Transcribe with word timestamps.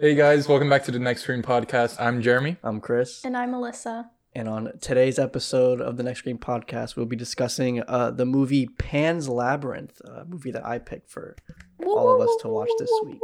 Hey 0.00 0.14
guys, 0.14 0.48
welcome 0.48 0.70
back 0.70 0.84
to 0.84 0.90
the 0.90 0.98
Next 0.98 1.22
Screen 1.22 1.42
Podcast. 1.42 1.96
I'm 2.00 2.22
Jeremy. 2.22 2.56
I'm 2.62 2.80
Chris, 2.80 3.22
And 3.24 3.36
I'm 3.36 3.52
Alyssa. 3.52 4.08
and 4.34 4.48
on 4.48 4.72
today's 4.80 5.18
episode 5.18 5.80
of 5.82 5.98
the 5.98 6.02
Next 6.02 6.20
Screen 6.20 6.38
Podcast, 6.38 6.96
we'll 6.96 7.04
be 7.04 7.16
discussing 7.16 7.82
uh, 7.86 8.10
the 8.10 8.24
movie 8.24 8.66
Pan's 8.66 9.28
Labyrinth, 9.28 10.00
a 10.00 10.24
movie 10.24 10.52
that 10.52 10.64
I 10.64 10.78
picked 10.78 11.10
for 11.10 11.36
all 11.84 12.14
of 12.14 12.26
us 12.26 12.34
to 12.40 12.48
watch 12.48 12.70
this 12.78 12.90
week. 13.04 13.18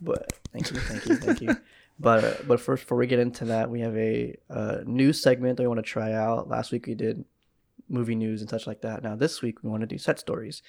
But 0.00 0.32
thank 0.52 0.72
you, 0.72 0.78
thank 0.80 1.06
you, 1.06 1.16
thank 1.16 1.40
you. 1.40 1.56
But 1.96 2.24
uh, 2.24 2.34
but 2.48 2.58
first, 2.58 2.82
before 2.82 2.98
we 2.98 3.06
get 3.06 3.20
into 3.20 3.44
that, 3.44 3.70
we 3.70 3.78
have 3.78 3.96
a 3.96 4.36
uh, 4.50 4.78
new 4.84 5.12
segment 5.12 5.56
that 5.58 5.62
we 5.62 5.68
want 5.68 5.78
to 5.78 5.84
try 5.84 6.12
out. 6.12 6.48
Last 6.48 6.72
week 6.72 6.88
we 6.88 6.96
did 6.96 7.24
movie 7.88 8.16
news 8.16 8.40
and 8.40 8.50
such 8.50 8.66
like 8.66 8.80
that. 8.80 9.04
Now 9.04 9.14
this 9.14 9.42
week 9.42 9.62
we 9.62 9.70
want 9.70 9.82
to 9.82 9.86
do 9.86 9.96
set 9.96 10.18
stories. 10.18 10.60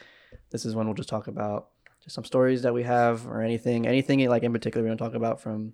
This 0.52 0.66
is 0.66 0.76
when 0.76 0.86
we'll 0.86 0.94
just 0.94 1.10
talk 1.10 1.26
about 1.26 1.70
just 2.06 2.16
some 2.16 2.24
stories 2.24 2.62
that 2.62 2.74
we 2.74 2.84
have 2.84 3.28
or 3.28 3.42
anything, 3.42 3.86
anything 3.86 4.28
like 4.30 4.44
in 4.44 4.54
particular 4.54 4.84
we 4.84 4.90
want 4.90 5.00
to 5.00 5.04
talk 5.04 5.16
about 5.16 5.42
from 5.42 5.74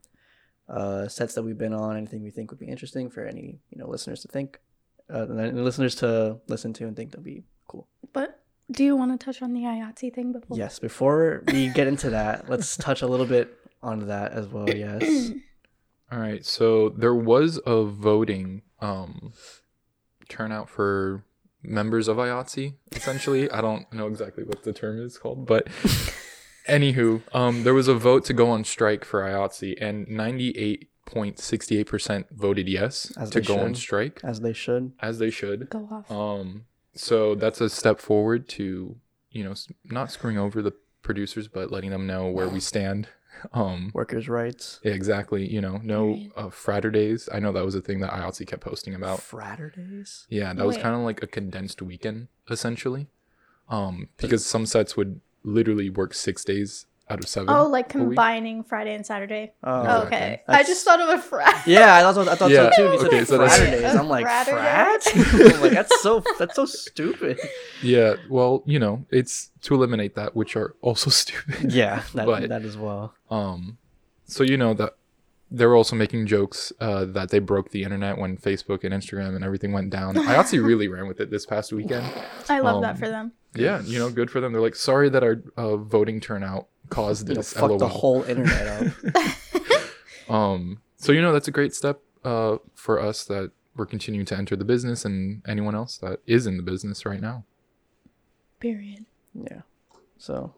uh, 0.68 1.08
sets 1.08 1.36
that 1.36 1.44
we've 1.44 1.58
been 1.58 1.74
on, 1.74 1.98
anything 1.98 2.24
we 2.24 2.32
think 2.32 2.50
would 2.50 2.60
be 2.60 2.68
interesting 2.68 3.10
for 3.10 3.26
any 3.26 3.60
you 3.70 3.78
know 3.78 3.88
listeners 3.88 4.22
to 4.22 4.28
think, 4.30 4.60
uh, 5.14 5.28
and 5.28 5.64
listeners 5.64 5.96
to 5.96 6.40
listen 6.48 6.74
to 6.74 6.88
and 6.88 6.96
think 6.96 7.12
that'd 7.12 7.24
be 7.24 7.44
cool. 7.68 7.88
But 8.14 8.42
do 8.72 8.84
you 8.84 8.96
want 8.96 9.20
to 9.20 9.24
touch 9.24 9.42
on 9.42 9.54
the 9.54 9.62
IATSE 9.62 10.14
thing 10.14 10.32
before? 10.32 10.58
Yes, 10.58 10.80
before 10.80 11.44
we 11.48 11.68
get 11.68 11.88
into 11.88 12.10
that, 12.12 12.50
let's 12.50 12.78
touch 12.78 13.02
a 13.02 13.08
little 13.08 13.26
bit 13.26 13.54
on 13.84 14.08
that 14.08 14.32
as 14.32 14.48
well. 14.48 14.70
Yes. 14.70 15.32
All 16.12 16.20
right, 16.20 16.46
so 16.46 16.90
there 16.90 17.16
was 17.16 17.60
a 17.66 17.84
voting 17.84 18.64
um, 18.80 19.32
turnout 20.28 20.70
for 20.70 21.24
members 21.64 22.08
of 22.08 22.18
IATSE, 22.18 22.74
essentially. 22.92 23.50
I 23.52 23.62
don't 23.62 23.92
know 23.94 24.08
exactly 24.08 24.44
what 24.44 24.64
the 24.64 24.74
term 24.74 25.00
is 25.02 25.18
called, 25.18 25.46
but 25.46 25.68
anywho, 26.68 27.22
um, 27.34 27.64
there 27.64 27.74
was 27.74 27.88
a 27.88 27.94
vote 27.96 28.26
to 28.26 28.34
go 28.34 28.50
on 28.50 28.64
strike 28.64 29.06
for 29.06 29.22
IATSE, 29.22 29.78
and 29.82 30.08
98.68% 30.08 32.26
voted 32.32 32.68
yes 32.68 33.12
As 33.18 33.30
to 33.32 33.40
they 33.42 33.46
go 33.46 33.60
on 33.60 33.76
strike, 33.76 34.20
As 34.24 34.42
they 34.42 34.54
should. 34.54 34.94
as 35.02 35.20
they 35.20 35.30
should. 35.30 35.70
Go 35.70 35.88
off. 35.92 36.12
Um, 36.12 36.66
so 36.94 37.36
that's 37.36 37.62
a 37.62 37.70
step 37.70 38.00
forward 38.00 38.48
to, 38.50 38.96
you 39.30 39.44
know, 39.44 39.54
not 39.86 40.12
screwing 40.12 40.38
over 40.38 40.62
the 40.62 40.74
producers, 41.04 41.48
but 41.48 41.72
letting 41.72 41.92
them 41.92 42.06
know 42.08 42.28
where 42.30 42.50
we 42.50 42.60
stand. 42.60 43.08
Um, 43.54 43.92
Workers' 43.94 44.30
rights. 44.30 44.80
exactly. 44.84 45.48
You 45.52 45.62
know, 45.62 45.80
no 45.84 46.08
Right. 46.12 46.32
uh, 46.36 46.50
Fraturdays. 46.50 47.28
I 47.32 47.40
know 47.40 47.52
that 47.52 47.66
was 47.66 47.76
a 47.76 47.82
thing 47.82 48.00
that 48.02 48.12
IATSE 48.12 48.46
kept 48.48 48.62
posting 48.64 48.94
about. 48.96 49.20
Fraturdays. 49.22 50.26
Yeah, 50.30 50.54
that 50.54 50.66
was 50.66 50.78
kind 50.78 50.96
of 50.96 51.02
like 51.02 51.22
a 51.24 51.28
condensed 51.28 51.82
weekend, 51.82 52.28
essentially. 52.50 53.08
Um, 53.70 54.10
because 54.18 54.46
some 54.46 54.66
sets 54.66 54.96
would 54.98 55.22
literally 55.44 55.90
work 55.90 56.14
six 56.14 56.44
days 56.44 56.86
out 57.12 57.20
of 57.20 57.28
seven. 57.28 57.50
oh, 57.54 57.68
like 57.68 57.90
combining 57.90 58.64
Friday 58.64 58.94
and 58.96 59.06
Saturday. 59.06 59.52
Oh, 59.64 59.82
Exactly. 59.82 60.18
Okay. 60.18 60.42
I 60.48 60.64
just 60.64 60.86
thought 60.86 61.02
of 61.02 61.10
a 61.10 61.22
Friday. 61.22 61.58
Yeah, 61.68 61.96
I 62.08 62.14
thought 62.14 62.28
I 62.28 62.36
thought 62.36 62.50
Yeah, 62.52 62.72
so 62.76 62.88
too. 62.88 62.94
You 62.94 63.00
said 63.00 63.08
okay, 63.08 63.26
so 63.26 63.38
that's- 63.38 63.96
I'm 63.96 64.08
like 64.08 64.26
Fraturday? 64.26 64.52
frat. 64.58 65.02
I'm 65.56 65.62
like 65.62 65.72
that's 65.74 66.02
so 66.02 66.24
that's 66.40 66.56
so 66.56 66.66
stupid. 66.66 67.40
Yeah, 67.84 68.16
well, 68.30 68.64
you 68.66 68.80
know, 68.80 69.06
it's 69.12 69.52
to 69.64 69.76
eliminate 69.76 70.16
that, 70.16 70.36
which 70.36 70.56
are 70.56 70.76
also 70.82 71.10
stupid. 71.10 71.72
Yeah, 71.74 72.04
that 72.16 72.26
But- 72.26 72.50
that 72.50 72.64
as 72.64 72.78
well. 72.78 73.14
Um, 73.30 73.78
so 74.26 74.44
you 74.44 74.58
know 74.58 74.74
that 74.76 74.96
they 75.54 75.66
were 75.66 75.76
also 75.76 75.98
making 75.98 76.28
jokes 76.28 76.72
uh, 76.80 77.04
that 77.04 77.30
they 77.30 77.40
broke 77.40 77.72
the 77.72 77.84
internet 77.84 78.18
when 78.18 78.38
Facebook 78.38 78.86
and 78.86 78.94
Instagram 78.94 79.36
and 79.36 79.44
everything 79.44 79.74
went 79.74 79.90
down. 79.90 80.16
IATSE 80.16 80.64
really 80.66 80.88
ran 80.88 81.08
with 81.10 81.20
it 81.20 81.30
this 81.30 81.46
past 81.46 81.74
weekend. 81.74 82.06
I 82.48 82.60
love 82.60 82.78
Um, 82.78 82.82
that 82.84 82.98
for 82.98 83.10
them. 83.10 83.34
Yeah, 83.54 83.82
you 83.82 84.00
know, 84.00 84.10
good 84.10 84.32
for 84.32 84.40
them. 84.40 84.54
They're 84.54 84.62
like, 84.62 84.76
sorry 84.78 85.10
that 85.10 85.24
our 85.24 85.44
uh, 85.58 85.76
voting 85.76 86.22
turnout 86.22 86.68
caused 86.92 87.28
You 87.28 87.34
know, 87.36 87.40
this. 87.40 87.54
fuck 87.54 87.78
the 87.80 87.88
whole 87.88 88.22
internet 88.24 88.68
up. 89.14 89.26
Um, 90.30 90.82
so 90.96 91.12
you 91.12 91.22
know 91.22 91.34
that's 91.34 91.50
a 91.50 91.52
great 91.52 91.74
step 91.74 92.00
uh, 92.24 92.58
for 92.74 93.02
us 93.02 93.26
that 93.26 93.52
we're 93.76 93.86
continuing 93.86 94.26
to 94.28 94.38
enter 94.38 94.56
the 94.56 94.64
business, 94.64 95.04
and 95.04 95.42
anyone 95.46 95.76
else 95.76 95.98
that 95.98 96.20
is 96.26 96.48
in 96.48 96.56
the 96.56 96.64
business 96.64 97.06
right 97.06 97.20
now. 97.20 97.44
Period. 98.62 99.06
yeah. 99.34 99.62
So 100.18 100.54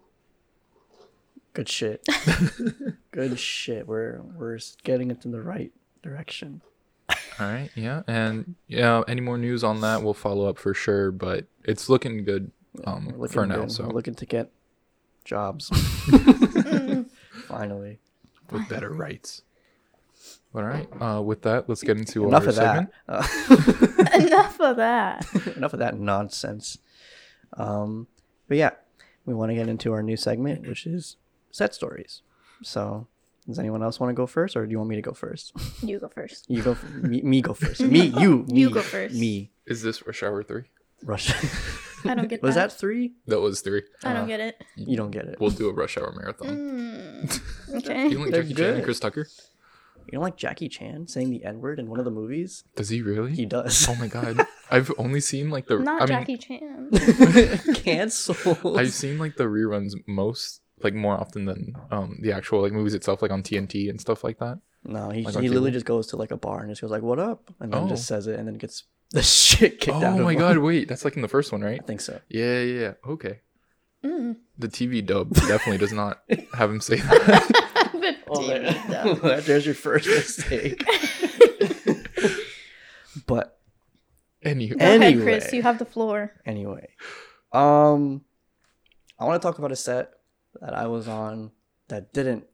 good 1.53 1.69
shit. 1.69 2.05
good 3.11 3.39
shit. 3.39 3.87
We're 3.87 4.21
we're 4.37 4.59
getting 4.83 5.09
it 5.09 5.25
in 5.25 5.31
the 5.31 5.41
right 5.41 5.71
direction. 6.03 6.61
All 7.39 7.47
right, 7.47 7.71
yeah, 7.75 8.03
and 8.07 8.53
yeah, 8.67 9.01
any 9.07 9.21
more 9.21 9.39
news 9.39 9.63
on 9.63 9.81
that, 9.81 10.03
we'll 10.03 10.13
follow 10.13 10.47
up 10.47 10.59
for 10.59 10.75
sure. 10.75 11.09
But 11.11 11.45
it's 11.63 11.89
looking 11.89 12.23
good 12.25 12.51
um, 12.85 13.07
We're 13.07 13.17
looking 13.23 13.33
for 13.33 13.45
now. 13.47 13.61
good. 13.61 13.71
So 13.71 13.85
we're 13.85 13.93
looking 13.93 14.13
to 14.15 14.25
get 14.27 14.51
jobs. 15.23 15.69
Finally. 17.47 17.99
with 18.51 18.67
better 18.69 18.89
rights. 18.91 19.41
All 20.55 20.61
right, 20.63 20.87
uh, 21.01 21.19
with 21.21 21.41
that, 21.41 21.67
let's 21.67 21.81
get 21.81 21.97
into 21.97 22.27
Enough 22.27 22.43
our 22.43 22.49
of 22.49 22.55
segment. 22.55 22.89
that. 23.07 24.09
Uh, 24.13 24.19
Enough 24.27 24.59
of 24.61 24.75
that. 24.77 25.25
enough 25.57 25.73
of 25.73 25.79
that 25.79 25.97
nonsense. 25.99 26.77
Um, 27.57 28.05
but 28.47 28.57
yeah, 28.57 28.69
we 29.25 29.33
want 29.33 29.49
to 29.49 29.55
get 29.55 29.67
into 29.67 29.91
our 29.93 30.03
new 30.03 30.15
segment, 30.15 30.67
which 30.67 30.85
is 30.85 31.17
set 31.49 31.73
stories. 31.73 32.21
So, 32.61 33.07
does 33.47 33.57
anyone 33.57 33.81
else 33.81 33.99
want 33.99 34.11
to 34.11 34.13
go 34.13 34.27
first, 34.27 34.55
or 34.55 34.65
do 34.67 34.71
you 34.71 34.77
want 34.77 34.91
me 34.91 34.95
to 34.95 35.01
go 35.01 35.13
first? 35.13 35.53
You 35.81 35.97
go 35.99 36.07
first. 36.07 36.45
You 36.47 36.61
go. 36.61 36.71
f- 36.73 36.83
me, 36.93 37.21
me 37.23 37.41
go 37.41 37.55
first. 37.55 37.81
Me. 37.81 38.01
You. 38.19 38.45
You 38.47 38.69
go 38.69 38.81
first. 38.81 39.15
Me. 39.15 39.49
Is 39.65 39.81
this 39.81 40.05
Rush 40.05 40.21
Hour 40.21 40.43
three? 40.43 40.65
Rush. 41.03 41.33
I 42.05 42.15
don't 42.15 42.27
get 42.27 42.41
Was 42.43 42.55
that. 42.55 42.69
that 42.69 42.77
three? 42.77 43.13
That 43.27 43.39
was 43.41 43.61
three. 43.61 43.83
I 44.03 44.11
Uh, 44.11 44.13
don't 44.13 44.27
get 44.27 44.39
it. 44.39 44.61
You 44.75 44.97
don't 44.97 45.11
get 45.11 45.25
it. 45.25 45.39
We'll 45.39 45.49
do 45.51 45.69
a 45.69 45.73
Rush 45.73 45.97
Hour 45.97 46.11
marathon. 46.15 46.47
Mm, 46.49 47.41
You 47.69 47.77
okay. 47.77 48.09
don't 48.09 48.21
like 48.23 48.31
They're 48.31 48.43
Jackie 48.43 48.53
Chan 48.55 48.65
and 48.65 48.75
good. 48.77 48.83
Chris 48.83 48.99
Tucker? 48.99 49.27
You 50.07 50.11
don't 50.11 50.21
like 50.21 50.35
Jackie 50.35 50.67
Chan 50.67 51.07
saying 51.07 51.29
the 51.29 51.45
N 51.45 51.59
word 51.61 51.79
in 51.79 51.89
one 51.89 51.97
of 51.97 52.03
the 52.05 52.11
movies? 52.11 52.65
Does 52.75 52.89
he 52.89 53.01
really? 53.01 53.31
He 53.33 53.45
does. 53.45 53.87
Oh 53.87 53.95
my 53.95 54.07
god. 54.07 54.45
I've 54.69 54.91
only 54.97 55.21
seen 55.21 55.49
like 55.49 55.67
the 55.67 55.79
Not 55.79 56.01
I 56.01 56.05
mean 56.05 56.07
Jackie 56.07 56.37
Chan. 56.37 56.89
Cancelled. 57.75 58.77
I've 58.77 58.93
seen 58.93 59.17
like 59.17 59.37
the 59.37 59.45
reruns 59.45 59.93
most 60.07 60.61
like 60.81 60.93
more 60.93 61.13
often 61.15 61.45
than 61.45 61.73
um 61.91 62.19
the 62.21 62.31
actual 62.33 62.61
like 62.61 62.73
movies 62.73 62.93
itself 62.93 63.21
like 63.21 63.31
on 63.31 63.43
TNT 63.43 63.89
and 63.89 63.99
stuff 63.99 64.23
like 64.23 64.39
that. 64.39 64.59
No, 64.85 65.09
he, 65.11 65.23
Like 65.23 65.37
on 65.37 65.41
he 65.43 65.47
literally 65.47 65.69
cable? 65.69 65.73
just 65.75 65.85
goes 65.85 66.07
to 66.07 66.17
like 66.17 66.31
a 66.31 66.37
bar 66.37 66.59
and 66.59 66.69
just 66.69 66.81
goes 66.81 66.91
like, 66.91 67.01
"What 67.03 67.17
up?" 67.19 67.49
and 67.61 67.71
then 67.71 67.83
Oh. 67.83 67.87
just 67.87 68.05
says 68.05 68.27
it 68.27 68.37
and 68.37 68.45
then 68.47 68.55
gets 68.55 68.83
the 69.17 69.23
shit 69.23 69.79
kicked 69.79 69.95
out 69.97 70.03
Oh 70.03 70.19
of 70.19 70.25
my 70.25 70.33
him. 70.33 70.39
god, 70.39 70.57
wait, 70.57 70.87
that's 70.87 71.05
like 71.05 71.15
in 71.15 71.21
the 71.21 71.27
first 71.27 71.51
one, 71.51 71.61
right? 71.61 71.79
I 71.81 71.85
think 71.85 72.01
so. 72.01 72.19
Yeah, 72.29 72.59
yeah, 72.61 72.79
yeah. 72.81 72.93
Okay. 73.07 73.39
Mm. 74.03 74.35
The 74.57 74.67
TV 74.67 75.05
dub 75.05 75.33
definitely 75.33 75.77
does 75.77 75.93
not 75.93 76.21
have 76.55 76.69
him 76.69 76.81
say 76.81 76.97
that. 76.97 77.69
The 77.93 78.15
Oh, 78.27 78.39
TV 78.39 78.47
there- 78.47 79.03
dub. 79.05 79.43
There's 79.45 79.65
your 79.65 79.75
first 79.75 80.07
mistake. 80.07 80.83
but 83.27 83.59
Anywho. 84.43 84.77
Go 84.77 84.85
ahead, 84.85 85.01
Anyway. 85.03 85.23
Chris. 85.23 85.53
You 85.53 85.61
have 85.63 85.79
the 85.79 85.85
floor. 85.85 86.33
anyway, 86.45 86.89
um, 87.53 88.21
I 89.17 89.23
want 89.25 89.41
to 89.41 89.47
talk 89.47 89.57
about 89.57 89.71
a 89.71 89.75
set 89.77 90.11
that 90.59 90.73
I 90.73 90.87
was 90.87 91.07
on 91.07 91.51
that 91.87 92.11
didn't 92.11 92.45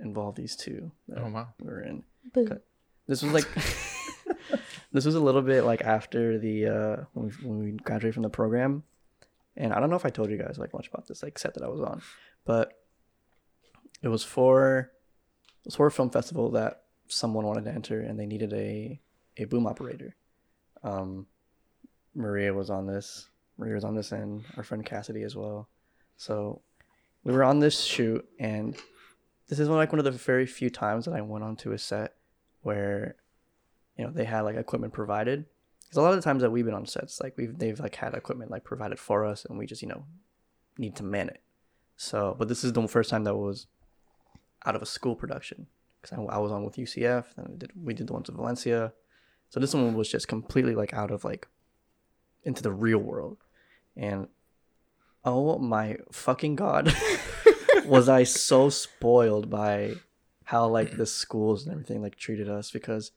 involve 0.00 0.36
these 0.36 0.56
two 0.56 0.90
that 1.08 1.18
Oh 1.18 1.28
wow. 1.28 1.48
we're 1.60 1.80
in. 1.82 2.02
Boo. 2.32 2.60
This 3.06 3.22
was 3.22 3.32
like, 3.32 3.46
this 4.94 5.04
was 5.04 5.14
a 5.14 5.20
little 5.20 5.42
bit 5.42 5.64
like 5.64 5.82
after 5.82 6.38
the 6.38 6.66
uh 6.66 6.96
when 7.12 7.26
we, 7.26 7.48
when 7.48 7.58
we 7.64 7.70
graduated 7.72 8.14
from 8.14 8.22
the 8.22 8.30
program, 8.30 8.84
and 9.56 9.74
I 9.74 9.80
don't 9.80 9.90
know 9.90 9.96
if 9.96 10.06
I 10.06 10.10
told 10.10 10.30
you 10.30 10.38
guys 10.38 10.56
like 10.58 10.72
much 10.72 10.88
about 10.88 11.06
this 11.06 11.22
like 11.22 11.38
set 11.38 11.54
that 11.54 11.62
I 11.62 11.68
was 11.68 11.82
on, 11.82 12.00
but 12.46 12.72
it 14.02 14.08
was 14.08 14.24
for 14.24 14.92
it 15.62 15.66
was 15.66 15.74
for 15.74 15.86
a 15.86 15.90
film 15.90 16.10
festival 16.10 16.50
that 16.52 16.84
someone 17.08 17.44
wanted 17.44 17.64
to 17.64 17.72
enter 17.72 18.00
and 18.00 18.18
they 18.18 18.26
needed 18.26 18.52
a 18.54 19.00
a 19.36 19.44
boom 19.44 19.66
operator. 19.66 20.16
Um, 20.82 21.26
Maria 22.14 22.54
was 22.54 22.70
on 22.70 22.86
this. 22.86 23.28
Maria 23.58 23.74
was 23.74 23.84
on 23.84 23.94
this, 23.94 24.12
and 24.12 24.44
our 24.56 24.62
friend 24.62 24.84
Cassidy 24.84 25.22
as 25.22 25.36
well. 25.36 25.68
So 26.16 26.62
we 27.24 27.32
were 27.32 27.44
on 27.44 27.58
this 27.58 27.82
shoot, 27.82 28.24
and 28.38 28.76
this 29.48 29.58
is 29.58 29.68
like 29.68 29.92
one 29.92 29.98
of 29.98 30.04
the 30.04 30.10
very 30.10 30.46
few 30.46 30.70
times 30.70 31.04
that 31.04 31.14
I 31.14 31.20
went 31.20 31.44
onto 31.44 31.72
a 31.72 31.78
set 31.78 32.14
where, 32.62 33.16
you 33.96 34.04
know, 34.04 34.10
they 34.10 34.24
had 34.24 34.42
like 34.42 34.56
equipment 34.56 34.92
provided. 34.92 35.44
Because 35.82 35.98
a 35.98 36.02
lot 36.02 36.10
of 36.12 36.16
the 36.16 36.22
times 36.22 36.42
that 36.42 36.50
we've 36.50 36.64
been 36.64 36.74
on 36.74 36.86
sets, 36.86 37.20
like 37.20 37.36
we've 37.36 37.56
they've 37.56 37.78
like 37.78 37.94
had 37.96 38.14
equipment 38.14 38.50
like 38.50 38.64
provided 38.64 38.98
for 38.98 39.24
us, 39.24 39.44
and 39.44 39.58
we 39.58 39.66
just 39.66 39.82
you 39.82 39.88
know 39.88 40.04
need 40.78 40.96
to 40.96 41.02
man 41.02 41.28
it. 41.28 41.40
So, 41.96 42.34
but 42.38 42.48
this 42.48 42.64
is 42.64 42.72
the 42.72 42.88
first 42.88 43.10
time 43.10 43.24
that 43.24 43.36
was 43.36 43.66
out 44.66 44.74
of 44.74 44.82
a 44.82 44.86
school 44.86 45.14
production 45.14 45.66
because 46.00 46.18
I, 46.18 46.22
I 46.22 46.38
was 46.38 46.52
on 46.52 46.64
with 46.64 46.76
UCF, 46.76 47.24
and 47.36 47.48
we 47.48 47.56
did 47.56 47.70
we 47.76 47.94
did 47.94 48.08
the 48.08 48.12
ones 48.12 48.28
with 48.28 48.36
Valencia. 48.36 48.92
So 49.50 49.60
this 49.60 49.74
one 49.74 49.94
was 49.94 50.10
just 50.10 50.26
completely 50.26 50.74
like 50.74 50.92
out 50.92 51.10
of 51.10 51.24
like 51.24 51.46
into 52.42 52.62
the 52.62 52.72
real 52.72 52.98
world, 52.98 53.38
and 53.96 54.28
oh 55.24 55.58
my 55.58 55.98
fucking 56.10 56.56
god, 56.56 56.92
was 57.84 58.08
I 58.08 58.24
so 58.24 58.68
spoiled 58.68 59.48
by 59.48 59.94
how 60.44 60.68
like 60.68 60.96
the 60.96 61.06
schools 61.06 61.64
and 61.64 61.72
everything 61.72 62.02
like 62.02 62.16
treated 62.16 62.48
us 62.48 62.70
because 62.70 63.12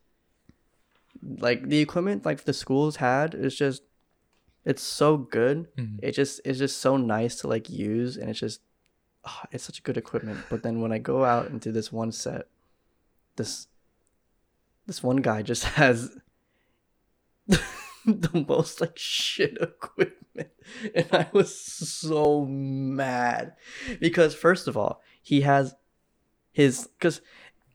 like 1.40 1.68
the 1.70 1.80
equipment 1.80 2.26
like 2.26 2.44
the 2.44 2.54
schools 2.54 2.98
had 2.98 3.34
is 3.34 3.56
just 3.56 3.84
it's 4.66 4.84
so 4.84 5.18
good. 5.18 5.68
Mhm. 5.78 6.00
it 6.04 6.12
just 6.12 6.42
it's 6.46 6.60
just 6.60 6.80
so 6.80 6.98
nice 6.98 7.36
to 7.38 7.48
like 7.48 7.70
use 7.70 8.18
and 8.18 8.30
it's 8.30 8.40
just 8.40 8.62
ah, 9.24 9.46
it's 9.52 9.64
such 9.64 9.80
a 9.80 9.82
good 9.82 9.98
equipment. 9.98 10.40
But 10.50 10.64
then 10.64 10.82
when 10.82 10.92
i 10.92 10.98
go 10.98 11.24
out 11.26 11.48
into 11.50 11.72
this 11.72 11.92
one 11.92 12.12
set 12.12 12.48
this 13.38 13.68
this 14.86 15.02
one 15.04 15.18
guy 15.18 15.42
just 15.42 15.64
has 15.80 16.12
the 18.06 18.46
most 18.48 18.82
like 18.82 18.98
shit 18.98 19.58
equipment. 19.62 20.50
And 20.94 21.08
i 21.12 21.28
was 21.34 21.58
so 21.60 22.46
mad. 22.46 23.54
Because 24.00 24.36
first 24.36 24.68
of 24.68 24.76
all 24.78 25.02
he 25.22 25.42
has 25.42 25.76
his 26.52 26.88
because 26.88 27.22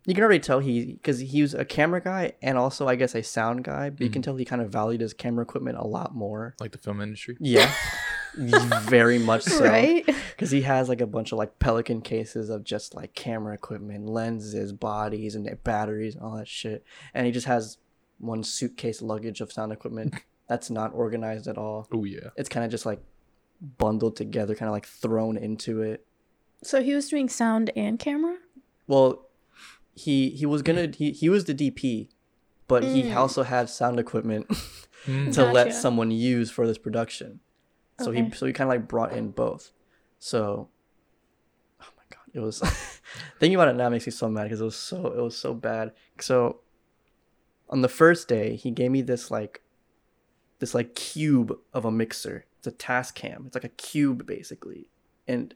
you 0.06 0.14
can 0.14 0.24
already 0.24 0.40
tell 0.40 0.58
he 0.58 0.94
because 0.94 1.20
he 1.20 1.42
was 1.42 1.54
a 1.54 1.64
camera 1.64 2.00
guy 2.00 2.32
and 2.42 2.58
also 2.58 2.88
i 2.88 2.96
guess 2.96 3.14
a 3.14 3.22
sound 3.22 3.62
guy 3.64 3.88
but 3.90 4.00
you 4.00 4.08
can 4.10 4.20
mm-hmm. 4.22 4.30
tell 4.32 4.36
he 4.36 4.44
kind 4.44 4.60
of 4.62 4.70
valued 4.70 5.00
his 5.00 5.14
camera 5.14 5.42
equipment 5.42 5.78
a 5.78 5.86
lot 5.86 6.14
more 6.14 6.54
Like 6.60 6.72
the 6.72 6.78
film 6.78 7.00
industry. 7.00 7.36
yeah 7.40 7.72
very 8.34 9.18
much 9.18 9.42
so 9.42 9.64
Right? 9.64 10.04
because 10.06 10.50
he 10.50 10.62
has 10.62 10.88
like 10.88 11.00
a 11.00 11.06
bunch 11.06 11.32
of 11.32 11.38
like 11.38 11.58
pelican 11.58 12.00
cases 12.00 12.48
of 12.50 12.64
just 12.64 12.94
like 12.94 13.14
camera 13.14 13.54
equipment 13.54 14.06
lenses 14.08 14.72
bodies 14.72 15.34
and 15.34 15.48
batteries 15.64 16.14
and 16.14 16.24
all 16.24 16.36
that 16.36 16.48
shit 16.48 16.84
and 17.14 17.26
he 17.26 17.32
just 17.32 17.46
has 17.46 17.78
one 18.18 18.42
suitcase 18.42 19.02
luggage 19.02 19.40
of 19.40 19.52
sound 19.52 19.72
equipment 19.72 20.14
that's 20.48 20.70
not 20.70 20.92
organized 20.94 21.46
at 21.46 21.58
all 21.58 21.86
Oh 21.92 22.04
yeah. 22.04 22.30
it's 22.36 22.48
kind 22.48 22.64
of 22.64 22.70
just 22.70 22.86
like 22.86 23.00
bundled 23.78 24.16
together 24.16 24.54
kind 24.54 24.68
of 24.68 24.72
like 24.72 24.86
thrown 24.86 25.36
into 25.36 25.82
it 25.82 26.04
So 26.64 26.82
he 26.82 26.94
was 26.94 27.08
doing 27.08 27.28
sound 27.28 27.70
and 27.76 27.98
camera? 27.98 28.36
well 28.86 29.28
he 29.94 30.30
he 30.30 30.46
was 30.46 30.62
gonna 30.62 30.88
he, 30.96 31.12
he 31.12 31.28
was 31.28 31.44
the 31.44 31.54
dp 31.54 32.08
but 32.68 32.82
he 32.84 33.02
Mm. 33.04 33.16
also 33.16 33.42
had 33.42 33.68
sound 33.68 33.98
equipment 34.00 34.46
Mm. 35.06 35.34
to 35.34 35.44
let 35.52 35.74
someone 35.74 36.10
use 36.12 36.48
for 36.50 36.64
this 36.64 36.78
production. 36.78 37.40
So 38.00 38.12
he 38.12 38.30
so 38.30 38.46
he 38.46 38.52
kind 38.52 38.68
of 38.70 38.74
like 38.78 38.86
brought 38.88 39.12
in 39.12 39.30
both. 39.32 39.72
So 40.20 40.68
oh 41.80 41.88
my 41.96 42.04
god, 42.08 42.22
it 42.32 42.38
was 42.38 42.60
thinking 43.40 43.56
about 43.56 43.66
it 43.68 43.74
now 43.74 43.88
makes 43.88 44.06
me 44.06 44.12
so 44.12 44.28
mad 44.28 44.44
because 44.44 44.60
it 44.60 44.64
was 44.64 44.76
so 44.76 45.06
it 45.08 45.20
was 45.20 45.36
so 45.36 45.54
bad. 45.54 45.92
So 46.20 46.60
on 47.68 47.82
the 47.82 47.88
first 47.88 48.28
day, 48.28 48.54
he 48.54 48.70
gave 48.70 48.90
me 48.92 49.02
this 49.02 49.28
like 49.30 49.62
this 50.60 50.72
like 50.72 50.94
cube 50.94 51.58
of 51.74 51.84
a 51.84 51.90
mixer. 51.90 52.44
It's 52.58 52.68
a 52.68 52.72
Tascam. 52.72 53.46
It's 53.46 53.56
like 53.56 53.64
a 53.64 53.68
cube 53.70 54.24
basically, 54.24 54.86
and 55.26 55.52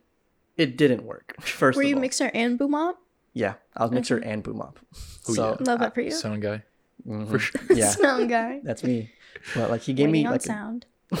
it 0.57 0.75
didn't 0.77 1.03
work. 1.03 1.35
First 1.41 1.77
Were 1.77 1.83
of 1.83 1.89
you 1.89 1.95
all, 1.95 2.01
mixer 2.01 2.29
and 2.33 2.57
boom 2.59 2.75
op? 2.75 2.97
Yeah, 3.37 3.53
I 3.75 3.83
was 3.83 3.91
mixer 3.91 4.17
and 4.17 4.41
boom 4.41 4.61
op. 4.61 4.79
Oh, 5.29 5.33
so 5.33 5.49
yeah. 5.59 5.65
Love 5.69 5.79
that 5.79 5.93
for 5.93 6.01
you. 6.01 6.11
Sound 6.11 6.41
guy. 6.41 6.63
mhm, 7.07 7.29
For 7.29 7.37
sure. 7.39 7.61
yeah, 7.75 7.89
Sound 7.89 8.29
guy. 8.29 8.59
that's 8.63 8.83
me. 8.83 9.11
But 9.55 9.69
like 9.69 9.81
he 9.81 9.93
gave 9.93 10.07
Waiting 10.09 10.23
me 10.23 10.25
on 10.25 10.31
like 10.31 10.41
a, 10.41 10.45
sound. 10.45 10.85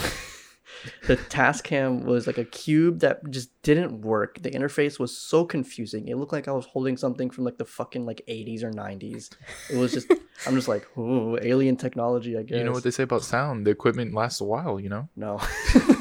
the 1.07 1.17
Tascam 1.17 2.03
was 2.03 2.27
like 2.27 2.37
a 2.37 2.45
cube 2.45 2.99
that 2.99 3.29
just 3.29 3.49
didn't 3.61 4.01
work. 4.01 4.41
The 4.41 4.51
interface 4.51 4.99
was 4.99 5.17
so 5.17 5.45
confusing. 5.45 6.07
It 6.07 6.15
looked 6.15 6.33
like 6.33 6.47
I 6.47 6.51
was 6.51 6.65
holding 6.65 6.97
something 6.97 7.29
from 7.29 7.43
like 7.43 7.57
the 7.57 7.65
fucking 7.65 8.05
like 8.05 8.21
80s 8.27 8.63
or 8.63 8.71
90s. 8.71 9.29
It 9.69 9.77
was 9.77 9.93
just 9.93 10.11
I'm 10.45 10.55
just 10.55 10.67
like, 10.67 10.87
ooh, 10.97 11.37
alien 11.41 11.77
technology, 11.77 12.37
I 12.37 12.43
guess. 12.43 12.57
You 12.57 12.63
know 12.63 12.71
what 12.71 12.83
they 12.83 12.91
say 12.91 13.03
about 13.03 13.23
sound? 13.23 13.65
The 13.65 13.71
equipment 13.71 14.13
lasts 14.13 14.41
a 14.41 14.45
while. 14.45 14.79
You 14.79 14.89
know. 14.89 15.09
No. 15.15 15.41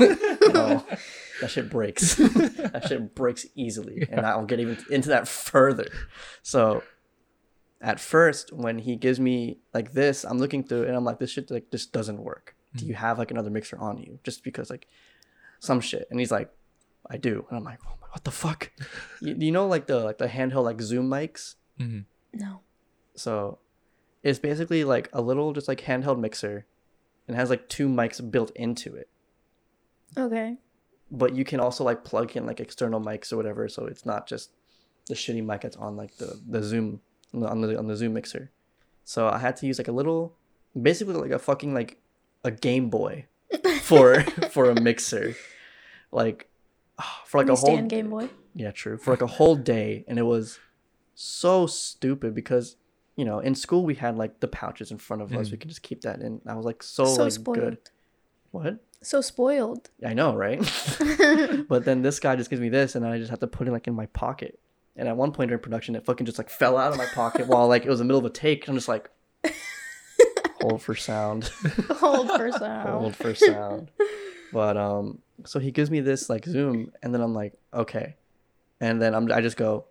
no. 0.52 0.84
That 1.42 1.50
shit 1.50 1.68
breaks. 1.68 2.14
that 2.14 2.86
shit 2.88 3.14
breaks 3.14 3.44
easily. 3.54 4.08
And 4.10 4.24
I'll 4.24 4.46
get 4.46 4.58
even 4.58 4.78
into 4.88 5.10
that 5.10 5.28
further. 5.28 5.84
So 6.42 6.82
at 7.82 8.00
first 8.00 8.52
when 8.54 8.78
he 8.78 8.96
gives 8.96 9.20
me 9.20 9.58
like 9.74 9.92
this, 9.92 10.24
I'm 10.24 10.38
looking 10.38 10.64
through 10.64 10.84
it 10.84 10.88
and 10.88 10.96
I'm 10.96 11.04
like, 11.04 11.18
this 11.18 11.30
shit 11.30 11.50
like 11.50 11.70
just 11.70 11.92
doesn't 11.92 12.22
work. 12.22 12.55
Do 12.76 12.86
you 12.86 12.94
have 12.94 13.18
like 13.18 13.30
another 13.30 13.50
mixer 13.50 13.78
on 13.78 13.98
you? 13.98 14.18
Just 14.22 14.42
because 14.44 14.70
like 14.70 14.86
some 15.60 15.80
shit. 15.80 16.06
And 16.10 16.20
he's 16.20 16.30
like, 16.30 16.50
I 17.10 17.16
do. 17.16 17.46
And 17.48 17.58
I'm 17.58 17.64
like, 17.64 17.78
oh 17.86 17.94
my, 18.00 18.08
what 18.12 18.24
the 18.24 18.30
fuck? 18.30 18.70
you, 19.20 19.34
you 19.38 19.52
know 19.52 19.66
like 19.66 19.86
the 19.86 20.00
like 20.00 20.18
the 20.18 20.28
handheld 20.28 20.64
like 20.64 20.80
Zoom 20.80 21.08
mics? 21.10 21.54
mm-hmm. 21.80 22.00
No. 22.32 22.60
So 23.14 23.58
it's 24.22 24.38
basically 24.38 24.84
like 24.84 25.08
a 25.12 25.20
little 25.22 25.52
just 25.52 25.68
like 25.68 25.82
handheld 25.82 26.18
mixer 26.18 26.66
and 27.28 27.36
has 27.36 27.50
like 27.50 27.68
two 27.68 27.88
mics 27.88 28.20
built 28.30 28.50
into 28.56 28.94
it 28.94 29.08
Okay. 30.16 30.56
but 31.10 31.34
you 31.34 31.44
can 31.44 31.60
also 31.60 31.84
like 31.84 32.04
plug 32.04 32.36
in 32.36 32.46
like 32.46 32.60
external 32.60 33.00
mics 33.00 33.32
or 33.32 33.36
whatever 33.36 33.68
so 33.68 33.86
it's 33.86 34.04
not 34.06 34.26
just 34.26 34.50
the 35.08 35.14
shitty 35.14 35.44
mic 35.44 35.60
that's 35.62 35.76
on 35.76 35.96
like 35.96 36.16
the 36.16 36.40
the 36.48 36.62
zoom 36.62 37.00
on 37.34 37.60
the, 37.60 37.78
on 37.78 37.86
the 37.86 37.96
zoom 37.96 38.14
mixer 38.14 38.50
so 39.04 39.28
i 39.28 39.38
had 39.38 39.56
to 39.56 39.66
use 39.66 39.78
like 39.78 39.88
a 39.88 39.92
little 39.92 40.34
basically 40.80 41.14
like 41.14 41.30
a 41.30 41.38
fucking 41.38 41.74
like 41.74 41.98
a 42.46 42.50
game 42.50 42.88
boy 42.90 43.26
for 43.82 44.20
for 44.50 44.70
a 44.70 44.80
mixer 44.80 45.34
like 46.12 46.48
for 47.26 47.38
like 47.38 47.46
We 47.48 47.52
a 47.52 47.56
whole 47.56 47.72
stand 47.74 47.90
Game 47.90 48.08
Boy. 48.10 48.28
yeah 48.54 48.70
true 48.70 48.96
for 48.98 49.10
like 49.10 49.22
a 49.22 49.26
whole 49.26 49.56
day 49.56 50.04
and 50.08 50.18
it 50.18 50.22
was 50.22 50.58
so 51.14 51.66
stupid 51.66 52.34
because 52.34 52.76
you 53.16 53.24
know 53.24 53.38
in 53.40 53.54
school 53.54 53.84
we 53.84 53.94
had 53.94 54.16
like 54.16 54.40
the 54.40 54.48
pouches 54.48 54.90
in 54.90 54.98
front 54.98 55.22
of 55.22 55.32
us 55.32 55.48
Mm. 55.48 55.52
we 55.52 55.56
could 55.58 55.68
just 55.68 55.82
keep 55.82 56.00
that 56.02 56.20
in 56.20 56.40
i 56.46 56.54
was 56.54 56.64
like 56.64 56.82
so, 56.82 57.04
So 57.06 57.24
like 57.24 57.32
spoiled. 57.32 57.58
good 57.58 57.78
what 58.52 58.78
So 59.02 59.20
spoiled. 59.20 59.90
i 60.04 60.12
know 60.14 60.34
right 60.34 60.60
but 61.68 61.84
then 61.84 62.02
this 62.02 62.18
guy 62.20 62.36
just 62.36 62.50
gives 62.50 62.60
me 62.62 62.68
this, 62.68 62.94
and 62.94 63.04
I 63.06 63.18
just 63.18 63.30
have 63.30 63.40
to 63.40 63.46
put 63.46 63.66
it 63.68 63.72
like 63.72 63.86
in 63.86 63.94
my 63.94 64.06
pocket. 64.06 64.58
And 64.98 65.06
at 65.08 65.16
one 65.16 65.32
point 65.32 65.48
during 65.50 65.62
production, 65.62 65.94
it 65.94 66.04
fucking 66.06 66.24
just 66.26 66.38
like 66.38 66.48
fell 66.48 66.76
out 66.78 66.92
of 66.92 66.96
my 66.98 67.04
pocket 67.06 67.46
while 67.46 67.68
like 67.68 67.84
it 67.84 67.90
was 67.90 68.00
in 68.00 68.06
the 68.06 68.08
middle 68.12 68.24
of 68.24 68.30
a 68.32 68.34
take. 68.34 68.60
And 68.64 68.70
I'm 68.70 68.76
just 68.76 68.88
like, 68.88 69.10
hold 70.60 70.82
for 70.82 70.94
sound, 70.94 71.44
Hold 71.90 72.28
for 72.30 72.50
sound. 72.52 72.88
hold 72.88 73.16
for 73.16 73.34
sound. 73.34 73.90
But 74.52 74.76
um, 74.76 75.18
so 75.44 75.58
he 75.58 75.70
gives 75.70 75.90
me 75.90 76.00
this 76.00 76.28
like 76.30 76.44
Zoom, 76.46 76.92
and 77.02 77.12
then 77.14 77.20
I'm 77.20 77.34
like, 77.34 77.54
okay, 77.74 78.16
and 78.80 79.00
then 79.02 79.14
I'm 79.14 79.30
I 79.32 79.40
just 79.40 79.56
go, 79.56 79.86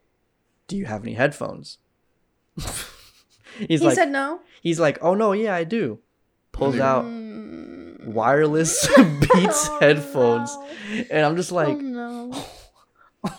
do 0.68 0.78
you 0.78 0.86
have 0.86 1.04
any 1.04 1.14
headphones? 1.14 1.78
he's 2.58 3.68
He 3.68 3.78
like, 3.80 3.96
said 3.96 4.10
no. 4.12 4.40
he's 4.62 4.80
like, 4.80 4.98
oh 5.02 5.14
no, 5.14 5.34
yeah, 5.34 5.54
I 5.56 5.64
do. 5.66 6.00
Pulls 6.52 6.80
out 6.80 7.04
Mm. 7.06 8.06
wireless 8.14 8.88
Beats 9.20 9.68
Oh, 9.70 9.78
headphones, 9.82 10.56
no. 10.56 11.04
and 11.12 11.26
I'm 11.26 11.36
just 11.36 11.52
like. 11.52 11.68
oh 11.68 11.82
no. 11.82 12.32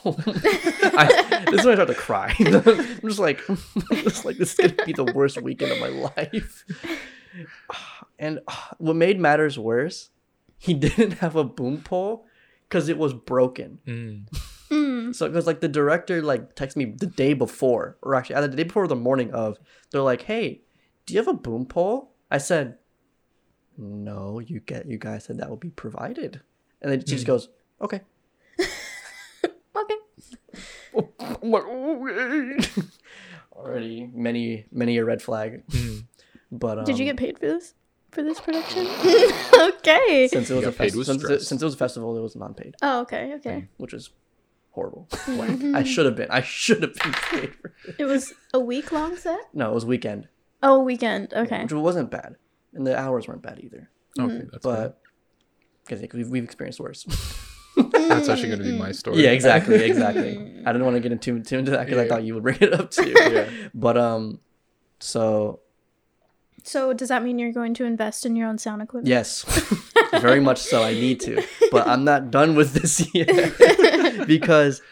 I, 0.05 1.44
this 1.50 1.61
is 1.61 1.64
when 1.67 1.73
I 1.73 1.76
start 1.76 1.88
to 1.88 1.94
cry. 1.94 2.34
I'm 2.40 3.00
just 3.02 3.19
like, 3.20 3.40
just 3.93 4.25
like 4.25 4.37
this 4.37 4.58
is 4.58 4.73
gonna 4.73 4.84
be 4.84 4.93
the 4.93 5.05
worst 5.05 5.40
weekend 5.40 5.70
of 5.73 5.78
my 5.78 5.88
life. 5.88 6.64
And 8.19 8.41
uh, 8.49 8.55
what 8.79 8.97
made 8.97 9.21
matters 9.21 9.59
worse, 9.59 10.11
he 10.59 10.73
didn't 10.87 11.12
have 11.19 11.37
a 11.37 11.44
boom 11.44 11.83
pole 11.83 12.27
because 12.69 12.88
it 12.88 12.99
was 12.99 13.12
broken. 13.12 13.79
Mm. 13.87 14.29
Mm. 14.71 15.15
So 15.15 15.29
because 15.29 15.47
like 15.47 15.61
the 15.61 15.69
director 15.69 16.23
like 16.23 16.56
texted 16.56 16.77
me 16.77 16.87
the 16.87 17.06
day 17.06 17.35
before, 17.35 17.97
or 18.03 18.15
actually 18.15 18.37
either 18.37 18.49
the 18.49 18.56
day 18.56 18.65
before 18.65 18.85
or 18.85 18.88
the 18.88 18.97
morning 18.97 19.31
of, 19.33 19.59
they're 19.91 20.00
like, 20.03 20.23
"Hey, 20.23 20.62
do 21.05 21.14
you 21.14 21.21
have 21.21 21.28
a 21.28 21.35
boom 21.35 21.66
pole?" 21.66 22.11
I 22.31 22.38
said, 22.38 22.78
"No, 23.78 24.40
you 24.40 24.59
get 24.61 24.87
you 24.87 24.99
guys 24.99 25.25
said 25.25 25.38
that 25.38 25.49
will 25.50 25.57
be 25.57 25.71
provided," 25.71 26.40
and 26.83 26.90
then 26.90 27.00
she 27.00 27.07
just 27.14 27.26
goes, 27.26 27.49
"Okay." 27.81 28.00
Okay. 29.76 29.95
I'm 31.43 31.50
like, 31.50 31.64
"Okay." 31.64 32.59
Already 33.52 34.11
many 34.12 34.66
many 34.73 34.97
a 34.97 35.05
red 35.05 35.21
flag, 35.23 35.66
Mm. 35.69 36.05
But 36.53 36.79
um, 36.79 36.85
Did 36.85 36.99
you 36.99 37.05
get 37.05 37.17
paid 37.17 37.38
for 37.38 37.47
this? 37.47 37.75
For 38.12 38.23
this 38.23 38.41
production? 38.41 38.87
okay. 39.55 40.29
since 40.31 40.50
it 40.50 40.55
was 40.55 40.65
a 40.65 40.71
got 40.71 40.76
paid 40.79 40.93
festi- 40.93 41.05
since, 41.05 41.25
it, 41.25 41.43
since 41.43 41.62
it 41.62 41.65
was 41.65 41.75
a 41.75 41.79
festival, 41.79 42.17
it 42.17 42.21
was 42.21 42.37
non-paid, 42.37 42.76
Oh, 42.83 43.00
okay, 43.03 43.35
okay. 43.35 43.69
which 43.79 43.93
is 43.93 44.11
horrible. 44.71 45.09
Like, 45.29 45.62
I 45.75 45.83
should 45.83 46.07
have 46.07 46.17
been. 46.17 46.29
I 46.31 46.41
should 46.43 46.83
have 46.83 46.95
been 46.95 47.12
paid. 47.12 47.55
For 47.55 47.75
it. 47.88 47.97
It 47.99 48.05
was 48.05 48.33
a 48.55 48.61
week 48.61 48.93
long 48.93 49.17
set? 49.17 49.41
No, 49.53 49.71
it 49.71 49.75
was 49.75 49.85
weekend, 49.85 50.29
Oh, 50.62 50.79
weekend. 50.81 51.35
Okay. 51.35 51.62
which 51.62 51.73
wasn't 51.73 52.11
bad, 52.11 52.37
and 52.75 52.87
the 52.87 52.97
hours 52.99 53.26
weren't 53.29 53.43
bad 53.43 53.61
either. 53.62 53.91
Okay, 54.19 54.37
that's 54.50 54.50
good. 54.50 54.62
but 54.62 55.00
because 55.85 56.00
we've, 56.15 56.29
we've 56.29 56.45
experienced 56.45 56.81
worse. 56.81 57.05
That's 57.76 58.29
actually 58.31 58.49
going 58.49 58.61
to 58.61 58.65
be 58.65 58.79
my 58.79 58.93
story. 58.93 59.23
yeah, 59.23 59.31
exactly, 59.31 59.76
exactly. 59.85 60.38
I 60.65 60.73
didn't 60.73 60.85
want 60.85 60.95
to 60.97 61.00
get 61.00 61.12
into, 61.12 61.41
too 61.41 61.59
into 61.59 61.73
that 61.73 61.85
because 61.85 61.99
I 61.99 62.05
Yeah. 62.05 62.09
thought 62.09 62.23
you 62.25 62.35
would 62.35 62.43
bring 62.43 62.57
it 62.61 62.73
up 62.73 62.91
too. 62.91 63.12
Yeah. 63.15 63.50
But 63.75 63.99
um, 63.99 64.41
so 65.00 65.61
So 66.66 66.92
does 66.92 67.08
that 67.08 67.23
mean 67.23 67.38
you're 67.38 67.52
going 67.52 67.75
to 67.75 67.85
invest 67.85 68.26
in 68.26 68.35
your 68.35 68.49
own 68.49 68.58
sound 68.58 68.82
equipment? 68.82 69.06
yes, 69.06 69.44
very 70.20 70.40
much 70.40 70.58
so. 70.58 70.82
I 70.82 70.92
need 70.92 71.20
to, 71.20 71.42
but 71.70 71.87
I'm 71.87 72.04
not 72.04 72.30
done 72.30 72.56
with 72.56 72.73
this 72.73 73.08
yet 73.14 74.26
because 74.26 74.82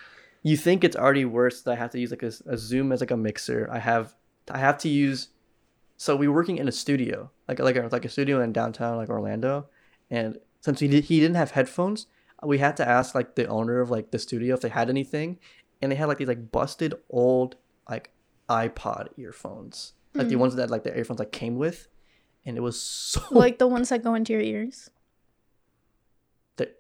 you 0.43 0.57
think 0.57 0.85
it's 0.85 0.95
already 0.97 1.25
worse 1.25 1.63
that 1.63 1.73
I 1.73 1.75
have 1.75 1.91
to 1.91 1.99
use 1.99 2.11
like 2.11 2.23
a, 2.23 2.33
a 2.47 2.57
Zoom 2.57 2.93
as 2.93 3.01
like 3.01 3.11
a 3.11 3.17
mixer. 3.17 3.69
I 3.73 3.81
have 3.81 4.15
I 4.49 4.59
have 4.59 4.79
to 4.79 4.89
use. 4.89 5.29
So 5.97 6.15
we 6.17 6.29
were 6.29 6.35
working 6.35 6.59
in 6.59 6.69
a 6.69 6.73
studio, 6.73 7.31
like 7.49 7.59
like 7.59 7.77
a, 7.77 7.89
like 7.91 8.05
a 8.05 8.09
studio 8.09 8.41
in 8.41 8.53
downtown 8.53 8.97
like 8.97 9.11
Orlando, 9.11 9.67
and 10.11 10.39
since 10.61 10.81
he 10.81 10.89
did, 10.89 11.05
he 11.05 11.21
didn't 11.21 11.37
have 11.37 11.53
headphones, 11.53 12.07
we 12.43 12.59
had 12.59 12.77
to 12.77 12.89
ask 12.89 13.15
like 13.15 13.35
the 13.35 13.47
owner 13.47 13.81
of 13.81 13.91
like 13.91 14.11
the 14.11 14.19
studio 14.19 14.55
if 14.55 14.61
they 14.61 14.69
had 14.69 14.89
anything, 14.89 15.39
and 15.83 15.91
they 15.91 15.97
had 15.97 16.07
like 16.07 16.19
these 16.19 16.29
like 16.29 16.53
busted 16.53 16.95
old 17.11 17.57
like 17.89 18.11
iPod 18.49 19.09
earphones, 19.17 19.95
like 20.15 20.29
the 20.29 20.35
hmm. 20.35 20.41
ones 20.41 20.57
that 20.57 20.71
like 20.71 20.85
the 20.85 20.97
earphones 20.97 21.19
like 21.19 21.33
came 21.33 21.57
with, 21.57 21.89
and 22.45 22.57
it 22.57 22.61
was 22.61 22.81
so 22.81 23.21
Like 23.31 23.59
the 23.59 23.67
ones 23.67 23.89
that 23.89 24.03
go 24.03 24.15
into 24.15 24.33
your 24.33 24.43
ears? 24.43 24.91
that 26.57 26.77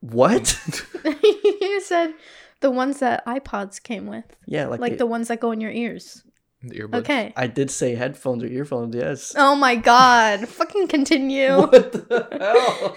what? 0.00 0.60
you 1.04 1.80
said 1.80 2.14
the 2.60 2.70
ones 2.70 3.00
that 3.00 3.24
iPods 3.26 3.82
came 3.82 4.06
with. 4.06 4.24
yeah, 4.46 4.66
like, 4.66 4.80
Like, 4.80 4.92
the, 4.92 4.98
the 4.98 5.06
ones 5.06 5.28
that 5.28 5.40
go 5.40 5.52
in 5.52 5.60
your 5.60 5.70
ears. 5.70 6.24
The 6.62 6.80
earbuds. 6.80 6.94
Okay. 7.00 7.32
I 7.36 7.46
did 7.46 7.70
say 7.70 7.94
headphones 7.94 8.42
or 8.42 8.46
earphones, 8.46 8.94
yes. 8.94 9.34
Oh 9.36 9.54
my 9.54 9.76
god. 9.76 10.48
Fucking 10.48 10.88
continue. 10.88 11.56
What 11.56 11.92
the 11.92 12.38
hell? 12.40 12.96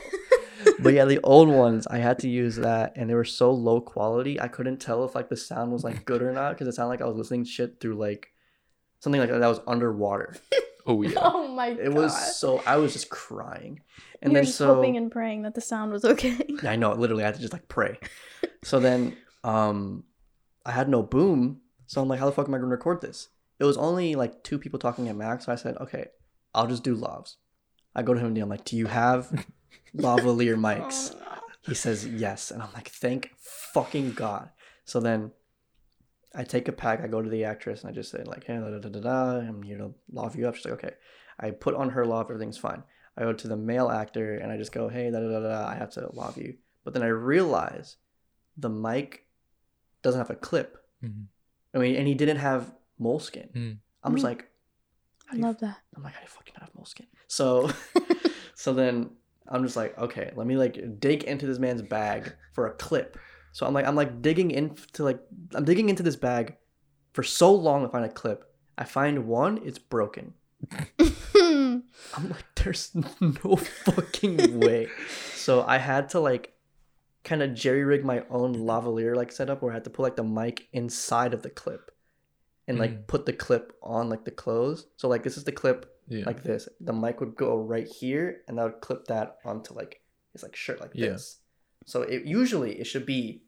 but 0.79 0.93
yeah, 0.93 1.05
the 1.05 1.19
old 1.23 1.49
ones, 1.49 1.87
I 1.87 1.97
had 1.97 2.19
to 2.19 2.29
use 2.29 2.55
that, 2.57 2.93
and 2.95 3.09
they 3.09 3.13
were 3.13 3.25
so 3.25 3.51
low 3.51 3.81
quality, 3.81 4.39
I 4.39 4.47
couldn't 4.47 4.77
tell 4.77 5.03
if 5.05 5.15
like 5.15 5.29
the 5.29 5.37
sound 5.37 5.71
was 5.71 5.83
like 5.83 6.05
good 6.05 6.21
or 6.21 6.31
not 6.31 6.51
because 6.51 6.67
it 6.67 6.73
sounded 6.73 6.89
like 6.89 7.01
I 7.01 7.05
was 7.05 7.17
listening 7.17 7.43
shit 7.43 7.79
through 7.79 7.95
like 7.95 8.33
something 8.99 9.19
like 9.19 9.29
that 9.29 9.39
that 9.39 9.47
was 9.47 9.61
underwater. 9.67 10.35
Oh 10.89 11.03
yeah. 11.03 11.19
Oh 11.21 11.47
my 11.47 11.73
god. 11.73 11.79
It 11.85 11.93
was 11.93 12.37
so 12.37 12.63
I 12.65 12.77
was 12.77 12.93
just 12.93 13.09
crying, 13.09 13.81
and 14.23 14.31
You're 14.31 14.39
then 14.39 14.45
just 14.45 14.57
so 14.57 14.73
hoping 14.73 14.97
and 14.97 15.11
praying 15.11 15.43
that 15.43 15.53
the 15.53 15.61
sound 15.61 15.91
was 15.91 16.03
okay. 16.03 16.35
I 16.63 16.77
know 16.77 16.91
literally 16.93 17.21
I 17.21 17.27
had 17.27 17.35
to 17.35 17.41
just 17.41 17.53
like 17.53 17.67
pray. 17.67 17.99
so 18.63 18.79
then 18.79 19.15
um, 19.43 20.03
I 20.65 20.71
had 20.71 20.89
no 20.89 21.03
boom, 21.03 21.61
so 21.85 22.01
I'm 22.01 22.07
like, 22.07 22.19
how 22.19 22.25
the 22.25 22.31
fuck 22.31 22.47
am 22.47 22.55
I 22.55 22.57
gonna 22.57 22.69
record 22.69 23.01
this? 23.01 23.27
It 23.59 23.65
was 23.65 23.77
only 23.77 24.15
like 24.15 24.43
two 24.43 24.57
people 24.57 24.79
talking 24.79 25.07
at 25.09 25.15
max, 25.15 25.45
so 25.45 25.51
I 25.51 25.55
said, 25.55 25.77
okay, 25.77 26.07
I'll 26.55 26.65
just 26.65 26.83
do 26.83 26.97
lavs. 26.97 27.35
I 27.95 28.01
go 28.01 28.15
to 28.15 28.19
him 28.19 28.27
and 28.27 28.37
I'm 28.39 28.49
like, 28.49 28.65
do 28.65 28.75
you 28.75 28.87
have 28.87 29.45
lavalier 29.95 30.55
mics? 30.55 31.13
Oh, 31.13 31.19
no. 31.19 31.25
He 31.67 31.75
says 31.75 32.07
yes, 32.07 32.49
and 32.49 32.63
I'm 32.63 32.73
like, 32.73 32.87
thank 32.87 33.31
fucking 33.37 34.13
god. 34.13 34.49
So 34.85 34.99
then 34.99 35.33
I 36.35 36.43
take 36.43 36.67
a 36.67 36.71
pack. 36.71 37.01
I 37.01 37.07
go 37.07 37.21
to 37.21 37.29
the 37.29 37.43
actress 37.45 37.81
and 37.81 37.89
I 37.89 37.93
just 37.93 38.11
say 38.11 38.23
like, 38.23 38.43
hey, 38.45 38.55
da 38.55 38.69
da 38.69 38.79
da 38.79 38.89
da. 38.89 38.99
da 38.99 39.39
I'm 39.39 39.63
here 39.63 39.77
to 39.79 39.93
lav 40.11 40.35
you 40.35 40.47
up. 40.47 40.55
She's 40.55 40.65
like, 40.65 40.75
okay. 40.75 40.93
I 41.39 41.51
put 41.51 41.73
on 41.75 41.89
her 41.89 42.05
lav. 42.05 42.25
Everything's 42.29 42.57
fine. 42.57 42.83
I 43.17 43.21
go 43.23 43.33
to 43.33 43.47
the 43.47 43.57
male 43.57 43.89
actor 43.89 44.35
and 44.37 44.51
I 44.51 44.57
just 44.57 44.71
go, 44.71 44.87
hey, 44.89 45.09
da 45.11 45.19
da 45.19 45.27
da 45.27 45.39
da. 45.39 45.67
I 45.67 45.75
have 45.75 45.91
to 45.93 46.09
lav 46.13 46.37
you. 46.37 46.55
But 46.83 46.93
then 46.93 47.03
I 47.03 47.07
realize 47.07 47.97
the 48.57 48.69
mic 48.69 49.25
doesn't 50.01 50.19
have 50.19 50.29
a 50.29 50.35
clip. 50.35 50.77
Mhm. 51.03 51.25
I 51.73 51.77
mean, 51.77 51.95
and 51.95 52.07
he 52.07 52.13
didn't 52.13 52.37
have 52.37 52.73
moleskin. 52.99 53.49
Mm. 53.55 53.77
I'm 54.03 54.13
just 54.13 54.23
Mm. 54.25 54.29
like, 54.29 54.49
I 55.29 55.33
do 55.33 55.37
you 55.39 55.43
love 55.45 55.59
that. 55.59 55.77
I'm 55.95 56.03
like, 56.03 56.13
how 56.13 56.19
do 56.19 56.25
you 56.25 56.29
fucking 56.29 56.53
have 56.59 56.69
moleskin? 56.75 57.05
So, 57.27 57.69
so 58.55 58.73
then 58.73 59.11
I'm 59.47 59.63
just 59.63 59.75
like, 59.75 59.97
okay, 59.97 60.31
let 60.35 60.47
me 60.47 60.57
like 60.57 60.99
dig 60.99 61.23
into 61.23 61.45
this 61.47 61.59
man's 61.59 61.81
bag 61.81 62.33
for 62.53 62.67
a 62.67 62.71
clip. 62.73 63.17
So 63.51 63.65
I'm 63.65 63.73
like, 63.73 63.85
I'm 63.87 63.95
like 63.95 64.21
digging 64.21 64.51
into 64.51 65.03
like, 65.03 65.19
I'm 65.55 65.65
digging 65.65 65.89
into 65.89 66.03
this 66.03 66.15
bag 66.15 66.55
for 67.13 67.23
so 67.23 67.53
long 67.53 67.81
to 67.83 67.89
find 67.89 68.05
a 68.05 68.09
clip. 68.09 68.45
I 68.77 68.83
find 68.85 69.25
one, 69.27 69.59
it's 69.63 69.79
broken. 69.79 70.33
I'm 71.35 71.83
like, 72.29 72.45
there's 72.55 72.91
no 73.21 73.55
fucking 73.55 74.59
way. 74.59 74.87
So 75.35 75.63
I 75.63 75.77
had 75.77 76.09
to 76.09 76.19
like 76.19 76.53
kind 77.23 77.41
of 77.43 77.53
jerry 77.53 77.83
rig 77.83 78.05
my 78.05 78.23
own 78.29 78.55
lavalier 78.55 79.15
like 79.15 79.31
setup 79.31 79.61
where 79.61 79.71
I 79.71 79.75
had 79.75 79.83
to 79.85 79.89
put 79.89 80.03
like 80.03 80.15
the 80.15 80.23
mic 80.23 80.67
inside 80.73 81.33
of 81.33 81.41
the 81.41 81.49
clip 81.49 81.91
and 82.67 82.77
like 82.79 82.91
Mm. 82.91 83.07
put 83.07 83.25
the 83.25 83.33
clip 83.33 83.73
on 83.81 84.09
like 84.09 84.25
the 84.25 84.31
clothes. 84.31 84.87
So 84.97 85.07
like 85.07 85.23
this 85.23 85.37
is 85.37 85.43
the 85.43 85.51
clip 85.51 85.91
Yeah. 86.07 86.25
like 86.25 86.43
this. 86.43 86.69
The 86.79 86.93
mic 86.93 87.19
would 87.19 87.35
go 87.35 87.57
right 87.57 87.87
here, 87.87 88.41
and 88.47 88.59
I 88.59 88.65
would 88.65 88.79
clip 88.81 89.05
that 89.07 89.37
onto 89.43 89.73
like 89.73 90.01
his 90.33 90.43
like 90.43 90.55
shirt 90.55 90.79
like 90.79 90.91
Yeah. 90.93 91.09
this. 91.09 91.39
So 91.89 92.03
it 92.03 92.25
usually 92.25 92.79
it 92.79 92.85
should 92.85 93.05
be 93.07 93.41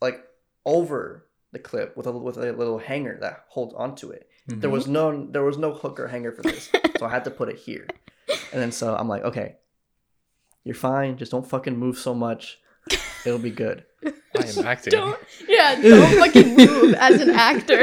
like 0.00 0.24
over 0.64 1.26
the 1.52 1.58
clip 1.58 1.94
with 1.96 2.06
a 2.06 2.12
with 2.12 2.38
a 2.38 2.52
little 2.52 2.78
hanger 2.78 3.18
that 3.20 3.44
holds 3.48 3.74
onto 3.74 4.08
it. 4.10 4.28
Mhm. 4.50 4.62
There 4.62 4.70
was 4.70 4.86
no 4.86 5.26
there 5.30 5.44
was 5.44 5.58
no 5.58 5.74
hook 5.74 6.00
or 6.00 6.08
hanger 6.08 6.32
for 6.32 6.40
this, 6.42 6.70
so 6.98 7.04
I 7.04 7.10
had 7.10 7.24
to 7.24 7.30
put 7.30 7.50
it 7.50 7.56
here. 7.58 7.86
And 8.52 8.62
then 8.62 8.72
so 8.72 8.94
I'm 8.96 9.08
like, 9.08 9.24
okay, 9.24 9.56
you're 10.64 10.74
fine. 10.74 11.18
Just 11.18 11.32
don't 11.32 11.46
fucking 11.46 11.76
move 11.76 11.98
so 11.98 12.14
much. 12.14 12.58
It'll 13.26 13.38
be 13.38 13.50
good. 13.50 13.84
I 14.04 14.10
am 14.56 14.64
acting. 14.66 14.90
Don't. 14.92 15.18
Yeah, 15.46 15.80
don't 15.80 16.18
fucking 16.24 16.56
move 16.56 16.94
as 16.94 17.20
an 17.20 17.30
actor. 17.30 17.82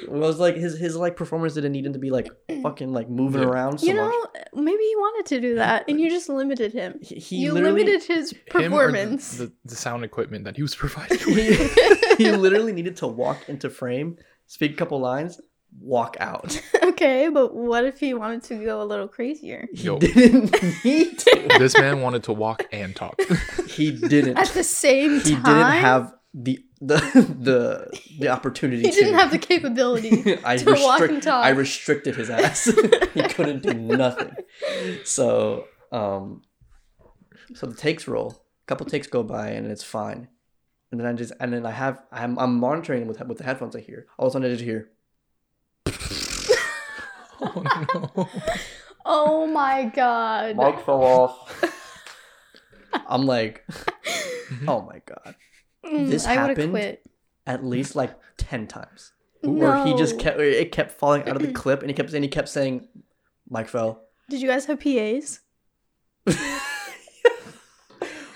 It 0.00 0.10
was 0.10 0.38
like 0.38 0.56
his 0.56 0.78
his 0.78 0.94
like 0.96 1.16
performance 1.16 1.54
didn't 1.54 1.72
need 1.72 1.86
him 1.86 1.94
to 1.94 1.98
be 1.98 2.10
like 2.10 2.28
fucking 2.62 2.92
like 2.92 3.08
moving 3.08 3.42
around 3.42 3.78
so 3.78 3.86
you 3.86 3.94
much. 3.94 4.14
Know, 4.54 4.62
maybe 4.62 4.82
he 4.82 4.96
wanted 4.96 5.26
to 5.34 5.40
do 5.40 5.54
that, 5.56 5.84
and 5.88 6.00
you 6.00 6.10
just 6.10 6.28
limited 6.28 6.72
him. 6.72 6.98
He, 7.02 7.16
he 7.16 7.36
you 7.36 7.52
limited 7.52 8.02
his 8.04 8.32
Him 8.32 8.38
the- 8.46 8.50
performance. 8.68 9.36
The, 9.38 9.52
the 9.64 9.76
sound 9.76 10.04
equipment 10.04 10.44
that 10.44 10.56
he 10.56 10.62
was 10.62 10.74
provided 10.84 11.20
he, 11.20 11.34
with. 11.34 12.18
he 12.18 12.30
literally 12.32 12.72
needed 12.72 12.96
to 12.98 13.06
walk 13.06 13.48
into 13.48 13.70
frame, 13.70 14.16
speak 14.46 14.72
a 14.72 14.76
couple 14.76 15.00
lines, 15.00 15.40
walk 15.80 16.16
out. 16.20 16.60
okay, 16.82 17.28
but 17.28 17.54
what 17.54 17.84
if 17.84 18.00
he 18.00 18.14
wanted 18.14 18.42
to 18.44 18.64
go 18.64 18.80
a 18.82 18.84
little 18.84 19.06
crazier 19.08 19.68
He 19.74 19.84
Yo. 19.84 19.98
didn't 19.98 20.52
need 20.84 21.18
to. 21.18 21.46
this 21.58 21.76
man 21.78 22.00
wanted 22.00 22.22
to 22.24 22.32
walk 22.32 22.66
and 22.72 22.96
talk. 22.96 23.20
He 23.68 23.90
didn't. 23.92 24.38
at 24.38 24.48
the 24.48 24.64
same 24.64 25.20
He 25.20 25.34
didn't 25.34 25.44
have 25.44 26.12
the 26.34 26.64
the 26.80 26.96
the 27.40 28.00
the 28.18 28.28
opportunity 28.36 28.82
He 28.82 28.90
didn't 28.90 29.14
have 29.14 29.30
the 29.30 29.38
capability. 29.38 30.38
I 30.44 30.56
to 30.58 30.72
walk 30.72 31.00
and 31.00 31.22
talk. 31.22 31.44
I 31.44 31.50
restricted 31.50 32.16
his 32.16 32.30
ass. 32.30 32.64
he 33.14 33.22
couldn't 33.22 33.62
do 33.62 33.74
nothing. 33.74 34.34
So 35.04 35.66
um, 35.92 36.42
so 37.54 37.66
the 37.66 37.74
takes 37.76 38.06
roll. 38.06 38.44
A 38.62 38.66
couple 38.66 38.86
takes 38.86 39.06
go 39.06 39.22
by 39.22 39.48
and 39.48 39.66
it's 39.70 39.84
fine. 39.84 40.28
And 40.90 41.00
then 41.00 41.06
I 41.06 41.12
just 41.12 41.32
and 41.40 41.52
then 41.52 41.66
I 41.66 41.70
have 41.70 42.02
I'm 42.12 42.38
I'm 42.38 42.58
monitoring 42.58 43.06
with 43.06 43.20
with 43.20 43.38
the 43.38 43.44
headphones 43.44 43.74
I 43.74 43.80
hear. 43.80 44.06
All 44.18 44.26
of 44.26 44.30
a 44.30 44.32
sudden 44.34 44.50
I 44.50 44.54
just 44.54 44.64
hear. 44.64 44.90
oh 47.40 47.62
no. 47.94 48.28
Oh 49.10 49.46
my 49.46 49.84
god. 49.84 50.56
Mic 50.56 50.80
fell 50.80 51.02
off. 51.02 51.64
I'm 53.06 53.24
like, 53.24 53.66
oh 54.66 54.82
my 54.82 55.00
god. 55.06 55.34
Mm, 55.86 56.08
this 56.08 56.26
I 56.26 56.34
happened? 56.34 56.70
quit. 56.72 57.02
At 57.46 57.64
least 57.64 57.96
like 57.96 58.14
ten 58.36 58.66
times. 58.66 59.12
No. 59.42 59.50
Where 59.52 59.84
he 59.86 59.94
just 59.96 60.18
kept 60.18 60.40
it 60.40 60.72
kept 60.72 60.90
falling 60.92 61.28
out 61.28 61.36
of 61.36 61.42
the 61.42 61.52
clip 61.60 61.80
and 61.80 61.88
he 61.90 61.94
kept 61.94 62.12
and 62.12 62.24
he 62.24 62.28
kept 62.28 62.48
saying, 62.48 62.88
Mic 63.48 63.68
fell. 63.68 64.02
Did 64.28 64.42
you 64.42 64.48
guys 64.48 64.66
have 64.66 64.80
PAs? 64.80 65.40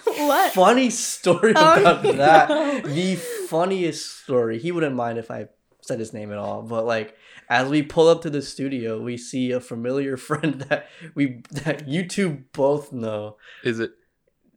what? 0.04 0.52
Funny 0.52 0.90
story 0.90 1.52
Oh, 1.56 1.80
about 1.80 2.04
no. 2.04 2.12
that. 2.12 2.84
The 2.84 3.16
funniest 3.16 4.22
story. 4.22 4.58
He 4.58 4.72
wouldn't 4.72 4.94
mind 4.96 5.18
if 5.18 5.30
I 5.30 5.48
said 5.80 5.98
his 5.98 6.12
name 6.12 6.30
at 6.32 6.38
all, 6.38 6.62
but 6.62 6.84
like 6.86 7.16
as 7.48 7.68
we 7.68 7.82
pull 7.82 8.08
up 8.08 8.22
to 8.22 8.30
the 8.30 8.40
studio, 8.42 9.02
we 9.02 9.16
see 9.16 9.50
a 9.50 9.60
familiar 9.60 10.16
friend 10.28 10.60
that 10.68 10.88
we 11.14 11.42
that 11.50 11.88
you 11.88 12.06
two 12.08 12.44
both 12.52 12.92
know. 12.92 13.36
Is 13.64 13.80
it? 13.80 13.92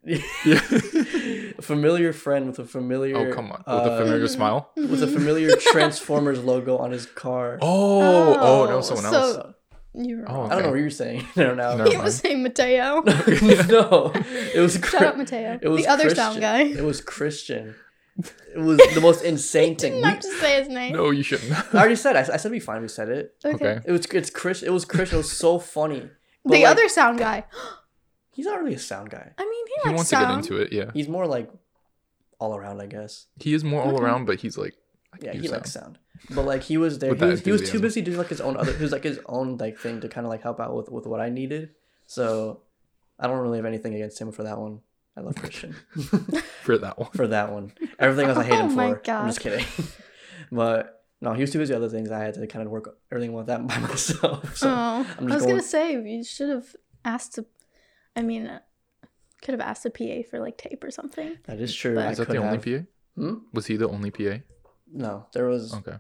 A 0.07 1.61
familiar 1.61 2.13
friend 2.13 2.47
with 2.47 2.59
a 2.59 2.65
familiar 2.65 3.17
Oh 3.17 3.33
come 3.33 3.51
on. 3.51 3.63
With 3.67 3.93
a 3.93 3.97
familiar 3.97 4.25
uh, 4.25 4.27
smile. 4.27 4.69
with 4.75 5.01
a 5.03 5.07
familiar 5.07 5.55
Transformers 5.71 6.43
logo 6.43 6.77
on 6.77 6.91
his 6.91 7.05
car. 7.05 7.57
Oh, 7.61 8.35
oh, 8.35 8.65
no, 8.65 8.77
Oh, 8.77 8.81
someone 8.81 9.05
so- 9.05 9.11
else. 9.11 9.53
You 9.97 10.17
were 10.17 10.25
Oh, 10.29 10.33
wrong. 10.33 10.51
I 10.51 10.55
don't 10.55 10.63
know 10.63 10.69
what 10.71 10.77
you 10.79 10.83
were 10.83 10.89
saying. 10.89 11.25
I 11.37 11.43
don't 11.43 11.55
know. 11.55 11.85
He 11.89 11.95
was 11.95 12.17
saying 12.17 12.43
Mateo. 12.43 13.01
no, 13.05 14.11
it 14.13 14.59
was 14.59 14.73
Shout 14.75 15.01
out 15.03 15.17
Mateo. 15.17 15.57
It 15.61 15.69
was 15.69 15.83
the 15.83 15.87
other 15.87 16.03
Christian. 16.03 16.17
sound 16.25 16.41
guy. 16.41 16.63
It 16.63 16.83
was 16.83 16.99
Christian. 16.99 17.75
It 18.17 18.59
was 18.59 18.77
the 18.93 18.99
most 18.99 19.23
insane 19.23 19.77
thing. 19.77 20.01
Didn't 20.01 20.21
to 20.21 20.31
say 20.39 20.59
his 20.59 20.67
name. 20.67 20.93
No, 20.93 21.11
you 21.11 21.23
shouldn't. 21.23 21.49
I 21.73 21.77
already 21.79 21.95
said. 21.95 22.17
I, 22.17 22.21
I 22.33 22.37
said 22.37 22.51
we 22.51 22.59
fine. 22.59 22.81
We 22.81 22.89
said 22.89 23.07
it. 23.07 23.35
Okay. 23.45 23.55
okay. 23.55 23.79
It 23.85 23.91
was 23.93 24.05
it's 24.07 24.29
Chris. 24.29 24.63
It 24.63 24.69
was 24.71 24.83
Christian. 24.83 25.15
It 25.15 25.19
was 25.19 25.31
so 25.31 25.59
funny. 25.59 26.09
But, 26.43 26.51
The 26.51 26.63
like, 26.63 26.71
other 26.71 26.89
sound 26.89 27.17
guy. 27.17 27.45
He's 28.35 28.45
not 28.45 28.59
really 28.61 28.75
a 28.75 28.79
sound 28.79 29.09
guy. 29.09 29.31
I 29.37 29.43
mean, 29.43 29.65
he, 29.67 29.73
He 29.83 29.89
likes 29.89 29.95
wants 29.97 30.09
sound. 30.11 30.43
to 30.43 30.49
get 30.49 30.57
into 30.57 30.63
it, 30.65 30.73
yeah. 30.73 30.91
He's 30.93 31.07
more 31.07 31.25
like 31.25 31.49
all 32.39 32.55
around, 32.55 32.81
I 32.81 32.85
guess. 32.87 33.25
He 33.39 33.53
is 33.53 33.63
more 33.63 33.81
all 33.81 33.99
around, 33.99 34.25
but 34.25 34.41
he's 34.41 34.57
like 34.57 34.75
Yeah, 35.21 35.31
do 35.31 35.39
he 35.39 35.47
sound. 35.47 35.57
likes 35.57 35.71
sound. 35.71 35.97
But 36.31 36.45
like 36.45 36.63
he 36.63 36.77
was 36.77 36.99
there. 36.99 37.15
He 37.15 37.23
was, 37.25 37.41
he 37.41 37.51
was 37.51 37.69
too 37.69 37.79
busy 37.79 38.01
doing 38.01 38.17
like 38.17 38.27
his 38.29 38.41
own 38.41 38.57
other. 38.57 38.73
He 38.73 38.81
was 38.83 38.91
like 38.91 39.03
his 39.03 39.19
own 39.25 39.57
like 39.57 39.77
thing 39.79 40.01
to 40.01 40.09
kind 40.09 40.25
of 40.25 40.31
like 40.31 40.41
help 40.43 40.59
out 40.59 40.75
with 40.75 40.89
with 40.89 41.05
what 41.07 41.19
I 41.21 41.29
needed. 41.29 41.71
So 42.07 42.61
I 43.19 43.27
don't 43.27 43.39
really 43.39 43.57
have 43.57 43.65
anything 43.65 43.95
against 43.95 44.19
him 44.19 44.31
for 44.31 44.43
that 44.43 44.57
one. 44.59 44.81
I 45.17 45.21
love 45.21 45.35
Christian 45.35 45.73
for 46.63 46.77
that 46.77 46.99
one. 46.99 47.09
for 47.11 47.27
that 47.27 47.51
one. 47.53 47.71
Everything 47.99 48.27
else 48.29 48.37
I 48.37 48.43
hate 48.43 48.59
him 48.59 48.65
Oh 48.65 48.69
for. 48.69 48.75
my 48.75 48.87
I'm 49.13 49.27
just 49.29 49.39
kidding. 49.39 49.65
but 50.51 51.03
no, 51.21 51.33
he 51.33 51.41
was 51.41 51.51
too 51.51 51.59
busy 51.59 51.73
with 51.73 51.83
other 51.83 51.89
things. 51.91 52.11
I 52.11 52.19
had 52.19 52.33
to 52.33 52.47
kind 52.47 52.65
of 52.65 52.71
work 52.71 52.97
everything 53.11 53.33
with 53.33 53.47
that 53.47 53.65
by 53.65 53.77
myself. 53.79 54.57
So 54.57 54.69
oh, 54.69 54.73
I'm 55.17 55.31
I 55.31 55.35
was 55.35 55.43
going- 55.43 55.49
gonna 55.55 55.63
say 55.63 55.93
you 55.93 56.23
should 56.23 56.49
have 56.49 56.75
asked 57.05 57.35
to. 57.35 57.45
I 58.15 58.21
mean, 58.21 58.47
uh, 58.47 58.59
could 59.41 59.51
have 59.53 59.61
asked 59.61 59.85
a 59.85 59.89
PA 59.89 60.27
for 60.29 60.39
like 60.39 60.57
tape 60.57 60.83
or 60.83 60.91
something. 60.91 61.37
that 61.45 61.59
is 61.59 61.73
true. 61.75 61.95
But- 61.95 62.11
Is 62.11 62.17
that 62.17 62.25
could 62.27 62.35
the 62.35 62.39
only 62.41 62.57
have. 62.71 62.85
PA? 62.85 63.21
Hmm? 63.21 63.33
Was 63.53 63.65
he 63.67 63.75
the 63.77 63.87
only 63.89 64.11
PA? 64.11 64.39
No, 64.91 65.25
there 65.33 65.45
was. 65.47 65.73
Okay. 65.73 65.97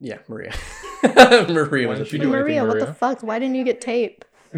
Yeah, 0.00 0.18
Maria. 0.28 0.52
Maria 1.02 1.88
Why 1.88 1.94
was 1.98 2.10
didn't 2.10 2.12
you 2.12 2.18
PA. 2.18 2.24
do 2.24 2.28
anything, 2.28 2.30
Maria, 2.30 2.64
what 2.64 2.74
the 2.74 2.80
Maria? 2.80 2.94
fuck? 2.94 3.22
Why 3.22 3.38
didn't 3.38 3.54
you 3.54 3.64
get 3.64 3.80
tape? 3.80 4.24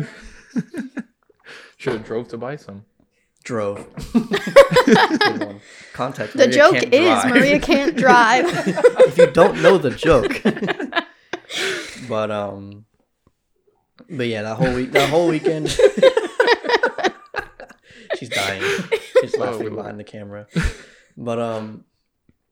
Should 1.77 1.93
have 1.95 2.05
drove 2.05 2.29
to 2.29 2.37
buy 2.39 2.57
some. 2.57 2.85
drove. 3.45 3.87
Good 4.13 5.41
one. 5.45 5.61
Context. 5.93 6.37
The 6.37 6.47
Maria 6.47 6.53
joke 6.57 6.73
can't 6.75 6.95
is 6.95 7.01
drive. 7.23 7.31
Maria 7.35 7.61
can't 7.61 7.97
drive. 7.97 8.45
if 8.67 9.17
you 9.19 9.31
don't 9.31 9.63
know 9.63 9.79
the 9.79 9.91
joke. 9.91 10.43
but 12.09 12.31
um 12.31 12.85
but 14.11 14.27
yeah, 14.27 14.43
that 14.43 14.57
whole 14.57 14.75
week 14.75 14.91
that 14.93 15.09
whole 15.09 15.29
weekend 15.29 15.69
She's 18.19 18.29
dying. 18.29 18.63
She's 19.21 19.35
Oh, 19.37 19.41
laughing 19.41 19.71
we 19.71 19.77
behind 19.77 19.99
the 19.99 20.05
camera. 20.05 20.47
But 21.17 21.39
um 21.41 21.85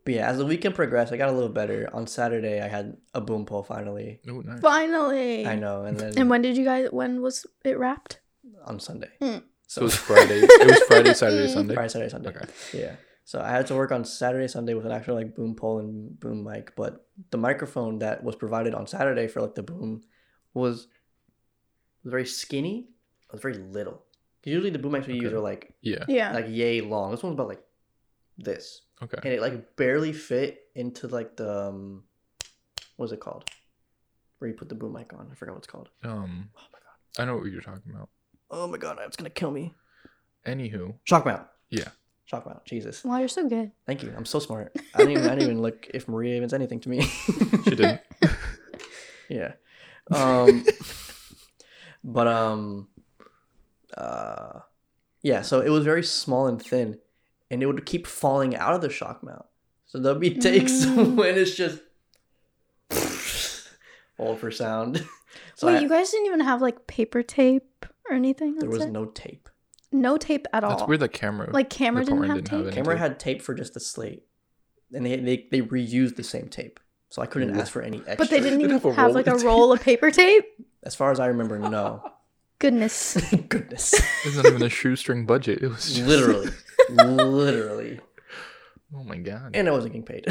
But 0.04 0.14
yeah, 0.14 0.28
as 0.30 0.38
the 0.38 0.46
weekend 0.46 0.74
progressed, 0.74 1.12
I 1.12 1.16
got 1.16 1.28
a 1.28 1.32
little 1.32 1.48
better. 1.48 1.88
On 1.92 2.06
Saturday, 2.06 2.60
I 2.60 2.68
had 2.68 2.96
a 3.14 3.20
boom 3.20 3.44
pole 3.46 3.62
finally. 3.62 4.20
Oh, 4.28 4.40
nice. 4.40 4.60
Finally. 4.60 5.46
I 5.46 5.54
know, 5.56 5.82
and 5.84 5.98
then 5.98 6.12
And 6.18 6.30
when 6.30 6.42
did 6.42 6.56
you 6.56 6.64
guys? 6.64 6.88
When 6.90 7.20
was 7.22 7.46
it 7.64 7.78
wrapped? 7.78 8.20
on 8.64 8.80
Sunday. 8.80 9.10
Mm. 9.20 9.42
So 9.68 9.80
it 9.82 9.84
was 9.84 9.94
Friday. 9.96 10.40
it 10.42 10.66
was 10.70 10.82
Friday, 10.88 11.14
Saturday, 11.22 11.48
Sunday. 11.48 11.74
Friday, 11.74 11.88
Saturday, 11.88 12.10
Sunday. 12.10 12.28
Okay. 12.30 12.46
Yeah. 12.72 12.96
So 13.24 13.40
I 13.40 13.50
had 13.50 13.66
to 13.68 13.74
work 13.74 13.90
on 13.90 14.04
Saturday, 14.04 14.46
Sunday 14.46 14.74
with 14.74 14.86
an 14.86 14.92
actual 14.92 15.16
like 15.16 15.34
boom 15.34 15.54
pole 15.56 15.80
and 15.80 16.18
boom 16.20 16.44
mic, 16.44 16.74
but 16.76 17.06
the 17.30 17.38
microphone 17.38 17.98
that 17.98 18.22
was 18.22 18.36
provided 18.36 18.72
on 18.74 18.86
Saturday 18.86 19.26
for 19.26 19.40
like 19.42 19.54
the 19.56 19.62
boom 19.64 20.02
was 20.54 20.86
was 22.04 22.12
very 22.12 22.26
skinny. 22.26 22.88
It 23.28 23.32
was 23.32 23.42
very 23.42 23.54
little. 23.58 24.04
'Cause 24.46 24.52
usually 24.52 24.70
the 24.70 24.78
boom 24.78 24.92
mics 24.92 25.08
we 25.08 25.14
use 25.14 25.32
are 25.32 25.40
like 25.40 25.74
Yeah. 25.82 26.04
Yeah. 26.06 26.32
like 26.32 26.46
yay 26.48 26.80
long. 26.80 27.10
This 27.10 27.22
one's 27.22 27.34
about 27.34 27.48
like 27.48 27.64
this, 28.38 28.82
Okay. 29.02 29.18
and 29.24 29.32
it 29.34 29.40
like 29.40 29.74
barely 29.76 30.12
fit 30.12 30.60
into 30.76 31.08
like 31.08 31.36
the 31.36 31.50
um, 31.68 32.04
what 32.96 33.06
is 33.06 33.12
it 33.12 33.18
called? 33.20 33.50
Where 34.38 34.48
you 34.48 34.54
put 34.56 34.68
the 34.68 34.76
boom 34.76 34.92
mic 34.92 35.12
on? 35.14 35.28
I 35.32 35.34
forgot 35.34 35.52
what 35.54 35.58
it's 35.58 35.66
called. 35.66 35.88
Um, 36.04 36.50
Oh 36.56 36.60
my 36.72 36.78
god. 36.78 37.22
I 37.22 37.24
know 37.24 37.36
what 37.38 37.50
you're 37.50 37.60
talking 37.60 37.90
about. 37.92 38.08
Oh 38.50 38.68
my 38.68 38.78
god, 38.78 38.98
it's 39.04 39.16
gonna 39.16 39.30
kill 39.30 39.50
me. 39.50 39.74
Anywho, 40.46 40.94
Shock 41.02 41.26
mount. 41.26 41.48
Yeah. 41.70 41.88
Shock 42.26 42.46
mount. 42.46 42.64
Jesus. 42.64 43.02
wow, 43.04 43.18
you're 43.18 43.26
so 43.28 43.48
good. 43.48 43.72
Thank 43.84 44.04
you. 44.04 44.12
I'm 44.16 44.24
so 44.24 44.38
smart. 44.38 44.72
I 44.94 44.98
didn't 44.98 45.12
even, 45.14 45.26
I 45.26 45.30
didn't 45.34 45.42
even 45.50 45.60
look 45.62 45.88
if 45.92 46.06
Maria 46.06 46.36
even 46.36 46.48
said 46.48 46.60
anything 46.60 46.78
to 46.80 46.88
me. 46.88 47.02
she 47.64 47.70
didn't. 47.74 48.00
yeah. 49.28 49.54
Um 50.12 50.64
but 52.04 52.28
um 52.28 52.88
uh 53.96 54.60
yeah, 55.22 55.42
so 55.42 55.60
it 55.60 55.70
was 55.70 55.84
very 55.84 56.02
small 56.04 56.46
and 56.46 56.62
thin 56.62 56.98
and 57.50 57.62
it 57.62 57.66
would 57.66 57.84
keep 57.86 58.06
falling 58.06 58.56
out 58.56 58.74
of 58.74 58.80
the 58.80 58.90
shock 58.90 59.22
mount. 59.22 59.44
So 59.86 59.98
there'll 59.98 60.18
be 60.18 60.30
takes 60.34 60.72
Mm. 60.84 61.14
when 61.16 61.36
it's 61.38 61.54
just 61.54 61.80
all 64.18 64.36
for 64.36 64.50
sound. 64.50 65.04
So 65.54 65.66
Wait, 65.66 65.76
I- 65.76 65.80
you 65.80 65.88
guys 65.88 66.10
didn't 66.10 66.26
even 66.26 66.40
have 66.40 66.60
like 66.62 66.86
paper 66.86 67.22
tape 67.22 67.86
or 68.08 68.14
anything? 68.14 68.56
there 68.58 68.68
was 68.68 68.82
set? 68.82 68.92
no 68.92 69.06
tape. 69.06 69.48
no 69.92 70.16
tape 70.18 70.46
at 70.52 70.64
all. 70.64 70.76
That's 70.76 70.86
where 70.88 70.98
the 70.98 71.08
camera. 71.08 71.50
like 71.50 71.70
camera 71.70 72.04
didn't 72.04 72.20
department 72.22 72.48
have 72.48 72.50
didn't 72.50 72.64
tape. 72.64 72.66
any. 72.74 72.82
Camera 72.82 72.94
tape. 72.94 73.00
had 73.00 73.20
tape 73.20 73.42
for 73.42 73.54
just 73.54 73.72
the 73.74 73.80
slate. 73.80 74.24
And 74.92 75.04
they 75.04 75.16
they, 75.16 75.46
they 75.50 75.60
reused 75.62 76.16
the 76.16 76.22
same 76.22 76.48
tape. 76.48 76.78
So 77.10 77.22
I 77.22 77.26
couldn't 77.26 77.56
Ooh. 77.56 77.60
ask 77.60 77.72
for 77.72 77.80
any 77.82 77.98
extra. 77.98 78.16
But 78.16 78.30
they 78.30 78.40
didn't 78.40 78.60
even 78.60 78.72
have 78.72 78.84
a 78.84 78.92
have 78.94 79.14
like 79.14 79.26
a 79.26 79.32
tape. 79.36 79.44
roll 79.44 79.72
of 79.72 79.80
paper 79.80 80.10
tape. 80.10 80.44
As 80.82 80.94
far 80.94 81.10
as 81.10 81.20
I 81.20 81.26
remember, 81.26 81.58
no. 81.58 82.02
Goodness. 82.58 83.16
Goodness. 83.48 83.94
It's 84.24 84.36
not 84.36 84.46
even 84.46 84.62
a 84.62 84.68
shoestring 84.68 85.26
budget. 85.26 85.62
It 85.62 85.68
was 85.68 85.92
just, 85.92 86.06
literally. 86.06 86.50
literally. 86.90 88.00
Oh 88.94 89.02
my 89.04 89.18
god. 89.18 89.50
And 89.54 89.68
I 89.68 89.72
wasn't 89.72 89.92
getting 89.92 90.04
paid. 90.04 90.26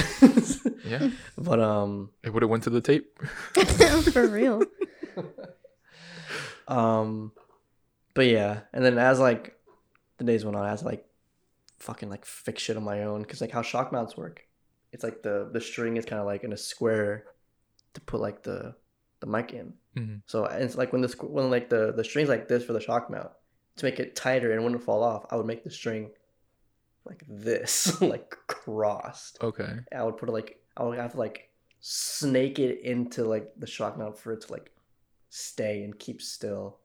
yeah. 0.86 1.10
but 1.38 1.60
um 1.60 2.10
It 2.24 2.34
would 2.34 2.41
have 2.41 2.50
went 2.50 2.63
to 2.63 2.70
the 2.70 2.82
tape. 2.82 3.20
For 4.12 4.27
real. 4.27 4.63
um 6.67 7.32
but 8.13 8.27
yeah, 8.27 8.62
and 8.74 8.84
then 8.84 8.98
as 8.98 9.20
like 9.20 9.55
the 10.17 10.24
days 10.24 10.46
went 10.46 10.55
on, 10.55 10.65
I 10.65 10.70
had 10.70 10.82
like 10.84 11.05
fucking 11.79 12.10
like 12.10 12.25
fix 12.25 12.63
shit 12.63 12.77
on 12.77 12.84
my 12.84 13.03
own 13.03 13.22
because 13.22 13.41
like 13.41 13.51
how 13.51 13.62
shock 13.62 13.91
mounts 13.91 14.15
work, 14.15 14.48
it's 14.94 15.03
like 15.03 15.22
the 15.22 15.50
the 15.51 15.60
string 15.62 15.98
is 15.98 16.05
kind 16.05 16.20
of 16.22 16.25
like 16.25 16.44
in 16.44 16.53
a 16.53 16.58
square 16.58 17.25
to 17.94 18.01
put 18.01 18.22
like 18.22 18.41
the 18.44 18.74
the 19.25 19.32
mic 19.32 19.53
in. 19.53 19.74
Mhm. 19.98 20.22
So 20.27 20.46
and 20.46 20.63
it's 20.63 20.75
like 20.75 20.91
when 20.94 21.01
the 21.01 21.13
when 21.22 21.50
like 21.50 21.70
the 21.70 21.91
the 21.94 22.03
strings 22.03 22.29
like 22.29 22.48
this 22.48 22.63
for 22.63 22.74
the 22.74 22.79
shock 22.82 23.10
mount 23.10 23.29
to 23.77 23.86
make 23.86 24.00
it 24.00 24.15
tighter 24.15 24.51
and 24.53 24.63
wouldn't 24.63 24.84
fall 24.84 25.03
off, 25.03 25.25
I 25.32 25.36
would 25.36 25.46
make 25.46 25.63
the 25.63 25.72
string 25.72 26.12
like 27.05 27.24
this, 27.27 28.00
like 28.01 28.36
crossed. 28.48 29.38
Okay. 29.41 29.70
I 29.96 30.03
would 30.03 30.17
put 30.17 30.29
it 30.29 30.34
like 30.34 30.60
I 30.77 30.84
would 30.84 30.98
have 30.98 31.12
to 31.13 31.17
like 31.20 31.50
snake 31.82 32.60
it 32.60 32.82
into 32.82 33.24
like 33.25 33.51
the 33.58 33.67
shock 33.67 33.98
mount 33.98 34.17
for 34.17 34.34
it 34.34 34.41
to 34.41 34.51
like 34.51 34.72
stay 35.29 35.84
and 35.84 35.98
keep 35.98 36.22
still. 36.22 36.78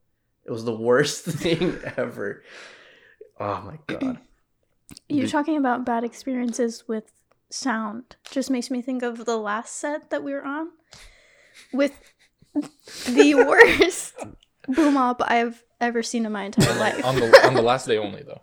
It 0.44 0.50
was 0.50 0.64
the 0.64 0.76
worst 0.76 1.24
thing 1.42 1.78
ever. 1.96 2.42
Oh 3.38 3.60
my 3.62 3.78
god. 3.98 4.18
You 5.08 5.22
Did- 5.22 5.30
talking 5.30 5.56
about 5.56 5.84
bad 5.84 6.04
experiences 6.04 6.84
with 6.88 7.12
sound 7.52 8.14
just 8.30 8.48
makes 8.50 8.70
me 8.70 8.80
think 8.80 9.02
of 9.02 9.24
the 9.24 9.36
last 9.36 9.74
set 9.76 10.10
that 10.10 10.22
we 10.22 10.32
were 10.32 10.44
on 10.44 10.68
with 11.72 12.00
the 12.54 13.34
worst 13.48 14.14
boom 14.68 14.96
op 14.96 15.22
I've 15.24 15.62
ever 15.80 16.02
seen 16.02 16.26
in 16.26 16.32
my 16.32 16.44
entire 16.44 16.78
life. 16.78 17.04
on 17.04 17.16
the 17.16 17.46
on 17.46 17.54
the 17.54 17.62
last 17.62 17.86
day 17.86 17.96
only 17.98 18.22
though, 18.22 18.40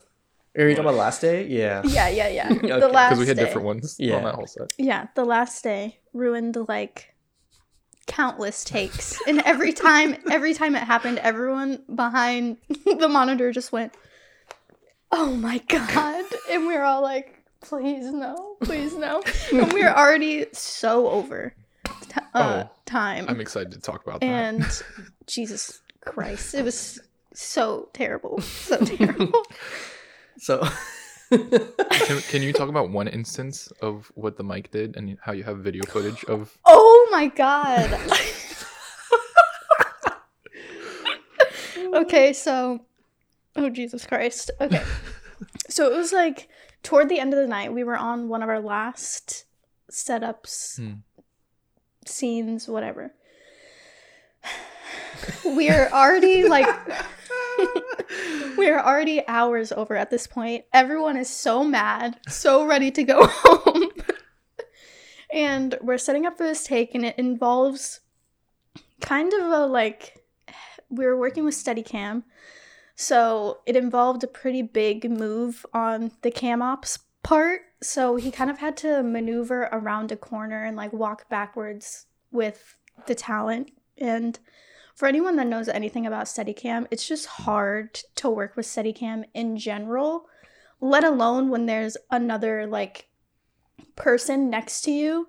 Are 0.58 0.68
you 0.68 0.76
talking 0.76 0.86
about 0.90 0.96
last 0.98 1.22
day? 1.22 1.46
Yeah. 1.48 1.82
yeah, 1.86 2.08
yeah, 2.10 2.28
yeah. 2.30 2.48
Okay. 2.52 2.68
The 2.68 2.80
'Cause 2.80 2.92
last 2.92 3.10
because 3.10 3.20
we 3.20 3.28
had 3.28 3.38
day. 3.38 3.44
different 3.46 3.66
ones 3.68 3.96
Yeah. 4.00 4.16
on 4.18 4.24
that 4.24 4.36
whole 4.36 4.48
set. 4.48 4.72
Yeah, 4.78 5.08
the 5.16 5.26
last 5.26 5.64
day 5.64 6.00
ruined 6.14 6.58
like 6.68 7.14
countless 8.08 8.64
takes. 8.64 9.20
And 9.28 9.42
every 9.46 9.74
time 9.74 10.16
every 10.32 10.54
time 10.54 10.76
it 10.76 10.84
happened, 10.84 11.20
everyone 11.20 11.84
behind 11.94 12.58
the 12.86 13.08
monitor 13.10 13.52
just 13.52 13.72
went, 13.72 13.94
"Oh 15.12 15.36
my 15.36 15.60
god." 15.68 16.26
And 16.50 16.66
we 16.68 16.74
were 16.76 16.84
all 16.84 17.02
like, 17.02 17.44
"Please 17.62 18.12
no. 18.12 18.56
Please 18.64 18.96
no." 18.96 19.22
And 19.52 19.72
we 19.74 19.84
were 19.84 19.96
already 19.96 20.48
so 20.54 21.10
over 21.10 21.50
t- 21.50 21.56
uh, 22.42 22.64
Oh, 22.66 22.72
time. 22.86 23.26
I'm 23.28 23.42
excited 23.42 23.72
to 23.74 23.80
talk 23.80 24.06
about 24.06 24.22
that. 24.22 24.26
and 24.28 24.84
Jesus 25.28 25.82
Christ, 26.02 26.54
it 26.56 26.64
was 26.64 27.00
so 27.34 27.90
terrible. 27.94 28.40
So 28.42 28.78
terrible. 28.86 29.44
So 30.38 30.66
can, 31.30 32.22
can 32.30 32.42
you 32.42 32.54
talk 32.54 32.70
about 32.70 32.90
one 32.90 33.08
instance 33.08 33.68
of 33.82 34.12
what 34.16 34.38
the 34.38 34.44
mic 34.44 34.72
did 34.72 34.96
and 34.96 35.18
how 35.22 35.32
you 35.34 35.44
have 35.44 35.58
video 35.60 35.84
footage 35.86 36.24
of? 36.26 36.58
Oh 36.66 37.08
my 37.12 37.28
god. 37.28 37.92
okay, 41.94 42.34
so 42.34 42.82
oh 43.56 43.70
Jesus 43.70 44.06
Christ. 44.06 44.52
Okay. 44.62 44.84
So 45.70 45.92
it 45.92 45.96
was 45.98 46.12
like 46.14 46.50
toward 46.84 47.10
the 47.10 47.20
end 47.20 47.34
of 47.34 47.40
the 47.40 47.48
night, 47.48 47.74
we 47.74 47.84
were 47.84 47.98
on 47.98 48.28
one 48.30 48.42
of 48.44 48.50
our 48.50 48.60
last 48.60 49.46
setups, 49.92 50.78
Hmm. 50.78 50.94
Scenes, 52.08 52.68
whatever. 52.68 53.14
We're 55.44 55.90
already 55.90 56.48
like 56.48 56.68
we're 58.58 58.80
already 58.80 59.28
hours 59.28 59.72
over 59.72 59.96
at 59.96 60.10
this 60.10 60.28
point. 60.28 60.66
Everyone 60.74 61.18
is 61.18 61.30
so 61.30 61.64
mad, 61.64 62.20
so 62.28 62.66
ready 62.66 62.92
to 62.92 63.04
go 63.04 63.20
home. 63.28 63.90
and 65.32 65.78
we're 65.82 65.98
setting 65.98 66.26
up 66.26 66.38
for 66.38 66.44
this 66.44 66.64
take, 66.64 66.94
and 66.96 67.06
it 67.06 67.18
involves 67.18 68.02
kind 69.02 69.34
of 69.34 69.46
a 69.52 69.66
like 69.66 70.24
we 70.90 71.06
were 71.06 71.18
working 71.18 71.44
with 71.46 71.56
Steadicam, 71.56 72.24
so 72.96 73.60
it 73.66 73.76
involved 73.76 74.24
a 74.24 74.28
pretty 74.28 74.62
big 74.62 75.10
move 75.10 75.66
on 75.74 76.12
the 76.22 76.32
cam 76.32 76.62
ops 76.62 77.00
part. 77.24 77.62
So 77.82 78.16
he 78.16 78.32
kind 78.32 78.50
of 78.50 78.58
had 78.58 78.78
to 78.78 79.04
maneuver 79.04 79.70
around 79.72 80.12
a 80.12 80.18
corner 80.18 80.64
and 80.64 80.76
like 80.76 80.94
walk 80.94 81.30
backwards 81.30 82.06
with 82.32 82.76
the 83.06 83.16
talent. 83.16 83.72
And 83.98 84.40
for 84.96 85.08
anyone 85.08 85.36
that 85.36 85.48
knows 85.48 85.70
anything 85.70 86.08
about 86.08 86.26
Steadicam, 86.26 86.88
it's 86.90 87.08
just 87.08 87.26
hard 87.28 87.94
to 88.16 88.30
work 88.30 88.56
with 88.56 88.66
Steadicam 88.66 89.26
in 89.34 89.58
general, 89.58 90.26
let 90.82 91.04
alone 91.04 91.50
when 91.50 91.68
there's 91.68 91.98
another 92.10 92.66
like 92.66 93.08
person 93.96 94.50
next 94.50 94.82
to 94.82 94.92
you. 94.92 95.28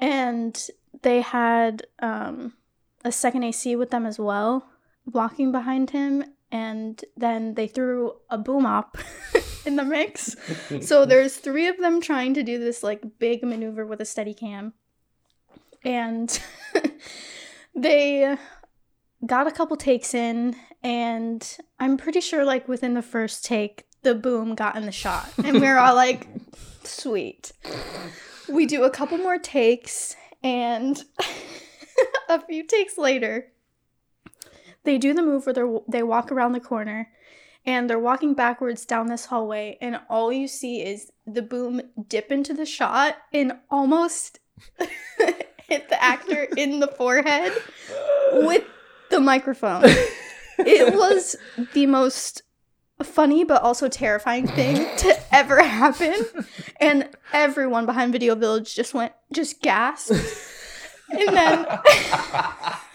And 0.00 0.58
they 1.02 1.20
had 1.20 1.86
um, 1.98 2.54
a 3.04 3.12
second 3.12 3.44
AC 3.44 3.76
with 3.76 3.90
them 3.90 4.06
as 4.06 4.18
well, 4.18 4.66
walking 5.04 5.52
behind 5.52 5.90
him. 5.90 6.24
And 6.56 7.04
then 7.18 7.54
they 7.54 7.68
threw 7.68 8.14
a 8.30 8.38
boom 8.38 8.64
op 8.64 8.96
in 9.66 9.76
the 9.76 9.84
mix. 9.84 10.34
So 10.80 11.04
there's 11.04 11.36
three 11.36 11.68
of 11.68 11.76
them 11.78 12.00
trying 12.00 12.34
to 12.34 12.42
do 12.42 12.58
this 12.58 12.82
like 12.82 13.18
big 13.18 13.42
maneuver 13.42 13.84
with 13.84 14.00
a 14.00 14.04
Steadicam. 14.04 14.72
And 15.84 16.28
they 17.74 18.36
got 19.24 19.46
a 19.46 19.52
couple 19.52 19.76
takes 19.76 20.14
in 20.14 20.56
and 20.82 21.58
I'm 21.78 21.96
pretty 21.96 22.20
sure 22.20 22.44
like 22.44 22.68
within 22.68 22.94
the 22.94 23.02
first 23.02 23.44
take 23.44 23.84
the 24.02 24.14
boom 24.14 24.54
got 24.54 24.76
in 24.76 24.86
the 24.86 24.92
shot. 24.92 25.30
And 25.44 25.60
we 25.60 25.66
are 25.66 25.78
all 25.78 25.94
like 25.94 26.26
sweet. 26.84 27.52
We 28.48 28.66
do 28.66 28.84
a 28.84 28.90
couple 28.90 29.18
more 29.18 29.38
takes 29.38 30.16
and 30.42 31.02
a 32.28 32.40
few 32.46 32.64
takes 32.64 32.96
later 32.98 33.52
they 34.86 34.98
do 34.98 35.12
the 35.12 35.22
move 35.22 35.44
where 35.46 35.52
they 35.52 35.64
they 35.88 36.02
walk 36.02 36.32
around 36.32 36.52
the 36.52 36.60
corner 36.60 37.10
and 37.66 37.90
they're 37.90 37.98
walking 37.98 38.32
backwards 38.32 38.86
down 38.86 39.08
this 39.08 39.26
hallway 39.26 39.76
and 39.80 40.00
all 40.08 40.32
you 40.32 40.48
see 40.48 40.82
is 40.82 41.10
the 41.26 41.42
boom 41.42 41.82
dip 42.08 42.32
into 42.32 42.54
the 42.54 42.66
shot 42.66 43.16
and 43.32 43.52
almost 43.70 44.38
hit 45.68 45.88
the 45.88 46.02
actor 46.02 46.46
in 46.56 46.80
the 46.80 46.88
forehead 46.88 47.52
with 48.32 48.64
the 49.10 49.20
microphone 49.20 49.82
it 50.58 50.94
was 50.96 51.36
the 51.74 51.86
most 51.86 52.42
funny 53.02 53.44
but 53.44 53.60
also 53.60 53.88
terrifying 53.88 54.46
thing 54.46 54.86
to 54.96 55.14
ever 55.34 55.62
happen 55.62 56.14
and 56.80 57.08
everyone 57.32 57.86
behind 57.86 58.12
Video 58.12 58.34
Village 58.34 58.74
just 58.74 58.94
went, 58.94 59.12
just 59.32 59.60
gasped. 59.62 60.12
and 61.10 61.36
then, 61.36 61.66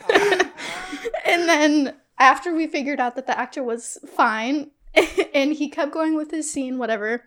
then 1.51 1.95
after 2.17 2.53
we 2.55 2.65
figured 2.67 2.99
out 2.99 3.15
that 3.15 3.27
the 3.27 3.37
actor 3.37 3.63
was 3.63 3.97
fine 4.15 4.71
and 5.33 5.53
he 5.53 5.69
kept 5.69 5.91
going 5.91 6.15
with 6.15 6.31
his 6.31 6.51
scene, 6.51 6.77
whatever, 6.77 7.23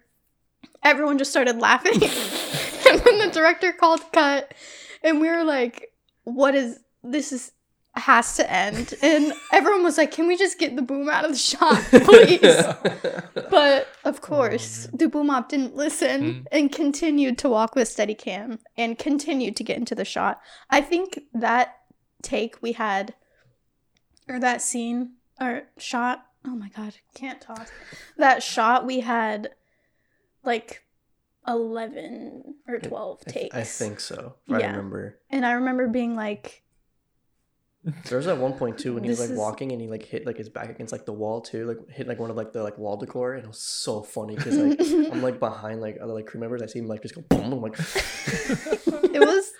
everyone 0.82 1.18
just 1.18 1.30
started 1.30 1.58
laughing. 1.58 1.94
and 2.90 3.00
then 3.00 3.18
the 3.18 3.30
director 3.32 3.72
called 3.72 4.00
cut, 4.12 4.52
and 5.02 5.20
we 5.20 5.28
were 5.28 5.44
like, 5.44 5.92
what 6.24 6.54
is 6.54 6.80
this? 7.02 7.32
Is 7.32 7.52
has 7.96 8.34
to 8.37 8.52
end. 8.52 8.92
And 9.02 9.32
everyone 9.52 9.84
was 9.84 9.98
like, 9.98 10.10
can 10.10 10.26
we 10.26 10.37
just 10.37 10.58
get 10.58 10.74
the 10.74 10.82
boom 10.82 11.08
out 11.08 11.24
of 11.24 11.30
the 11.30 11.38
shot, 11.38 11.80
please? 11.90 13.44
But 13.48 13.87
of 14.04 14.20
course, 14.20 14.88
the 14.92 15.08
boom 15.08 15.30
op 15.30 15.48
didn't 15.48 15.76
listen 15.76 16.22
Mm. 16.24 16.46
and 16.50 16.72
continued 16.72 17.38
to 17.38 17.48
walk 17.48 17.76
with 17.76 17.88
Steadicam 17.88 18.58
and 18.76 18.98
continued 18.98 19.54
to 19.56 19.64
get 19.64 19.76
into 19.76 19.94
the 19.94 20.04
shot. 20.04 20.40
I 20.70 20.80
think 20.80 21.20
that 21.34 21.76
take 22.22 22.60
we 22.60 22.72
had, 22.72 23.14
or 24.28 24.38
that 24.40 24.62
scene 24.62 25.12
or 25.40 25.64
shot. 25.78 26.26
Oh 26.46 26.54
my 26.54 26.68
god, 26.68 26.94
can't 27.14 27.40
talk. 27.40 27.70
That 28.18 28.42
shot 28.42 28.84
we 28.84 29.00
had, 29.00 29.50
like, 30.44 30.84
eleven 31.48 32.56
or 32.68 32.78
twelve 32.78 33.22
I, 33.26 33.30
takes. 33.30 33.56
I 33.56 33.62
think 33.62 34.00
so. 34.00 34.34
if 34.46 34.54
I 34.54 34.58
remember. 34.66 35.18
And 35.30 35.44
I 35.46 35.52
remember 35.52 35.88
being 35.88 36.14
like, 36.14 36.62
There 38.06 38.18
was 38.18 38.26
at 38.26 38.38
one 38.38 38.54
point 38.54 38.78
too 38.78 38.94
when 38.94 39.04
he 39.04 39.10
was 39.10 39.20
like 39.20 39.30
is- 39.30 39.38
walking 39.38 39.72
and 39.72 39.80
he 39.80 39.88
like 39.88 40.02
hit 40.04 40.26
like 40.26 40.37
his 40.38 40.48
back 40.48 40.68
against 40.70 40.92
like 40.92 41.04
the 41.06 41.12
wall 41.12 41.40
too, 41.40 41.66
like 41.66 41.90
hit 41.90 42.06
like 42.08 42.18
one 42.18 42.30
of 42.30 42.37
like 42.37 42.52
the 42.52 42.62
like 42.62 42.76
wall 42.78 42.96
decor, 42.98 43.34
and 43.34 43.44
it 43.44 43.48
was 43.48 43.60
so 43.60 44.02
funny 44.02 44.37
because 44.37 44.56
like 44.56 44.80
I'm 45.12 45.22
like 45.22 45.38
behind 45.48 45.80
like 45.80 45.98
other 46.02 46.12
like 46.12 46.26
crew 46.26 46.40
members, 46.40 46.60
I 46.62 46.66
see 46.66 46.78
him 46.78 46.88
like 46.88 47.02
just 47.02 47.14
go 47.14 47.22
boom, 47.22 47.52
I'm 47.52 47.60
like 47.62 47.78
it 49.14 49.20
was 49.20 49.50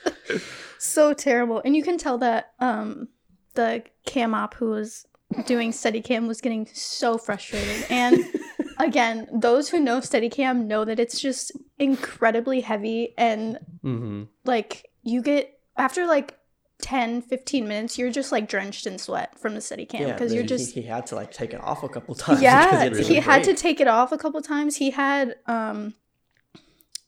so 0.79 1.15
terrible 1.15 1.63
and 1.65 1.75
you 1.75 1.83
can 1.83 1.97
tell 1.97 2.19
that 2.19 2.53
um 2.61 3.09
the 3.55 3.83
cam 4.07 4.35
op 4.35 4.55
who 4.55 4.71
was 4.71 5.07
doing 5.47 5.73
steadicam 5.73 6.29
was 6.29 6.41
getting 6.41 6.67
so 6.73 7.19
frustrated 7.19 7.85
and 7.91 8.25
again 8.79 9.29
those 9.33 9.69
who 9.69 9.81
know 9.81 9.99
steadicam 9.99 10.67
know 10.67 10.85
that 10.85 11.01
it's 11.01 11.21
just 11.21 11.53
incredibly 11.79 12.61
heavy 12.61 13.15
and 13.19 13.59
mm-hmm. 13.85 14.25
like 14.45 14.87
you 15.03 15.23
get 15.23 15.59
after 15.77 16.07
like 16.07 16.39
10 16.83 17.23
15 17.23 17.67
minutes 17.67 17.99
you're 17.99 18.11
just 18.11 18.33
like 18.33 18.49
drenched 18.49 18.87
in 18.87 18.99
sweat 18.99 19.39
from 19.39 19.55
the 19.55 19.61
steadicam 19.61 20.01
yeah, 20.01 20.13
because 20.13 20.31
but 20.31 20.35
you're 20.37 20.45
just 20.45 20.75
he, 20.75 20.83
he 20.83 20.87
had 20.87 21.07
to 21.07 21.15
like 21.15 21.31
take 21.31 21.55
it 21.55 21.61
off 21.61 21.83
a 21.83 21.89
couple 21.89 22.15
times. 22.15 22.43
yeah 22.43 22.85
he 22.85 22.91
didn't 22.91 23.23
had 23.23 23.45
to 23.45 23.55
take 23.55 23.81
it 23.81 23.89
off 23.89 24.13
a 24.13 24.19
couple 24.19 24.41
times 24.43 24.77
he 24.77 24.91
had 24.91 25.37
um 25.47 25.95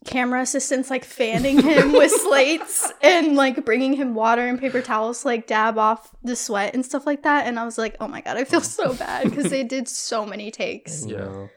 camera 0.06 0.40
assistants 0.42 0.88
like 0.90 1.04
fanning 1.04 1.60
him 1.60 1.92
with 1.92 2.10
slates 2.22 2.92
and 3.02 3.34
like 3.36 3.64
bringing 3.64 3.92
him 3.92 4.14
water 4.14 4.46
and 4.46 4.58
paper 4.60 4.80
towels 4.80 5.22
to 5.22 5.28
like 5.28 5.46
dab 5.46 5.76
off 5.78 6.14
the 6.22 6.36
sweat 6.36 6.74
and 6.74 6.84
stuff 6.86 7.06
like 7.06 7.22
that 7.24 7.46
and 7.46 7.58
i 7.58 7.64
was 7.64 7.76
like 7.76 7.96
oh 8.00 8.08
my 8.08 8.20
god 8.20 8.36
i 8.36 8.44
feel 8.44 8.60
so 8.60 8.94
bad 8.94 9.28
because 9.28 9.50
they 9.50 9.62
did 9.64 9.88
so 9.88 10.24
many 10.24 10.50
takes 10.50 11.04
Yeah. 11.06 11.18
no. 11.18 11.50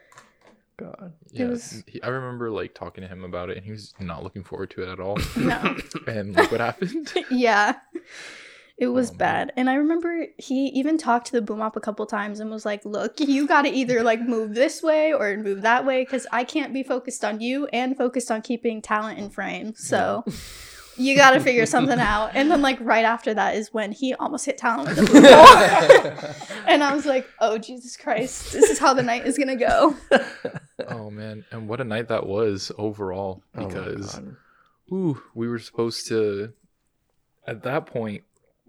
God. 0.77 1.11
Yeah, 1.31 1.47
was- 1.47 1.83
he, 1.87 2.01
I 2.01 2.07
remember 2.07 2.49
like 2.49 2.73
talking 2.73 3.01
to 3.01 3.07
him 3.09 3.25
about 3.25 3.49
it, 3.49 3.57
and 3.57 3.65
he 3.65 3.71
was 3.71 3.93
not 3.99 4.23
looking 4.23 4.45
forward 4.45 4.69
to 4.71 4.83
it 4.83 4.87
at 4.87 5.01
all. 5.01 5.17
no 5.35 5.75
and 6.07 6.33
look 6.33 6.49
what 6.53 6.61
happened. 6.61 7.11
yeah 7.29 7.75
it 8.79 8.87
was 8.87 9.09
Oh, 9.09 9.13
man. 9.13 9.17
bad 9.17 9.53
and 9.57 9.69
i 9.69 9.73
remember 9.75 10.25
he 10.37 10.67
even 10.69 10.97
talked 10.97 11.27
to 11.27 11.31
the 11.33 11.41
boom 11.41 11.61
op 11.61 11.75
a 11.75 11.79
couple 11.79 12.05
times 12.05 12.39
and 12.39 12.49
was 12.49 12.65
like 12.65 12.83
look 12.85 13.19
you 13.19 13.47
gotta 13.47 13.69
either 13.73 14.01
like 14.03 14.21
move 14.21 14.55
this 14.55 14.81
way 14.81 15.13
or 15.13 15.35
move 15.37 15.61
that 15.63 15.85
way 15.85 16.03
because 16.03 16.25
i 16.31 16.43
can't 16.43 16.73
be 16.73 16.81
focused 16.83 17.23
on 17.25 17.41
you 17.41 17.65
and 17.67 17.97
focused 17.97 18.31
on 18.31 18.41
keeping 18.41 18.81
talent 18.81 19.19
in 19.19 19.29
frame 19.29 19.73
so 19.75 20.23
you 20.97 21.15
gotta 21.15 21.39
figure 21.39 21.65
something 21.75 21.99
out 21.99 22.31
and 22.33 22.49
then 22.51 22.61
like 22.61 22.77
right 22.81 23.05
after 23.05 23.33
that 23.33 23.55
is 23.55 23.73
when 23.73 23.91
he 23.91 24.13
almost 24.15 24.45
hit 24.45 24.57
talent 24.57 24.87
with 24.87 24.97
the 24.97 25.11
boom 25.11 25.23
pole 25.23 26.63
and 26.67 26.83
i 26.83 26.93
was 26.93 27.05
like 27.05 27.27
oh 27.39 27.57
jesus 27.57 27.95
christ 27.97 28.51
this 28.53 28.69
is 28.69 28.79
how 28.79 28.93
the 28.93 29.03
night 29.03 29.25
is 29.25 29.37
gonna 29.37 29.55
go 29.55 29.95
oh 30.87 31.09
man, 31.09 31.43
and 31.51 31.67
what 31.67 31.81
a 31.81 31.83
night 31.83 32.07
that 32.07 32.25
was 32.25 32.71
overall. 32.77 33.43
Oh 33.55 33.65
Because 33.67 34.15
God. 34.15 34.35
ooh, 34.91 35.21
we 35.35 35.47
were 35.49 35.59
supposed 35.59 36.07
to. 36.07 36.53
At 37.45 37.63
that 37.63 37.85
point, 37.85 38.23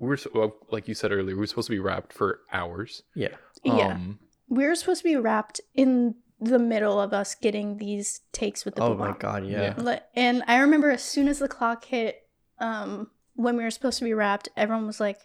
were 0.08 0.16
so- 0.16 0.30
well, 0.34 0.56
like 0.70 0.88
you 0.88 0.94
said 0.94 1.12
earlier, 1.12 1.36
we're 1.36 1.46
supposed 1.46 1.66
to 1.68 1.72
be 1.72 1.78
wrapped 1.78 2.12
for 2.12 2.40
hours. 2.52 3.02
yeah. 3.14 3.36
yeah 3.62 3.94
Um, 3.94 4.18
we 4.48 4.66
were 4.66 4.74
supposed 4.74 5.02
to 5.02 5.08
be 5.08 5.16
wrapped 5.16 5.60
in 5.74 6.14
the 6.40 6.58
middle 6.58 6.98
of 7.00 7.12
us 7.12 7.34
getting 7.34 7.76
these 7.76 8.20
takes 8.32 8.64
with 8.64 8.74
the 8.76 8.82
Oh 8.82 8.94
my. 8.94 9.14
God. 9.18 9.46
Yeah. 9.46 9.74
Yeah. 9.78 9.98
And 10.14 10.42
I 10.46 10.58
remember 10.58 10.90
as 10.90 11.02
soon 11.02 11.28
as 11.28 11.38
the 11.38 11.48
clock 11.48 11.84
hit, 11.84 12.26
um, 12.58 13.10
when 13.34 13.56
we 13.56 13.62
were 13.62 13.70
supposed 13.70 13.98
to 13.98 14.04
be 14.04 14.14
wrapped, 14.14 14.48
everyone 14.56 14.86
was 14.86 15.00
like, 15.00 15.18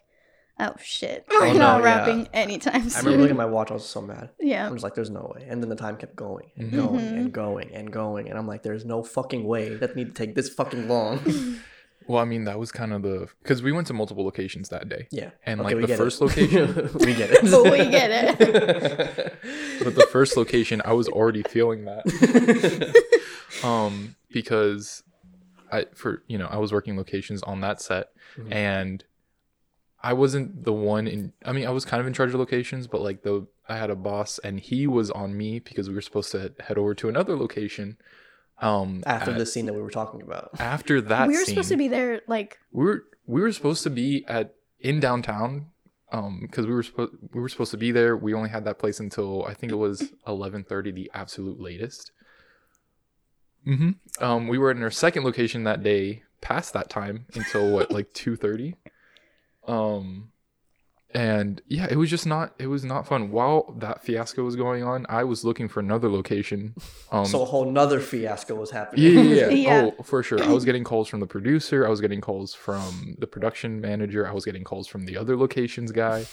"Oh 0.60 0.74
shit, 0.82 1.26
we're 1.30 1.46
Oh, 1.48 1.52
not 1.54 1.78
no, 1.78 1.84
wrapping 1.84 2.20
yeah. 2.20 2.28
anytime 2.34 2.82
soon 2.82 2.84
I 2.84 2.88
soon." 2.88 3.04
remember 3.06 3.22
looking 3.22 3.36
at 3.36 3.36
my 3.38 3.44
watch. 3.46 3.70
I 3.70 3.74
was 3.74 3.84
so 3.86 4.00
mad. 4.02 4.30
yeah, 4.40 4.66
I'm 4.66 4.72
just 4.74 4.84
like, 4.84 4.94
there's 4.94 5.10
no 5.10 5.32
way. 5.34 5.46
And 5.48 5.62
then 5.62 5.68
the 5.70 5.76
time 5.76 5.96
kept 5.96 6.16
going 6.16 6.50
and 6.56 6.70
Mhm. 6.72 6.76
going 6.86 7.06
and 7.06 7.32
going 7.32 7.74
and 7.74 7.90
going. 7.92 8.28
And 8.28 8.38
I'm 8.38 8.46
like, 8.46 8.62
there's 8.62 8.84
no 8.84 9.02
fucking 9.02 9.44
way 9.44 9.74
that 9.74 9.96
need 9.96 10.08
to 10.08 10.12
take 10.12 10.34
this 10.34 10.48
fucking 10.50 10.86
long. 10.88 11.20
well, 12.08 12.20
I 12.22 12.24
mean, 12.24 12.44
that 12.44 12.58
was 12.58 12.70
kind 12.72 12.92
of 12.92 13.02
the 13.02 13.28
because 13.42 13.62
we 13.62 13.72
went 13.72 13.86
to 13.88 13.92
multiple 13.94 14.24
locations 14.24 14.68
that 14.70 14.88
day, 14.88 15.08
yeah. 15.10 15.30
and 15.44 15.60
Okay, 15.60 15.74
like 15.74 15.86
the 15.86 15.96
first 15.96 16.20
it. 16.20 16.24
location, 16.26 16.90
we 17.00 17.14
get 17.14 17.30
it. 17.30 17.50
But 17.50 17.62
we 17.64 17.78
get 17.90 18.10
it. 18.40 19.38
but 19.84 19.94
the 19.94 20.06
first 20.12 20.36
location, 20.36 20.80
I 20.84 20.92
was 20.92 21.08
already 21.08 21.42
feeling 21.42 21.84
that. 21.86 22.04
um 23.64 24.16
because 24.30 25.02
i 25.72 25.86
for 25.94 26.22
you 26.26 26.36
know 26.36 26.46
i 26.50 26.56
was 26.58 26.72
working 26.72 26.96
locations 26.96 27.42
on 27.44 27.60
that 27.60 27.80
set 27.80 28.08
Mhm. 28.36 28.52
and 28.52 29.04
i 30.02 30.12
wasn't 30.12 30.64
the 30.64 30.72
one 30.72 31.06
in 31.06 31.32
i 31.44 31.52
mean 31.52 31.66
i 31.66 31.70
was 31.70 31.84
kind 31.86 32.00
of 32.00 32.06
in 32.06 32.12
charge 32.12 32.30
of 32.34 32.38
locations 32.40 32.86
but 32.86 33.00
like 33.00 33.22
the 33.22 33.46
i 33.68 33.76
had 33.76 33.88
a 33.88 33.96
boss 33.96 34.38
and 34.44 34.60
he 34.60 34.86
was 34.86 35.10
on 35.10 35.36
me 35.38 35.58
because 35.58 35.88
we 35.88 35.94
were 35.94 36.02
supposed 36.02 36.30
to 36.32 36.52
head 36.60 36.76
over 36.76 36.94
to 36.94 37.08
another 37.08 37.36
location 37.36 37.96
um 38.60 39.02
After 39.06 39.32
at- 39.32 39.38
the 39.38 39.46
scene 39.46 39.66
that 39.66 39.74
we 39.74 39.82
were 39.82 39.90
talking 39.90 40.22
about. 40.22 40.50
after 40.58 41.00
that 41.02 41.28
we 41.28 41.34
were 41.34 41.40
scene, 41.44 41.54
supposed 41.54 41.68
to 41.68 41.76
be 41.76 41.88
there 41.88 42.22
like 42.26 42.58
we 42.72 42.84
were 42.84 43.04
we 43.26 43.40
were 43.40 43.52
supposed 43.52 43.82
to 43.82 43.90
be 43.90 44.24
at 44.28 44.54
in 44.80 45.00
downtown 45.00 45.66
um 46.12 46.38
because 46.42 46.66
we 46.66 46.72
were 46.72 46.82
supposed 46.82 47.12
we 47.34 47.40
were 47.40 47.48
supposed 47.48 47.70
to 47.72 47.76
be 47.76 47.90
there 47.92 48.16
we 48.16 48.32
only 48.32 48.48
had 48.48 48.64
that 48.64 48.78
place 48.78 49.00
until 49.00 49.44
i 49.46 49.52
think 49.54 49.72
it 49.72 49.76
was 49.76 50.12
11:30 50.26 50.94
the 50.94 51.10
absolute 51.14 51.60
latest 51.60 52.12
mm-hmm. 53.66 53.90
um 54.24 54.48
we 54.48 54.58
were 54.58 54.70
in 54.70 54.82
our 54.82 54.90
second 54.90 55.24
location 55.24 55.64
that 55.64 55.82
day 55.82 56.22
past 56.40 56.72
that 56.72 56.88
time 56.88 57.26
until 57.34 57.70
what 57.70 57.90
like 57.90 58.12
2:30 58.14 58.74
um 59.66 60.30
and 61.16 61.62
yeah 61.68 61.86
it 61.90 61.96
was 61.96 62.10
just 62.10 62.26
not 62.26 62.52
it 62.58 62.66
was 62.66 62.84
not 62.84 63.06
fun 63.06 63.30
while 63.30 63.74
that 63.78 64.02
fiasco 64.04 64.42
was 64.44 64.54
going 64.56 64.82
on 64.82 65.06
i 65.08 65.22
was 65.24 65.44
looking 65.44 65.66
for 65.68 65.80
another 65.80 66.08
location 66.10 66.74
um 67.12 67.24
so 67.24 67.40
a 67.42 67.44
whole 67.44 67.64
nother 67.78 68.00
fiasco 68.00 68.54
was 68.54 68.70
happening. 68.70 69.02
yeah, 69.04 69.20
yeah, 69.22 69.48
yeah. 69.48 69.48
Yeah. 69.66 69.90
Oh, 69.98 70.02
for 70.02 70.22
sure. 70.22 70.42
I 70.42 70.48
was 70.58 70.64
getting 70.68 70.84
calls 70.84 71.08
from 71.08 71.20
the 71.20 71.26
producer. 71.26 71.86
I 71.86 71.90
was 71.90 72.00
getting 72.00 72.20
calls 72.20 72.52
from 72.54 73.16
the 73.18 73.26
production 73.26 73.80
manager. 73.80 74.22
I 74.28 74.32
was 74.32 74.44
getting 74.44 74.64
calls 74.64 74.86
from 74.86 75.06
the 75.06 75.16
other 75.16 75.36
locations 75.36 75.90
guy. 75.92 76.26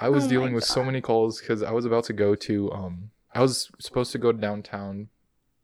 I 0.00 0.08
was 0.08 0.24
Oh 0.24 0.28
dealing 0.28 0.52
with 0.54 0.64
so 0.64 0.82
many 0.82 1.00
calls 1.00 1.40
because 1.40 1.62
I 1.62 1.72
was 1.72 1.84
about 1.84 2.04
to 2.04 2.12
go 2.24 2.34
to. 2.34 2.72
Um, 2.72 3.10
I 3.34 3.40
was 3.40 3.70
supposed 3.78 4.10
to 4.12 4.18
go 4.18 4.32
downtown. 4.32 5.08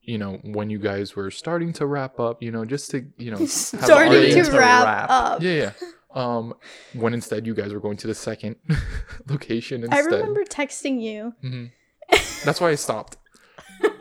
You 0.02 0.18
know, 0.18 0.32
when 0.56 0.70
you 0.70 0.78
guys 0.78 1.16
were 1.16 1.30
starting 1.30 1.72
to 1.74 1.86
wrap 1.86 2.18
up. 2.20 2.42
You 2.42 2.50
know, 2.52 2.64
just 2.64 2.90
to 2.92 3.04
you 3.16 3.30
know 3.32 3.44
starting 3.46 4.12
to 4.12 4.18
audience- 4.18 4.48
to 4.48 4.58
wrap, 4.58 4.84
wrap. 4.86 5.10
up. 5.10 5.42
Yeah, 5.42 5.52
yeah. 5.52 5.72
Um, 6.18 6.54
when 6.94 7.14
instead 7.14 7.46
you 7.46 7.54
guys 7.54 7.72
were 7.72 7.80
going 7.80 7.96
to 7.98 8.06
the 8.08 8.14
second 8.14 8.56
location 9.28 9.86
I 9.92 10.00
remember 10.00 10.42
texting 10.44 11.00
you. 11.00 11.34
Mhm. 11.44 11.70
That's 12.44 12.60
why 12.60 12.70
I 12.70 12.74
stopped. 12.76 13.16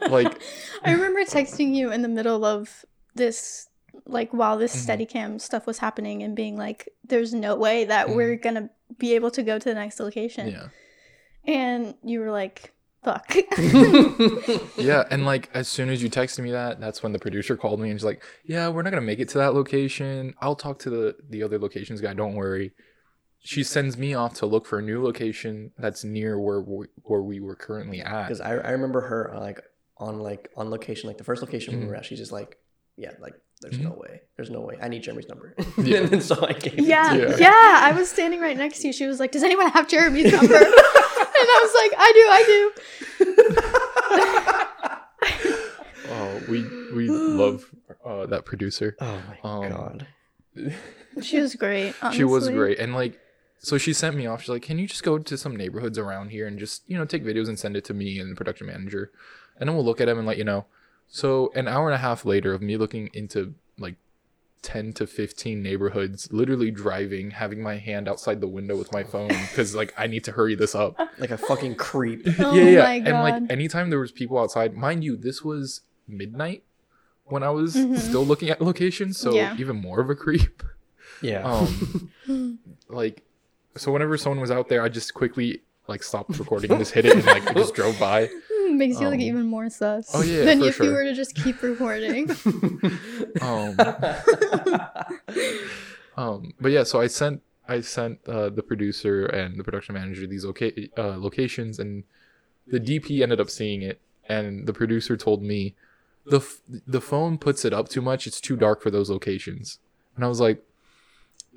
Like, 0.10 0.41
I 0.84 0.93
remember 0.93 1.23
texting 1.25 1.75
you 1.75 1.91
in 1.91 2.01
the 2.01 2.08
middle 2.08 2.43
of 2.45 2.86
this, 3.13 3.67
like 4.06 4.32
while 4.32 4.58
this 4.58 4.73
Mhm. 4.73 4.82
Steadicam 4.86 5.41
stuff 5.41 5.67
was 5.67 5.80
happening, 5.80 6.23
and 6.23 6.34
being 6.36 6.56
like, 6.58 6.88
"There's 7.03 7.34
no 7.34 7.56
way 7.56 7.84
that 7.86 8.08
Mhm. 8.08 8.15
we're 8.15 8.36
gonna 8.38 8.69
be 8.97 9.13
able 9.15 9.32
to 9.32 9.43
go 9.43 9.60
to 9.60 9.65
the 9.71 9.75
next 9.75 9.99
location." 9.99 10.47
yeah. 10.47 10.69
And 11.45 11.95
you 12.03 12.19
were 12.21 12.32
like, 12.32 12.73
"Fuck." 13.03 13.36
Yeah, 14.77 15.03
and 15.12 15.25
like 15.25 15.49
as 15.53 15.67
soon 15.67 15.89
as 15.89 16.01
you 16.03 16.10
texted 16.10 16.39
me 16.43 16.51
that, 16.51 16.79
that's 16.79 17.01
when 17.03 17.12
the 17.12 17.19
producer 17.19 17.57
called 17.57 17.79
me 17.79 17.89
and 17.89 17.99
she's 17.99 18.05
like, 18.05 18.23
"Yeah, 18.45 18.69
we're 18.69 18.81
not 18.83 18.89
gonna 18.91 19.01
make 19.01 19.19
it 19.19 19.29
to 19.29 19.38
that 19.39 19.53
location. 19.53 20.33
I'll 20.41 20.55
talk 20.55 20.79
to 20.79 20.89
the 20.89 21.15
the 21.29 21.43
other 21.43 21.57
locations 21.60 22.01
guy. 22.01 22.13
Don't 22.13 22.36
worry." 22.36 22.71
She 23.39 23.63
sends 23.63 23.97
me 23.97 24.13
off 24.13 24.33
to 24.36 24.45
look 24.45 24.65
for 24.65 24.79
a 24.79 24.81
new 24.81 25.01
location 25.03 25.71
that's 25.77 26.03
near 26.03 26.39
where 26.39 26.60
we, 26.60 26.88
where 27.03 27.21
we 27.21 27.39
were 27.39 27.55
currently 27.55 28.01
at. 28.01 28.23
Because 28.27 28.41
I, 28.41 28.49
I 28.55 28.71
remember 28.71 28.99
her 29.01 29.33
uh, 29.33 29.39
like 29.39 29.62
on 29.97 30.19
like 30.19 30.49
on 30.57 30.69
location, 30.69 31.07
like 31.07 31.17
the 31.17 31.23
first 31.23 31.41
location 31.41 31.79
we 31.79 31.86
Mhm. 31.86 31.88
were 31.89 31.95
at, 31.95 32.05
she's 32.05 32.19
just 32.19 32.31
like, 32.31 32.57
yeah, 32.97 33.12
like 33.21 33.36
there's 33.62 33.77
Mhm. 33.77 33.83
no 33.83 33.91
way, 33.93 34.21
there's 34.36 34.49
no 34.49 34.62
way. 34.62 34.77
I 34.81 34.88
need 34.89 35.03
Jeremy's 35.03 35.27
number. 35.29 35.55
Yeah. 35.77 35.97
and 36.01 36.10
then 36.10 36.21
so 36.21 36.45
I 36.45 36.53
gave 36.53 36.79
yeah, 36.79 37.13
it 37.13 37.19
Yeah. 37.19 37.25
to 37.25 37.31
her. 37.31 37.39
yeah, 37.39 37.79
I 37.83 37.93
was 37.95 38.10
standing 38.10 38.41
right 38.41 38.57
next 38.57 38.79
to 38.81 38.88
you. 38.88 38.93
She 38.93 39.05
was 39.07 39.19
like, 39.19 39.31
"Does 39.31 39.43
anyone 39.43 39.69
have 39.69 39.88
Jeremy's 39.88 40.31
number?" 40.33 40.60
and 41.39 41.50
I 41.50 41.60
was 41.63 41.73
like, 41.82 41.93
"I 41.97 42.12
do, 42.13 42.26
I 42.30 42.43
do." 42.47 42.71
Oh, 46.10 46.41
we 46.47 46.62
we 46.95 47.10
love 47.10 47.65
that 48.30 48.45
producer. 48.45 48.95
Oh 49.02 49.21
my 49.28 49.39
Um, 49.50 49.69
god. 49.69 50.08
She 51.21 51.39
was 51.39 51.56
great. 51.56 51.95
She 52.13 52.23
was 52.23 52.47
great, 52.47 52.78
and 52.80 52.93
like, 52.93 53.19
so 53.58 53.78
she 53.80 53.91
sent 53.91 54.15
me 54.15 54.28
off. 54.28 54.41
She's 54.41 54.50
like, 54.50 54.62
"Can 54.62 54.78
you 54.78 54.86
just 54.88 55.02
go 55.04 55.17
to 55.17 55.36
some 55.38 55.56
neighborhoods 55.56 55.97
around 55.97 56.30
here 56.30 56.45
and 56.47 56.60
just 56.60 56.84
you 56.88 56.95
know 56.97 57.06
take 57.06 57.26
videos 57.26 57.47
and 57.47 57.58
send 57.58 57.76
it 57.76 57.84
to 57.86 57.93
me 57.93 58.19
and 58.19 58.32
the 58.32 58.36
production 58.36 58.67
manager, 58.67 59.12
and 59.60 59.67
then 59.67 59.76
we'll 59.76 59.84
look 59.86 60.00
at 60.00 60.06
them 60.06 60.17
and 60.19 60.28
let 60.28 60.38
you 60.38 60.43
know." 60.43 60.65
So 61.08 61.52
an 61.56 61.67
hour 61.67 61.88
and 61.88 61.95
a 61.95 61.97
half 61.97 62.23
later 62.23 62.54
of 62.54 62.62
me 62.62 62.78
looking 62.78 63.10
into 63.13 63.56
like 63.80 63.95
10 64.63 64.93
to 64.93 65.07
15 65.07 65.61
neighborhoods 65.63 66.31
literally 66.33 66.71
driving 66.71 67.31
having 67.31 67.61
my 67.61 67.77
hand 67.77 68.07
outside 68.07 68.41
the 68.41 68.47
window 68.47 68.75
with 68.75 68.91
my 68.91 69.03
phone 69.03 69.27
because 69.27 69.75
like 69.75 69.93
i 69.97 70.07
need 70.07 70.23
to 70.23 70.31
hurry 70.31 70.55
this 70.55 70.73
up 70.75 70.97
Like 71.19 71.31
a 71.31 71.37
fucking 71.37 71.75
creep. 71.75 72.25
Oh 72.39 72.53
yeah 72.53 72.63
yeah 72.63 72.81
my 72.83 72.93
and 72.95 73.13
like 73.13 73.51
anytime 73.51 73.89
there 73.89 73.99
was 73.99 74.11
people 74.11 74.37
outside 74.39 74.75
mind 74.75 75.03
you 75.03 75.15
this 75.15 75.43
was 75.43 75.81
midnight 76.07 76.63
when 77.25 77.43
i 77.43 77.49
was 77.49 77.75
Mhm. 77.75 77.97
still 77.97 78.25
looking 78.25 78.49
at 78.49 78.61
locations 78.61 79.17
so 79.17 79.33
Yeah. 79.33 79.55
even 79.57 79.75
more 79.77 79.99
of 80.01 80.09
a 80.09 80.15
creep 80.15 80.63
Yeah. 81.21 81.43
um 81.43 82.59
like 82.89 83.23
so 83.75 83.91
whenever 83.91 84.17
someone 84.17 84.39
was 84.41 84.51
out 84.51 84.69
there 84.69 84.81
i 84.81 84.89
just 84.89 85.13
quickly 85.13 85.61
like 85.87 86.03
stopped 86.03 86.37
recording 86.39 86.71
and 86.71 86.79
just 86.79 86.93
hit 86.93 87.05
it 87.05 87.15
and 87.15 87.25
like 87.25 87.53
just 87.55 87.73
drove 87.73 87.97
by 87.99 88.29
Makes 88.77 88.99
you 88.99 89.06
look 89.08 89.15
Um, 89.15 89.21
even 89.21 89.45
more 89.45 89.69
sus. 89.69 90.10
oh, 90.13 90.21
yeah, 90.23 90.43
Than 90.45 90.62
if 90.63 90.80
you 90.80 90.91
were 90.91 91.03
to 91.03 91.13
just 91.13 91.36
keep 91.36 91.62
recording. 91.71 92.30
um 93.41 93.75
um 96.17 96.53
but 96.60 96.71
yeah 96.71 96.84
so 96.84 96.99
i 97.01 97.08
sent 97.08 97.41
i 97.67 97.80
sent 97.82 98.19
uh, 98.27 98.49
the 98.49 98.63
producer 98.63 99.25
and 99.25 99.60
the 99.60 99.63
production 99.63 99.93
manager 99.93 100.25
these 100.27 100.45
loca- 100.45 100.71
uh, 100.97 101.17
locations 101.17 101.80
and 101.80 102.03
the 102.65 102.80
dp 102.80 103.21
ended 103.21 103.39
up 103.39 103.49
seeing 103.49 103.82
it 103.82 103.99
and 104.27 104.67
the 104.67 104.73
producer 104.73 105.15
told 105.15 105.41
me 105.43 105.75
the 106.25 106.38
f- 106.38 106.62
the 106.88 107.01
phone 107.01 107.38
puts 107.38 107.63
it 107.65 107.73
up 107.73 107.88
too 107.89 108.01
much 108.01 108.27
it's 108.27 108.41
too 108.41 108.56
dark 108.56 108.82
for 108.82 108.89
those 108.91 109.10
locations 109.10 109.80
and 110.15 110.25
i 110.25 110.27
was 110.27 110.39
like 110.39 110.63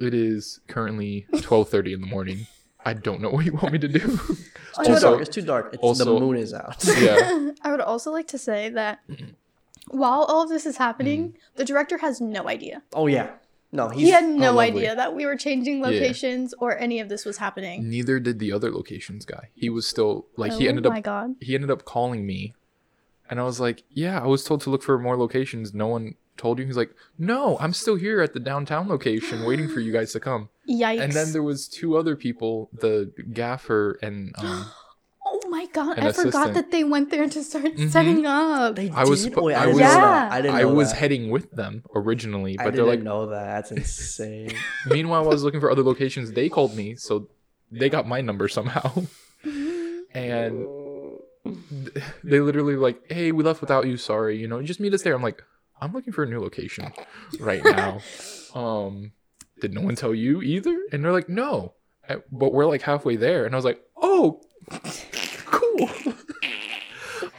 it 0.00 0.14
is 0.14 0.60
currently 0.68 1.26
12:30 1.32 1.94
in 1.94 2.00
the 2.00 2.06
morning 2.06 2.46
i 2.84 2.92
don't 2.92 3.20
know 3.20 3.30
what 3.30 3.44
you 3.44 3.52
want 3.52 3.72
me 3.72 3.78
to 3.78 3.88
do 3.88 3.98
it's 4.28 4.78
too 4.86 4.92
would- 4.92 5.02
dark. 5.02 5.20
It's 5.20 5.30
too 5.30 5.42
dark. 5.42 5.74
It's, 5.74 5.82
also- 5.82 6.04
the 6.14 6.20
moon 6.20 6.36
is 6.36 6.52
out. 6.54 6.82
yeah 6.98 7.50
I 7.62 7.70
would 7.70 7.80
also 7.80 8.10
like 8.10 8.28
to 8.28 8.38
say 8.38 8.68
that 8.70 9.00
while 9.88 10.22
all 10.22 10.42
of 10.44 10.48
this 10.48 10.66
is 10.66 10.76
happening, 10.76 11.30
Mm. 11.30 11.34
the 11.56 11.64
director 11.64 11.98
has 11.98 12.20
no 12.20 12.48
idea. 12.48 12.82
Oh 12.92 13.06
yeah. 13.06 13.30
No, 13.72 13.88
he's 13.88 14.06
he 14.06 14.10
had 14.10 14.24
oh, 14.24 14.28
no 14.36 14.52
lovely. 14.52 14.66
idea 14.66 14.96
that 14.96 15.14
we 15.14 15.26
were 15.26 15.36
changing 15.36 15.78
Yeah. 15.78 15.86
locations 15.86 16.54
or 16.58 16.76
any 16.78 16.98
of 17.00 17.08
this 17.08 17.24
was 17.24 17.36
happening. 17.38 17.88
neither 17.88 18.18
did 18.18 18.38
the 18.38 18.50
other 18.52 18.70
locations 18.72 19.24
guy 19.24 19.48
he 19.54 19.68
was 19.70 19.86
still 19.86 20.26
like 20.36 20.52
oh 20.52 20.58
he 20.58 20.68
ended 20.68 20.86
up 20.86 20.92
my 20.92 21.00
god. 21.00 21.34
he 21.40 21.54
ended 21.54 21.70
up 21.70 21.84
calling 21.84 22.26
me 22.26 22.54
and 23.28 23.38
I 23.38 23.44
was 23.44 23.60
like, 23.60 23.84
Yeah, 23.90 24.20
I 24.20 24.26
was 24.26 24.42
told 24.44 24.60
to 24.62 24.70
look 24.70 24.82
for 24.82 24.98
more 24.98 25.16
locations. 25.16 25.72
No 25.72 25.86
one 25.86 26.14
told 26.40 26.58
you. 26.58 26.64
He's 26.66 26.76
like, 26.76 26.92
No, 27.18 27.56
I'm 27.60 27.72
still 27.72 27.96
here 27.96 28.20
at 28.20 28.32
the 28.32 28.40
downtown 28.40 28.88
location 28.88 29.44
waiting 29.44 29.68
for 29.68 29.80
you 29.80 29.92
guys 29.92 30.12
to 30.14 30.20
come. 30.20 30.48
Yikes. 30.68 31.00
And 31.02 31.12
then 31.12 31.32
there 31.32 31.42
was 31.42 31.68
two 31.68 31.96
other 31.96 32.16
people, 32.16 32.70
the 32.72 33.12
gaffer 33.32 33.98
and 34.02 34.34
um 34.38 34.66
oh 35.32 35.40
my 35.48 35.66
god, 35.66 35.98
an 35.98 36.06
I 36.08 36.12
forgot 36.12 36.54
that 36.54 36.70
they 36.74 36.82
went 36.82 37.10
there 37.10 37.28
to 37.28 37.40
start 37.44 37.76
Mhm. 37.76 37.90
setting 37.90 38.26
up. 38.26 38.74
They 38.76 38.90
I 38.90 39.04
was 39.04 39.24
did? 39.24 39.36
Wait, 39.36 39.54
I 39.54 39.62
I, 39.62 39.66
didn't 39.66 39.74
was- 39.76 39.82
know 39.82 39.88
Yeah. 39.88 40.00
that. 40.00 40.32
I 40.32 40.40
didn't 40.42 40.56
I 40.56 40.64
was 40.64 40.90
that. 40.90 40.96
heading 41.00 41.30
with 41.30 41.50
them 41.52 41.84
originally, 41.94 42.58
I 42.58 42.64
but 42.64 42.74
they're 42.74 42.84
didn't 42.84 42.88
like 42.88 43.02
know 43.10 43.26
that. 43.34 43.44
That's 43.54 43.70
insane. 43.72 44.52
meanwhile 44.86 45.24
I 45.24 45.28
was 45.28 45.42
looking 45.44 45.60
for 45.60 45.70
other 45.70 45.82
locations, 45.84 46.32
they 46.32 46.48
called 46.48 46.74
me, 46.74 46.96
so 46.96 47.28
they 47.70 47.88
got 47.88 48.08
my 48.08 48.20
number 48.20 48.48
somehow. 48.48 48.88
and 50.14 50.66
they 52.24 52.40
literally 52.40 52.76
like, 52.76 53.00
Hey, 53.10 53.32
we 53.32 53.42
left 53.44 53.60
without 53.60 53.86
you, 53.86 53.96
sorry, 53.96 54.36
you 54.38 54.48
know, 54.48 54.60
just 54.62 54.80
meet 54.80 54.94
us 54.94 55.02
there. 55.02 55.14
I'm 55.14 55.22
like, 55.22 55.42
I'm 55.80 55.92
looking 55.92 56.12
for 56.12 56.22
a 56.24 56.26
new 56.26 56.40
location 56.40 56.92
right 57.38 57.64
now. 57.64 58.00
um, 58.54 59.12
did 59.60 59.72
no 59.74 59.80
one 59.82 59.96
tell 59.96 60.14
you 60.14 60.42
either? 60.42 60.78
And 60.92 61.04
they're 61.04 61.12
like, 61.12 61.28
no, 61.28 61.74
but 62.32 62.52
we're 62.52 62.66
like 62.66 62.82
halfway 62.82 63.16
there. 63.16 63.44
And 63.46 63.54
I 63.54 63.58
was 63.58 63.64
like, 63.64 63.80
oh, 63.96 64.40
cool. 65.46 65.88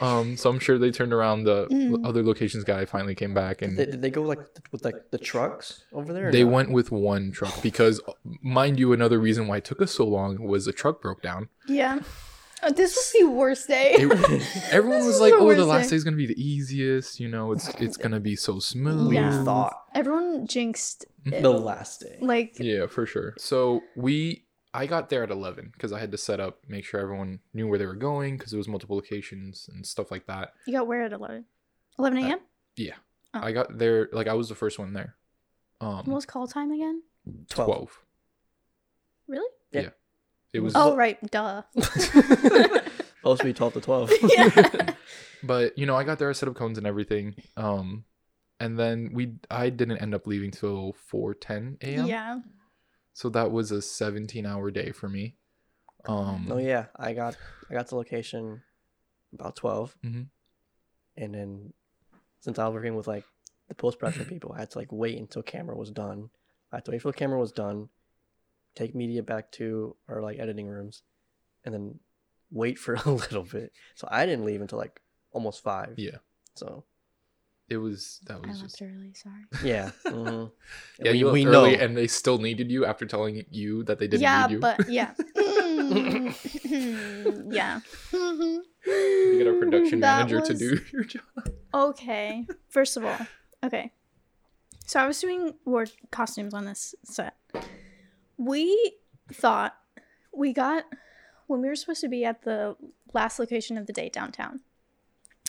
um, 0.00 0.36
so 0.36 0.50
I'm 0.50 0.58
sure 0.58 0.78
they 0.78 0.90
turned 0.90 1.12
around. 1.12 1.44
The 1.44 1.66
Mm. 1.68 2.06
other 2.06 2.22
locations 2.22 2.64
guy 2.64 2.84
finally 2.84 3.14
came 3.14 3.34
back 3.34 3.62
and 3.62 3.76
Did, 3.76 3.90
did 3.92 4.02
they 4.02 4.10
go 4.10 4.22
like 4.22 4.38
with 4.70 4.84
like 4.84 5.10
the 5.10 5.18
trucks 5.18 5.84
over 5.92 6.12
there? 6.12 6.30
they 6.32 6.44
not? 6.44 6.52
went 6.52 6.70
with 6.72 6.90
one 6.90 7.30
truck 7.32 7.60
because, 7.62 8.00
mind 8.42 8.78
you, 8.78 8.92
another 8.92 9.18
reason 9.18 9.46
why 9.48 9.58
it 9.58 9.64
took 9.64 9.80
us 9.82 9.92
so 9.92 10.06
long 10.06 10.42
was 10.42 10.64
the 10.64 10.72
truck 10.72 11.00
broke 11.02 11.22
down. 11.22 11.48
yeah. 11.68 12.00
Uh, 12.62 12.70
this 12.70 12.94
was 12.94 13.12
the 13.18 13.24
worst 13.28 13.66
day. 13.68 13.94
It- 13.98 14.02
everyone 14.72 14.98
This 15.00 15.06
was 15.06 15.20
like, 15.20 15.32
the 15.32 15.38
"Oh, 15.38 15.54
the 15.54 15.64
last 15.64 15.90
day." 15.90 15.96
is 15.96 16.04
gonna 16.04 16.16
be 16.16 16.26
the 16.26 16.40
easiest. 16.40 17.18
You 17.18 17.28
know, 17.28 17.52
it's 17.52 17.68
it's 17.80 17.96
gonna 17.96 18.20
be 18.20 18.36
so 18.36 18.58
smooth." 18.60 19.08
We 19.08 19.16
Yeah. 19.16 19.42
thought 19.44 19.84
Everyone 19.94 20.46
jinxed 20.46 21.06
it. 21.24 21.42
the 21.42 21.50
last 21.50 22.00
day. 22.02 22.18
like 22.20 22.56
Yeah, 22.60 22.86
for 22.86 23.04
sure. 23.06 23.34
So 23.38 23.80
we, 23.96 24.44
I 24.72 24.86
got 24.86 25.08
there 25.10 25.22
at 25.24 25.30
eleven 25.30 25.70
because 25.72 25.92
I 25.92 25.98
had 25.98 26.12
to 26.12 26.18
set 26.18 26.38
up, 26.38 26.60
make 26.68 26.84
sure 26.84 27.00
everyone 27.00 27.40
knew 27.52 27.66
where 27.66 27.78
they 27.78 27.86
were 27.86 27.96
going 27.96 28.36
because 28.38 28.52
it 28.52 28.56
was 28.58 28.68
multiple 28.68 28.94
locations 28.96 29.68
and 29.72 29.84
stuff 29.86 30.10
like 30.12 30.26
that. 30.26 30.52
you 30.66 30.72
got 30.72 30.86
where 30.86 31.02
at 31.02 31.12
11? 31.12 31.44
11 31.98 32.18
a.m. 32.18 32.38
Yeah, 32.76 32.94
Oh. 33.34 33.40
I 33.42 33.52
got 33.52 33.76
there 33.76 34.08
like 34.12 34.28
I 34.28 34.34
was 34.34 34.48
the 34.48 34.54
first 34.54 34.78
one 34.78 34.92
there. 34.92 35.16
Um, 35.80 35.96
what 36.06 36.14
was 36.14 36.26
call 36.26 36.46
time 36.46 36.70
again? 36.70 37.02
Twelve. 37.50 37.66
twelve. 37.68 38.04
Really? 39.26 39.50
It 40.52 40.60
was, 40.60 40.74
Oh 40.76 40.94
right, 40.96 41.18
duh. 41.30 41.62
Supposed 41.80 43.40
to 43.40 43.44
be 43.44 43.52
twelve 43.52 43.72
to 43.74 43.80
twelve. 43.88 44.10
Yeah. 44.22 44.94
but 45.42 45.76
you 45.78 45.86
know, 45.86 45.96
I 45.96 46.04
got 46.04 46.18
there, 46.18 46.28
I 46.28 46.32
set 46.32 46.48
up 46.48 46.54
cones 46.54 46.78
and 46.78 46.86
everything. 46.86 47.34
Um, 47.56 48.04
and 48.60 48.78
then 48.78 49.10
we, 49.12 49.34
I 49.50 49.70
didn't 49.70 49.98
end 49.98 50.14
up 50.14 50.26
leaving 50.26 50.50
till 50.50 50.92
four 50.92 51.34
ten 51.34 51.78
a.m. 51.82 52.06
yeah. 52.06 52.40
So 53.14 53.28
that 53.30 53.50
was 53.50 53.70
a 53.70 53.80
seventeen 53.82 54.46
hour 54.46 54.70
day 54.70 54.92
for 54.92 55.08
me. 55.08 55.36
Um, 56.06 56.48
oh 56.50 56.58
yeah, 56.58 56.86
I 56.96 57.12
got 57.12 57.36
I 57.70 57.74
got 57.74 57.88
the 57.88 57.96
location 57.96 58.62
about 59.32 59.56
12 59.56 59.96
Mhm. 60.04 60.26
and 61.16 61.34
then 61.34 61.72
since 62.40 62.58
I 62.58 62.66
was 62.66 62.74
working 62.74 62.96
with 62.96 63.06
like 63.06 63.24
the 63.68 63.74
post 63.74 63.98
production 63.98 64.26
people, 64.26 64.52
I 64.52 64.58
had 64.58 64.70
to 64.72 64.78
like 64.78 64.92
wait 64.92 65.16
until 65.18 65.42
camera 65.42 65.76
was 65.76 65.90
done. 65.90 66.28
I 66.72 66.76
had 66.76 66.84
to 66.86 66.90
wait 66.90 67.00
for 67.02 67.10
the 67.12 67.16
camera 67.16 67.38
was 67.38 67.52
done, 67.52 67.88
take 68.74 68.94
media 68.94 69.22
back 69.22 69.50
to 69.52 69.96
our 70.08 70.22
like 70.22 70.38
editing 70.38 70.68
rooms, 70.68 71.02
and 71.64 71.74
then 71.74 71.98
wait 72.50 72.78
for 72.78 72.94
a 73.04 73.10
little 73.10 73.44
bit. 73.44 73.72
So 73.94 74.08
I 74.10 74.26
didn't 74.26 74.44
leave 74.44 74.60
until 74.60 74.78
like 74.78 75.00
almost 75.32 75.62
five. 75.62 75.94
Yeah. 75.96 76.18
So 76.54 76.84
it 77.68 77.78
was 77.78 78.20
that 78.26 78.40
was. 78.40 78.48
I 78.48 78.52
left 78.52 78.62
just 78.62 78.82
early. 78.82 79.14
Sorry. 79.14 79.44
yeah. 79.64 79.90
mhm. 80.04 80.50
yeah. 81.00 81.12
we, 81.12 81.18
you 81.18 81.30
we 81.30 81.46
early, 81.46 81.76
know. 81.76 81.84
and 81.84 81.96
they 81.96 82.06
still 82.06 82.38
needed 82.38 82.70
you 82.70 82.84
after 82.84 83.06
telling 83.06 83.44
you 83.50 83.82
that 83.84 83.98
they 83.98 84.06
didn't 84.06 84.22
yeah, 84.22 84.46
need 84.46 84.54
you. 84.54 84.60
Yeah, 84.60 84.76
but 84.76 84.88
yeah. 84.88 85.14
Yeah. 87.52 87.80
you 88.12 89.38
get 89.38 89.46
a 89.46 89.56
production 89.58 90.00
That 90.00 90.28
manager 90.28 90.40
to 90.40 90.54
do 90.54 90.80
your 90.92 91.04
job. 91.04 91.22
Okay. 91.74 92.46
First 92.68 92.96
of 92.96 93.04
all, 93.04 93.18
okay. 93.64 93.92
So 94.86 95.00
I 95.00 95.06
was 95.06 95.20
doing 95.20 95.54
ward 95.64 95.90
costumes 96.10 96.54
on 96.54 96.64
this 96.64 96.94
set. 97.04 97.36
We 98.44 98.94
thought 99.32 99.76
we 100.32 100.52
got 100.52 100.84
when 101.46 101.60
we 101.60 101.68
were 101.68 101.76
supposed 101.76 102.00
to 102.00 102.08
be 102.08 102.24
at 102.24 102.42
the 102.42 102.76
last 103.14 103.38
location 103.38 103.78
of 103.78 103.86
the 103.86 103.92
day 103.92 104.08
downtown. 104.08 104.60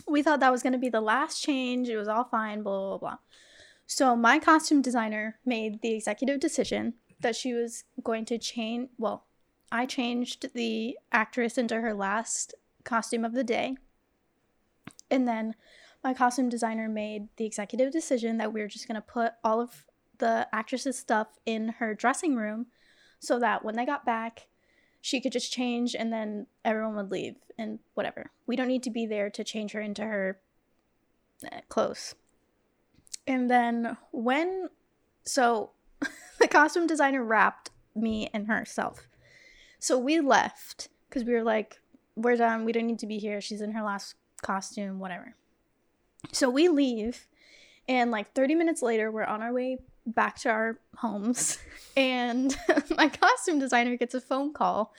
We 0.08 0.22
thought 0.22 0.42
that 0.42 0.52
was 0.52 0.62
going 0.62 0.74
to 0.74 0.80
be 0.80 0.90
the 0.90 1.02
last 1.02 1.42
change. 1.42 1.90
It 1.90 1.98
was 1.98 2.08
all 2.08 2.26
fine, 2.26 2.62
blah, 2.62 2.90
blah, 2.90 2.98
blah. 2.98 3.18
So 3.88 4.16
my 4.16 4.38
costume 4.38 4.82
designer 4.82 5.40
made 5.46 5.82
the 5.82 5.94
executive 5.94 6.40
decision 6.40 6.94
that 7.22 7.36
she 7.36 7.54
was 7.54 7.86
going 8.04 8.26
to 8.26 8.38
change. 8.38 8.90
Well, 8.98 9.26
I 9.72 9.88
changed 9.88 10.54
the 10.54 10.98
actress 11.12 11.58
into 11.58 11.82
her 11.82 11.94
last 11.94 12.54
costume 12.84 13.26
of 13.26 13.34
the 13.34 13.44
day. 13.44 13.76
And 15.10 15.28
then 15.28 15.56
my 16.04 16.14
costume 16.14 16.50
designer 16.50 16.90
made 16.90 17.30
the 17.38 17.46
executive 17.46 17.92
decision 17.92 18.38
that 18.38 18.54
we 18.54 18.62
were 18.62 18.68
just 18.68 18.88
going 18.88 18.96
to 18.96 19.02
put 19.02 19.34
all 19.44 19.62
of 19.62 19.88
the 20.20 20.48
actress's 20.54 20.98
stuff 20.98 21.28
in 21.46 21.70
her 21.80 21.96
dressing 21.96 22.36
room 22.36 22.68
so 23.24 23.40
that 23.40 23.64
when 23.64 23.76
they 23.76 23.86
got 23.86 24.06
back, 24.06 24.48
she 25.00 25.22
could 25.22 25.32
just 25.32 25.52
change 25.52 25.96
and 25.96 26.12
then 26.12 26.46
everyone 26.66 26.96
would 26.96 27.10
leave 27.10 27.36
and 27.58 27.80
whatever. 27.94 28.32
We 28.46 28.58
don't 28.58 28.68
need 28.68 28.84
to 28.84 28.90
be 28.90 29.06
there 29.06 29.30
to 29.30 29.44
change 29.46 29.72
her 29.72 29.80
into 29.80 30.04
her 30.04 30.40
eh, 31.50 31.62
clothes. 31.70 32.16
And 33.26 33.50
then 33.50 33.96
when, 34.12 34.68
so 35.24 35.72
the 36.40 36.50
costume 36.50 36.86
designer 36.86 37.24
wrapped 37.24 37.70
me 37.96 38.30
and 38.34 38.48
herself. 38.48 39.08
So 39.80 39.98
we 39.98 40.20
left 40.20 40.90
because 41.08 41.24
we 41.24 41.34
were 41.34 41.44
like, 41.44 41.80
we're 42.18 42.36
done. 42.36 42.66
We 42.66 42.74
don't 42.74 42.88
need 42.88 43.00
to 43.00 43.08
be 43.08 43.20
here. 43.20 43.40
She's 43.40 43.62
in 43.62 43.72
her 43.72 43.84
last 43.84 44.16
costume, 44.42 45.00
whatever. 45.00 45.36
So 46.34 46.50
we 46.50 46.68
leave, 46.68 47.28
and 47.88 48.12
like 48.12 48.34
30 48.34 48.56
minutes 48.56 48.82
later, 48.82 49.12
we're 49.12 49.24
on 49.24 49.42
our 49.42 49.54
way 49.54 49.80
back 50.06 50.38
to 50.40 50.50
our 50.50 50.80
homes, 50.98 51.58
and 51.98 52.56
my 52.98 53.10
costume 53.10 53.60
designer 53.60 53.98
gets 53.98 54.14
a 54.14 54.22
phone 54.22 54.54
call 54.54 54.94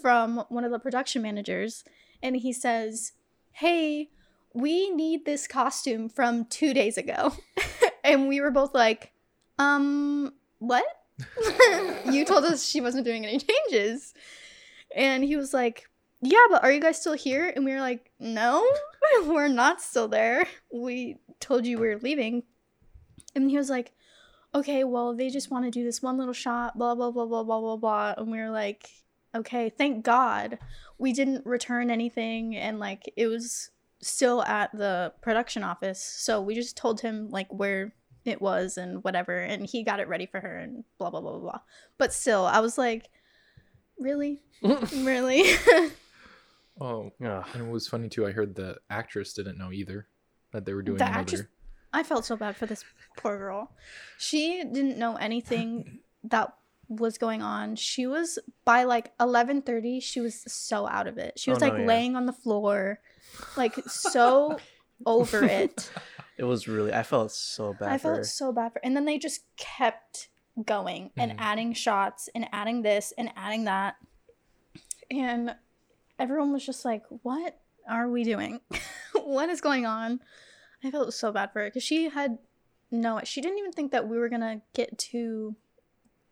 from 0.00 0.44
one 0.48 0.64
of 0.64 0.70
the 0.70 0.78
production 0.78 1.22
managers, 1.22 1.84
and 2.22 2.36
he 2.36 2.52
says, 2.52 3.12
Hey, 3.52 4.10
we 4.56 4.88
need 4.88 5.26
this 5.26 5.46
costume 5.46 6.08
from 6.08 6.46
two 6.46 6.72
days 6.72 6.96
ago. 6.96 7.34
and 8.04 8.26
we 8.26 8.40
were 8.40 8.50
both 8.50 8.74
like, 8.74 9.12
um, 9.58 10.32
what? 10.58 10.84
you 12.10 12.24
told 12.24 12.44
us 12.44 12.66
she 12.66 12.80
wasn't 12.80 13.04
doing 13.04 13.26
any 13.26 13.38
changes. 13.38 14.14
And 14.94 15.22
he 15.22 15.36
was 15.36 15.52
like, 15.52 15.88
yeah, 16.22 16.46
but 16.48 16.64
are 16.64 16.72
you 16.72 16.80
guys 16.80 16.98
still 16.98 17.12
here? 17.12 17.52
And 17.54 17.66
we 17.66 17.72
were 17.72 17.80
like, 17.80 18.10
no, 18.18 18.66
we're 19.24 19.48
not 19.48 19.82
still 19.82 20.08
there. 20.08 20.46
We 20.72 21.18
told 21.38 21.66
you 21.66 21.78
we 21.78 21.88
were 21.88 21.98
leaving. 21.98 22.42
And 23.34 23.50
he 23.50 23.58
was 23.58 23.68
like, 23.68 23.92
okay, 24.56 24.84
well, 24.84 25.14
they 25.14 25.28
just 25.30 25.50
want 25.50 25.64
to 25.64 25.70
do 25.70 25.84
this 25.84 26.02
one 26.02 26.16
little 26.18 26.32
shot, 26.34 26.76
blah, 26.78 26.94
blah, 26.94 27.10
blah, 27.10 27.26
blah, 27.26 27.42
blah, 27.44 27.60
blah, 27.60 27.76
blah. 27.76 28.14
And 28.16 28.30
we 28.30 28.38
were 28.38 28.50
like, 28.50 28.88
okay, 29.34 29.68
thank 29.70 30.04
God 30.04 30.58
we 30.98 31.12
didn't 31.12 31.44
return 31.46 31.90
anything. 31.90 32.56
And 32.56 32.78
like, 32.78 33.12
it 33.16 33.26
was 33.28 33.70
still 34.00 34.42
at 34.44 34.70
the 34.76 35.12
production 35.20 35.62
office. 35.62 36.02
So 36.02 36.40
we 36.40 36.54
just 36.54 36.76
told 36.76 37.00
him 37.00 37.28
like 37.30 37.48
where 37.52 37.92
it 38.24 38.40
was 38.40 38.76
and 38.78 39.04
whatever. 39.04 39.38
And 39.38 39.66
he 39.66 39.82
got 39.84 40.00
it 40.00 40.08
ready 40.08 40.26
for 40.26 40.40
her 40.40 40.56
and 40.58 40.84
blah, 40.98 41.10
blah, 41.10 41.20
blah, 41.20 41.32
blah, 41.32 41.40
blah. 41.40 41.60
But 41.98 42.12
still, 42.12 42.44
I 42.46 42.60
was 42.60 42.78
like, 42.78 43.08
really? 43.98 44.42
really? 44.94 45.44
Oh, 46.80 47.10
yeah. 47.20 47.42
and 47.54 47.68
it 47.68 47.70
was 47.70 47.88
funny 47.88 48.08
too. 48.08 48.26
I 48.26 48.32
heard 48.32 48.54
the 48.54 48.76
actress 48.90 49.32
didn't 49.32 49.58
know 49.58 49.72
either 49.72 50.08
that 50.52 50.64
they 50.64 50.74
were 50.74 50.82
doing 50.82 50.98
The 50.98 51.04
another. 51.06 51.20
actress- 51.20 51.42
I 51.98 52.02
felt 52.02 52.24
so 52.24 52.36
bad 52.36 52.56
for 52.56 52.66
this 52.66 52.84
poor 53.16 53.38
girl. 53.38 53.70
She 54.18 54.62
didn't 54.64 54.98
know 54.98 55.16
anything 55.16 56.00
that 56.24 56.54
was 56.88 57.18
going 57.18 57.42
on. 57.42 57.76
She 57.76 58.06
was 58.06 58.38
by 58.64 58.84
like 58.84 59.16
11:30, 59.18 60.00
she 60.02 60.20
was 60.20 60.34
so 60.52 60.86
out 60.86 61.06
of 61.06 61.16
it. 61.18 61.38
She 61.38 61.50
Oh, 61.50 61.54
was 61.54 61.60
no, 61.62 61.68
like 61.68 61.78
yeah. 61.80 61.86
laying 61.86 62.14
on 62.16 62.26
the 62.26 62.32
floor 62.32 63.00
like 63.56 63.74
so 63.88 64.58
over 65.04 65.44
it. 65.44 65.90
It 66.38 66.44
was 66.44 66.68
really. 66.68 66.92
I 66.92 67.02
felt 67.02 67.32
so 67.32 67.72
bad 67.72 67.88
I 67.92 67.96
for 67.98 68.08
her. 68.10 68.14
felt 68.16 68.26
so 68.26 68.52
bad 68.52 68.72
for 68.74 68.80
and 68.84 68.94
then 68.94 69.06
they 69.06 69.16
just 69.18 69.40
kept 69.56 70.28
going 70.62 71.10
and 71.16 71.32
Mhm. 71.32 71.36
adding 71.38 71.72
shots 71.72 72.28
and 72.34 72.46
adding 72.52 72.82
this 72.82 73.14
and 73.16 73.32
adding 73.36 73.64
that. 73.64 73.96
And 75.10 75.54
everyone 76.18 76.52
was 76.52 76.64
just 76.66 76.84
like, 76.84 77.04
"What 77.22 77.58
are 77.88 78.08
we 78.10 78.22
doing? 78.24 78.60
what 79.14 79.48
is 79.48 79.60
going 79.62 79.86
on?" 79.86 80.20
I 80.86 80.90
felt 80.90 81.12
so 81.14 81.32
bad 81.32 81.52
for 81.52 81.60
her 81.62 81.70
cuz 81.70 81.82
she 81.82 82.08
had 82.08 82.38
no, 82.90 83.20
she 83.24 83.40
didn't 83.40 83.58
even 83.58 83.72
think 83.72 83.90
that 83.92 84.06
we 84.08 84.16
were 84.16 84.28
going 84.28 84.40
to 84.42 84.62
get 84.72 84.96
to 85.10 85.56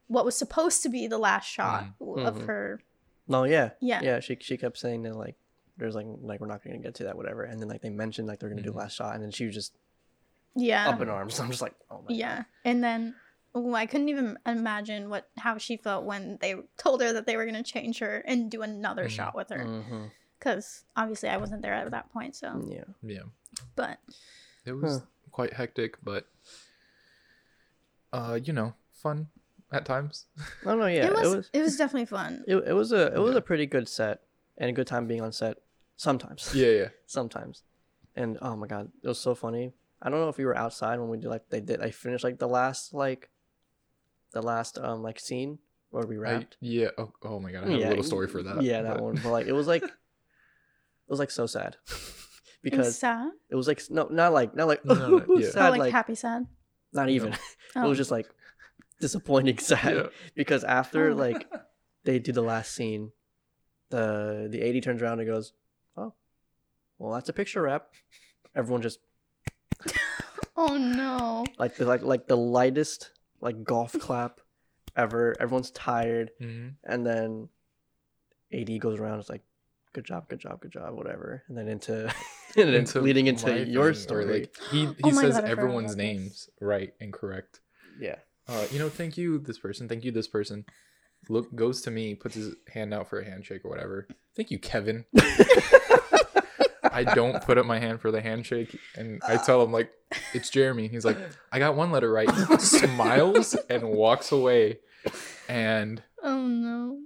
what 0.07 0.25
was 0.25 0.37
supposed 0.37 0.83
to 0.85 0.89
be 0.89 1.07
the 1.09 1.19
last 1.19 1.47
shot 1.47 1.87
of 2.01 2.37
Mhm. 2.37 2.47
her. 2.47 2.81
No, 3.27 3.45
yeah, 3.45 3.71
Yeah. 3.81 4.01
yeah. 4.03 4.21
She 4.21 4.37
she 4.41 4.57
kept 4.57 4.79
saying 4.79 5.03
that 5.03 5.17
like 5.17 5.37
there's 5.79 5.95
like 5.97 6.07
like 6.21 6.41
we're 6.41 6.47
not 6.47 6.63
gonna 6.63 6.79
get 6.79 6.95
to 6.97 7.05
that 7.05 7.17
whatever, 7.17 7.43
and 7.43 7.61
then 7.61 7.69
like 7.69 7.81
they 7.83 7.91
mentioned 7.91 8.29
like 8.29 8.39
they're 8.39 8.51
gonna 8.51 8.63
do 8.63 8.71
Mhm. 8.73 8.77
last 8.77 8.95
shot, 8.95 9.15
and 9.15 9.23
then 9.25 9.31
she 9.33 9.47
was 9.47 9.55
just 9.55 9.75
Yeah. 10.55 10.89
up 10.89 11.01
in 11.01 11.09
arms. 11.09 11.39
I'm 11.41 11.51
just 11.51 11.63
like, 11.63 11.75
oh 11.91 12.03
my 12.03 12.15
Yeah. 12.15 12.45
And 12.65 12.85
then 12.85 13.17
oh, 13.57 13.73
I 13.75 13.87
couldn't 13.87 14.09
even 14.09 14.39
imagine 14.47 15.09
what 15.11 15.29
how 15.39 15.59
she 15.59 15.77
felt 15.77 16.05
when 16.05 16.39
they 16.41 16.55
told 16.77 17.01
her 17.03 17.13
that 17.13 17.25
they 17.27 17.37
were 17.37 17.45
going 17.45 17.55
to 17.63 17.63
change 17.63 17.99
her 18.01 18.19
and 18.27 18.51
do 18.51 18.63
another 18.63 19.07
Mhm. 19.07 19.11
shot 19.11 19.35
with 19.35 19.49
her. 19.51 19.65
because 20.39 20.85
obviously 20.95 21.29
I 21.31 21.39
wasn't 21.39 21.63
there 21.63 21.73
at 21.73 21.91
that 21.93 22.11
point. 22.13 22.37
So, 22.37 22.63
Yeah. 22.69 22.85
yeah, 23.03 23.23
but 23.77 23.99
it 24.65 24.73
was 24.73 24.99
Huh. 25.01 25.07
quite 25.31 25.53
hectic, 25.55 25.97
but 26.03 26.27
uh, 28.13 28.39
you 28.43 28.53
know, 28.53 28.75
fun 28.93 29.29
at 29.73 29.85
times. 29.85 30.27
Oh 30.65 30.75
no, 30.77 30.87
yeah. 30.87 31.07
it, 31.07 31.13
was, 31.13 31.21
It 31.33 31.37
was 31.37 31.51
it 31.55 31.61
was 31.63 31.77
definitely 31.77 32.07
fun. 32.07 32.45
it, 32.47 32.57
it 32.57 32.73
was 32.73 32.93
a 32.93 33.13
it 33.15 33.19
was 33.19 33.33
Yeah. 33.33 33.39
a 33.39 33.43
pretty 33.43 33.67
good 33.67 33.89
set 33.89 34.21
and 34.59 34.71
a 34.71 34.73
good 34.73 34.87
time 34.87 35.07
being 35.07 35.21
on 35.23 35.33
set. 35.33 35.59
Sometimes. 35.97 36.51
yeah, 36.55 36.69
yeah. 36.69 36.89
Sometimes. 37.07 37.63
And 38.17 38.39
oh 38.43 38.57
my 38.57 38.67
god, 38.67 38.91
it 39.03 39.09
was 39.09 39.19
so 39.19 39.35
funny. 39.35 39.73
I 40.03 40.11
don't 40.11 40.21
know 40.21 40.29
if 40.29 40.39
you 40.39 40.47
were 40.47 40.57
outside 40.57 40.99
when 41.01 41.09
we 41.09 41.19
did 41.19 41.29
like 41.29 41.49
they 41.51 41.61
did. 41.61 41.81
I 41.81 41.91
finished 41.91 42.25
like 42.25 42.39
the 42.39 42.49
last 42.49 42.95
like 42.95 43.31
the 44.33 44.43
last 44.43 44.79
um 44.79 45.03
like 45.03 45.19
scene 45.19 45.59
where 45.91 46.05
we 46.07 46.19
I, 46.25 46.47
yeah. 46.61 46.89
Oh, 46.99 47.13
oh 47.23 47.39
my 47.41 47.51
god, 47.53 47.65
I 47.65 47.71
have 47.71 47.81
Yeah, 47.81 47.89
a 47.89 47.91
little 47.91 48.05
story 48.05 48.27
for 48.29 48.43
that. 48.43 48.63
Yeah, 48.63 48.83
that 48.83 48.95
but- 48.95 49.03
one. 49.03 49.15
But 49.23 49.31
like 49.31 49.47
it 49.47 49.53
was 49.53 49.67
like 49.67 49.83
it 49.85 49.91
was 51.09 51.19
like 51.19 51.31
so 51.31 51.47
sad 51.47 51.77
it 52.65 52.77
was 52.77 52.87
because 52.87 52.99
sad. 52.99 53.31
it 53.51 53.55
was 53.57 53.67
like 53.69 53.81
no 53.91 54.09
not 54.11 54.33
like 54.33 54.55
not 54.57 54.67
like 54.69 54.85
No, 54.85 54.95
no, 54.95 55.25
yeah. 55.39 55.51
sad 55.51 55.67
oh, 55.69 55.71
like, 55.71 55.81
like, 55.81 55.93
happy 55.93 56.15
sad. 56.15 56.47
not 56.93 57.09
even. 57.11 57.35
Oh. 57.77 57.85
It 57.85 57.89
was 57.89 57.99
just 57.99 58.11
like 58.11 58.29
disappointing 59.01 59.59
sad 59.59 59.95
Yeah. 59.95 60.07
because 60.35 60.65
after 60.65 61.11
Oh. 61.11 61.15
like 61.15 61.47
they 62.05 62.19
do 62.19 62.33
the 62.33 62.43
last 62.43 62.73
scene, 62.75 63.13
the 63.91 64.49
the 64.51 64.63
AD 64.63 64.83
turns 64.83 65.03
around 65.03 65.21
and 65.21 65.29
goes, 65.29 65.53
"Oh, 65.97 66.13
well 66.99 67.13
that's 67.15 67.29
a 67.29 67.33
picture 67.33 67.63
wrap." 67.63 67.89
Everyone 68.55 68.83
just 68.83 69.01
oh 70.57 70.77
no. 70.77 71.45
like 71.59 71.77
the 71.77 71.85
like 71.85 72.03
like 72.03 72.27
the 72.29 72.37
lightest 72.37 73.11
like 73.41 73.65
golf 73.65 73.93
clap 73.99 74.41
ever. 74.97 75.35
Everyone's 75.41 75.71
tired, 75.73 76.31
Mhm. 76.41 76.75
and 76.85 77.05
then 77.07 77.49
AD 78.53 78.79
goes 78.79 79.01
around. 79.01 79.19
It's 79.21 79.29
like, 79.29 79.43
"Good 79.93 80.05
job, 80.05 80.29
good 80.29 80.39
job, 80.39 80.61
good 80.61 80.71
job," 80.73 80.95
whatever, 80.95 81.43
and 81.49 81.59
then 81.59 81.69
into 81.69 82.13
and 82.57 82.69
then 82.69 82.75
Into 82.75 83.01
leading 83.01 83.27
into 83.27 83.65
your 83.67 83.95
story. 83.95 84.25
like 84.27 84.57
he 84.71 84.87
he 84.87 84.93
Oh 85.05 85.11
says 85.13 85.35
God, 85.35 85.45
everyone's 85.45 85.97
names 85.97 86.49
right 86.61 86.93
and 87.01 87.13
correct. 87.13 87.61
yeah, 88.01 88.17
Uh, 88.49 88.67
you 88.71 88.79
know, 88.79 88.89
thank 88.89 89.17
you 89.17 89.39
this 89.39 89.59
person, 89.59 89.89
thank 89.89 90.05
you 90.05 90.11
this 90.13 90.29
person. 90.29 90.65
Look 91.29 91.55
goes 91.55 91.81
to 91.83 91.91
me, 91.91 92.15
puts 92.15 92.35
his 92.35 92.55
hand 92.73 92.93
out 92.93 93.09
for 93.09 93.19
a 93.19 93.25
handshake 93.25 93.65
or 93.65 93.71
whatever. 93.71 94.07
Thank 94.37 94.51
you, 94.51 94.59
Kevin. 94.59 95.07
I 96.93 97.03
don't 97.03 97.43
put 97.43 97.59
up 97.59 97.67
my 97.67 97.79
hand 97.81 98.01
for 98.01 98.11
the 98.13 98.21
handshake, 98.21 98.79
and 98.95 99.21
I 99.27 99.37
tell 99.39 99.63
him 99.63 99.73
like 99.73 99.91
it's 100.33 100.49
Jeremy. 100.51 100.87
He's 100.87 101.05
like, 101.05 101.19
I 101.51 101.59
got 101.59 101.75
one 101.77 101.91
letter 101.91 102.13
right. 102.13 102.29
Smiles 102.61 103.57
and 103.69 103.89
walks 103.89 104.31
away, 104.33 104.79
and 105.49 106.03
Oh 106.23 106.47
no. 106.47 106.99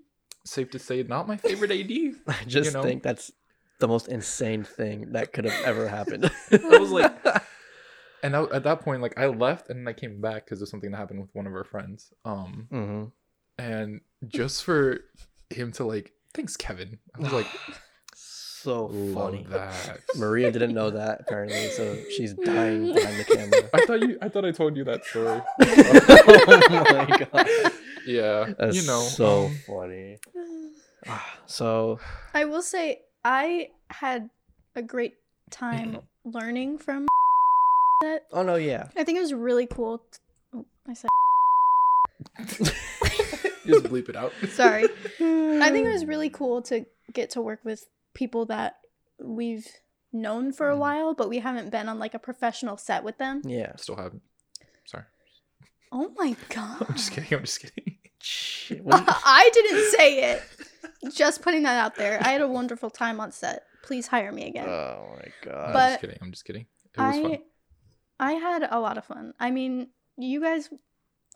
safe 0.44 0.70
to 0.72 0.78
say, 0.78 1.02
not 1.04 1.26
my 1.28 1.36
favorite 1.36 1.70
AD. 1.70 1.90
I 2.26 2.44
just 2.46 2.74
know? 2.74 2.82
think 2.82 3.02
that's 3.02 3.32
the 3.78 3.88
most 3.88 4.08
insane 4.08 4.64
thing 4.64 5.12
that 5.12 5.32
could 5.32 5.44
have 5.44 5.64
ever 5.64 5.88
happened. 5.88 6.30
I 6.52 6.78
was 6.78 6.90
like, 6.90 7.12
and 8.22 8.34
I, 8.36 8.42
at 8.44 8.64
that 8.64 8.80
point, 8.80 9.02
like 9.02 9.18
I 9.18 9.26
left 9.26 9.70
and 9.70 9.88
I 9.88 9.92
came 9.92 10.20
back 10.20 10.44
because 10.44 10.60
of 10.62 10.68
something 10.68 10.90
that 10.90 10.96
happened 10.96 11.20
with 11.20 11.30
one 11.34 11.46
of 11.46 11.52
our 11.54 11.64
friends. 11.64 12.12
Um, 12.24 12.66
hmm 12.70 13.04
and 13.60 14.00
just 14.26 14.62
for 14.64 15.00
him 15.50 15.72
to 15.72 15.84
like, 15.84 16.12
thanks, 16.32 16.56
Kevin. 16.56 16.98
I 17.16 17.20
was 17.20 17.32
like, 17.32 17.46
so 18.14 18.88
funny. 19.14 19.44
that. 19.50 20.00
Maria 20.16 20.50
didn't 20.52 20.74
know 20.74 20.90
that 20.90 21.20
apparently, 21.22 21.68
so 21.70 21.96
she's 22.16 22.34
dying 22.34 22.92
behind 22.92 23.18
the 23.18 23.24
camera. 23.24 23.70
I 23.74 23.84
thought 23.86 24.00
you. 24.00 24.18
I 24.22 24.28
thought 24.28 24.44
I 24.44 24.50
told 24.52 24.76
you 24.76 24.84
that 24.84 25.04
story. 25.04 25.40
oh 25.60 27.06
my 27.08 27.26
god, 27.32 27.48
Yeah, 28.06 28.52
that's 28.58 28.76
you 28.76 28.86
know. 28.86 29.00
so 29.00 29.46
um, 29.46 29.58
funny. 29.66 30.18
So 31.46 31.98
I 32.34 32.44
will 32.44 32.60
say 32.62 33.00
I 33.24 33.70
had 33.90 34.30
a 34.76 34.82
great 34.82 35.14
time 35.50 35.98
learning 36.24 36.78
from 36.78 37.06
that. 38.02 38.24
oh 38.32 38.42
no, 38.42 38.54
yeah, 38.56 38.88
I 38.96 39.04
think 39.04 39.18
it 39.18 39.22
was 39.22 39.34
really 39.34 39.66
cool. 39.66 39.98
t- 39.98 40.18
oh, 40.54 40.66
I 40.88 40.94
said 40.94 41.08
just 43.66 43.84
bleep 43.84 44.08
it 44.08 44.16
out. 44.16 44.32
sorry. 44.50 44.84
I 44.84 45.70
think 45.70 45.86
it 45.86 45.92
was 45.92 46.04
really 46.06 46.30
cool 46.30 46.62
to 46.62 46.84
get 47.12 47.30
to 47.30 47.40
work 47.42 47.60
with 47.64 47.86
people 48.14 48.46
that 48.46 48.76
we've 49.20 49.66
known 50.12 50.52
for 50.52 50.70
a 50.70 50.74
Mhm. 50.74 50.78
while, 50.78 51.14
but 51.14 51.28
we 51.28 51.38
haven't 51.38 51.70
been 51.70 51.88
on 51.88 51.98
like 51.98 52.14
a 52.14 52.18
professional 52.18 52.76
set 52.76 53.04
with 53.04 53.18
them. 53.18 53.42
yeah. 53.44 53.74
Still 53.76 53.96
haven't. 53.96 54.22
Sorry. 54.86 55.04
Oh 55.92 56.12
my 56.16 56.36
god. 56.50 56.86
I'm 56.88 56.94
just 56.96 57.12
kidding. 57.12 57.34
I'm 57.38 57.44
just 57.44 57.60
kidding. 57.60 57.96
Shit, 58.20 58.84
what 58.84 58.96
do 58.98 59.02
you- 59.12 59.18
I 59.24 59.50
didn't 59.52 59.90
say 59.92 60.32
it. 60.32 60.42
Just 61.14 61.42
putting 61.42 61.62
that 61.62 61.78
out 61.78 61.94
there. 61.94 62.18
I 62.22 62.28
had 62.30 62.40
a 62.40 62.48
wonderful 62.48 62.90
time 62.90 63.20
on 63.20 63.30
set. 63.32 63.64
Please 63.82 64.06
hire 64.08 64.32
me 64.32 64.46
again. 64.48 64.68
oh 64.68 65.16
my 65.16 65.28
god. 65.42 65.66
I'm 65.68 65.72
But 65.72 65.88
just 65.90 66.00
kidding. 66.00 66.18
I'm 66.20 66.30
just 66.32 66.44
kidding. 66.44 66.66
It 66.96 67.00
was 67.00 67.16
I 67.16 67.22
fun. 67.22 67.38
I 68.20 68.32
had 68.32 68.68
a 68.70 68.80
lot 68.80 68.98
of 68.98 69.04
fun. 69.04 69.32
I 69.38 69.50
mean, 69.50 69.88
you 70.16 70.40
guys 70.40 70.68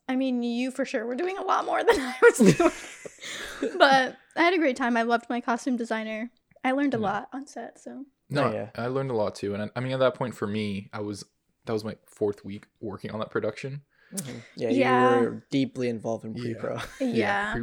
I 0.08 0.16
mean, 0.16 0.42
you 0.42 0.70
for 0.72 0.84
sure 0.84 1.06
were 1.06 1.14
doing 1.14 1.38
a 1.38 1.42
lot 1.42 1.64
more 1.64 1.82
than 1.84 1.94
I 2.00 2.14
was 2.22 2.38
doing. 2.38 3.72
but 3.78 4.16
I 4.36 4.42
had 4.42 4.52
a 4.54 4.58
great 4.58 4.76
time. 4.76 4.96
I 4.96 5.02
loved 5.02 5.26
my 5.30 5.40
costume 5.40 5.76
designer. 5.76 6.30
I 6.64 6.72
learned 6.72 6.94
a 6.94 6.98
Yeah. 6.98 7.02
lot 7.04 7.28
on 7.32 7.46
set, 7.46 7.80
so 7.80 8.04
No, 8.28 8.44
Oh, 8.48 8.52
yeah. 8.52 8.70
I 8.74 8.86
learned 8.88 9.10
a 9.10 9.14
lot 9.16 9.34
too, 9.36 9.54
and 9.54 9.62
I, 9.64 9.70
I 9.76 9.80
mean, 9.80 9.92
at 9.92 10.00
that 10.00 10.14
point 10.14 10.34
for 10.34 10.46
me, 10.46 10.90
I 10.92 11.00
was 11.00 11.24
that 11.66 11.72
was 11.72 11.84
my 11.84 11.94
fourth 12.06 12.44
week 12.44 12.66
working 12.80 13.12
on 13.12 13.20
that 13.20 13.30
production. 13.30 13.82
Mhm. 14.12 14.42
yeah, 14.56 14.68
Yeah. 14.70 15.14
you 15.20 15.24
were 15.26 15.44
deeply 15.50 15.88
involved 15.88 16.24
in 16.24 16.34
pre-pro. 16.34 16.78
yeah. 17.00 17.54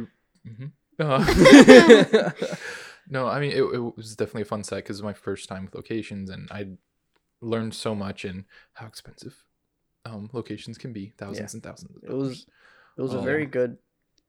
hmm 0.46 0.66
Uh, 1.00 2.30
no, 3.08 3.26
I 3.26 3.40
mean, 3.40 3.52
it, 3.52 3.62
it 3.62 3.96
was 3.96 4.14
definitely 4.16 4.42
a 4.42 4.46
fun 4.46 4.62
set 4.64 4.76
because 4.76 4.98
it 4.98 5.02
was 5.02 5.04
my 5.04 5.12
first 5.14 5.48
time 5.48 5.64
with 5.64 5.74
locations, 5.74 6.30
and 6.30 6.48
I 6.50 6.66
learned 7.40 7.74
so 7.74 7.94
much 7.94 8.24
and 8.24 8.44
how 8.74 8.86
expensive 8.86 9.34
um, 10.04 10.28
locations 10.32 10.76
can 10.78 10.92
be 10.92 11.12
thousands 11.16 11.54
and 11.54 11.62
thousands. 11.62 11.96
Of 11.96 12.04
it 12.04 12.12
was 12.12 12.44
dollars. 12.44 12.46
it 12.98 13.02
was 13.02 13.14
a 13.14 13.18
Oh. 13.18 13.22
very 13.22 13.46
good 13.46 13.78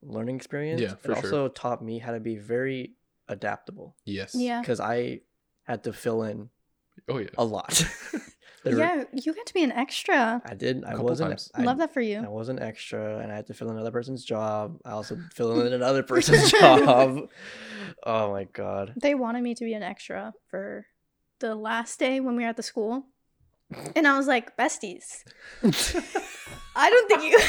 learning 0.02 0.36
experience. 0.38 0.82
Yeah, 0.82 0.96
for 0.96 1.12
it 1.12 1.16
sure. 1.16 1.24
also 1.26 1.48
taught 1.50 1.84
me 1.84 2.00
how 2.00 2.14
to 2.14 2.20
be 2.20 2.38
very 2.38 2.94
adaptable 3.28 3.96
yes. 4.06 4.34
Yeah. 4.36 4.62
because 4.62 4.80
I 4.80 5.22
had 5.64 5.84
to 5.84 5.94
fill 5.94 6.24
in 6.24 6.50
Oh 7.10 7.18
yeah. 7.20 7.30
a 7.38 7.44
lot. 7.46 7.84
There 8.64 8.76
were- 8.76 8.80
yeah, 8.80 9.04
you 9.14 9.34
got 9.34 9.46
to 9.48 9.54
be 9.54 9.64
an 9.64 9.72
extra. 9.72 10.42
I 10.46 10.54
did. 10.54 10.84
I 10.84 10.96
wasn't. 10.96 11.50
I, 11.56 11.64
Love 11.64 11.80
that 11.80 11.94
for 11.94 12.02
you. 12.02 12.20
I 12.20 12.28
was 12.30 12.50
an 12.50 12.60
extra, 12.60 13.20
and 13.20 13.32
I 13.32 13.36
had 13.36 13.48
to 13.48 13.54
fill 13.56 13.70
in 13.70 13.76
another 13.76 13.92
person's 13.92 14.24
job. 14.24 14.78
I 14.86 14.92
also 14.92 15.18
filled 15.34 15.66
in 15.66 15.74
another 15.82 16.04
person's 16.04 16.52
job. 16.52 17.28
Oh 18.04 18.32
my 18.32 18.46
god. 18.46 18.94
They 19.00 19.14
wanted 19.16 19.44
me 19.44 19.54
to 19.56 19.64
be 19.66 19.74
an 19.74 19.84
extra 19.84 20.34
for 20.50 20.86
the 21.40 21.54
last 21.56 22.00
day 22.00 22.20
when 22.20 22.36
we 22.36 22.44
were 22.44 22.50
at 22.50 22.58
the 22.58 22.64
school. 22.64 23.04
And 23.96 24.08
I 24.08 24.18
was 24.18 24.28
like, 24.28 24.56
besties, 24.58 25.24
I 26.76 26.90
don't 26.90 27.08
think 27.08 27.24
you 27.24 27.40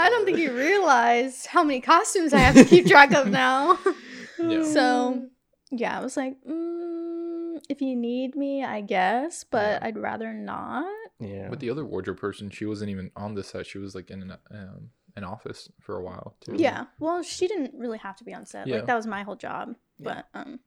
I 0.00 0.08
don't 0.10 0.24
think 0.24 0.38
you 0.38 0.56
realize 0.56 1.46
how 1.46 1.62
many 1.64 1.80
costumes 1.80 2.32
I 2.32 2.38
have 2.38 2.54
to 2.54 2.64
keep 2.64 2.86
track 2.86 3.12
of 3.12 3.28
now. 3.28 3.78
Yeah. 4.38 4.62
So 4.64 5.26
yeah, 5.70 5.98
I 5.98 6.02
was 6.02 6.16
like, 6.16 6.36
mm, 6.48 6.97
if 7.68 7.80
you 7.80 7.96
need 7.96 8.34
me, 8.36 8.64
I 8.64 8.80
guess, 8.80 9.44
but 9.44 9.80
Yeah. 9.80 9.86
I'd 9.86 9.98
rather 9.98 10.32
not. 10.32 10.86
Yeah. 11.20 11.48
But 11.48 11.60
the 11.60 11.70
other 11.70 11.84
wardrobe 11.84 12.18
person, 12.18 12.50
she 12.50 12.64
wasn't 12.64 12.90
even 12.90 13.10
on 13.16 13.34
the 13.34 13.42
set. 13.42 13.66
She 13.66 13.78
was 13.78 13.94
like 13.94 14.10
in 14.10 14.22
an 14.22 14.36
um, 14.50 14.90
an 15.16 15.24
office 15.24 15.68
for 15.80 15.96
a 15.96 16.02
while 16.02 16.36
too. 16.40 16.54
Yeah. 16.56 16.86
Well, 17.00 17.22
she 17.22 17.48
didn't 17.48 17.74
really 17.76 17.98
have 17.98 18.16
to 18.16 18.24
be 18.24 18.32
on 18.34 18.46
set. 18.46 18.66
Yeah. 18.66 18.76
Like 18.76 18.86
that 18.86 18.96
was 18.96 19.06
my 19.06 19.22
whole 19.22 19.36
job. 19.36 19.74
Yeah. 19.98 20.22
But 20.32 20.40
um 20.40 20.60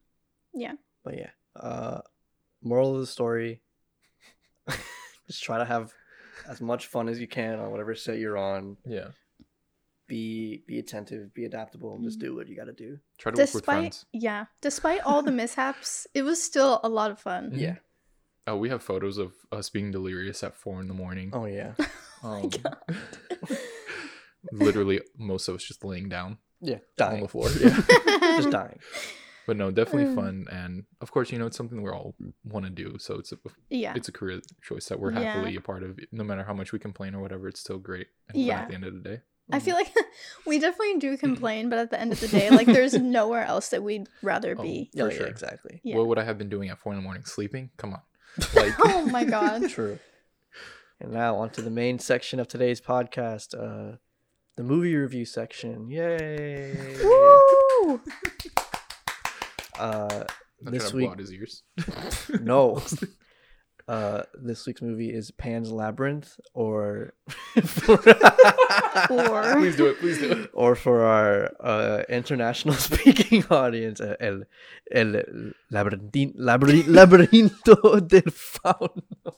yeah. 0.53 0.73
But 1.03 1.17
yeah. 1.17 1.29
Uh, 1.55 2.01
moral 2.61 2.93
of 2.93 3.01
the 3.01 3.07
story: 3.07 3.61
just 5.27 5.43
try 5.43 5.57
to 5.57 5.65
have 5.65 5.93
as 6.47 6.61
much 6.61 6.87
fun 6.87 7.07
as 7.09 7.19
you 7.19 7.27
can 7.27 7.59
on 7.59 7.71
whatever 7.71 7.95
set 7.95 8.19
you're 8.19 8.37
on. 8.37 8.77
Yeah. 8.85 9.09
Be 10.11 10.63
be 10.67 10.77
attentive. 10.77 11.33
Be 11.33 11.45
adaptable. 11.45 11.95
And 11.95 12.03
just 12.03 12.19
do 12.19 12.35
what 12.35 12.49
you 12.49 12.55
got 12.57 12.65
to 12.65 12.73
do. 12.73 12.99
Try 13.17 13.31
to 13.31 13.35
work 13.35 13.53
with 13.53 13.53
Despite 13.63 13.63
friends. 13.81 14.05
yeah, 14.11 14.45
despite 14.59 14.99
all 15.05 15.21
the 15.23 15.31
mishaps, 15.41 16.05
it 16.13 16.23
was 16.23 16.43
still 16.43 16.81
a 16.83 16.89
lot 16.89 17.11
of 17.11 17.19
fun. 17.19 17.51
Mhm. 17.51 17.59
Yeah. 17.59 17.75
Oh, 18.45 18.57
we 18.57 18.67
have 18.67 18.83
photos 18.83 19.17
of 19.17 19.31
us 19.53 19.69
being 19.69 19.89
delirious 19.91 20.43
at 20.43 20.53
four 20.53 20.81
in 20.81 20.87
the 20.89 20.93
morning. 20.93 21.29
Oh 21.33 21.45
yeah. 21.45 21.73
Um, 22.23 22.51
literally, 24.51 25.01
most 25.17 25.47
of 25.47 25.55
us 25.55 25.63
just 25.63 25.83
laying 25.83 26.07
down 26.09 26.37
Yeah. 26.59 26.79
on 26.99 27.21
the 27.21 27.27
floor. 27.27 27.49
Yeah. 27.59 27.81
just 28.37 28.51
dying. 28.51 28.79
but 29.47 29.57
no, 29.57 29.71
definitely 29.71 30.13
Mm. 30.13 30.15
fun, 30.15 30.45
and 30.51 30.83
of 31.01 31.11
course, 31.11 31.31
you 31.31 31.39
know, 31.39 31.47
it's 31.47 31.57
something 31.57 31.81
we 31.81 31.89
all 31.89 32.13
want 32.43 32.65
to 32.65 32.69
do. 32.71 32.97
So 32.99 33.15
it's 33.17 33.31
a 33.31 33.37
Yeah. 33.69 33.93
it's 33.95 34.07
a 34.07 34.11
career 34.11 34.41
choice 34.61 34.85
that 34.89 34.99
we're 34.99 35.13
Yeah. 35.13 35.33
happily 35.33 35.55
a 35.55 35.61
part 35.61 35.81
of. 35.83 35.99
No 36.11 36.23
matter 36.23 36.43
how 36.43 36.53
much 36.53 36.71
we 36.71 36.77
complain 36.79 37.15
or 37.15 37.21
whatever, 37.21 37.47
it's 37.47 37.59
still 37.59 37.79
great 37.79 38.07
and 38.29 38.37
Yeah. 38.37 38.61
at 38.61 38.67
the 38.69 38.75
end 38.75 38.83
of 38.85 38.93
the 38.93 38.99
day. 38.99 39.21
I 39.51 39.59
feel 39.59 39.75
like 39.75 39.93
we 40.45 40.59
definitely 40.59 40.97
do 40.99 41.17
complain, 41.17 41.69
but 41.69 41.79
at 41.79 41.89
the 41.91 41.99
end 41.99 42.11
of 42.11 42.19
the 42.19 42.27
day, 42.27 42.49
like 42.49 42.67
there's 42.67 42.93
nowhere 42.99 43.43
else 43.45 43.69
that 43.69 43.83
we'd 43.83 44.07
rather 44.21 44.55
Oh, 44.57 44.61
be. 44.61 44.89
Yeah, 44.93 45.05
For 45.05 45.11
sure. 45.11 45.27
exactly. 45.27 45.81
Yeah. 45.83 45.97
What 45.97 46.07
would 46.07 46.17
I 46.19 46.23
have 46.23 46.37
been 46.37 46.49
doing 46.49 46.69
at 46.69 46.79
four 46.79 46.93
in 46.93 46.97
the 46.99 47.03
morning? 47.03 47.23
Sleeping? 47.25 47.69
Come 47.77 47.93
on. 47.93 48.01
Like, 48.55 48.73
oh 48.85 49.05
my 49.07 49.23
god. 49.25 49.69
True. 49.69 49.99
And 50.99 51.11
now 51.11 51.35
on 51.35 51.49
to 51.51 51.61
the 51.61 51.69
main 51.71 51.99
section 51.99 52.39
of 52.39 52.47
today's 52.47 52.79
podcast, 52.79 53.53
uh, 53.55 53.97
the 54.55 54.63
movie 54.63 54.95
review 54.95 55.25
section. 55.25 55.89
Yay! 55.89 56.97
Woo! 57.03 58.01
Uh, 59.79 60.23
I'm 60.65 60.71
this 60.73 60.89
trying 60.91 60.91
to 60.91 60.97
week, 60.97 61.05
blow 61.05 61.11
out 61.11 62.41
no. 62.41 62.81
Uh, 63.87 64.23
this 64.35 64.65
week's 64.65 64.81
movie 64.81 65.11
is 65.13 65.31
Pan's 65.31 65.71
Labyrinth, 65.71 66.39
or 66.53 67.13
for, 67.65 67.95
Or- 69.09 69.55
please 69.55 69.75
do 69.75 69.87
it. 69.87 69.99
Please 69.99 70.19
do 70.19 70.31
it. 70.31 70.49
or 70.53 70.75
for 70.75 71.03
our 71.03 71.51
uh, 71.59 72.03
international 72.09 72.75
speaking 72.87 73.43
audience, 73.49 73.99
uh, 73.99 74.15
el 74.19 74.43
el 74.91 75.23
labyrintin, 75.71 76.33
labyrinth, 76.35 76.85
laberinto 76.87 78.07
del 78.07 78.31
fauno. 78.31 79.35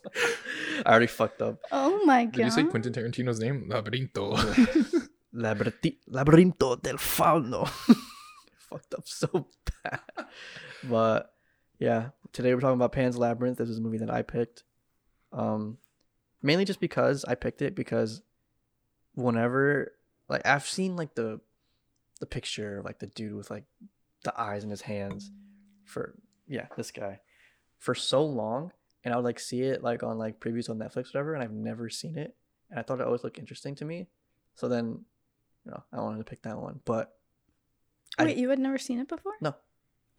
I 0.86 0.90
already 0.90 1.08
fucked 1.08 1.42
up. 1.42 1.60
Oh 1.72 2.02
my 2.06 2.26
god! 2.26 2.34
Did 2.34 2.46
you 2.46 2.52
say. 2.52 2.64
Quentin 2.66 2.94
Tarantino's 2.94 3.40
name? 3.40 3.68
Laberinto. 3.70 4.36
Labyrinti- 5.36 5.98
Laberinto 6.12 6.80
del 6.82 6.98
Fauno. 6.98 7.68
Fucked 8.70 8.94
up 8.94 9.08
so 9.08 9.48
bad. 9.84 10.00
But 10.84 11.34
yeah, 11.80 12.10
today 12.34 12.54
we're 12.54 12.60
talking 12.62 12.76
about 12.76 12.92
Pan's 12.92 13.18
Labyrinth. 13.18 13.58
This 13.58 13.70
is 13.70 13.78
a 13.78 13.82
movie 13.82 14.00
that 14.00 14.10
I 14.10 14.22
picked. 14.22 14.64
Um, 15.32 15.78
mainly 16.42 16.66
just 16.66 16.80
because 16.80 17.24
I 17.26 17.36
picked 17.36 17.62
it 17.62 17.76
because 17.76 18.22
whenever 19.16 19.94
like 20.30 20.46
I've 20.46 20.66
seen 20.66 20.96
like 20.96 21.16
the 21.16 21.40
the 22.20 22.26
picture 22.26 22.80
of 22.80 22.86
like 22.86 23.00
the 23.00 23.08
dude 23.08 23.36
with 23.36 23.50
like 23.50 23.64
the 24.24 24.40
eyes 24.40 24.64
in 24.64 24.70
his 24.70 24.82
hands 24.82 25.32
for 25.86 26.16
yeah 26.48 26.68
this 26.78 26.92
guy 26.92 27.20
for 27.80 27.94
so 27.94 28.24
long 28.24 28.72
and 29.04 29.14
I 29.14 29.18
would 29.18 29.26
like 29.26 29.40
see 29.40 29.62
it 29.62 29.84
like 29.84 30.04
on 30.04 30.18
like 30.18 30.40
previews 30.40 30.70
on 30.70 30.78
Netflix 30.78 31.08
whatever 31.14 31.34
and 31.34 31.44
I've 31.44 31.52
never 31.52 31.90
seen 31.90 32.18
it 32.18 32.36
and 32.70 32.80
I 32.80 32.84
thought 32.84 33.00
it 33.00 33.06
always 33.06 33.24
looked 33.24 33.40
interesting 33.40 33.76
to 33.76 33.86
me 33.86 34.08
so 34.56 34.68
then 34.68 35.04
you 35.66 35.72
know 35.72 35.84
I 35.92 36.00
wanted 36.02 36.20
to 36.20 36.24
pick 36.24 36.44
that 36.44 36.58
one 36.58 36.80
but 36.86 37.14
I- 38.18 38.26
Wait, 38.26 38.38
you 38.38 38.50
had 38.50 38.60
never 38.60 38.78
seen 38.78 39.00
it 39.00 39.08
before? 39.08 39.34
No. 39.42 39.56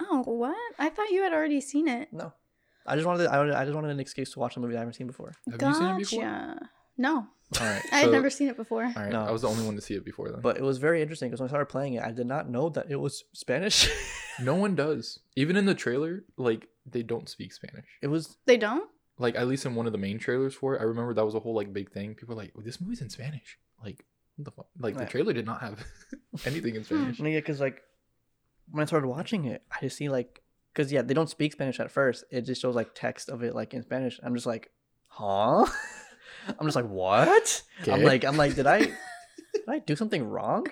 Oh, 0.00 0.22
what? 0.26 0.56
I 0.78 0.88
thought 0.88 1.10
you 1.10 1.22
had 1.22 1.32
already 1.32 1.60
seen 1.60 1.88
it. 1.88 2.08
no 2.12 2.32
I 2.86 2.96
just 2.96 3.06
wanted 3.06 3.26
I, 3.28 3.60
I 3.60 3.64
just 3.64 3.74
wanted 3.74 3.90
an 3.90 4.00
excuse 4.00 4.32
to 4.32 4.38
watch 4.38 4.56
a 4.56 4.60
movie 4.60 4.76
I 4.76 4.80
haven't 4.80 4.94
seen 4.94 5.06
before 5.06 5.32
Have 5.50 5.58
gotcha. 5.58 5.96
you 5.98 6.04
seen 6.04 6.22
it 6.22 6.28
before? 6.28 6.68
No, 6.96 7.26
All 7.60 7.66
right. 7.66 7.82
I 7.92 7.96
had 7.96 8.04
so- 8.06 8.10
never 8.12 8.30
seen 8.30 8.48
it 8.48 8.56
before. 8.56 8.84
All 8.84 8.92
right. 8.94 9.10
No. 9.10 9.24
I 9.24 9.30
was 9.30 9.42
the 9.42 9.48
only 9.48 9.64
one 9.64 9.74
to 9.74 9.80
see 9.80 9.94
it 9.94 10.04
before 10.04 10.30
then. 10.30 10.40
but 10.40 10.56
it 10.56 10.62
was 10.62 10.78
very 10.78 11.02
interesting 11.02 11.28
because 11.28 11.40
when 11.40 11.48
I 11.48 11.50
started 11.50 11.66
playing 11.66 11.94
it 11.94 12.02
I 12.02 12.12
did 12.12 12.26
not 12.26 12.48
know 12.48 12.68
that 12.70 12.86
it 12.90 12.96
was 12.96 13.24
Spanish 13.32 13.88
no 14.40 14.54
one 14.64 14.74
does. 14.74 15.20
Even 15.36 15.56
in 15.56 15.66
the 15.66 15.74
trailer, 15.74 16.24
like 16.36 16.68
they 16.86 17.02
don't 17.02 17.28
speak 17.28 17.52
Spanish. 17.52 17.86
it 18.02 18.08
was 18.08 18.36
They 18.46 18.56
don't? 18.56 18.88
Like 19.18 19.36
at 19.36 19.46
least 19.46 19.64
in 19.64 19.74
one 19.74 19.86
of 19.86 19.92
the 19.92 19.98
main 19.98 20.18
trailers 20.18 20.54
for 20.54 20.74
it, 20.74 20.80
I 20.80 20.84
remember 20.84 21.14
that 21.14 21.24
was 21.24 21.34
a 21.34 21.40
whole 21.40 21.54
like 21.54 21.72
big 21.72 21.92
thing. 21.92 22.14
People 22.14 22.34
were 22.34 22.42
like, 22.42 22.52
oh, 22.58 22.62
"This 22.62 22.80
movie's 22.80 23.00
in 23.00 23.10
Spanish." 23.10 23.58
Like, 23.82 24.04
what 24.36 24.44
the 24.44 24.50
fuck? 24.50 24.66
Like 24.78 24.96
the 24.96 25.06
trailer 25.06 25.32
did 25.32 25.46
not 25.46 25.60
have 25.60 25.84
anything 26.46 26.74
in 26.74 26.82
hmm. 26.82 26.96
Spanish. 26.96 27.20
Yeah, 27.20 27.38
because 27.38 27.60
like 27.60 27.82
when 28.70 28.82
I 28.82 28.86
started 28.86 29.08
watching 29.08 29.44
it, 29.44 29.62
I 29.70 29.80
just 29.80 29.96
see 29.96 30.08
like 30.08 30.42
because 30.72 30.90
yeah, 30.92 31.02
they 31.02 31.14
don't 31.14 31.30
speak 31.30 31.52
Spanish 31.52 31.78
at 31.80 31.90
first. 31.90 32.24
It 32.30 32.42
just 32.42 32.60
shows 32.60 32.74
like 32.74 32.94
text 32.94 33.28
of 33.28 33.42
it 33.42 33.54
like 33.54 33.74
in 33.74 33.82
Spanish. 33.82 34.18
I'm 34.22 34.34
just 34.34 34.46
like, 34.46 34.70
huh? 35.06 35.66
I'm 36.48 36.66
just 36.66 36.76
like, 36.76 36.88
what? 36.88 37.62
I'm 37.90 38.02
like, 38.02 38.24
I'm 38.24 38.36
like, 38.36 38.54
did 38.54 38.66
I 38.66 38.78
did 39.54 39.68
I 39.68 39.78
do 39.78 39.96
something 39.96 40.24
wrong? 40.24 40.66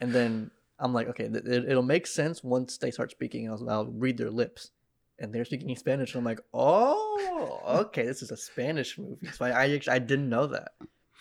And 0.00 0.12
then 0.12 0.50
I'm 0.78 0.92
like, 0.92 1.08
okay, 1.08 1.28
th- 1.28 1.44
it, 1.44 1.68
it'll 1.68 1.82
make 1.82 2.06
sense 2.06 2.42
once 2.42 2.76
they 2.76 2.90
start 2.90 3.10
speaking. 3.10 3.48
I'll, 3.48 3.70
I'll 3.70 3.86
read 3.86 4.18
their 4.18 4.30
lips, 4.30 4.70
and 5.18 5.32
they're 5.32 5.44
speaking 5.44 5.74
Spanish. 5.76 6.14
And 6.14 6.20
I'm 6.20 6.24
like, 6.24 6.40
oh, 6.52 7.60
okay, 7.86 8.04
this 8.04 8.22
is 8.22 8.30
a 8.30 8.36
Spanish 8.36 8.98
movie. 8.98 9.28
So 9.28 9.44
I 9.44 9.50
I, 9.50 9.70
actually, 9.70 9.94
I 9.94 9.98
didn't 9.98 10.28
know 10.28 10.46
that, 10.48 10.72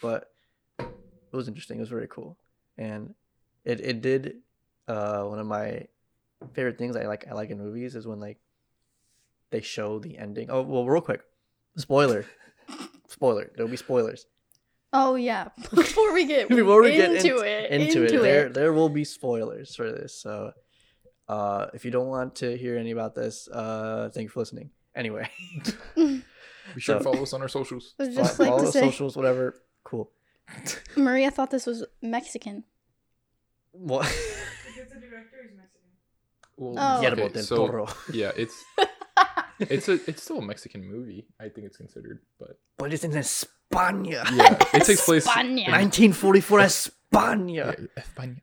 but 0.01 0.31
it 0.79 1.35
was 1.35 1.47
interesting. 1.47 1.77
It 1.77 1.81
was 1.81 1.89
very 1.89 2.07
cool, 2.07 2.37
and 2.77 3.13
it 3.63 3.79
it 3.79 4.01
did 4.01 4.37
uh 4.87 5.23
one 5.23 5.39
of 5.39 5.45
my 5.45 5.85
favorite 6.53 6.77
things 6.77 6.95
I 6.95 7.05
like 7.05 7.27
I 7.29 7.33
like 7.33 7.49
in 7.49 7.57
movies 7.57 7.95
is 7.95 8.07
when 8.07 8.19
like 8.19 8.39
they 9.49 9.61
show 9.61 9.99
the 9.99 10.17
ending. 10.17 10.49
Oh 10.49 10.61
well, 10.61 10.85
real 10.85 11.01
quick, 11.01 11.21
spoiler, 11.77 12.25
spoiler. 13.07 13.51
There'll 13.55 13.71
be 13.71 13.77
spoilers 13.77 14.25
Oh 14.93 15.15
yeah. 15.15 15.49
Before 15.73 16.13
we 16.13 16.25
get 16.25 16.49
before 16.49 16.81
we 16.81 16.93
into 16.93 17.01
get 17.01 17.25
into, 17.25 17.37
it, 17.39 17.71
into, 17.71 18.03
into 18.03 18.17
it, 18.17 18.21
there 18.21 18.47
it. 18.47 18.53
there 18.53 18.73
will 18.73 18.89
be 18.89 19.03
spoilers 19.03 19.75
for 19.75 19.91
this. 19.91 20.19
So, 20.19 20.51
uh, 21.27 21.67
if 21.73 21.85
you 21.85 21.91
don't 21.91 22.07
want 22.07 22.35
to 22.37 22.57
hear 22.57 22.77
any 22.77 22.91
about 22.91 23.15
this, 23.15 23.47
uh, 23.47 24.09
thank 24.13 24.25
you 24.25 24.29
for 24.29 24.39
listening. 24.39 24.71
Anyway, 24.93 25.29
Be 25.95 26.21
sure 26.77 26.97
to 26.97 27.03
follow 27.03 27.23
us 27.23 27.31
on 27.31 27.41
our 27.41 27.47
socials. 27.47 27.95
I 27.99 28.03
would 28.03 28.13
fo- 28.15 28.21
just 28.21 28.39
like 28.39 28.49
follow 28.49 28.59
to 28.59 28.65
the 28.65 28.71
say, 28.73 28.81
socials, 28.81 29.15
whatever. 29.15 29.55
Cool. 29.85 30.11
Maria 30.97 31.31
thought 31.31 31.49
this 31.51 31.65
was 31.65 31.85
Mexican. 32.01 32.65
What? 33.71 34.03
Because 34.03 34.91
the 34.91 34.99
director 34.99 35.37
is 35.45 35.55
Mexican. 35.55 35.87
Well, 36.61 36.75
Oh. 36.77 37.01
Guillermo 37.01 37.23
okay, 37.25 37.33
del 37.33 37.43
so 37.43 37.55
Toro. 37.57 37.87
yeah, 38.13 38.31
it's 38.43 38.53
it's 39.59 39.89
a 39.89 39.93
it's 40.09 40.21
still 40.21 40.37
a 40.37 40.45
Mexican 40.45 40.85
movie. 40.85 41.25
I 41.39 41.49
think 41.49 41.65
it's 41.65 41.77
considered, 41.77 42.19
but 42.39 42.59
But 42.77 42.93
it's 42.93 43.03
in 43.03 43.11
España. 43.17 44.21
yeah, 44.37 44.53
it 44.77 44.83
takes 44.85 45.03
place. 45.05 45.25
España. 45.25 45.65
in- 45.65 45.73
1944 45.73 46.59
yeah, 46.59 46.65
España. 46.69 47.65
España. 47.97 48.41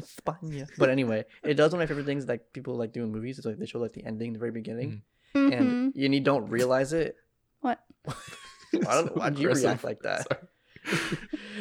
España. 0.00 0.64
But 0.78 0.88
anyway, 0.88 1.24
it 1.44 1.54
does 1.60 1.72
one 1.72 1.80
of 1.80 1.84
my 1.84 1.88
favorite 1.92 2.06
things 2.06 2.26
like 2.26 2.50
people 2.56 2.74
like 2.80 2.92
doing 2.96 3.12
movies. 3.12 3.36
It's 3.38 3.46
like 3.46 3.58
they 3.60 3.66
show 3.66 3.78
like 3.78 3.92
the 3.92 4.04
ending, 4.08 4.32
the 4.32 4.38
very 4.40 4.52
beginning, 4.56 5.02
Mhm. 5.36 5.52
and 5.52 5.66
and 5.94 6.14
you 6.16 6.20
don't 6.24 6.48
realize 6.48 6.92
it. 6.96 7.14
What? 7.60 7.78
I 8.08 8.94
don't. 8.96 9.08
So 9.12 9.20
Why 9.20 9.28
do 9.30 9.42
you 9.42 9.52
react 9.52 9.84
like 9.84 10.00
that? 10.08 10.24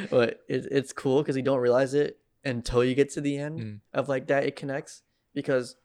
But 0.09 0.39
it, 0.47 0.65
it's 0.71 0.93
cool 0.93 1.21
because 1.21 1.35
you 1.35 1.43
don't 1.43 1.59
realize 1.59 1.93
it 1.93 2.19
until 2.45 2.83
you 2.87 2.95
get 2.95 3.09
to 3.11 3.21
the 3.21 3.37
end 3.37 3.59
Mm. 3.59 3.79
of 3.93 4.07
like 4.07 4.27
that 4.27 4.45
it 4.45 4.55
connects 4.55 5.01
because 5.35 5.75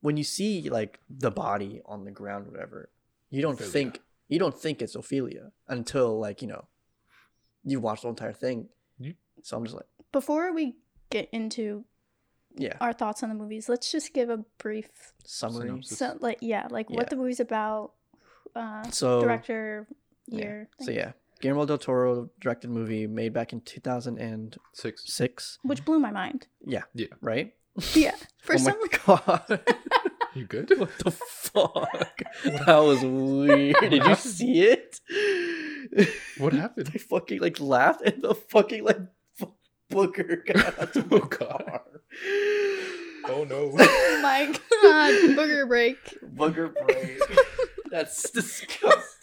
when 0.00 0.16
you 0.16 0.24
see 0.24 0.68
like 0.70 1.00
the 1.10 1.30
body 1.30 1.80
on 1.86 2.04
the 2.04 2.10
ground 2.10 2.46
or 2.46 2.50
whatever 2.50 2.88
you 3.30 3.42
don't 3.42 3.54
Ophelia. 3.54 3.72
think 3.72 4.00
you 4.28 4.38
don't 4.38 4.56
think 4.58 4.80
it's 4.82 4.94
ophelia 4.94 5.52
until 5.68 6.18
like 6.18 6.40
you 6.42 6.48
know 6.48 6.64
you 7.64 7.80
watch 7.80 8.02
the 8.02 8.08
entire 8.08 8.32
thing 8.32 8.68
You- 8.98 9.14
so 9.42 9.56
i'm 9.56 9.64
just 9.64 9.74
like 9.76 9.86
Before 10.12 10.52
we 10.52 10.76
get 11.10 11.28
into 11.32 11.84
yeah 12.56 12.76
our 12.80 12.92
thoughts 12.92 13.22
on 13.22 13.28
the 13.28 13.34
movies, 13.34 13.68
let's 13.68 13.90
just 13.92 14.12
give 14.14 14.30
a 14.30 14.38
brief, 14.58 14.88
summary 15.24 15.68
Synopsis. 15.68 15.98
so 15.98 16.16
like 16.20 16.38
yeah, 16.40 16.66
like 16.70 16.86
Yeah. 16.90 16.96
what 16.96 17.10
the 17.10 17.16
movie's 17.16 17.40
about, 17.40 17.92
uh, 18.56 18.82
so 18.90 19.20
director, 19.20 19.86
year. 20.26 20.68
So 20.80 20.90
yeah, 20.90 21.12
Guillermo 21.40 21.66
del 21.66 21.78
Toro 21.78 22.30
directed 22.40 22.70
movie 22.70 23.06
made 23.06 23.32
back 23.32 23.52
in 23.52 23.60
2006. 23.60 25.02
Six. 25.06 25.58
Which 25.62 25.84
blew 25.84 25.98
my 26.00 26.10
mind. 26.10 26.46
Yeah. 26.66 26.82
Yeah. 26.94 27.06
Right? 27.20 27.54
Yeah. 27.94 28.14
For 28.40 28.54
oh 28.54 28.58
some 28.58 28.78
my 28.80 28.98
god. 29.06 29.60
You 30.34 30.44
good? 30.44 30.70
what 30.78 30.90
the 30.98 31.10
fuck? 31.10 32.22
that 32.44 32.78
was 32.78 33.02
weird. 33.02 33.76
Did 33.80 34.04
you 34.04 34.14
see 34.14 34.60
it? 34.62 35.00
What 36.36 36.52
happened? 36.52 36.90
I 36.94 36.98
fucking 36.98 37.40
like 37.40 37.58
laughed 37.58 38.02
and 38.02 38.22
the 38.22 38.34
fucking 38.34 38.84
like 38.84 38.98
fu- 39.36 39.54
booger 39.90 40.44
got 40.46 40.78
out 40.78 40.96
of 40.96 41.12
Oh, 41.12 41.20
car. 41.20 41.82
Oh 43.26 43.44
no. 43.44 43.72
Oh 43.78 44.20
my 44.22 44.46
god, 44.46 45.14
booger 45.36 45.66
break. 45.66 45.96
Booger 46.36 46.72
break. 46.86 47.20
That's 47.90 48.30
disgusting. 48.30 49.17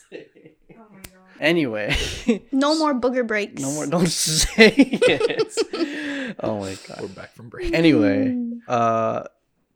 My 1.36 1.40
god. 1.40 1.46
Anyway, 1.48 1.96
No 2.52 2.78
more 2.78 2.94
booger 2.94 3.26
breaks. 3.26 3.62
no 3.62 3.72
more. 3.72 3.86
Don't 3.88 4.08
say 4.10 4.74
it. 4.78 6.36
oh 6.40 6.60
my 6.60 6.76
god. 6.88 7.02
We're 7.02 7.08
back 7.10 7.34
from 7.36 7.50
break. 7.50 7.74
Anyway, 7.74 8.28
Mm. 8.28 8.60
uh, 8.68 9.24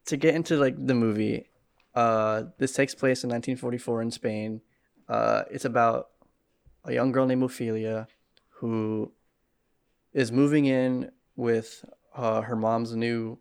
to 0.06 0.18
get 0.18 0.36
into 0.36 0.58
like 0.58 0.76
the 0.86 0.94
movie, 0.96 1.50
uh, 1.96 2.44
this 2.58 2.74
takes 2.74 2.96
place 2.96 3.24
in 3.24 3.30
1944 3.30 4.02
in 4.02 4.12
Spain. 4.12 4.62
Uh, 5.08 5.44
it's 5.52 5.66
about 5.66 6.10
a 6.86 6.94
young 6.94 7.12
girl 7.12 7.26
named 7.26 7.44
Ophelia 7.44 8.08
who 8.60 9.12
is 10.14 10.32
moving 10.32 10.66
in 10.66 11.12
with 11.36 11.84
uh, 12.16 12.42
her 12.42 12.56
mom's 12.56 12.96
new 12.96 13.40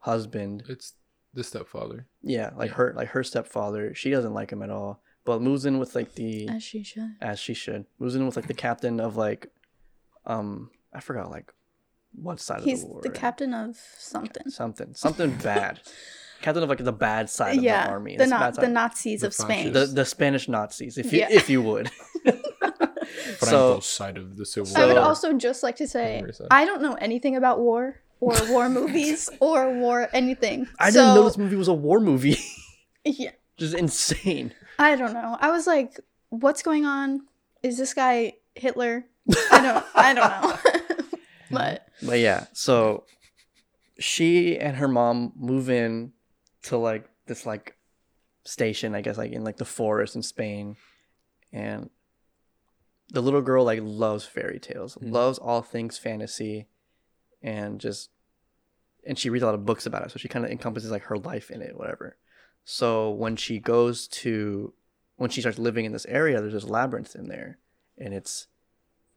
husband. 0.00 0.62
It's 0.68 0.94
the 1.34 1.44
stepfather. 1.44 2.06
Yeah, 2.22 2.50
like 2.56 2.70
Yeah. 2.70 2.76
her 2.76 2.92
like 2.96 3.08
her 3.08 3.22
stepfather. 3.24 3.94
She 3.94 4.10
doesn't 4.10 4.34
like 4.34 4.50
him 4.50 4.62
at 4.62 4.70
all, 4.70 5.02
but 5.26 5.42
moves 5.42 5.66
in 5.66 5.78
with 5.78 5.94
like 5.94 6.14
the 6.14 6.48
As 6.48 6.62
she 6.62 6.82
should. 6.82 7.16
as 7.20 7.38
she 7.38 7.52
should. 7.54 7.84
Moves 7.98 8.14
in 8.14 8.24
with 8.24 8.36
like 8.36 8.46
the 8.46 8.54
captain 8.54 9.00
of 9.00 9.16
like, 9.16 9.48
um, 10.24 10.70
I 10.94 11.00
forgot 11.00 11.30
like 11.30 11.52
what 12.14 12.40
side 12.40 12.62
He's 12.62 12.82
of 12.82 12.88
the 12.88 12.92
war. 12.94 13.00
the 13.02 13.10
captain 13.10 13.52
of 13.52 13.76
something. 13.98 14.48
Something, 14.48 14.94
something 14.94 15.32
bad. 15.42 15.80
Captain 16.42 16.62
of 16.62 16.68
like 16.68 16.84
the 16.84 16.92
bad 16.92 17.30
side 17.30 17.56
of 17.56 17.62
the 17.62 17.70
army. 17.70 18.14
the, 18.18 18.24
It's 18.24 18.30
Na- 18.30 18.38
bad 18.38 18.54
the. 18.56 18.68
Nazis 18.68 19.20
The 19.22 19.28
of 19.28 19.34
Spain. 19.34 19.72
the 19.72 19.86
the 19.86 20.04
Spanish 20.04 20.48
Nazis, 20.50 20.98
if 20.98 21.10
you 21.12 21.20
Yeah. 21.20 21.28
if 21.30 21.48
you 21.48 21.62
would. 21.62 21.90
so 23.38 23.80
side 23.80 24.18
of 24.18 24.36
the 24.36 24.44
civil 24.44 24.76
I 24.76 24.84
would 24.86 24.96
also 24.98 25.32
just 25.34 25.62
like 25.62 25.76
to 25.76 25.88
say 25.88 26.22
I 26.50 26.64
don't 26.64 26.82
know 26.82 26.94
anything 26.94 27.36
about 27.36 27.60
war 27.60 28.00
or 28.20 28.34
war 28.50 28.68
movies 28.80 29.30
or 29.40 29.72
war 29.72 30.08
anything. 30.12 30.66
I 30.78 30.90
didn't 30.90 31.14
know 31.14 31.24
this 31.24 31.38
movie 31.38 31.56
was 31.56 31.68
a 31.68 31.74
war 31.74 32.00
movie. 32.00 32.38
Yeah, 33.04 33.30
Just 33.56 33.74
insane. 33.74 34.52
I 34.78 34.96
don't 34.96 35.12
know. 35.14 35.36
I 35.40 35.50
was 35.50 35.66
like, 35.66 35.98
what's 36.30 36.62
going 36.62 36.84
on? 36.84 37.22
Is 37.62 37.78
this 37.78 37.94
guy 37.94 38.34
Hitler? 38.54 39.04
I 39.50 39.60
don't 39.62 39.84
I 39.94 40.14
don't 40.14 40.30
know. 40.30 41.08
but 41.50 41.86
But 42.02 42.18
yeah, 42.20 42.46
so 42.52 43.04
she 43.98 44.58
and 44.58 44.76
her 44.76 44.88
mom 44.88 45.32
move 45.36 45.70
in 45.70 46.12
to 46.64 46.76
like 46.76 47.08
this 47.26 47.46
like 47.46 47.76
station, 48.44 48.94
I 48.94 49.00
guess, 49.00 49.16
like 49.18 49.32
in 49.32 49.44
like 49.44 49.56
the 49.56 49.64
forest 49.64 50.14
in 50.16 50.22
Spain, 50.22 50.76
and 51.52 51.90
the 53.10 53.20
little 53.22 53.40
girl 53.42 53.64
like 53.64 53.80
loves 53.82 54.24
fairy 54.24 54.58
tales, 54.60 54.96
Mhm. 54.96 55.12
loves 55.12 55.38
all 55.38 55.62
things 55.62 55.96
fantasy, 55.98 56.66
and 57.42 57.80
just 57.80 58.10
and 59.06 59.18
she 59.18 59.30
reads 59.30 59.42
a 59.42 59.46
lot 59.46 59.54
of 59.54 59.64
books 59.64 59.86
about 59.86 60.02
it, 60.04 60.10
so 60.10 60.18
she 60.18 60.28
kind 60.28 60.44
of 60.44 60.50
encompasses 60.50 60.90
like 60.90 61.04
her 61.04 61.16
life 61.16 61.50
in 61.50 61.62
it, 61.62 61.76
whatever. 61.76 62.16
So 62.68 63.10
when 63.10 63.36
she 63.36 63.60
goes 63.60 64.08
to 64.08 64.74
when 65.14 65.30
she 65.30 65.40
starts 65.40 65.56
living 65.58 65.84
in 65.84 65.92
this 65.92 66.04
area, 66.06 66.40
there's 66.40 66.52
this 66.52 66.64
labyrinth 66.64 67.14
in 67.14 67.28
there, 67.28 67.58
and 67.96 68.12
it's 68.12 68.48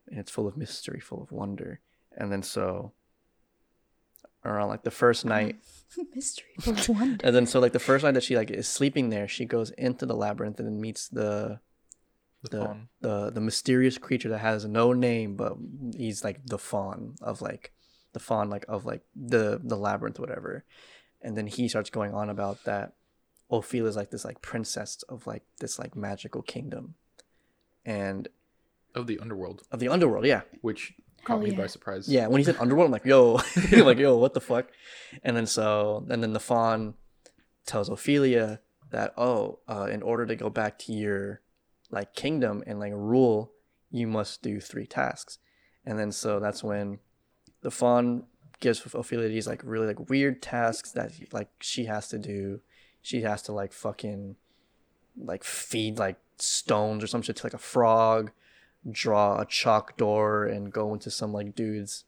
and 0.08 0.20
it's 0.20 0.30
full 0.30 0.48
of 0.48 0.56
mystery, 0.56 1.00
full 1.00 1.24
of 1.24 1.32
wonder. 1.32 1.80
And 2.16 2.32
then 2.32 2.44
so 2.44 2.94
around 4.46 4.70
like 4.70 4.84
the 4.84 4.92
first 4.92 5.26
uh-huh. 5.26 5.36
night 5.36 5.56
mystery 6.16 6.52
full 6.60 6.74
of 6.74 6.90
wonder. 6.90 7.26
and 7.26 7.36
then 7.36 7.48
so 7.48 7.60
like 7.60 7.74
the 7.74 7.80
first 7.80 8.04
night 8.06 8.14
that 8.14 8.24
she 8.24 8.36
like 8.36 8.52
is 8.52 8.68
sleeping 8.68 9.10
there, 9.10 9.28
she 9.28 9.46
goes 9.46 9.72
into 9.72 10.06
the 10.06 10.16
labyrinth 10.16 10.60
and 10.60 10.68
then 10.68 10.80
meets 10.80 11.08
the 11.08 11.60
the 12.44 12.50
the 12.50 12.78
the, 13.02 13.32
the 13.32 13.42
mysterious 13.42 13.98
creature 13.98 14.30
that 14.30 14.38
has 14.38 14.64
no 14.64 14.94
name 14.94 15.36
but 15.36 15.58
he's 15.98 16.24
like 16.24 16.40
the 16.46 16.60
fawn 16.60 17.16
of 17.20 17.42
like 17.42 17.74
the 18.14 18.20
fawn 18.20 18.48
like 18.48 18.66
of 18.68 18.86
like 18.86 19.02
the 19.16 19.60
the 19.64 19.76
labyrinth 19.76 20.20
whatever. 20.20 20.66
And 21.20 21.36
then 21.36 21.48
he 21.48 21.68
starts 21.68 21.90
going 21.90 22.14
on 22.14 22.30
about 22.30 22.64
that 22.66 22.94
Ophelia 23.50 23.90
is 23.90 23.96
like 23.96 24.12
this 24.12 24.26
like 24.26 24.42
princess 24.42 25.04
of 25.10 25.26
like 25.26 25.44
this 25.60 25.80
like 25.80 25.96
magical 25.96 26.42
kingdom. 26.42 26.96
And 27.86 28.28
of 28.96 29.08
the 29.08 29.20
underworld, 29.20 29.64
of 29.72 29.80
the 29.80 29.88
underworld, 29.88 30.26
yeah. 30.26 30.42
which 30.62 30.94
Hell 31.26 31.38
caught 31.38 31.44
me 31.44 31.52
yeah. 31.52 31.58
by 31.58 31.68
surprise. 31.68 32.08
Yeah, 32.08 32.28
when 32.28 32.40
he 32.40 32.46
said 32.46 32.58
underworld, 32.60 32.88
I'm 32.88 32.92
like, 32.92 33.06
yo, 33.06 33.40
like, 33.72 33.98
yo, 33.98 34.18
what 34.18 34.34
the 34.34 34.42
fuck? 34.42 34.68
And 35.24 35.36
then 35.36 35.46
so, 35.46 36.06
and 36.10 36.22
then 36.22 36.34
the 36.34 36.40
fawn 36.40 36.96
tells 37.66 37.90
Ophelia 37.90 38.60
that, 38.92 39.14
oh, 39.18 39.60
uh, 39.68 39.88
in 39.92 40.02
order 40.02 40.26
to 40.26 40.36
go 40.36 40.50
back 40.50 40.80
to 40.80 40.94
your 40.94 41.42
like 41.92 42.14
kingdom 42.14 42.64
and 42.68 42.80
like 42.80 42.94
rule, 42.94 43.52
you 43.92 44.08
must 44.08 44.42
do 44.42 44.60
three 44.60 44.86
tasks. 44.86 45.40
And 45.86 45.98
then 45.98 46.12
so 46.12 46.40
that's 46.40 46.64
when 46.64 47.00
the 47.62 47.72
fawn 47.72 48.26
gives 48.60 48.82
Ophelia 48.94 49.30
these 49.30 49.48
like 49.48 49.62
really 49.64 49.88
like 49.88 50.10
weird 50.10 50.42
tasks 50.42 50.92
that 50.92 51.12
like 51.32 51.50
she 51.60 51.86
has 51.86 52.08
to 52.10 52.18
do. 52.18 52.62
She 53.02 53.22
has 53.22 53.42
to 53.44 53.52
like 53.52 53.74
fucking 53.74 54.36
like 55.18 55.44
feed 55.44 55.98
like 55.98 56.18
stones 56.38 57.04
or 57.04 57.08
some 57.08 57.22
shit 57.22 57.38
to 57.38 57.46
like 57.46 57.54
a 57.54 57.58
frog, 57.58 58.32
draw 58.90 59.40
a 59.40 59.46
chalk 59.46 59.98
door 59.98 60.46
and 60.46 60.72
go 60.72 60.94
into 60.94 61.12
some 61.12 61.34
like 61.34 61.56
dude's 61.56 62.06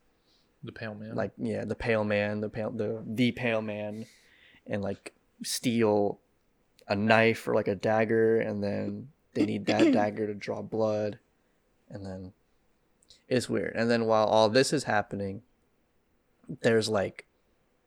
the 0.64 0.72
pale 0.72 0.94
man. 0.94 1.16
like 1.16 1.32
yeah 1.38 1.66
the 1.66 1.76
pale 1.76 2.04
man 2.04 2.40
the 2.40 2.50
pale 2.50 2.70
the 2.70 3.04
the 3.06 3.32
pale 3.32 3.62
man 3.62 4.06
and 4.68 4.84
like 4.84 5.14
steal 5.44 6.20
a 6.88 6.96
knife 6.96 7.48
or 7.48 7.56
like 7.56 7.68
a 7.68 7.76
dagger 7.76 8.40
and 8.40 8.64
then 8.64 9.08
they 9.34 9.46
need 9.46 9.66
that 9.66 9.92
dagger 9.94 10.28
to 10.28 10.34
draw 10.34 10.62
blood 10.62 11.18
and 11.90 12.06
then 12.06 12.34
it's 13.28 13.50
weird 13.50 13.76
and 13.76 13.90
then 13.90 14.06
while 14.06 14.26
all 14.26 14.50
this 14.50 14.72
is 14.72 14.84
happening 14.84 15.42
there's 16.62 16.90
like 16.90 17.26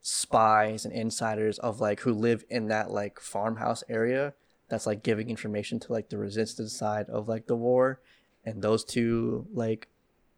spies 0.06 0.84
and 0.84 0.92
insiders 0.92 1.58
of 1.60 1.80
like 1.80 2.00
who 2.00 2.12
live 2.12 2.44
in 2.50 2.68
that 2.68 2.90
like 2.90 3.18
farmhouse 3.18 3.82
area 3.88 4.34
that's 4.68 4.86
like 4.86 5.02
giving 5.02 5.30
information 5.30 5.80
to 5.80 5.92
like 5.92 6.10
the 6.10 6.18
resistance 6.18 6.76
side 6.76 7.08
of 7.08 7.26
like 7.28 7.46
the 7.46 7.56
war. 7.56 8.00
And 8.44 8.60
those 8.60 8.84
two 8.84 9.46
like 9.52 9.88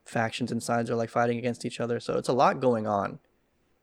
factions 0.04 0.52
and 0.52 0.62
sides 0.62 0.88
are 0.88 0.94
like 0.94 1.10
fighting 1.10 1.38
against 1.38 1.64
each 1.64 1.80
other. 1.80 1.98
So 1.98 2.16
it's 2.16 2.28
a 2.28 2.32
lot 2.32 2.60
going 2.60 2.86
on 2.86 3.18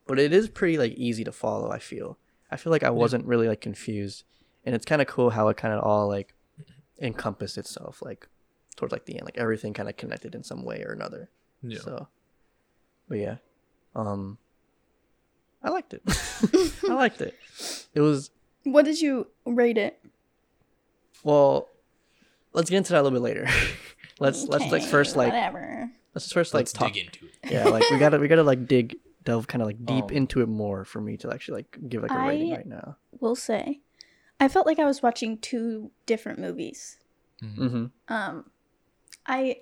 but 0.05 0.19
it 0.19 0.34
is 0.34 0.49
pretty 0.49 0.77
like 0.77 0.93
easy 0.93 1.23
to 1.23 1.31
follow 1.31 1.71
i 1.71 1.79
feel. 1.79 2.17
I 2.51 2.57
feel 2.57 2.71
like 2.71 2.84
i 2.84 2.89
wasn't 2.89 3.25
really 3.25 3.47
like 3.47 3.61
confused. 3.61 4.23
And 4.65 4.75
it's 4.75 4.86
kind 4.86 5.01
of 5.01 5.07
cool 5.07 5.31
how 5.31 5.47
it 5.49 5.57
kind 5.57 5.73
of 5.73 5.84
all 5.84 6.07
like 6.07 6.34
encompassed 7.01 7.57
itself 7.57 8.01
like 8.01 8.27
towards 8.75 8.91
like 8.91 9.05
the 9.05 9.15
end. 9.15 9.25
Like 9.25 9.38
everything 9.38 9.73
kind 9.73 9.89
of 9.89 9.97
connected 9.97 10.36
in 10.36 10.43
some 10.43 10.63
way 10.63 10.84
or 10.84 10.93
another. 10.93 11.29
Yeah. 11.61 11.79
so 11.79 12.07
but 13.07 13.17
yeah. 13.17 13.38
Um 13.95 14.38
i 15.64 15.70
liked 15.70 15.93
it 15.93 16.01
i 16.89 16.93
liked 16.93 17.22
it 17.22 17.36
it 17.93 18.01
was 18.01 18.30
What 18.64 18.86
did 18.86 18.99
you 19.01 19.28
rate 19.45 19.78
it? 19.78 19.99
well 21.24 21.70
let's 22.53 22.70
get 22.70 22.78
into 22.78 22.91
that 22.93 23.01
a 23.01 23.03
little 23.03 23.18
bit 23.18 23.24
later 23.24 23.47
let's 24.20 24.43
let's 24.45 24.72
like 24.72 24.84
first 24.84 25.16
like 25.16 25.32
whatever. 25.34 25.89
let's 26.14 26.26
just 26.26 26.34
first 26.34 26.53
like 26.53 26.61
Let's 26.61 26.74
talk 26.74 26.93
dig 26.93 27.05
into 27.05 27.26
it. 27.26 27.51
yeah 27.51 27.66
like 27.66 27.84
we 27.89 27.97
gotta 27.97 28.20
we 28.20 28.28
gotta 28.28 28.43
like 28.43 28.68
dig 28.68 28.97
delve 29.24 29.47
kind 29.47 29.61
of 29.61 29.68
like 29.68 29.86
deep 29.86 30.05
Um, 30.05 30.11
into 30.11 30.41
it 30.41 30.49
more 30.49 30.84
for 30.86 30.99
me 31.01 31.16
to 31.18 31.32
actually 31.32 31.59
like 31.59 31.78
give 31.88 32.01
like 32.01 32.11
a 32.11 32.20
rating 32.20 32.51
I- 32.53 32.57
right 32.57 32.68
now 32.68 32.97
Will 33.20 33.36
say, 33.38 33.80
I 34.41 34.49
felt 34.49 34.66
like 34.66 34.80
I 34.80 34.86
was 34.86 35.01
watching 35.01 35.38
two 35.38 35.91
different 36.05 36.39
movies. 36.39 36.97
mm-hmm 37.41 37.86
Um, 38.09 38.49
I 39.26 39.59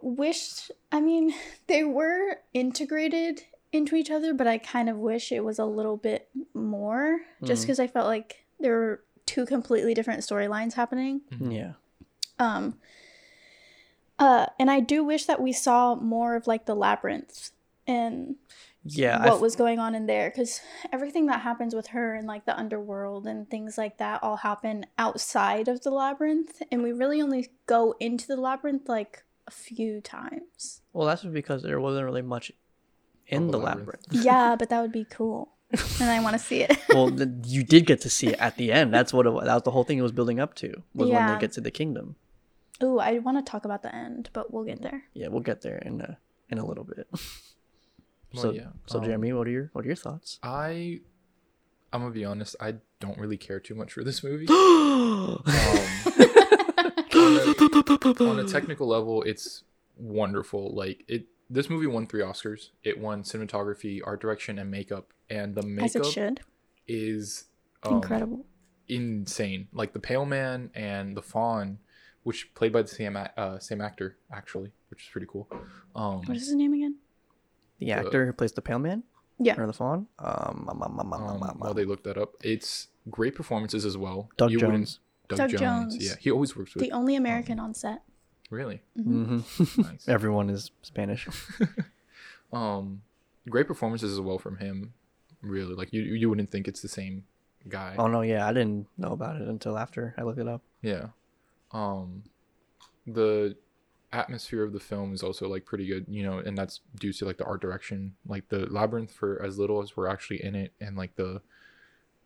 wished. 0.00 0.70
I 0.92 1.00
mean, 1.00 1.34
they 1.66 1.82
were 1.82 2.36
integrated 2.54 3.42
into 3.72 3.94
each 3.96 4.10
other, 4.10 4.32
but 4.34 4.46
I 4.46 4.58
kind 4.58 4.88
of 4.88 4.96
wish 4.96 5.30
it 5.32 5.44
was 5.44 5.58
a 5.58 5.64
little 5.64 5.96
bit 5.96 6.28
more, 6.54 7.20
just 7.44 7.62
Mhm. 7.62 7.66
because 7.66 7.80
I 7.80 7.86
felt 7.86 8.06
like 8.06 8.44
there 8.58 8.72
were 8.76 9.04
two 9.26 9.44
completely 9.46 9.92
different 9.94 10.20
storylines 10.20 10.72
happening. 10.74 11.20
yeah 11.38 11.72
Um, 12.38 12.78
uh, 14.18 14.46
and 14.58 14.70
I 14.70 14.80
do 14.80 15.04
wish 15.04 15.26
that 15.26 15.40
we 15.40 15.52
saw 15.52 15.94
more 15.94 16.34
of 16.34 16.46
like 16.46 16.66
the 16.66 16.74
labyrinth 16.74 17.50
and 17.86 18.36
yeah 18.84 19.18
I 19.18 19.26
what 19.26 19.34
f- 19.36 19.40
was 19.40 19.56
going 19.56 19.78
on 19.78 19.94
in 19.94 20.06
there 20.06 20.30
because 20.30 20.60
everything 20.92 21.26
that 21.26 21.40
happens 21.40 21.74
with 21.74 21.88
her 21.88 22.14
and 22.14 22.26
like 22.26 22.44
the 22.46 22.56
underworld 22.58 23.26
and 23.26 23.48
things 23.50 23.76
like 23.78 23.98
that 23.98 24.22
all 24.22 24.36
happen 24.36 24.86
outside 24.98 25.68
of 25.68 25.82
the 25.82 25.90
labyrinth 25.90 26.62
and 26.70 26.82
we 26.82 26.92
really 26.92 27.20
only 27.20 27.48
go 27.66 27.94
into 28.00 28.26
the 28.26 28.36
labyrinth 28.36 28.88
like 28.88 29.24
a 29.46 29.50
few 29.50 30.00
times 30.00 30.80
well 30.92 31.06
that's 31.06 31.24
because 31.24 31.62
there 31.62 31.80
wasn't 31.80 32.04
really 32.04 32.22
much 32.22 32.52
in 33.28 33.44
Of 33.46 33.52
the 33.52 33.58
labyrinth. 33.58 34.02
labyrinth 34.06 34.06
yeah 34.26 34.56
but 34.56 34.68
that 34.70 34.80
would 34.80 34.92
be 34.92 35.04
cool 35.04 35.50
and 36.00 36.08
i 36.10 36.18
want 36.20 36.32
to 36.34 36.38
see 36.38 36.62
it 36.62 36.76
well 36.90 37.10
th- 37.10 37.28
you 37.46 37.62
did 37.62 37.86
get 37.86 38.00
to 38.02 38.10
see 38.10 38.28
it 38.28 38.38
at 38.40 38.56
the 38.56 38.72
end 38.72 38.92
that's 38.92 39.12
what 39.12 39.26
it 39.26 39.30
was 39.30 39.44
that 39.44 39.54
was 39.54 39.62
the 39.64 39.70
whole 39.70 39.84
thing 39.84 39.98
it 39.98 40.02
was 40.02 40.12
building 40.12 40.40
up 40.40 40.54
to 40.54 40.68
was 40.94 41.08
when 41.08 41.18
Yeah. 41.18 41.34
they 41.34 41.40
get 41.40 41.52
to 41.52 41.60
the 41.60 41.70
kingdom 41.70 42.16
Ooh, 42.80 43.00
I 43.00 43.18
want 43.18 43.44
to 43.44 43.50
talk 43.50 43.64
about 43.64 43.82
the 43.82 43.92
end, 43.92 44.30
but 44.32 44.52
we'll 44.54 44.62
get 44.62 44.82
there. 44.82 45.02
Yeah, 45.12 45.26
we'll 45.32 45.40
get 45.40 45.62
there 45.62 45.78
in 45.78 46.00
a 46.00 46.16
in 46.48 46.58
a 46.58 46.64
little 46.64 46.84
bit. 46.84 47.08
Well, 47.12 47.20
so 48.42 48.50
yeah, 48.52 48.68
so 48.86 49.00
um, 49.00 49.04
Jeremy, 49.04 49.32
what 49.32 49.48
are 49.48 49.50
your 49.50 49.70
what 49.72 49.84
are 49.84 49.88
your 49.88 49.96
thoughts? 49.96 50.38
I, 50.44 51.00
I'm 51.92 52.02
gonna 52.02 52.12
be 52.14 52.24
honest. 52.24 52.54
I 52.60 52.76
don't 53.00 53.18
really 53.18 53.36
care 53.36 53.58
too 53.58 53.74
much 53.74 53.92
for 53.92 54.04
this 54.04 54.22
movie. 54.22 54.46
um, 54.48 55.42
on 58.20 58.38
a 58.38 58.44
technical 58.46 58.86
level, 58.86 59.22
it's 59.22 59.64
wonderful. 59.96 60.72
Like 60.74 61.04
it, 61.08 61.26
this 61.50 61.70
movie 61.70 61.86
won 61.86 62.06
three 62.06 62.22
Oscars. 62.22 62.70
It 62.82 62.98
won 62.98 63.22
cinematography, 63.22 64.00
art 64.04 64.20
direction, 64.20 64.58
and 64.58 64.70
makeup. 64.70 65.12
And 65.30 65.54
the 65.54 65.60
As 65.60 65.94
it 65.94 65.98
makeup 66.00 66.12
should. 66.12 66.40
is 66.86 67.44
um, 67.82 67.94
Incredible. 67.96 68.44
insane. 68.88 69.68
Like 69.72 69.92
the 69.92 70.00
Pale 70.00 70.26
Man 70.26 70.70
and 70.74 71.16
the 71.16 71.22
Fawn, 71.22 71.78
which 72.22 72.54
played 72.54 72.72
by 72.72 72.82
the 72.82 72.88
same 72.88 73.16
uh, 73.16 73.58
same 73.58 73.80
actor 73.80 74.16
actually, 74.32 74.72
which 74.90 75.02
is 75.04 75.08
pretty 75.10 75.26
cool. 75.30 75.48
Um, 75.94 76.22
What 76.22 76.36
is 76.36 76.46
his 76.46 76.54
name 76.54 76.72
again? 76.74 76.96
the 77.78 77.92
actor 77.92 78.26
who 78.26 78.32
plays 78.32 78.50
the 78.52 78.60
Pale 78.62 78.80
Man 78.80 79.04
Yeah. 79.38 79.60
or 79.60 79.66
the 79.66 79.72
Fawn. 79.72 80.08
Um, 80.18 80.66
um, 80.68 80.82
um, 80.82 80.82
um, 80.82 81.00
um, 81.00 81.12
um, 81.12 81.22
um, 81.22 81.42
um, 81.44 81.58
while 81.60 81.74
they 81.74 81.84
looked 81.84 82.02
that 82.04 82.18
up, 82.18 82.32
it's 82.42 82.88
great 83.08 83.36
performances 83.36 83.84
as 83.84 83.96
well. 83.96 84.28
Doug 84.36 84.50
You 84.50 84.58
Jones. 84.58 84.98
Doug, 85.28 85.38
Doug 85.38 85.50
Jones. 85.50 85.60
Jones. 85.60 85.96
Yeah, 86.04 86.14
he 86.18 86.30
always 86.32 86.56
works 86.56 86.74
with. 86.74 86.82
The 86.82 86.90
only 86.90 87.14
American 87.14 87.60
on 87.60 87.72
set. 87.74 88.02
Really 88.50 88.80
Mhm. 88.98 89.78
nice. 89.84 90.08
Everyone 90.08 90.50
is 90.50 90.70
Spanish. 90.82 91.28
Um, 92.52 93.02
great 93.50 93.66
performances 93.66 94.10
as 94.12 94.20
well 94.20 94.38
from 94.38 94.56
him. 94.56 94.94
Really, 95.42 95.74
like 95.74 95.92
you 95.92 96.00
you 96.02 96.30
wouldn't 96.30 96.50
think 96.50 96.66
it's 96.66 96.80
the 96.80 96.88
same 96.88 97.24
guy. 97.68 97.94
Oh 97.98 98.06
no, 98.06 98.22
yeah, 98.22 98.46
I 98.48 98.54
didn't 98.54 98.86
know 98.96 99.10
about 99.12 99.36
it 99.40 99.46
until 99.46 99.76
after 99.76 100.14
I 100.16 100.22
looked 100.22 100.38
it 100.38 100.48
up. 100.48 100.62
Yeah. 100.80 101.08
Um, 101.72 102.22
the 103.06 103.54
atmosphere 104.14 104.64
of 104.64 104.72
the 104.72 104.80
film 104.80 105.12
is 105.12 105.22
also 105.22 105.46
like 105.46 105.66
pretty 105.66 105.86
good, 105.86 106.06
you 106.08 106.22
know, 106.22 106.38
and 106.38 106.56
that's 106.56 106.80
due 106.98 107.12
to 107.12 107.26
like 107.26 107.36
the 107.36 107.44
art 107.44 107.60
direction, 107.60 108.14
like 108.26 108.48
the 108.48 108.60
labyrinth 108.72 109.12
for 109.12 109.42
as 109.44 109.58
little 109.58 109.82
as 109.82 109.94
we're 109.94 110.08
actually 110.08 110.42
in 110.42 110.54
it, 110.54 110.72
and 110.80 110.96
like 110.96 111.16
the 111.16 111.42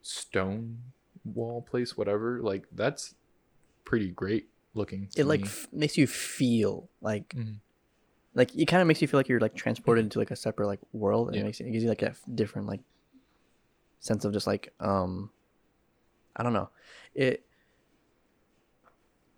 stone 0.02 0.78
wall 1.24 1.62
place, 1.62 1.96
whatever. 1.96 2.40
Like 2.40 2.66
that's 2.72 3.16
pretty 3.84 4.10
great 4.10 4.48
looking. 4.74 5.08
It 5.16 5.24
like 5.26 5.42
f- 5.42 5.68
makes 5.72 5.96
you 5.98 6.06
feel 6.06 6.88
like 7.00 7.34
Mhm. 7.34 7.60
like 8.34 8.54
it 8.56 8.66
kind 8.66 8.80
of 8.80 8.88
makes 8.88 9.02
you 9.02 9.08
feel 9.08 9.18
like 9.20 9.28
you're 9.28 9.40
like 9.40 9.54
transported 9.54 10.04
into 10.04 10.18
like 10.18 10.30
a 10.30 10.36
separate 10.36 10.66
like 10.66 10.80
world 10.92 11.28
and 11.28 11.36
Yeah. 11.36 11.42
it 11.42 11.44
makes 11.44 11.60
it 11.60 11.70
gives 11.70 11.82
you 11.84 11.88
like 11.90 12.02
a 12.02 12.14
different 12.34 12.66
like 12.68 12.80
sense 14.00 14.24
of 14.24 14.32
just 14.32 14.46
like 14.46 14.72
um 14.80 15.30
I 16.34 16.42
don't 16.42 16.52
know. 16.54 16.70
It 17.14 17.44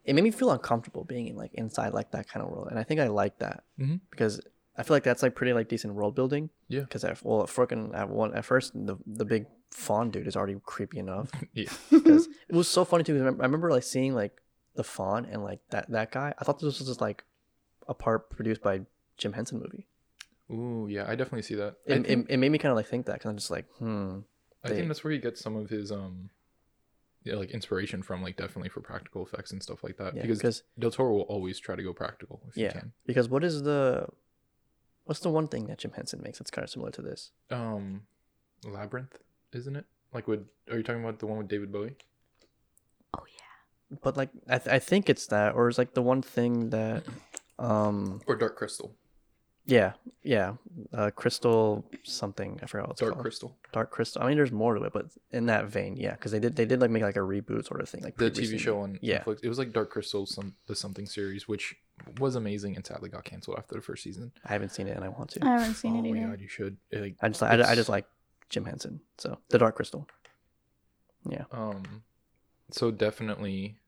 it 0.04 0.14
made 0.14 0.22
me 0.24 0.30
feel 0.30 0.50
uncomfortable 0.50 1.04
being 1.04 1.28
in 1.28 1.36
like 1.36 1.54
inside 1.54 1.92
like 1.94 2.10
that 2.12 2.28
kind 2.28 2.44
of 2.44 2.50
world 2.50 2.68
and 2.70 2.78
I 2.78 2.82
think 2.82 3.00
I 3.00 3.08
like 3.08 3.38
that 3.38 3.64
Mhm. 3.78 4.00
because 4.10 4.40
I 4.76 4.82
feel 4.82 4.96
like 4.96 5.04
that's 5.04 5.22
like 5.22 5.34
pretty 5.34 5.52
like 5.52 5.68
decent 5.68 5.94
world 5.94 6.14
building. 6.16 6.50
Yeah. 6.68 6.80
Because 6.80 7.04
at 7.04 7.22
well, 7.24 7.42
at 7.42 7.48
freaking 7.48 7.94
at 7.94 8.08
one 8.10 8.34
at 8.34 8.44
first 8.44 8.72
the 8.74 8.96
the 9.06 9.24
big 9.24 9.46
fawn 9.70 10.10
dude 10.10 10.26
is 10.26 10.36
already 10.36 10.56
creepy 10.64 10.98
enough. 10.98 11.30
yeah. 11.52 11.70
because 11.90 12.26
it 12.48 12.54
was 12.54 12.68
so 12.68 12.84
funny 12.84 13.04
too. 13.04 13.16
I 13.16 13.24
remember 13.46 13.70
like 13.70 13.82
seeing 13.84 14.14
like 14.14 14.40
the 14.74 14.84
fawn 14.84 15.24
and 15.24 15.42
like 15.42 15.60
that 15.70 15.90
that 15.90 16.10
guy. 16.10 16.34
I 16.38 16.44
thought 16.44 16.58
this 16.58 16.78
was 16.78 16.88
just 16.88 17.00
like 17.00 17.24
a 17.88 17.94
part 17.94 18.30
produced 18.30 18.62
by 18.62 18.82
Jim 19.16 19.32
Henson 19.34 19.58
movie. 19.58 19.86
Ooh, 20.50 20.86
yeah. 20.90 21.04
I 21.08 21.14
definitely 21.14 21.42
see 21.42 21.54
that. 21.54 21.76
I 21.88 21.92
It, 21.92 22.06
think, 22.06 22.28
it, 22.28 22.34
it 22.34 22.36
made 22.38 22.50
me 22.50 22.58
kind 22.58 22.70
of 22.70 22.76
like 22.76 22.86
think 22.86 23.06
that 23.06 23.14
because 23.14 23.30
I'm 23.30 23.36
just 23.36 23.50
like, 23.50 23.66
hmm. 23.78 24.18
I 24.64 24.68
they- 24.68 24.76
think 24.76 24.88
that's 24.88 25.02
where 25.04 25.12
he 25.12 25.18
gets 25.18 25.40
some 25.40 25.56
of 25.56 25.70
his 25.70 25.90
um. 25.92 26.30
Yeah, 27.22 27.36
like 27.36 27.52
inspiration 27.52 28.02
from 28.02 28.22
like 28.22 28.36
definitely 28.36 28.68
for 28.68 28.82
practical 28.82 29.24
effects 29.24 29.50
and 29.50 29.62
stuff 29.62 29.82
like 29.82 29.96
that. 29.96 30.14
Yeah, 30.14 30.20
because 30.22 30.38
because 30.38 30.62
Del 30.78 30.90
Toro 30.90 31.10
will 31.14 31.22
always 31.22 31.58
try 31.58 31.74
to 31.74 31.82
go 31.82 31.94
practical 31.94 32.42
if 32.48 32.54
yeah, 32.54 32.68
he 32.74 32.78
can. 32.80 32.92
because 33.06 33.30
what 33.30 33.42
is 33.42 33.62
the 33.62 34.06
what's 35.04 35.20
the 35.20 35.30
one 35.30 35.48
thing 35.48 35.66
that 35.68 35.78
Jim 35.78 35.92
Henson 35.96 36.20
makes 36.22 36.38
that's 36.38 36.50
kind 36.50 36.64
of 36.64 36.68
similar 36.70 36.90
to 36.90 37.00
this? 37.00 37.30
Um, 37.50 38.02
Labyrinth, 38.62 39.16
isn't 39.54 39.74
it? 39.74 39.86
Like, 40.12 40.28
would 40.28 40.44
are 40.70 40.76
you 40.76 40.82
talking 40.82 41.02
about 41.02 41.18
the 41.18 41.26
one 41.26 41.38
with 41.38 41.48
David 41.48 41.72
Bowie? 41.72 41.96
Oh 43.16 43.24
yeah. 43.26 43.40
But 44.02 44.16
like, 44.16 44.30
I 44.48 44.58
th- 44.58 44.74
I 44.74 44.78
think 44.78 45.08
it's 45.10 45.26
that, 45.28 45.54
or 45.54 45.68
it's 45.68 45.78
like 45.78 45.94
the 45.94 46.02
one 46.02 46.22
thing 46.22 46.70
that, 46.70 47.04
um, 47.58 48.20
Or 48.26 48.36
Dark 48.36 48.56
Crystal? 48.56 48.94
yeah, 49.66 49.92
yeah, 50.22 50.54
uh, 50.92 51.10
crystal 51.10 51.84
something. 52.02 52.58
I 52.62 52.66
forgot 52.66 52.88
what 52.88 52.92
it's 52.92 53.00
called. 53.00 53.08
Dark 53.08 53.14
called. 53.14 53.22
Crystal. 53.22 53.56
Dark 53.72 53.90
Crystal. 53.90 54.22
I 54.22 54.26
mean, 54.28 54.36
there's 54.36 54.52
more 54.52 54.74
to 54.74 54.82
it, 54.84 54.92
but 54.92 55.06
in 55.30 55.46
that 55.46 55.66
vein, 55.66 55.96
yeah, 55.96 56.12
because 56.12 56.32
they 56.32 56.38
did 56.40 56.54
they 56.56 56.66
did 56.66 56.80
like 56.80 56.90
make 56.90 57.02
like 57.02 57.16
a 57.16 57.20
reboot 57.20 57.66
sort 57.66 57.80
of 57.80 57.88
thing, 57.88 58.02
like 58.02 58.16
The 58.18 58.30
TV 58.30 58.38
recently. 58.38 58.58
show 58.58 58.80
on 58.80 58.98
Yeah. 59.00 59.22
Netflix. 59.22 59.40
It 59.42 59.48
was 59.48 59.58
like 59.58 59.72
Dark 59.72 59.90
Crystal, 59.90 60.26
some 60.26 60.54
the 60.66 60.76
something 60.76 61.06
series, 61.06 61.48
which 61.48 61.74
was 62.18 62.34
amazing 62.36 62.76
and 62.76 62.84
sadly 62.84 63.08
got 63.08 63.24
canceled 63.24 63.56
after 63.58 63.74
the 63.76 63.80
first 63.80 64.02
season. 64.02 64.32
I 64.44 64.52
haven't 64.52 64.70
seen 64.70 64.86
it 64.88 64.96
and 64.96 65.04
I 65.04 65.08
want 65.08 65.30
to. 65.30 65.44
I 65.46 65.58
haven't 65.60 65.74
seen 65.76 65.94
oh 65.96 65.98
it 66.00 66.02
my 66.12 66.18
either. 66.18 66.28
god, 66.30 66.40
you 66.40 66.48
should. 66.48 66.76
It, 66.90 67.00
like, 67.00 67.16
I 67.22 67.28
just 67.28 67.42
I, 67.42 67.70
I 67.70 67.74
just 67.74 67.88
like 67.88 68.04
Jim 68.50 68.66
Henson. 68.66 69.00
So 69.16 69.38
the 69.48 69.58
Dark 69.58 69.76
Crystal. 69.76 70.06
Yeah. 71.26 71.44
um, 71.52 72.02
so 72.70 72.90
definitely, 72.90 73.78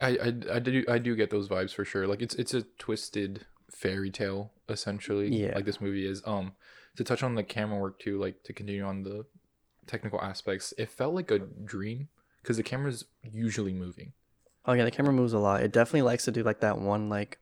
I, 0.00 0.08
I 0.08 0.26
I 0.56 0.58
do 0.58 0.84
I 0.88 0.98
do 0.98 1.16
get 1.16 1.30
those 1.30 1.48
vibes 1.48 1.72
for 1.74 1.84
sure. 1.84 2.06
Like 2.06 2.20
it's 2.22 2.34
it's 2.34 2.52
a 2.54 2.62
twisted 2.78 3.46
fairy 3.70 4.10
tale 4.10 4.52
essentially. 4.68 5.28
Yeah. 5.34 5.54
like 5.54 5.64
this 5.64 5.80
movie 5.80 6.06
is. 6.06 6.22
Um, 6.26 6.52
to 6.96 7.04
touch 7.04 7.22
on 7.22 7.34
the 7.34 7.42
camera 7.42 7.78
work 7.78 7.98
too, 7.98 8.18
like 8.18 8.42
to 8.44 8.52
continue 8.54 8.82
on 8.82 9.02
the 9.02 9.26
technical 9.86 10.20
aspects, 10.20 10.72
it 10.78 10.88
felt 10.90 11.14
like 11.14 11.30
a 11.30 11.38
dream 11.38 12.08
because 12.42 12.56
the 12.56 12.62
camera's 12.62 13.04
usually 13.22 13.72
moving. 13.74 14.12
Oh 14.64 14.72
yeah, 14.72 14.84
the 14.84 14.90
camera 14.90 15.12
moves 15.12 15.32
a 15.32 15.38
lot. 15.38 15.62
It 15.62 15.72
definitely 15.72 16.02
likes 16.02 16.24
to 16.24 16.32
do 16.32 16.42
like 16.42 16.60
that 16.60 16.78
one 16.78 17.08
like 17.08 17.38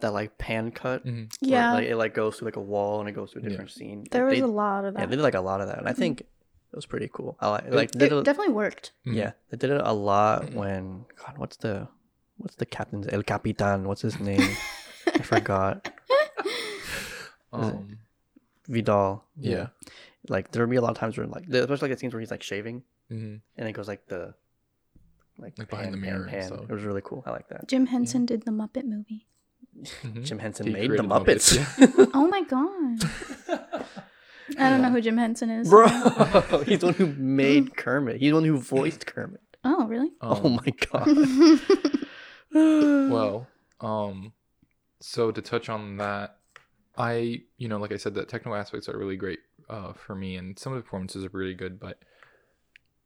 that 0.00 0.12
like 0.12 0.36
pan 0.38 0.70
cut. 0.70 1.04
Mm-hmm. 1.06 1.24
Yeah. 1.40 1.72
like, 1.74 1.86
it 1.86 1.96
like 1.96 2.14
goes 2.14 2.36
through 2.36 2.46
like 2.46 2.56
a 2.56 2.60
wall 2.60 3.00
and 3.00 3.08
it 3.08 3.12
goes 3.12 3.32
through 3.32 3.40
a 3.40 3.44
Yeah. 3.44 3.50
different 3.50 3.70
scene. 3.70 4.04
there 4.10 4.24
Like, 4.24 4.32
was 4.32 4.40
they, 4.40 4.44
a 4.44 4.46
lot 4.46 4.84
of 4.84 4.94
that. 4.94 5.00
Yeah, 5.00 5.06
that. 5.06 5.10
they 5.10 5.16
did 5.16 5.22
like 5.22 5.34
a 5.34 5.40
lot 5.40 5.60
of 5.62 5.68
that, 5.68 5.78
and 5.78 5.88
I 5.88 5.92
Mhm. 5.92 5.96
think 5.96 6.22
it 6.76 6.80
was 6.84 6.86
pretty 6.86 7.08
cool. 7.12 7.36
I 7.40 7.48
like 7.48 7.64
It- 7.64 7.72
like 7.72 7.88
it 7.94 7.98
they 7.98 8.08
did 8.10 8.18
a- 8.18 8.22
definitely 8.22 8.52
worked. 8.52 8.92
yeah 9.04 9.32
they 9.50 9.56
did 9.56 9.70
it 9.70 9.80
a 9.82 9.92
lot 9.92 10.42
Mhm. 10.44 10.54
when 10.60 10.82
God 11.20 11.38
what's 11.38 11.56
the 11.56 11.88
what's 12.36 12.56
the 12.56 12.66
captain's 12.66 13.06
El 13.08 13.22
Capitan 13.22 13.88
what's 13.88 14.02
his 14.02 14.20
name 14.20 14.44
I 15.06 15.22
forgot 15.22 15.90
Um, 17.52 17.98
Vidal 18.68 19.24
yeah. 19.38 19.68
like 20.28 20.50
there'll 20.52 20.68
be 20.68 20.76
a 20.76 20.80
lot 20.82 20.90
of 20.90 20.98
times 20.98 21.16
where 21.16 21.26
like 21.26 21.44
especially 21.48 21.88
like 21.88 21.96
the 21.96 22.00
scenes 22.00 22.12
where 22.12 22.20
he's 22.20 22.30
like 22.30 22.42
shaving 22.42 22.82
hmm 23.08 23.36
and 23.56 23.68
it 23.68 23.72
goes 23.72 23.88
like 23.88 24.06
the 24.08 24.34
like, 25.38 25.56
Like 25.58 25.70
behind 25.70 25.92
the 25.94 25.98
mirror 25.98 26.26
and 26.26 26.44
stuff. 26.46 26.62
It 26.68 26.72
was 26.72 26.82
really 26.82 27.02
cool. 27.04 27.22
I 27.26 27.30
like 27.30 27.48
that. 27.48 27.68
Jim 27.68 27.86
Henson 27.86 28.24
did 28.26 28.44
the 28.46 28.50
Muppet 28.50 28.84
movie. 28.86 29.26
Mhm. 30.02 30.24
Jim 30.24 30.38
Henson 30.38 30.66
He 30.66 30.72
made 30.72 30.90
the 30.90 30.96
created 30.96 31.10
Muppets, 31.10 32.10
Oh 32.14 32.26
my 32.26 32.42
god. 32.42 33.04
I 34.58 34.70
don't 34.70 34.82
know 34.82 34.90
who 34.90 35.00
Jim 35.00 35.16
Henson 35.16 35.50
is. 35.50 35.68
bro. 35.68 35.86
He's 36.66 36.80
the 36.80 36.86
one 36.86 36.94
who 36.94 37.06
made 37.16 37.76
Kermit. 37.76 38.16
He's 38.20 38.30
the 38.30 38.34
one 38.36 38.44
who 38.44 38.58
voiced 38.58 39.06
Kermit. 39.06 39.40
Oh 39.64 39.86
really? 39.86 40.10
oh 40.20 40.44
Um, 40.46 40.60
my 40.64 40.72
god. 40.90 41.60
well 43.10 43.46
um 43.80 44.32
so 45.00 45.30
to 45.30 45.42
touch 45.42 45.68
on 45.68 45.96
that 45.98 46.38
i 46.96 47.42
you 47.58 47.68
know 47.68 47.78
like 47.78 47.92
i 47.92 47.96
said 47.96 48.14
the 48.14 48.24
technical 48.24 48.54
aspects 48.54 48.88
are 48.88 48.96
really 48.96 49.16
great 49.16 49.40
uh 49.68 49.92
for 49.92 50.14
me 50.14 50.36
and 50.36 50.58
some 50.58 50.72
of 50.72 50.78
the 50.78 50.82
performances 50.82 51.24
are 51.24 51.30
really 51.32 51.54
good 51.54 51.78
but 51.78 51.98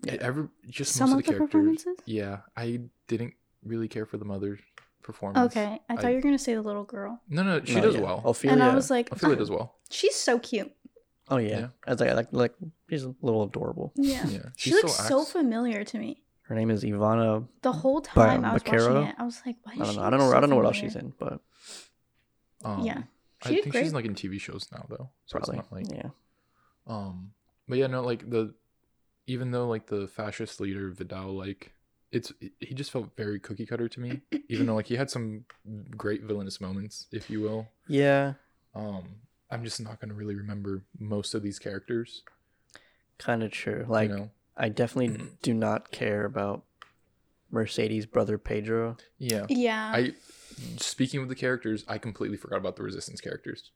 Yeah. 0.05 0.17
every 0.21 0.49
just 0.69 0.93
Some 0.95 1.11
most 1.11 1.15
of 1.15 1.19
of 1.21 1.25
the 1.27 1.33
the 1.33 1.39
characters 1.39 1.53
performances? 1.53 1.97
yeah 2.07 2.39
i 2.57 2.81
didn't 3.09 3.35
really 3.65 3.89
care 3.89 4.07
for 4.07 4.19
the 4.19 4.25
mother's 4.25 4.61
performance 5.03 5.53
Okay, 5.57 5.81
I 5.89 5.97
thought 5.97 6.05
I- 6.05 6.11
you 6.11 6.17
were 6.17 6.23
gonna 6.23 6.39
say 6.39 6.55
the 6.55 6.63
little 6.63 6.85
girl, 6.85 7.21
no 7.29 7.43
no 7.43 7.65
she 7.65 7.77
No, 7.77 7.81
does 7.81 7.95
yeah. 7.97 8.03
well 8.03 8.23
Ophelia. 8.25 8.53
and 8.53 8.63
I 8.63 8.75
was 8.75 8.91
like, 8.91 9.11
ophelia 9.11 9.37
oh, 9.37 9.39
does 9.39 9.51
well 9.51 9.75
she's 9.91 10.15
so 10.15 10.39
cute. 10.39 10.73
Oh 11.31 11.37
yeah. 11.39 11.59
Yeah. 11.61 11.69
I 11.87 11.91
was 11.93 12.01
like, 12.01 12.15
like, 12.15 12.29
like 12.33 12.55
she's 12.89 13.05
a 13.05 13.15
little 13.23 13.45
adorable. 13.45 13.93
Yeah, 13.97 14.27
yeah 14.29 14.47
she, 14.57 14.73
looks 14.73 14.95
so 14.95 15.21
acts- 15.21 15.33
familiar 15.33 15.85
to 15.85 15.99
me. 15.99 16.23
Her 16.43 16.55
name 16.57 16.71
is 16.71 16.83
Ivana. 16.83 17.47
The 17.63 17.71
whole 17.73 18.01
time 18.01 18.45
I 18.45 18.53
was 18.53 18.63
Baquero? 18.63 18.95
watching 18.95 19.09
it, 19.11 19.15
I 19.19 19.25
was 19.25 19.41
like, 19.47 19.57
why? 19.63 19.73
I 19.75 19.77
don't 19.77 19.87
she 19.91 19.97
know. 19.97 20.03
I 20.03 20.11
don't 20.11 20.19
know. 20.19 20.31
so 20.31 20.37
I 20.37 20.41
don't 20.41 20.51
know 20.51 20.57
what 20.57 20.65
else 20.67 20.77
she's 20.77 20.97
in, 20.97 21.13
but 21.19 21.41
um, 22.65 22.83
yeah, 22.85 23.03
i 23.45 23.49
she 23.49 23.55
did 23.55 23.63
think 23.65 23.73
great. 23.75 23.85
she's 23.85 23.95
like 23.95 24.05
in 24.05 24.15
tv 24.15 24.39
shows 24.39 24.67
now 24.71 24.85
though 24.91 25.09
so 25.25 25.39
probably 25.39 25.59
it's 25.59 25.71
not 25.71 25.77
like 25.79 25.87
yeah. 25.93 26.11
Um, 26.87 27.31
but 27.69 27.79
yeah, 27.79 27.87
no, 27.87 28.03
like 28.03 28.29
the 28.29 28.55
even 29.27 29.53
though 29.53 29.69
like 29.69 29.87
the 29.87 30.09
fascist 30.09 30.61
leader 30.61 30.91
Vidal, 30.91 31.37
like 31.37 31.73
it's 32.11 32.33
he 32.59 32.75
just 32.75 32.91
felt 32.91 33.17
very 33.17 33.39
cookie 33.39 33.67
cutter 33.67 33.89
to 33.89 34.01
me. 34.01 34.21
even 34.49 34.67
though 34.67 34.75
like 34.75 34.89
he 34.89 34.97
had 34.97 35.09
some 35.09 35.45
great 35.97 36.25
villainous 36.25 36.61
moments, 36.61 37.07
if 37.13 37.31
you 37.31 37.41
will. 37.41 37.69
Yeah, 37.87 38.35
Um, 38.75 39.05
I'm 39.51 39.65
just 39.65 39.81
not 39.81 40.01
gonna 40.01 40.15
really 40.15 40.35
remember 40.35 40.83
most 40.99 41.35
of 41.35 41.43
these 41.43 41.59
characters. 41.59 42.23
kind 43.19 43.43
of 43.43 43.51
true. 43.51 43.85
Like 43.89 44.11
you 44.11 44.17
know, 44.17 44.31
I 44.57 44.69
definitely 44.69 45.29
do 45.43 45.55
not 45.55 45.91
care 45.91 46.25
about 46.25 46.65
Mercedes' 47.51 48.07
brother 48.07 48.39
Pedro. 48.39 48.97
yeah. 49.19 49.47
Yeah, 49.49 49.93
I 49.95 50.13
speaking 50.77 51.21
of 51.23 51.29
the 51.29 51.35
characters, 51.35 51.85
I 51.89 51.99
completely 51.99 52.37
forgot 52.37 52.59
about 52.59 52.77
the 52.77 52.83
resistance 52.83 53.21
characters. 53.21 53.71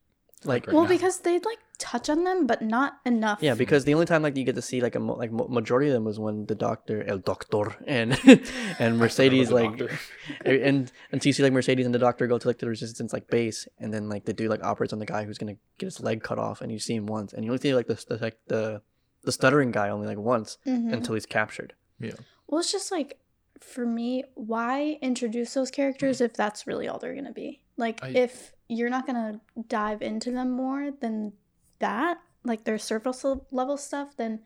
Like 0.47 0.67
right 0.67 0.75
well, 0.75 0.85
now. 0.85 0.89
because 0.89 1.21
they'd 1.21 1.45
like 1.45 1.59
touch 1.79 2.09
on 2.09 2.25
them, 2.25 2.47
but 2.47 2.63
not 2.63 2.99
enough. 3.05 3.39
yeah, 3.43 3.55
because 3.55 3.85
the 3.85 3.95
only 3.95 4.07
time 4.07 4.23
like 4.23 4.37
you 4.37 4.45
get 4.45 4.55
to 4.55 4.63
see 4.63 4.81
like 4.81 4.95
a 4.95 5.01
mo- 5.01 5.15
like 5.17 5.33
mo- 5.33 5.49
majority 5.49 5.89
of 5.89 5.95
them 5.95 6.05
was 6.05 6.19
when 6.19 6.47
the 6.47 6.55
doctor 6.55 7.03
El 7.07 7.19
Doctor 7.19 7.75
and 7.87 8.19
and 8.79 8.99
Mercedes 8.99 9.51
like 9.51 9.81
and 10.45 10.91
and 11.13 11.23
so 11.23 11.27
you 11.29 11.33
see 11.33 11.43
like 11.43 11.53
Mercedes 11.53 11.87
and 11.87 11.95
the 11.95 11.99
doctor 11.99 12.27
go 12.27 12.39
to 12.39 12.49
like 12.49 12.59
the 12.59 12.69
resistance 12.69 13.13
like 13.13 13.29
base 13.29 13.67
and 13.79 13.93
then 13.93 14.09
like 14.09 14.25
the 14.25 14.33
dude 14.33 14.51
like 14.51 14.63
operates 14.65 14.93
on 14.93 14.99
the 14.99 15.07
guy 15.07 15.25
who's 15.25 15.39
gonna 15.39 15.57
get 15.79 15.87
his 15.87 16.01
leg 16.01 16.23
cut 16.23 16.39
off 16.39 16.61
and 16.61 16.71
you 16.71 16.79
see 16.79 16.95
him 16.95 17.07
once 17.07 17.33
and 17.33 17.45
you 17.45 17.51
only 17.51 17.61
see 17.61 17.75
like 17.75 17.87
the 17.87 18.03
the 18.09 18.17
like 18.19 18.39
the 18.49 18.83
the 19.23 19.33
stuttering 19.33 19.71
guy 19.73 19.89
only 19.89 20.07
like 20.07 20.19
once 20.19 20.59
Mhm. 20.67 20.93
until 20.93 21.15
he's 21.15 21.27
captured. 21.27 21.73
yeah. 21.99 22.13
Well, 22.47 22.61
it's 22.61 22.71
just 22.71 22.93
like 22.93 23.19
for 23.61 23.87
me, 23.87 24.25
why 24.35 24.99
introduce 25.01 25.55
those 25.55 25.71
characters 25.71 26.21
if 26.21 26.35
that's 26.35 26.67
really 26.67 26.87
all 26.89 26.99
they're 26.99 27.15
gonna 27.15 27.33
be? 27.33 27.63
Like, 27.77 28.03
I- 28.03 28.09
if 28.11 28.53
you're 28.69 28.91
not 28.91 29.07
gonna 29.07 29.41
dive 29.69 30.01
into 30.03 30.31
them 30.31 30.51
more 30.51 30.91
than 30.91 31.33
that, 31.81 32.19
like 32.45 32.65
their 32.65 32.79
surface 32.79 33.25
level 33.51 33.77
stuff, 33.77 34.17
then 34.17 34.41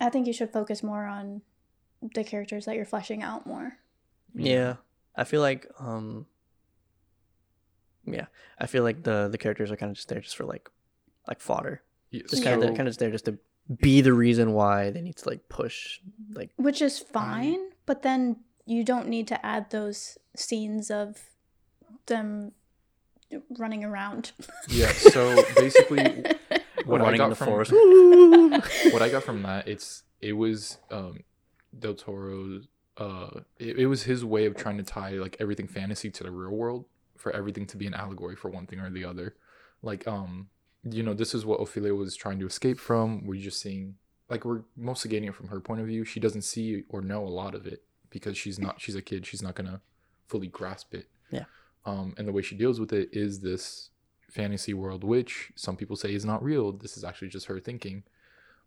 I 0.00 0.10
think 0.10 0.26
you 0.26 0.32
should 0.32 0.52
focus 0.52 0.82
more 0.82 1.04
on 1.06 1.42
the 2.14 2.24
characters 2.24 2.64
that 2.66 2.76
you're 2.76 2.84
fleshing 2.84 3.22
out 3.22 3.46
more. 3.46 3.78
Yeah. 4.34 4.76
I 5.16 5.24
feel 5.24 5.40
like 5.40 5.66
um 5.78 6.26
yeah, 8.06 8.26
I 8.58 8.66
feel 8.66 8.82
like 8.82 9.02
the 9.04 9.28
the 9.30 9.38
characters 9.38 9.70
are 9.70 9.76
kind 9.76 9.90
of 9.90 9.96
just 9.96 10.08
there 10.08 10.20
just 10.20 10.36
for 10.36 10.44
like 10.44 10.68
like 11.26 11.40
fodder. 11.40 11.82
Yeah, 12.10 12.22
Just 12.28 12.42
Yeah. 12.42 12.50
kind 12.50 12.62
of 12.64 12.68
kind 12.76 12.80
of 12.82 12.86
just 12.88 12.98
there 13.00 13.10
just 13.10 13.24
to 13.26 13.38
be 13.80 14.00
the 14.02 14.12
reason 14.12 14.52
why 14.52 14.90
they 14.90 15.00
need 15.00 15.16
to 15.16 15.28
like 15.28 15.48
push 15.48 16.00
like 16.34 16.50
Which 16.56 16.82
is 16.82 16.98
fine, 16.98 17.70
but 17.86 18.02
then 18.02 18.36
you 18.66 18.84
don't 18.84 19.08
need 19.08 19.26
to 19.28 19.46
add 19.46 19.70
those 19.70 20.18
scenes 20.36 20.90
of 20.90 21.30
them 22.06 22.52
running 23.58 23.84
around. 23.84 24.32
yeah. 24.68 24.92
So 24.92 25.42
basically, 25.56 26.24
what 26.84 27.00
I 27.00 27.16
got 27.16 27.30
the 27.30 27.36
from 27.36 27.46
forest. 27.46 27.72
what 28.92 29.02
I 29.02 29.08
got 29.08 29.24
from 29.24 29.42
that, 29.42 29.68
it's 29.68 30.02
it 30.20 30.32
was 30.32 30.78
um 30.90 31.20
Del 31.78 31.94
Toro's 31.94 32.68
uh 32.96 33.40
it, 33.58 33.78
it 33.78 33.86
was 33.86 34.04
his 34.04 34.24
way 34.24 34.46
of 34.46 34.56
trying 34.56 34.76
to 34.78 34.84
tie 34.84 35.10
like 35.12 35.36
everything 35.40 35.66
fantasy 35.66 36.10
to 36.10 36.22
the 36.24 36.30
real 36.30 36.50
world 36.50 36.84
for 37.16 37.32
everything 37.32 37.66
to 37.66 37.76
be 37.76 37.86
an 37.86 37.94
allegory 37.94 38.36
for 38.36 38.50
one 38.50 38.66
thing 38.66 38.80
or 38.80 38.90
the 38.90 39.04
other. 39.04 39.34
Like 39.82 40.06
um 40.06 40.48
you 40.84 41.02
know, 41.02 41.14
this 41.14 41.34
is 41.34 41.46
what 41.46 41.56
Ophelia 41.62 41.94
was 41.94 42.14
trying 42.14 42.38
to 42.40 42.46
escape 42.46 42.78
from. 42.78 43.26
We're 43.26 43.40
just 43.40 43.60
seeing 43.60 43.94
like 44.28 44.44
we're 44.44 44.62
mostly 44.76 45.10
getting 45.10 45.28
it 45.28 45.34
from 45.34 45.48
her 45.48 45.60
point 45.60 45.80
of 45.80 45.86
view. 45.86 46.04
She 46.04 46.20
doesn't 46.20 46.42
see 46.42 46.84
or 46.88 47.00
know 47.00 47.24
a 47.24 47.28
lot 47.28 47.54
of 47.54 47.66
it 47.66 47.82
because 48.10 48.36
she's 48.36 48.58
not 48.58 48.80
she's 48.80 48.94
a 48.94 49.02
kid. 49.02 49.26
She's 49.26 49.42
not 49.42 49.54
gonna 49.54 49.80
fully 50.28 50.46
grasp 50.46 50.94
it. 50.94 51.08
Yeah. 51.30 51.44
Um 51.86 52.14
and 52.16 52.26
the 52.26 52.32
way 52.32 52.42
she 52.42 52.54
deals 52.56 52.80
with 52.80 52.92
it 52.92 53.10
is 53.12 53.40
this 53.40 53.90
fantasy 54.30 54.74
world 54.74 55.04
which 55.04 55.52
some 55.54 55.76
people 55.76 55.96
say 55.96 56.12
is 56.14 56.24
not 56.24 56.42
real. 56.42 56.72
This 56.72 56.96
is 56.96 57.04
actually 57.04 57.28
just 57.28 57.46
her 57.46 57.60
thinking. 57.60 58.04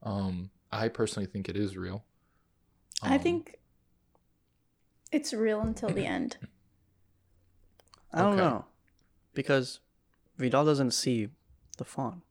Um 0.04 0.52
I 0.72 0.90
personally 0.90 1.28
think 1.28 1.50
it 1.50 1.56
is 1.58 1.78
real. 1.78 2.04
I 3.04 3.18
Um, 3.18 3.20
think 3.20 3.60
it's 5.12 5.34
real 5.34 5.62
until 5.62 5.90
the 5.90 6.06
end. 6.06 6.38
I 8.14 8.22
don't 8.22 8.34
Okay. 8.34 8.42
know. 8.42 8.66
Because 9.34 9.80
Vidal 10.38 10.66
doesn't 10.66 10.92
see 10.92 11.30
the 11.78 11.86
fawn. 11.86 12.22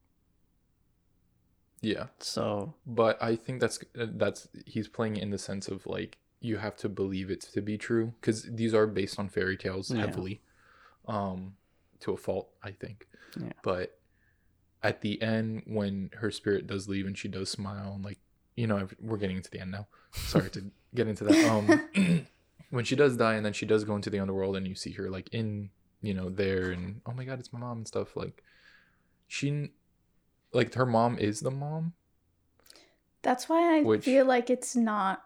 yeah. 1.81 2.07
So 2.19 2.75
but 2.87 3.21
i 3.23 3.37
think 3.37 3.61
that's 3.61 3.79
that's 3.95 4.49
he's 4.67 4.89
playing 4.89 5.17
in 5.17 5.31
the 5.31 5.39
sense 5.39 5.69
of 5.69 5.87
like 5.87 6.19
you 6.41 6.57
have 6.59 6.77
to 6.77 6.89
believe 6.89 7.31
it 7.31 7.41
to 7.41 7.61
be 7.61 7.77
true 7.79 8.15
because 8.21 8.43
these 8.45 8.75
are 8.75 8.87
based 8.87 9.19
on 9.19 9.29
fairy 9.29 9.57
tales 9.57 9.93
Yeah. 9.93 10.01
heavily 10.01 10.41
um 11.09 11.55
to 12.01 12.13
a 12.13 12.17
fault 12.17 12.49
i 12.63 12.71
think. 12.71 13.07
Yeah. 13.41 13.53
but 13.63 13.99
at 14.83 15.01
the 15.01 15.21
end 15.23 15.63
when 15.67 16.11
her 16.15 16.31
spirit 16.31 16.67
does 16.67 16.89
leave 16.89 17.07
and 17.07 17.17
she 17.19 17.29
does 17.29 17.51
smile 17.51 17.93
and 17.95 18.05
like 18.05 18.19
you 18.55 18.67
know 18.67 18.87
we're 19.01 19.17
getting 19.19 19.37
into 19.37 19.51
the 19.51 19.61
end 19.61 19.71
now. 19.73 19.87
Sorry 20.13 20.49
to 20.51 20.71
get 20.95 21.09
into 21.09 21.25
that. 21.25 21.45
Um 21.51 22.27
when 22.71 22.85
she 22.85 22.97
does 22.97 23.17
die 23.17 23.35
and 23.35 23.45
then 23.45 23.53
she 23.53 23.67
does 23.67 23.85
go 23.85 23.95
into 23.97 24.09
the 24.11 24.19
underworld 24.19 24.57
and 24.57 24.67
you 24.67 24.75
see 24.75 24.93
her 24.93 25.11
like 25.11 25.29
in 25.33 25.71
you 26.03 26.15
know 26.15 26.29
there 26.31 26.71
and 26.71 27.01
oh 27.07 27.13
my 27.13 27.25
god 27.25 27.39
it's 27.39 27.53
my 27.53 27.59
mom 27.59 27.79
and 27.79 27.89
stuff 27.89 28.17
like 28.17 28.43
she 29.29 29.71
like 30.53 30.73
her 30.75 30.87
mom 30.87 31.19
is 31.19 31.41
the 31.41 31.51
mom. 31.51 31.93
That's 33.23 33.49
why 33.49 33.79
I 33.79 33.83
Which- 33.83 34.05
feel 34.05 34.25
like 34.25 34.49
it's 34.51 34.77
not 34.77 35.25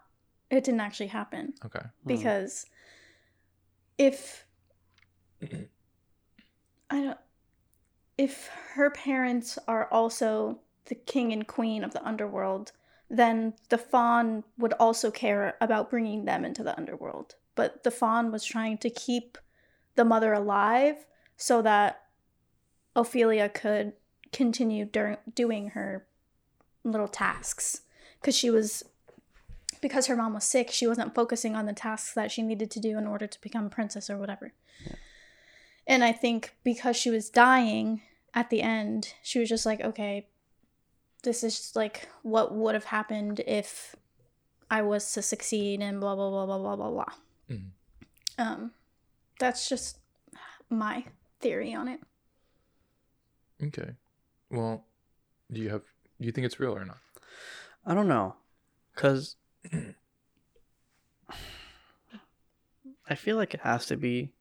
it 0.49 0.63
didn't 0.65 0.81
actually 0.81 1.07
happen. 1.07 1.53
Okay. 1.63 1.85
Because 2.05 2.65
if 3.97 4.45
I 6.89 7.01
don't 7.01 7.17
if 8.21 8.49
her 8.75 8.91
parents 8.91 9.57
are 9.67 9.87
also 9.91 10.59
the 10.85 10.93
king 10.95 11.33
and 11.33 11.47
queen 11.47 11.83
of 11.83 11.91
the 11.91 12.05
underworld, 12.05 12.71
then 13.09 13.53
the 13.69 13.79
fawn 13.79 14.43
would 14.59 14.73
also 14.73 15.09
care 15.09 15.55
about 15.59 15.89
bringing 15.89 16.25
them 16.25 16.45
into 16.45 16.63
the 16.63 16.77
underworld. 16.77 17.33
But 17.55 17.83
the 17.83 17.89
fawn 17.89 18.31
was 18.31 18.45
trying 18.45 18.77
to 18.79 18.91
keep 18.91 19.39
the 19.95 20.05
mother 20.05 20.33
alive 20.33 21.07
so 21.35 21.63
that 21.63 22.01
Ophelia 22.95 23.49
could 23.49 23.93
continue 24.31 24.85
doing 24.85 25.69
her 25.69 26.05
little 26.83 27.07
tasks. 27.07 27.81
Because 28.19 28.35
she 28.35 28.51
was 28.51 28.83
because 29.81 30.05
her 30.05 30.15
mom 30.15 30.35
was 30.35 30.43
sick 30.43 30.69
she 30.69 30.85
wasn't 30.85 31.15
focusing 31.15 31.55
on 31.55 31.65
the 31.65 31.73
tasks 31.73 32.13
that 32.13 32.31
she 32.31 32.43
needed 32.43 32.69
to 32.69 32.79
do 32.79 32.99
in 32.99 33.07
order 33.07 33.25
to 33.25 33.41
become 33.41 33.67
princess 33.67 34.11
or 34.11 34.17
whatever 34.19 34.53
and 35.87 36.03
i 36.03 36.11
think 36.11 36.55
because 36.63 36.95
she 36.95 37.09
was 37.09 37.29
dying 37.29 38.01
at 38.33 38.49
the 38.49 38.61
end 38.61 39.13
she 39.21 39.39
was 39.39 39.49
just 39.49 39.65
like 39.65 39.81
okay 39.81 40.27
this 41.23 41.43
is 41.43 41.55
just 41.55 41.75
like 41.75 42.07
what 42.23 42.53
would 42.53 42.73
have 42.75 42.85
happened 42.85 43.41
if 43.47 43.95
i 44.69 44.81
was 44.81 45.11
to 45.13 45.21
succeed 45.21 45.81
and 45.81 45.99
blah 45.99 46.15
blah 46.15 46.29
blah 46.29 46.45
blah 46.45 46.57
blah 46.57 46.75
blah 46.75 46.91
blah 46.91 47.13
Mhm. 47.49 47.71
um 48.37 48.71
that's 49.39 49.67
just 49.67 49.97
my 50.69 51.03
theory 51.39 51.73
on 51.73 51.87
it 51.87 51.99
Okay. 53.63 53.91
Well, 54.49 54.85
do 55.51 55.61
you 55.61 55.69
have 55.69 55.83
do 56.19 56.25
you 56.25 56.31
think 56.31 56.45
it's 56.45 56.59
real 56.59 56.75
or 56.75 56.83
not? 56.83 56.97
I 57.85 57.93
don't 57.93 58.07
know, 58.07 58.35
cause 58.95 59.35
I 63.07 63.15
feel 63.15 63.37
like 63.37 63.53
it 63.53 63.59
has 63.61 63.85
to 63.87 63.97
be 63.97 64.33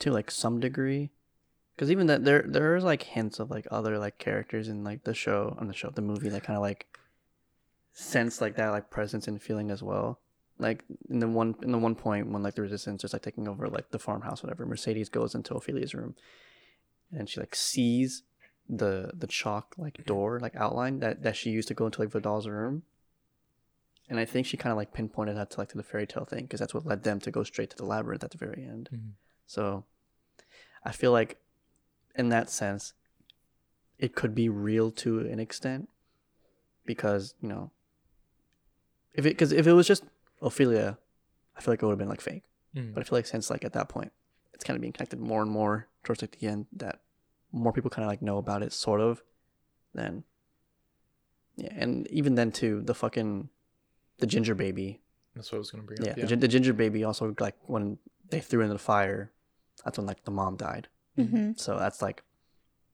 to 0.00 0.10
like 0.10 0.30
some 0.30 0.60
degree, 0.60 1.10
cause 1.78 1.90
even 1.90 2.06
that 2.06 2.24
there 2.24 2.44
there 2.46 2.76
is 2.76 2.84
like 2.84 3.02
hints 3.02 3.38
of 3.38 3.50
like 3.50 3.66
other 3.70 3.98
like 3.98 4.18
characters 4.18 4.68
in 4.68 4.84
like 4.84 5.04
the 5.04 5.14
show 5.14 5.56
on 5.58 5.68
the 5.68 5.74
show 5.74 5.90
the 5.90 6.02
movie 6.02 6.28
that 6.28 6.44
kind 6.44 6.56
of 6.56 6.62
like 6.62 6.86
sense 7.92 8.40
like 8.40 8.56
that 8.56 8.68
like 8.70 8.90
presence 8.90 9.26
and 9.26 9.40
feeling 9.40 9.70
as 9.70 9.82
well. 9.82 10.20
Like 10.58 10.84
in 11.10 11.18
the 11.20 11.28
one 11.28 11.54
in 11.62 11.72
the 11.72 11.78
one 11.78 11.94
point 11.94 12.30
when 12.30 12.42
like 12.42 12.54
the 12.54 12.62
resistance 12.62 13.04
is 13.04 13.12
like 13.12 13.22
taking 13.22 13.48
over 13.48 13.68
like 13.68 13.90
the 13.90 13.98
farmhouse 13.98 14.42
whatever, 14.42 14.64
Mercedes 14.66 15.08
goes 15.08 15.34
into 15.34 15.54
Ophelia's 15.54 15.94
room, 15.94 16.14
and 17.12 17.28
she 17.28 17.40
like 17.40 17.54
sees 17.54 18.22
the 18.68 19.10
the 19.14 19.26
chalk 19.28 19.74
like 19.78 20.04
door 20.06 20.40
like 20.40 20.56
outline 20.56 20.98
that 21.00 21.22
that 21.22 21.36
she 21.36 21.50
used 21.50 21.68
to 21.68 21.74
go 21.74 21.86
into 21.86 22.00
like 22.00 22.10
Vidal's 22.10 22.48
room. 22.48 22.82
And 24.08 24.20
I 24.20 24.24
think 24.24 24.46
she 24.46 24.56
kind 24.56 24.70
of 24.70 24.76
like 24.76 24.92
pinpointed 24.92 25.36
that 25.36 25.50
to 25.52 25.60
like 25.60 25.70
to 25.70 25.76
the 25.76 25.82
fairy 25.82 26.06
tale 26.06 26.24
thing 26.24 26.44
because 26.44 26.60
that's 26.60 26.72
what 26.72 26.86
led 26.86 27.02
them 27.02 27.18
to 27.20 27.30
go 27.30 27.42
straight 27.42 27.70
to 27.70 27.76
the 27.76 27.84
labyrinth 27.84 28.22
at 28.22 28.30
the 28.30 28.38
very 28.38 28.64
end. 28.64 28.88
Mhm. 28.92 29.12
So 29.46 29.84
I 30.84 30.92
feel 30.92 31.12
like 31.12 31.38
in 32.14 32.28
that 32.30 32.50
sense 32.50 32.92
it 33.98 34.14
could 34.14 34.34
be 34.34 34.48
real 34.48 34.90
to 34.90 35.20
an 35.20 35.38
extent 35.38 35.88
because, 36.84 37.34
you 37.40 37.48
know, 37.48 37.70
if 39.14 39.24
it 39.24 39.38
cuz 39.38 39.52
if 39.52 39.66
it 39.66 39.72
was 39.72 39.86
just 39.86 40.04
Ophelia, 40.42 40.98
I 41.56 41.60
feel 41.60 41.72
like 41.72 41.82
it 41.82 41.86
would 41.86 41.92
have 41.92 41.98
been 41.98 42.08
like 42.08 42.20
fake. 42.20 42.44
Mm. 42.74 42.94
But 42.94 43.00
I 43.00 43.04
feel 43.04 43.18
like 43.18 43.26
since 43.26 43.50
like 43.50 43.64
at 43.64 43.72
that 43.72 43.88
point, 43.88 44.12
it's 44.52 44.64
kind 44.64 44.76
of 44.76 44.80
being 44.80 44.92
connected 44.92 45.18
more 45.18 45.42
and 45.42 45.50
more 45.50 45.88
towards 46.04 46.22
like 46.22 46.38
the 46.38 46.46
end 46.46 46.66
that 46.72 47.00
more 47.52 47.72
people 47.72 47.90
kind 47.90 48.04
of 48.04 48.08
like 48.08 48.22
know 48.22 48.38
about 48.38 48.62
it, 48.62 48.72
sort 48.72 49.00
of. 49.00 49.22
Then, 49.94 50.24
yeah, 51.56 51.72
and 51.74 52.06
even 52.08 52.34
then 52.34 52.52
too, 52.52 52.82
the 52.82 52.94
fucking 52.94 53.48
the 54.18 54.26
ginger 54.26 54.54
baby, 54.54 55.00
That's 55.34 55.50
what 55.50 55.56
I 55.56 55.60
was 55.60 55.70
gonna 55.70 55.84
bring 55.84 56.02
yeah, 56.02 56.10
up. 56.10 56.28
The, 56.28 56.36
the 56.36 56.48
ginger 56.48 56.72
baby 56.72 57.04
also 57.04 57.34
like 57.40 57.56
when 57.62 57.98
they 58.28 58.40
threw 58.40 58.60
into 58.60 58.74
the 58.74 58.78
fire, 58.78 59.32
that's 59.84 59.98
when 59.98 60.06
like 60.06 60.24
the 60.24 60.30
mom 60.30 60.56
died. 60.56 60.88
mm-hmm. 61.18 61.52
So 61.56 61.78
that's 61.78 62.02
like 62.02 62.22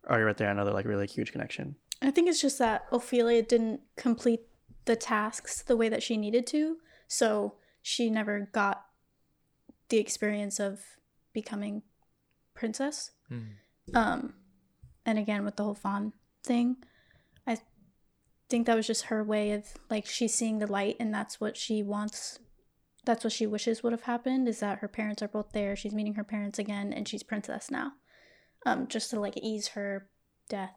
already 0.09 0.25
right 0.25 0.37
there 0.37 0.51
another 0.51 0.73
like 0.73 0.87
really 0.87 1.07
huge 1.07 1.33
connection. 1.33 1.77
I 2.01 2.11
think 2.11 2.29
it's 2.29 2.41
just 2.41 2.59
that 2.59 2.87
Ophelia 2.91 3.43
didn't 3.43 3.81
complete 3.97 4.41
the 4.85 4.97
tasks 4.97 5.63
the 5.63 5.77
way 5.77 5.89
that 5.89 6.03
she 6.03 6.17
needed 6.17 6.47
to, 6.49 6.79
so 7.07 7.55
she 7.81 8.11
never 8.11 8.49
got 8.53 8.87
the 9.89 9.99
experience 9.99 10.59
of 10.59 10.81
becoming 11.33 11.83
princess. 12.55 13.13
Mm. 13.31 13.47
Um, 13.95 14.35
and 15.07 15.19
again 15.19 15.45
with 15.45 15.57
the 15.57 15.65
whole 15.65 15.75
fawn 15.75 16.13
thing, 16.43 16.77
I 17.47 17.59
think 18.49 18.67
that 18.67 18.77
was 18.77 18.87
just 18.87 19.05
her 19.05 19.23
way 19.23 19.53
of 19.53 19.65
like 19.89 20.07
she's 20.07 20.35
seeing 20.35 20.59
the 20.59 20.67
light, 20.67 20.97
and 20.99 21.15
that's 21.15 21.41
what 21.41 21.57
she 21.57 21.83
wants. 21.83 22.41
That's 23.05 23.25
what 23.25 23.33
she 23.33 23.47
wishes 23.47 23.83
would 23.83 23.93
have 23.93 24.03
happened. 24.03 24.49
Is 24.49 24.61
that 24.61 24.79
her 24.79 24.89
parents 24.89 25.23
are 25.23 25.29
both 25.29 25.53
there? 25.53 25.75
She's 25.75 25.93
meeting 25.95 26.15
her 26.15 26.25
parents 26.25 26.59
again, 26.59 26.93
and 26.93 27.09
she's 27.09 27.23
princess 27.23 27.71
now. 27.71 27.93
Um, 28.65 28.87
just 28.87 29.11
to 29.11 29.19
like 29.21 29.37
ease 29.37 29.69
her 29.69 30.07
death 30.49 30.77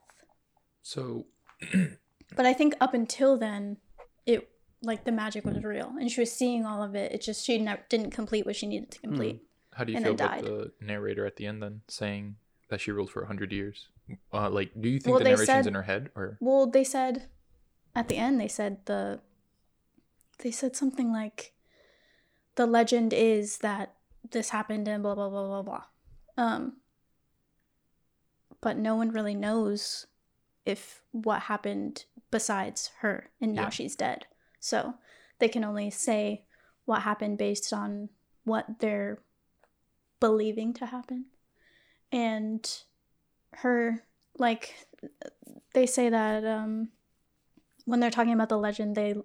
So 0.81 1.27
But 2.35 2.45
I 2.47 2.53
think 2.53 2.73
up 2.81 2.93
until 2.95 3.37
then, 3.37 3.77
it 4.25 4.49
like 4.81 5.03
the 5.05 5.11
magic 5.11 5.45
was 5.45 5.63
real, 5.63 5.93
and 5.99 6.11
she 6.11 6.19
was 6.21 6.31
seeing 6.31 6.65
all 6.65 6.81
of 6.81 6.95
it. 6.95 7.11
It 7.11 7.21
just 7.21 7.45
she 7.45 7.57
never 7.59 7.81
didn't 7.89 8.11
complete 8.11 8.45
what 8.45 8.55
she 8.55 8.65
needed 8.67 8.89
to 8.91 8.99
complete. 8.99 9.43
how 9.73 9.83
do 9.83 9.93
you 9.93 9.99
feel 10.01 10.13
about 10.13 10.31
died. 10.31 10.43
the 10.45 10.71
narrator 10.81 11.25
at 11.27 11.35
the 11.35 11.45
end 11.45 11.61
then 11.61 11.81
saying 11.87 12.35
that 12.69 12.81
she 12.81 12.91
ruled 12.91 13.11
for 13.11 13.23
hundred 13.25 13.51
years? 13.51 13.87
Uh, 14.33 14.49
like, 14.49 14.71
do 14.79 14.89
you 14.89 14.99
think 14.99 15.15
Well, 15.15 15.19
the 15.19 15.25
narration's 15.29 15.47
said- 15.47 15.67
in 15.67 15.75
her 15.75 15.83
head 15.83 16.09
or? 16.15 16.37
Well, 16.41 16.65
they 16.67 16.83
said 16.83 17.29
at 17.95 18.07
the 18.09 18.17
end 18.17 18.39
they 18.41 18.47
said 18.47 18.79
the 18.85 19.21
they 20.39 20.51
said 20.51 20.75
something 20.75 21.11
like 21.11 21.53
the 22.55 22.65
legend 22.65 23.13
is 23.13 23.59
that 23.59 23.93
this 24.31 24.49
happened 24.49 24.87
and 24.87 25.03
blah 25.03 25.15
blah 25.15 25.29
blah 25.29 25.47
blah 25.47 25.61
blah. 25.61 25.83
Um 26.37 26.77
but 28.61 28.77
no 28.77 28.95
one 28.95 29.11
really 29.11 29.35
knows 29.35 30.07
if 30.65 31.03
what 31.11 31.41
happened 31.43 32.05
besides 32.31 32.89
her 32.99 33.29
and 33.39 33.53
now 33.53 33.63
Yeah. 33.63 33.69
she's 33.69 33.95
dead. 33.95 34.25
So 34.59 34.95
they 35.39 35.47
can 35.49 35.63
only 35.63 35.91
say 35.91 36.45
what 36.85 37.03
happened 37.03 37.37
based 37.37 37.71
on 37.71 38.09
what 38.43 38.79
they're 38.79 39.19
believing 40.19 40.73
to 40.73 40.85
happen. 40.87 41.25
And 42.11 42.67
her 43.53 44.03
like 44.37 44.87
they 45.73 45.85
say 45.85 46.09
that 46.09 46.43
um 46.45 46.89
when 47.85 47.99
they're 47.99 48.09
talking 48.11 48.33
about 48.33 48.49
the 48.49 48.57
legend 48.57 48.95
they 48.95 49.15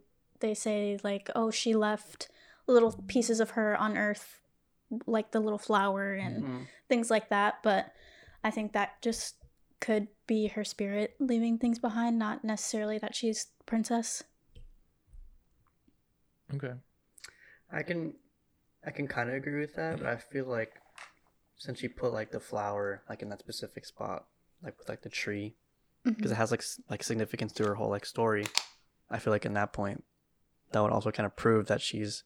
they 0.40 0.54
say 0.54 0.98
like 1.02 1.30
oh 1.34 1.50
she 1.50 1.74
left 1.74 2.28
little 2.72 2.92
pieces 3.06 3.40
of 3.40 3.50
her 3.50 3.76
on 3.76 3.96
earth 3.96 4.40
like 5.06 5.30
the 5.30 5.40
little 5.40 5.58
flower 5.58 6.12
and 6.14 6.44
Mm. 6.44 6.66
things 6.88 7.10
like 7.10 7.28
that 7.28 7.62
but 7.62 7.92
i 8.42 8.50
think 8.50 8.72
that 8.72 9.00
just 9.02 9.36
could 9.80 10.08
be 10.26 10.48
her 10.48 10.64
spirit 10.64 11.14
leaving 11.20 11.58
things 11.58 11.78
behind 11.78 12.18
not 12.18 12.42
necessarily 12.44 12.98
that 12.98 13.14
she's 13.14 13.46
princess 13.66 14.22
Okay. 16.54 16.72
I 17.72 17.82
can, 17.82 18.14
I 18.84 18.90
can 18.90 19.06
kind 19.06 19.28
of 19.28 19.36
agree 19.36 19.60
with 19.60 19.76
that, 19.76 19.98
but 19.98 20.06
I 20.08 20.16
feel 20.16 20.46
like 20.46 20.72
since 21.56 21.78
she 21.78 21.88
put 21.88 22.12
like 22.12 22.32
the 22.32 22.40
flower 22.40 23.02
like 23.08 23.22
in 23.22 23.28
that 23.28 23.38
specific 23.40 23.84
spot, 23.84 24.24
like 24.62 24.76
with 24.78 24.88
like 24.88 25.02
the 25.02 25.08
tree, 25.08 25.54
because 26.04 26.32
it 26.32 26.36
has 26.36 26.50
like 26.50 26.64
like 26.88 27.02
significance 27.04 27.52
to 27.52 27.64
her 27.66 27.74
whole 27.76 27.90
like 27.90 28.04
story. 28.04 28.46
I 29.08 29.18
feel 29.18 29.32
like 29.32 29.44
in 29.46 29.54
that 29.54 29.72
point, 29.72 30.02
that 30.72 30.82
would 30.82 30.90
also 30.92 31.12
kind 31.12 31.26
of 31.26 31.36
prove 31.36 31.66
that 31.68 31.80
she's, 31.80 32.24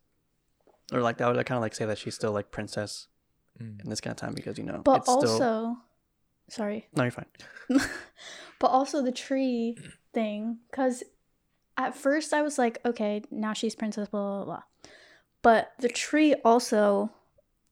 or 0.93 1.01
like 1.01 1.19
that 1.19 1.27
would 1.35 1.45
kind 1.47 1.57
of 1.57 1.63
like 1.63 1.75
say 1.75 1.85
that 1.87 1.99
she's 1.99 2.15
still 2.15 2.33
like 2.33 2.51
princess 2.51 3.09
Mm. 3.63 3.85
in 3.85 3.89
this 3.89 4.01
kind 4.01 4.11
of 4.11 4.17
time 4.17 4.35
because 4.35 4.59
you 4.59 4.65
know 4.65 4.83
but 4.85 4.97
it's 5.03 5.09
also 5.09 5.27
still 5.37 5.77
sorry 6.49 6.89
no 6.97 7.05
you're 7.05 7.13
fine. 7.13 7.25
but 8.59 8.67
also 8.67 9.01
the 9.01 9.13
tree 9.13 9.77
thing 10.13 10.59
because 10.69 11.05
at 11.79 11.95
first 11.95 12.35
i 12.35 12.43
was 12.43 12.59
like 12.59 12.79
okay 12.85 13.23
now 13.31 13.53
she's 13.53 13.77
princess 13.77 14.09
blah 14.09 14.39
blah 14.39 14.45
blah 14.45 14.63
but 15.43 15.71
the 15.79 15.89
tree 15.89 16.35
also 16.45 17.13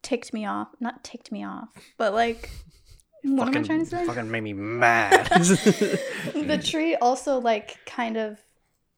ticked 0.03 0.33
me 0.33 0.47
off 0.47 0.69
not 0.79 1.03
ticked 1.03 1.33
me 1.33 1.45
off 1.45 1.69
but 1.99 2.15
like 2.15 2.49
what 3.25 3.49
am 3.49 3.57
i 3.57 3.67
trying 3.67 3.81
to 3.81 3.87
say 3.87 4.07
Fucking 4.07 4.31
made 4.31 4.43
me 4.45 4.53
mad. 4.53 5.27
the 5.33 6.61
tree 6.65 6.95
also 6.95 7.39
like 7.41 7.77
kind 7.87 8.17
of 8.17 8.39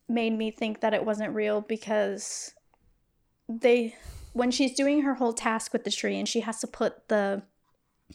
made 0.06 0.36
me 0.36 0.50
think 0.50 0.80
that 0.80 0.92
it 0.92 1.02
wasn't 1.02 1.34
real 1.34 1.62
because 1.62 2.52
they 3.48 3.94
when 4.32 4.50
she's 4.50 4.74
doing 4.74 5.02
her 5.02 5.14
whole 5.14 5.32
task 5.32 5.72
with 5.72 5.84
the 5.84 5.90
tree 5.90 6.18
and 6.18 6.28
she 6.28 6.40
has 6.40 6.58
to 6.60 6.66
put 6.66 7.08
the 7.08 7.42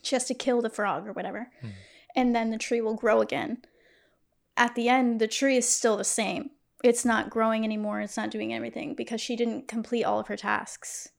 she 0.04 0.16
has 0.16 0.26
to 0.26 0.34
kill 0.34 0.62
the 0.62 0.70
frog 0.70 1.08
or 1.08 1.14
whatever 1.14 1.52
Hmm. 1.62 1.70
and 2.16 2.36
then 2.36 2.50
the 2.50 2.58
tree 2.58 2.82
will 2.82 2.96
grow 2.96 3.22
again 3.22 3.62
at 4.58 4.76
the 4.76 4.90
end 4.90 5.20
the 5.22 5.28
tree 5.28 5.58
is 5.58 5.68
still 5.68 5.98
the 5.98 6.04
same 6.04 6.52
it's 6.84 7.06
not 7.06 7.30
growing 7.30 7.64
anymore 7.64 8.02
it's 8.02 8.18
not 8.18 8.32
doing 8.32 8.54
everything 8.54 8.96
because 8.96 9.22
she 9.22 9.36
didn't 9.36 9.68
complete 9.68 10.04
all 10.04 10.20
of 10.20 10.28
her 10.28 10.38
tasks 10.38 11.10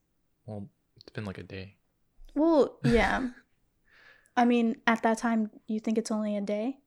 Well, 0.45 0.69
it's 0.97 1.09
been 1.11 1.25
like 1.25 1.37
a 1.37 1.43
day. 1.43 1.75
well 2.35 2.77
yeah 2.83 3.29
i 4.35 4.45
mean 4.45 4.77
at 4.87 5.01
that 5.03 5.17
time 5.19 5.51
you 5.67 5.79
think 5.79 5.97
it's 5.97 6.11
only 6.11 6.35
a 6.37 6.41
day 6.41 6.77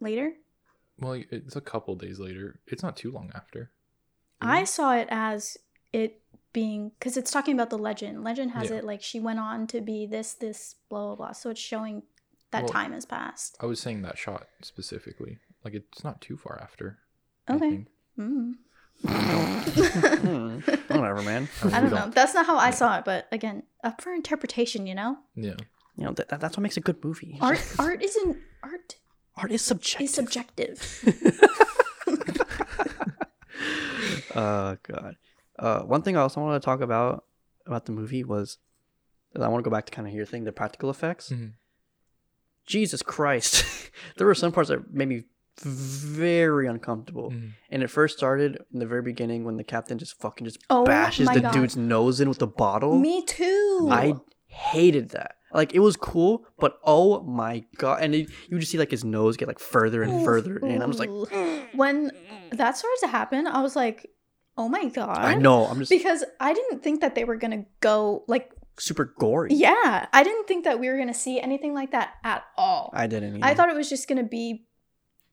later 0.00 0.32
Well, 0.98 1.14
it's 1.30 1.56
a 1.56 1.60
couple 1.60 1.94
days 1.96 2.18
later. 2.20 2.60
It's 2.66 2.82
not 2.82 2.96
too 2.96 3.10
long 3.10 3.30
after. 3.34 3.70
I 4.40 4.64
saw 4.64 4.94
it 4.94 5.08
as 5.10 5.56
it 5.92 6.21
being 6.52 6.90
because 6.98 7.16
it's 7.16 7.30
talking 7.30 7.54
about 7.54 7.70
the 7.70 7.78
legend. 7.78 8.24
Legend 8.24 8.52
has 8.52 8.70
Yeah. 8.70 8.76
it 8.78 8.84
like 8.84 9.02
she 9.02 9.20
went 9.20 9.38
on 9.38 9.66
to 9.68 9.80
be 9.80 10.06
this, 10.06 10.34
this, 10.34 10.76
blah 10.88 11.06
blah 11.06 11.14
blah. 11.16 11.32
So 11.32 11.50
it's 11.50 11.60
showing 11.60 12.02
that 12.50 12.64
Well, 12.64 12.72
time 12.72 12.92
has 12.92 13.06
passed. 13.06 13.56
I 13.60 13.66
was 13.66 13.80
saying 13.80 14.02
that 14.02 14.18
shot 14.18 14.46
specifically. 14.62 15.38
Like 15.64 15.74
it's 15.74 16.04
not 16.04 16.20
too 16.20 16.36
far 16.36 16.58
after. 16.62 16.98
Okay. 17.48 17.86
Mm. 18.18 18.54
Hmm, 19.02 19.02
Whatever, 20.88 21.22
man. 21.22 21.48
I 21.62 21.66
We 21.66 21.70
don't 21.72 21.84
know. 21.90 21.96
don't- 21.96 22.14
That's 22.14 22.34
not 22.34 22.46
how 22.46 22.56
I 22.56 22.70
saw 22.70 22.98
it, 22.98 23.04
but 23.04 23.26
again, 23.32 23.64
up 23.82 24.00
for 24.00 24.12
interpretation. 24.12 24.86
You 24.86 24.94
know, 24.94 25.18
Yeah. 25.34 25.54
You 25.96 26.04
know 26.04 26.12
that, 26.12 26.28
that- 26.28 26.40
that's 26.40 26.56
what 26.56 26.62
makes 26.62 26.76
a 26.76 26.80
good 26.80 27.02
movie. 27.04 27.38
art 27.40 27.60
art 27.78 28.02
isn't 28.02 28.36
art 28.62 28.96
Art 29.36 29.50
is 29.50 29.62
subjective. 29.62 30.04
is 30.04 30.14
subjective. 30.14 31.02
oh 34.34 34.76
god. 34.82 35.16
Uh, 35.58 35.80
one 35.82 36.02
thing 36.02 36.16
I 36.16 36.20
also 36.20 36.40
wanted 36.40 36.60
to 36.60 36.64
talk 36.64 36.80
about 36.80 37.24
about 37.66 37.86
the 37.86 37.92
movie 37.92 38.24
was 38.24 38.58
I 39.40 39.46
want 39.48 39.64
to 39.64 39.68
go 39.70 39.74
back 39.74 39.86
to 39.86 39.92
kind 39.92 40.06
of 40.08 40.14
your 40.14 40.26
thing, 40.26 40.44
the 40.44 40.52
practical 40.52 40.90
effects. 40.90 41.30
Mhm. 41.30 41.52
Jesus 42.66 43.02
Christ, 43.02 43.64
there 44.16 44.26
were 44.26 44.34
some 44.34 44.52
parts 44.52 44.68
that 44.68 44.92
made 44.92 45.08
me 45.08 45.24
very 45.60 46.66
uncomfortable. 46.66 47.30
Mhm. 47.30 47.52
And 47.70 47.82
it 47.82 47.88
first 47.88 48.16
started 48.16 48.58
in 48.72 48.78
the 48.78 48.86
very 48.86 49.02
beginning 49.02 49.44
when 49.44 49.56
the 49.56 49.64
captain 49.64 49.98
just 49.98 50.18
fucking 50.20 50.46
just 50.46 50.58
Oh 50.70 50.84
bashes 50.84 51.28
the 51.28 51.40
God. 51.40 51.52
dude's 51.52 51.76
nose 51.76 52.20
in 52.20 52.28
with 52.28 52.38
the 52.38 52.46
bottle. 52.46 52.98
Me 52.98 53.24
too. 53.24 53.88
I 53.90 54.14
hated 54.46 55.10
that. 55.10 55.36
Like 55.52 55.74
it 55.74 55.80
was 55.80 55.96
cool, 55.96 56.46
but 56.58 56.78
oh 56.82 57.22
my 57.24 57.64
god! 57.76 58.02
And 58.02 58.14
it, 58.14 58.30
you 58.48 58.58
just 58.58 58.72
see 58.72 58.78
like 58.78 58.90
his 58.90 59.04
nose 59.04 59.36
get 59.36 59.48
like 59.48 59.58
further 59.58 60.02
and 60.02 60.24
further 60.24 60.56
and 60.56 60.82
I'm 60.82 60.90
just 60.90 60.98
like, 60.98 61.10
when 61.74 62.10
that 62.52 62.76
started 62.78 62.98
to 63.02 63.08
happen, 63.08 63.46
I 63.46 63.60
was 63.60 63.76
like, 63.76 64.08
oh 64.56 64.68
my 64.68 64.86
god. 64.86 65.18
I 65.18 65.34
know. 65.34 65.66
I'm 65.66 65.78
just 65.78 65.90
because 65.90 66.24
I 66.40 66.52
didn't 66.54 66.82
think 66.82 67.00
that 67.00 67.14
they 67.14 67.24
were 67.24 67.36
gonna 67.36 67.64
go 67.80 68.24
like 68.28 68.50
super 68.78 69.14
gory. 69.18 69.50
Yeah, 69.52 70.06
I 70.12 70.22
didn't 70.22 70.46
think 70.48 70.64
that 70.64 70.80
we 70.80 70.88
were 70.88 70.96
gonna 70.98 71.14
see 71.14 71.40
anything 71.40 71.74
like 71.74 71.92
that 71.92 72.14
at 72.24 72.44
all. 72.56 72.90
I, 72.94 73.04
I 73.04 73.06
didn't. 73.06 73.36
Either. 73.36 73.44
I 73.44 73.54
thought 73.54 73.68
it 73.68 73.76
was 73.76 73.88
just 73.88 74.08
gonna 74.08 74.22
be 74.24 74.66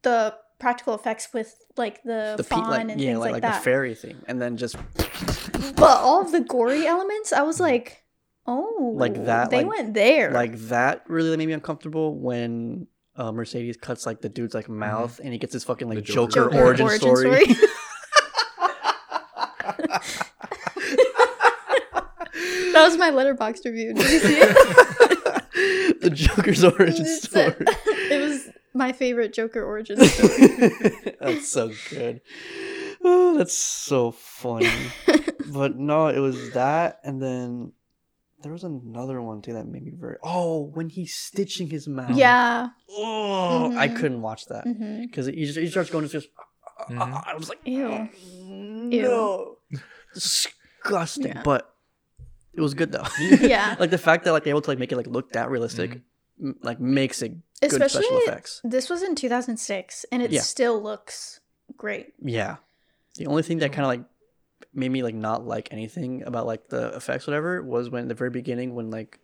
the 0.03 0.35
practical 0.59 0.93
effects 0.93 1.29
with 1.33 1.55
like 1.77 2.03
the, 2.03 2.35
the 2.37 2.43
pe- 2.43 2.55
like, 2.55 2.81
and 2.81 2.89
yeah, 2.99 3.07
things 3.13 3.19
like, 3.19 3.31
like, 3.31 3.43
like 3.43 3.51
that. 3.53 3.59
the 3.59 3.63
fairy 3.63 3.95
thing, 3.95 4.17
and 4.27 4.41
then 4.41 4.57
just 4.57 4.75
but 5.75 5.97
all 6.01 6.21
of 6.21 6.31
the 6.31 6.41
gory 6.41 6.85
elements, 6.85 7.31
I 7.31 7.41
was 7.43 7.59
like, 7.59 8.03
oh, 8.45 8.93
Like 8.97 9.25
that, 9.25 9.49
They 9.49 9.57
like- 9.63 9.67
went 9.67 9.93
there. 9.93 10.31
like 10.31 10.57
that 10.67 11.03
really 11.07 11.35
made 11.37 11.47
me 11.47 11.53
uncomfortable 11.53 12.15
when 12.17 12.87
uh, 13.15 13.31
Mercedes 13.31 13.77
cuts 13.77 14.05
like 14.05 14.21
the 14.21 14.29
dude's 14.29 14.53
like 14.53 14.69
mouth 14.69 15.19
and 15.23 15.31
he 15.33 15.39
gets 15.39 15.53
his 15.53 15.63
fucking 15.63 15.87
like 15.87 15.97
The 15.97 16.01
Joker, 16.01 16.49
Joker. 16.49 16.73
Joker 16.73 16.83
origin, 16.83 17.15
story. 17.15 17.45
that 22.79 22.85
was 22.87 22.97
my 22.97 23.11
Letterboxd 23.11 23.65
review. 23.65 23.93
Did 23.93 24.09
you 24.11 24.19
see 24.19 24.37
it? 24.39 26.01
the 26.01 26.09
Joker's 26.09 26.63
origin 26.63 27.01
It's- 27.05 27.23
story. 27.23 27.55
it 28.11 28.21
was 28.21 28.49
my 28.73 28.91
favorite 28.93 29.33
Joker 29.33 29.63
origin 29.63 29.99
story. 30.05 30.81
that's 31.19 31.49
so 31.49 31.71
good. 31.89 32.21
Oh, 33.03 33.37
that's 33.37 33.53
so 33.53 34.11
funny. 34.11 34.69
but 35.51 35.75
no, 35.77 36.07
it 36.07 36.19
was 36.19 36.51
that, 36.51 36.99
and 37.03 37.21
then 37.21 37.71
there 38.41 38.51
was 38.51 38.63
another 38.63 39.21
one 39.21 39.41
too 39.41 39.53
that 39.53 39.65
made 39.67 39.83
me 39.83 39.91
very. 39.95 40.17
Oh, 40.23 40.71
when 40.73 40.89
he's 40.89 41.13
stitching 41.15 41.69
his 41.69 41.87
mouth. 41.87 42.15
yeah. 42.15 42.69
Oh, 42.89 43.75
I 43.77 43.87
Mhm. 43.89 43.95
couldn't 43.97 44.21
watch 44.21 44.45
that 44.47 44.63
because 45.01 45.25
he, 45.27 45.45
just- 45.45 45.57
he 45.59 45.67
starts 45.67 45.89
going 45.89 46.05
to 46.05 46.11
just. 46.11 46.27
Mhm. 46.89 47.23
I 47.27 47.35
was 47.35 47.49
like, 47.49 47.59
Ew. 47.65 48.07
no, 48.47 49.57
disgusting. 50.13 51.27
Yeah. 51.33 51.41
But 51.43 51.73
it 52.59 52.63
was 52.67 52.73
good 52.73 52.91
though. 52.91 53.07
Yeah. 53.53 53.75
like 53.81 53.89
the 53.89 53.97
fact 54.07 54.23
that 54.25 54.33
like 54.33 54.43
they're 54.43 54.51
able 54.57 54.61
to 54.67 54.71
like 54.71 54.79
make 54.83 54.91
it 54.91 54.97
like 54.97 55.07
look 55.07 55.31
that 55.37 55.49
realistic, 55.49 55.89
Mhm. 55.91 56.01
m- 56.49 56.59
like 56.61 56.79
makes 56.79 57.21
it 57.21 57.31
good 57.61 57.71
Especially 57.73 58.03
special 58.03 58.19
effects. 58.27 58.61
this 58.63 58.89
was 58.89 59.01
in 59.03 59.15
2006, 59.15 60.05
and 60.11 60.21
it 60.21 60.31
Yeah. 60.31 60.41
still 60.41 60.77
looks 60.89 61.39
great. 61.77 62.13
Yeah. 62.21 62.57
The 63.15 63.27
only 63.27 63.43
thing 63.43 63.59
that 63.59 63.71
kind 63.73 63.85
of 63.85 63.89
like 63.93 64.03
made 64.73 64.91
me 64.91 65.01
like 65.03 65.15
not 65.15 65.45
like 65.55 65.69
anything 65.71 66.23
about 66.23 66.45
like 66.45 66.67
the 66.69 66.87
effects 66.95 67.25
whatever 67.27 67.61
was 67.63 67.89
when 67.89 68.07
the 68.07 68.13
very 68.13 68.29
beginning 68.29 68.75
when 68.75 68.91
like 68.91 69.19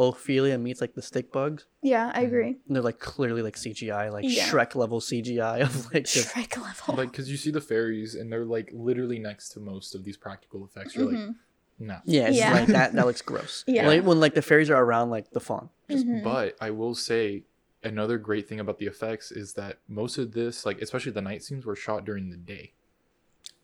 Ophelia 0.00 0.56
meets 0.58 0.80
like 0.80 0.94
the 0.94 1.02
stick 1.02 1.32
bugs 1.32 1.66
Yeah, 1.82 2.12
I 2.14 2.22
Mhm. 2.22 2.26
agree. 2.28 2.46
and 2.66 2.76
they're 2.76 2.82
like 2.82 3.00
clearly 3.00 3.42
like 3.42 3.56
CGI 3.56 4.08
like 4.12 4.24
Yeah. 4.26 4.46
Shrek 4.48 4.76
level 4.76 5.00
CGI 5.00 5.62
of 5.62 5.92
like 5.92 6.04
just 6.04 6.28
Shrek 6.34 6.56
level. 6.62 6.94
Like, 6.96 7.12
cause 7.12 7.28
you 7.28 7.36
see 7.36 7.50
the 7.50 7.60
fairies 7.60 8.14
and 8.14 8.30
they're 8.32 8.44
like 8.44 8.70
literally 8.72 9.18
next 9.18 9.48
to 9.50 9.60
most 9.60 9.94
of 9.96 10.04
these 10.04 10.16
practical 10.16 10.64
effects. 10.64 10.94
You're 10.94 11.06
like, 11.06 11.16
Mhm. 11.16 11.34
No. 11.78 11.98
yeah, 12.04 12.28
it's 12.28 12.36
Yeah. 12.38 12.52
like 12.52 12.66
that 12.68 12.92
that 12.94 13.06
looks 13.06 13.22
gross. 13.30 13.64
Yeah. 13.66 13.86
Like 13.86 14.04
when 14.04 14.20
like 14.20 14.34
the 14.34 14.42
fairies 14.42 14.70
are 14.70 14.82
around 14.82 15.10
like 15.10 15.30
the 15.30 15.40
fawn. 15.40 15.70
Just- 15.90 16.06
Mhm. 16.06 16.22
But 16.24 16.56
I 16.60 16.70
will 16.70 16.94
say, 16.94 17.44
another 17.84 18.18
great 18.18 18.48
thing 18.48 18.58
about 18.60 18.78
the 18.78 18.86
effects 18.86 19.30
is 19.30 19.54
that 19.54 19.78
most 19.88 20.18
of 20.18 20.32
this, 20.32 20.66
like 20.66 20.80
especially 20.82 21.12
the 21.12 21.22
night 21.22 21.42
scenes, 21.44 21.64
were 21.64 21.76
shot 21.76 22.04
during 22.04 22.30
the 22.30 22.36
day. 22.36 22.72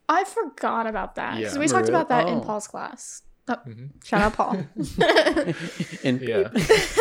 I 0.08 0.24
forgot 0.24 0.86
about 0.86 1.14
that 1.16 1.36
because 1.38 1.54
Yeah. 1.54 1.60
we 1.60 1.66
talked 1.66 1.88
Really? 1.88 1.94
about 1.94 2.08
that 2.10 2.28
in 2.28 2.34
Oh. 2.34 2.40
Paul's 2.40 2.68
class. 2.68 3.22
Oh, 3.48 3.56
Mhm. 3.66 4.04
shout 4.04 4.22
out 4.22 4.32
Paul. 4.34 4.64
And 6.04 6.20
Yeah. 6.20 6.52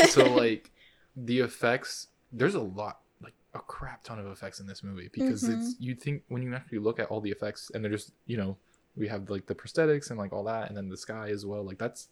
so 0.09 0.33
like 0.33 0.71
the 1.15 1.39
effects, 1.39 2.07
there's 2.31 2.55
a 2.55 2.61
lot, 2.61 3.01
like 3.21 3.33
a 3.53 3.59
crap 3.59 4.03
ton 4.03 4.19
of 4.19 4.25
effects 4.27 4.59
in 4.59 4.67
this 4.67 4.83
movie 4.83 5.09
because 5.13 5.43
it's 5.47 5.75
you 5.79 5.95
think 5.95 6.23
when 6.27 6.41
you 6.41 6.53
actually 6.55 6.79
look 6.79 6.99
at 6.99 7.07
all 7.07 7.21
the 7.21 7.29
effects 7.31 7.71
and 7.73 7.83
they're 7.83 7.91
just 7.91 8.11
you 8.25 8.35
know 8.37 8.57
we 8.95 9.07
have 9.07 9.29
like 9.29 9.45
the 9.47 9.55
prosthetics 9.55 10.09
and 10.09 10.19
like 10.19 10.31
all 10.33 10.43
that 10.43 10.67
and 10.69 10.77
then 10.77 10.89
the 10.89 10.97
sky 10.97 11.29
as 11.29 11.45
well. 11.45 11.63
Like 11.63 11.77
that's 11.77 12.07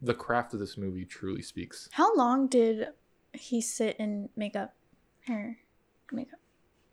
the 0.00 0.14
craft 0.14 0.54
of 0.54 0.60
this 0.60 0.76
movie 0.76 1.04
truly 1.04 1.42
speaks. 1.42 1.88
How 1.92 2.14
long 2.16 2.46
did 2.48 2.88
he 3.32 3.60
sit 3.60 3.96
in 3.98 4.28
makeup, 4.36 4.74
hair, 5.26 5.58
makeup? 6.10 6.38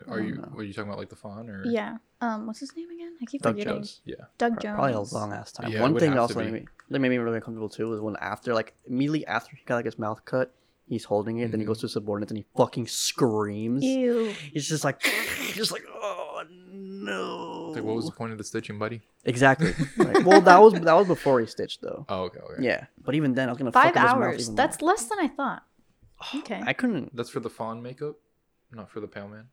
Are 0.07 0.21
you? 0.21 0.35
know. 0.35 0.49
Were 0.53 0.63
you 0.63 0.73
talking 0.73 0.89
about 0.89 0.99
like 0.99 1.09
the 1.09 1.15
fawn 1.15 1.49
or? 1.49 1.65
Yeah. 1.65 1.97
Um, 2.21 2.47
what's 2.47 2.59
his 2.59 2.75
name 2.75 2.89
again? 2.89 3.15
I 3.21 3.25
keep 3.25 3.41
Doug 3.41 3.53
forgetting. 3.55 3.73
Jones. 3.79 4.01
Yeah. 4.05 4.15
Doug 4.37 4.61
Jones. 4.61 4.75
Probably 4.75 4.93
a 4.93 4.99
long 5.01 5.33
ass 5.33 5.51
time. 5.51 5.71
Yeah, 5.71 5.81
One 5.81 5.97
thing 5.97 6.17
also 6.17 6.33
to 6.35 6.39
made 6.39 6.51
me, 6.53 6.65
that 6.89 6.99
made 6.99 7.09
me 7.09 7.17
really 7.17 7.37
uncomfortable 7.37 7.69
too 7.69 7.89
was 7.89 7.99
when 8.01 8.15
after 8.21 8.53
like 8.53 8.73
immediately 8.87 9.25
after 9.27 9.55
he 9.55 9.63
got 9.65 9.75
like 9.75 9.85
his 9.85 9.97
mouth 9.99 10.23
cut, 10.25 10.53
he's 10.87 11.03
holding 11.05 11.39
it, 11.39 11.51
then 11.51 11.59
he 11.59 11.65
Mhm. 11.65 11.67
goes 11.69 11.79
to 11.81 11.89
subordinates 11.89 12.31
and 12.31 12.37
he 12.37 12.45
fucking 12.57 12.87
screams. 12.87 13.83
Ew. 13.83 14.25
He's 14.53 14.67
just 14.67 14.83
like, 14.83 15.01
just 15.53 15.71
like, 15.71 15.83
no. 16.51 17.71
Like, 17.75 17.83
what 17.83 17.95
was 17.95 18.05
the 18.05 18.11
point 18.11 18.31
of 18.31 18.37
the 18.37 18.43
stitching, 18.43 18.77
buddy? 18.79 19.01
exactly? 19.25 19.73
Right. 19.97 20.23
Well, 20.23 20.41
that 20.41 20.59
was 20.61 20.73
that 20.73 20.93
was 20.93 21.07
before 21.07 21.39
he 21.39 21.45
stitched 21.45 21.81
though. 21.81 22.05
Oh, 22.09 22.23
okay, 22.23 22.39
okay. 22.39 22.63
Yeah, 22.63 22.85
but 23.05 23.15
even 23.15 23.33
then, 23.33 23.49
I 23.49 23.51
was 23.51 23.57
gonna 23.59 23.71
Five 23.71 23.93
fuck 23.93 23.97
up 23.97 24.03
his 24.03 24.13
mouth 24.15 24.23
hours. 24.23 24.41
even 24.41 24.55
That's 24.55 24.81
more. 24.81 24.91
less 24.91 25.05
than 25.05 25.19
I 25.19 25.27
thought. 25.27 25.63
Okay. 26.35 26.61
I 26.65 26.73
couldn't. 26.73 27.15
That's 27.15 27.29
for 27.29 27.39
the 27.39 27.49
fawn 27.49 27.81
makeup, 27.81 28.15
not 28.71 28.89
for 28.89 28.99
the 28.99 29.07
pale 29.07 29.27
man. 29.27 29.47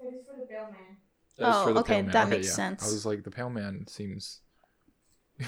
That 0.00 0.08
is 0.14 0.24
for 0.26 0.36
the 0.40 0.46
Pale 0.46 0.70
Man. 0.70 0.96
That's 1.38 1.58
Oh, 1.58 1.64
for 1.64 1.72
the 1.72 1.80
okay, 1.80 1.94
pale 1.94 2.02
man. 2.04 2.12
that 2.12 2.28
makes 2.28 2.52
sense. 2.54 2.82
I 2.82 2.86
was 2.86 3.04
like, 3.06 3.24
the 3.24 3.30
pale 3.30 3.50
man 3.50 3.86
seems. 3.88 4.40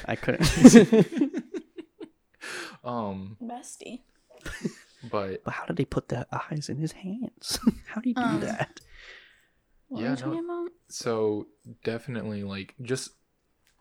I 0.07 0.17
couldn't. 0.17 0.45
Um, 2.85 3.37
Bestie. 3.43 4.03
but 5.03 5.43
but 5.45 5.55
how 5.55 5.65
did 5.67 5.77
they 5.77 5.85
put 5.85 6.09
the 6.09 6.27
eyes 6.33 6.69
in 6.69 6.77
his 6.79 6.93
hands? 6.93 7.59
how 7.87 8.01
do 8.01 8.09
you 8.11 8.15
do 8.15 8.21
Um, 8.23 8.41
that? 8.41 8.81
What 9.89 10.01
Yeah, 10.03 10.07
were 10.11 10.11
you 10.11 10.17
talking 10.23 10.45
about? 10.45 10.69
So 10.89 11.47
definitely 11.85 12.45
like 12.45 12.75
just 12.83 13.11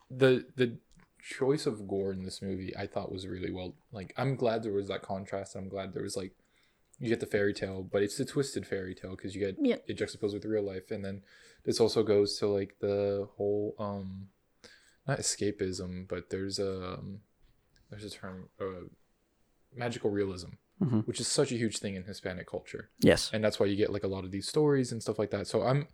the 0.10 0.46
the 0.56 0.78
choice 1.22 1.66
of 1.66 1.88
gore 1.88 2.12
in 2.14 2.24
this 2.24 2.42
movie 2.42 2.76
I 2.78 2.86
thought 2.88 3.12
was 3.12 3.28
really 3.28 3.52
well 3.52 3.76
like 3.92 4.14
I'm 4.18 4.36
glad 4.36 4.64
there 4.64 4.74
was 4.74 4.88
that 4.90 5.02
contrast 5.02 5.56
I'm 5.56 5.70
glad 5.70 5.94
there 5.94 6.04
was 6.04 6.16
like 6.16 6.34
you 7.00 7.10
get 7.10 7.20
the 7.20 7.26
fairy 7.26 7.54
tale 7.54 7.82
but 7.84 8.02
it's 8.04 8.20
a 8.20 8.26
twisted 8.26 8.66
fairy 8.68 8.94
tale 8.96 9.12
because 9.16 9.36
you 9.36 9.42
get 9.42 9.56
Yeah. 9.60 9.78
it 9.88 9.96
juxtaposed 9.98 10.34
with 10.36 10.46
real 10.46 10.64
life 10.64 10.92
and 10.92 11.04
then 11.04 11.24
this 11.64 11.80
also 11.80 12.04
goes 12.04 12.38
to 12.40 12.48
like 12.48 12.78
the 12.80 13.28
whole 13.38 13.76
um 13.80 14.28
not 15.08 15.20
escapism 15.20 16.08
but 16.08 16.30
there's 16.30 16.60
a 16.60 16.94
um, 16.94 17.20
there's 17.90 18.04
a 18.04 18.10
term 18.10 18.50
uh, 18.60 18.86
magical 19.76 20.10
realism 20.10 20.52
Mhm. 20.82 21.08
which 21.08 21.20
is 21.22 21.28
such 21.30 21.52
a 21.54 21.56
huge 21.56 21.78
thing 21.80 21.96
in 21.96 22.04
Hispanic 22.04 22.48
culture 22.48 22.90
Yes. 23.00 23.30
and 23.34 23.44
that's 23.44 23.60
why 23.60 23.66
you 23.66 23.76
get 23.78 23.92
like 23.94 24.04
a 24.04 24.08
lot 24.10 24.26
of 24.26 24.32
these 24.32 24.48
stories 24.48 24.92
and 24.92 25.02
stuff 25.02 25.18
like 25.18 25.32
that 25.32 25.48
so 25.48 25.62
i'm 25.64 25.88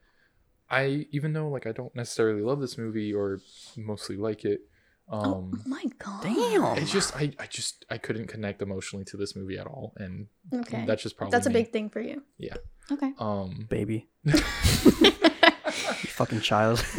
i 0.71 1.05
even 1.11 1.33
though 1.33 1.49
like 1.49 1.67
i 1.67 1.71
don't 1.71 1.93
necessarily 1.95 2.41
love 2.41 2.59
this 2.61 2.77
movie 2.77 3.13
or 3.13 3.39
mostly 3.77 4.15
like 4.15 4.45
it 4.45 4.61
oh 5.09 5.19
um 5.35 5.61
my 5.67 5.83
god. 5.99 6.23
Damn. 6.23 6.77
it's 6.77 6.91
just 6.91 7.15
i 7.15 7.31
i 7.39 7.45
just 7.45 7.85
i 7.89 7.97
couldn't 7.97 8.27
connect 8.27 8.61
emotionally 8.61 9.05
to 9.05 9.17
this 9.17 9.35
movie 9.35 9.57
at 9.57 9.67
all 9.67 9.93
and 9.97 10.27
Okay. 10.53 10.85
that's 10.87 11.03
just 11.03 11.17
probably 11.17 11.31
That's 11.31 11.45
a 11.47 11.49
me. 11.49 11.53
big 11.61 11.71
thing 11.71 11.89
for 11.89 11.99
you. 12.01 12.23
Yeah. 12.37 12.55
Okay. 12.91 13.11
um 13.19 13.67
Baby. 13.69 14.09
You 16.03 16.09
fucking 16.09 16.41
child. 16.41 16.83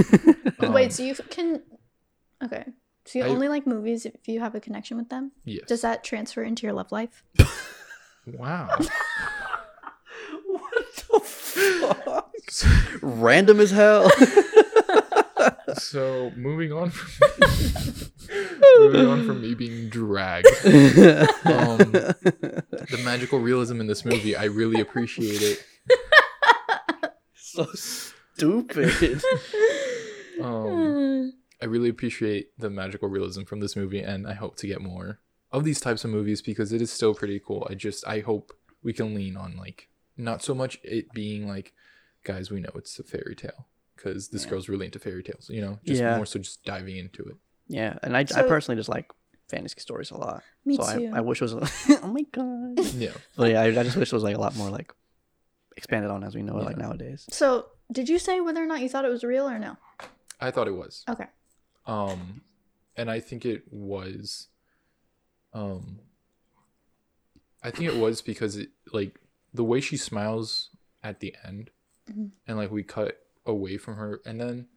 Um, 0.61 0.73
Wait, 0.75 0.93
so 0.93 1.03
you 1.03 1.15
can. 1.29 1.61
Okay. 2.45 2.65
So 3.05 3.19
you 3.19 3.25
I- 3.25 3.29
only 3.29 3.49
like 3.49 3.67
movies 3.67 4.07
if 4.07 4.29
you 4.29 4.39
have 4.39 4.55
a 4.55 4.61
connection 4.61 4.97
with 4.97 5.09
them? 5.09 5.33
yes 5.45 5.65
Does 5.67 5.81
that 5.81 6.05
transfer 6.05 6.43
into 6.45 6.63
your 6.67 6.73
love 6.73 6.93
life? 6.93 7.25
wow 8.27 8.69
what 8.69 8.79
the 8.79 8.85
fuck? 8.85 9.52
Random 13.03 13.61
as 13.61 13.71
hell. 13.71 14.11
so 15.75 16.33
moving 16.37 16.73
on 16.73 16.91
from 16.91 17.31
moving 18.79 19.07
on 19.07 19.27
from 19.27 19.41
me 19.41 19.55
being 19.55 19.89
dragged 19.89 20.47
um 20.65 21.79
the 21.79 23.01
magical 23.05 23.39
realism 23.41 23.81
in 23.81 23.87
this 23.87 24.05
movie 24.05 24.37
i 24.37 24.45
really 24.45 24.81
appreciate 24.81 25.43
it 25.43 25.65
so 27.35 27.67
stupid. 27.75 29.23
um 30.41 31.33
I 31.61 31.67
really 31.67 31.89
appreciate 31.89 32.49
the 32.59 32.71
magical 32.71 33.09
realism 33.09 33.45
from 33.45 33.61
this 33.61 33.77
movie, 33.77 34.01
and 34.01 34.27
I 34.27 34.35
hope 34.35 34.57
to 34.57 34.67
get 34.67 34.81
more 34.81 35.21
of 35.53 35.63
these 35.63 35.81
types 35.81 36.05
of 36.05 36.11
movies 36.11 36.43
because 36.43 36.73
it 36.73 36.83
is 36.83 36.91
still 36.91 37.15
pretty 37.15 37.39
cool. 37.39 37.67
I 37.71 37.75
just 37.75 38.07
I 38.07 38.19
hope 38.19 38.53
we 38.83 38.93
can 38.93 39.15
lean 39.15 39.37
on 39.37 39.57
like 39.57 39.89
not 40.17 40.43
so 40.43 40.55
much 40.55 40.79
it 40.83 41.13
being 41.13 41.47
like, 41.49 41.73
guys, 42.25 42.51
we 42.51 42.61
know 42.61 42.71
it's 42.75 42.99
a 42.99 43.03
fairy 43.03 43.35
tale 43.35 43.69
because 43.97 44.29
this 44.29 44.45
Yeah. 44.45 44.51
girl's 44.51 44.69
really 44.69 44.87
into 44.87 44.99
fairy 44.99 45.23
tales. 45.23 45.49
You 45.51 45.61
know, 45.63 45.79
just 45.85 46.01
Yeah. 46.01 46.17
more 46.17 46.27
so 46.27 46.39
just 46.39 46.65
diving 46.65 46.97
into 46.97 47.23
it. 47.25 47.37
Yeah, 47.69 47.99
and 48.03 48.17
I, 48.17 48.21
I 48.35 48.43
personally 48.43 48.79
just 48.79 48.89
like 48.89 49.11
fantasy 49.49 49.81
stories 49.81 50.11
a 50.11 50.17
lot. 50.17 50.43
Me 50.65 50.77
so 50.77 50.99
too. 50.99 51.11
I, 51.13 51.19
I 51.19 51.21
wish 51.21 51.41
it 51.41 51.51
was. 51.51 51.55
oh 52.03 52.09
my 52.09 52.23
god. 52.33 52.79
Yeah, 52.95 53.13
But 53.37 53.51
yeah, 53.51 53.61
I, 53.63 53.67
I 53.67 53.83
just 53.85 53.97
wish 53.97 54.13
it 54.13 54.15
was 54.15 54.23
like 54.25 54.37
a 54.37 54.41
lot 54.41 54.57
more 54.57 54.69
like 54.71 54.93
expanded 55.77 56.11
on 56.11 56.23
as 56.25 56.35
we 56.35 56.43
know 56.43 56.59
it 56.59 56.65
like 56.65 56.77
nowadays. 56.77 57.27
so, 57.31 57.67
did 57.91 58.09
you 58.09 58.19
say 58.19 58.41
whether 58.41 58.63
or 58.63 58.67
not 58.67 58.81
you 58.81 58.89
thought 58.89 59.05
it 59.05 59.11
was 59.11 59.25
real 59.25 59.49
or 59.49 59.59
no? 59.59 59.77
I 60.41 60.51
thought 60.51 60.69
it 60.69 60.73
was. 60.77 61.05
Okay. 61.09 61.27
Um, 61.87 62.43
and 62.97 63.11
I 63.11 63.21
think 63.21 63.45
it 63.47 63.65
was. 63.71 64.49
Um, 65.55 66.01
I 67.63 67.71
think 67.71 67.85
it 67.91 67.97
was 67.97 68.23
because 68.23 68.57
it 68.57 68.71
like 68.93 69.19
the 69.55 69.65
way 69.65 69.81
she 69.81 69.97
smiles 69.97 70.71
at 71.03 71.21
the 71.21 71.35
end, 71.45 71.71
Mhm. 72.11 72.31
and 72.47 72.57
like 72.57 72.71
we 72.71 72.83
cut 72.83 73.25
away 73.47 73.77
from 73.77 73.97
her, 73.97 74.21
and 74.25 74.41
then 74.41 74.69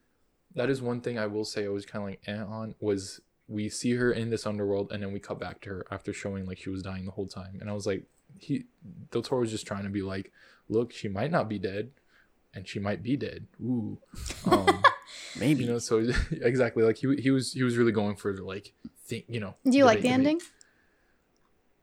that 0.56 0.70
is 0.70 0.82
one 0.82 1.02
thing 1.02 1.18
I 1.20 1.28
will 1.28 1.46
say 1.46 1.66
I 1.66 1.70
was 1.70 1.86
kind 1.86 2.04
of 2.04 2.10
like 2.10 2.22
eh 2.28 2.42
on 2.44 2.76
was 2.80 3.22
we 3.48 3.70
see 3.70 3.94
her 3.96 4.12
in 4.12 4.30
this 4.32 4.46
underworld, 4.48 4.92
and 4.92 5.04
then 5.04 5.12
we 5.14 5.20
cut 5.20 5.40
back 5.40 5.62
to 5.62 5.70
her 5.70 5.86
after 5.92 6.12
showing 6.14 6.46
like 6.46 6.58
she 6.58 6.70
was 6.70 6.82
dying 6.82 7.06
the 7.06 7.12
whole 7.12 7.28
time, 7.28 7.58
and 7.62 7.70
I 7.70 7.74
was 7.74 7.86
like, 7.86 8.04
he 8.40 8.66
Del 9.12 9.22
Toro 9.22 9.42
was 9.42 9.52
just 9.52 9.68
trying 9.68 9.84
to 9.84 9.90
be 9.90 10.02
like, 10.02 10.32
look, 10.68 10.92
she 10.92 11.08
might 11.08 11.32
not 11.32 11.48
be 11.48 11.60
dead, 11.60 11.92
and 12.54 12.68
she 12.68 12.80
might 12.80 13.04
be 13.04 13.16
dead. 13.16 13.46
Ooh. 13.62 14.00
Um, 14.46 14.84
Maybe. 15.40 15.64
you 15.64 15.70
know 15.70 15.78
so 15.80 16.00
exactly 16.32 16.82
like 16.84 16.98
he, 16.98 17.16
he 17.18 17.30
was 17.30 17.54
he 17.54 17.62
was 17.64 17.78
really 17.78 17.92
going 17.92 18.16
for 18.16 18.34
the 18.34 18.44
like 18.44 18.74
think 19.04 19.26
you 19.28 19.40
know 19.40 19.54
Do 19.70 19.78
you 19.78 19.86
like 19.86 19.98
the 19.98 20.04
debate- 20.10 20.14
ending? 20.14 20.42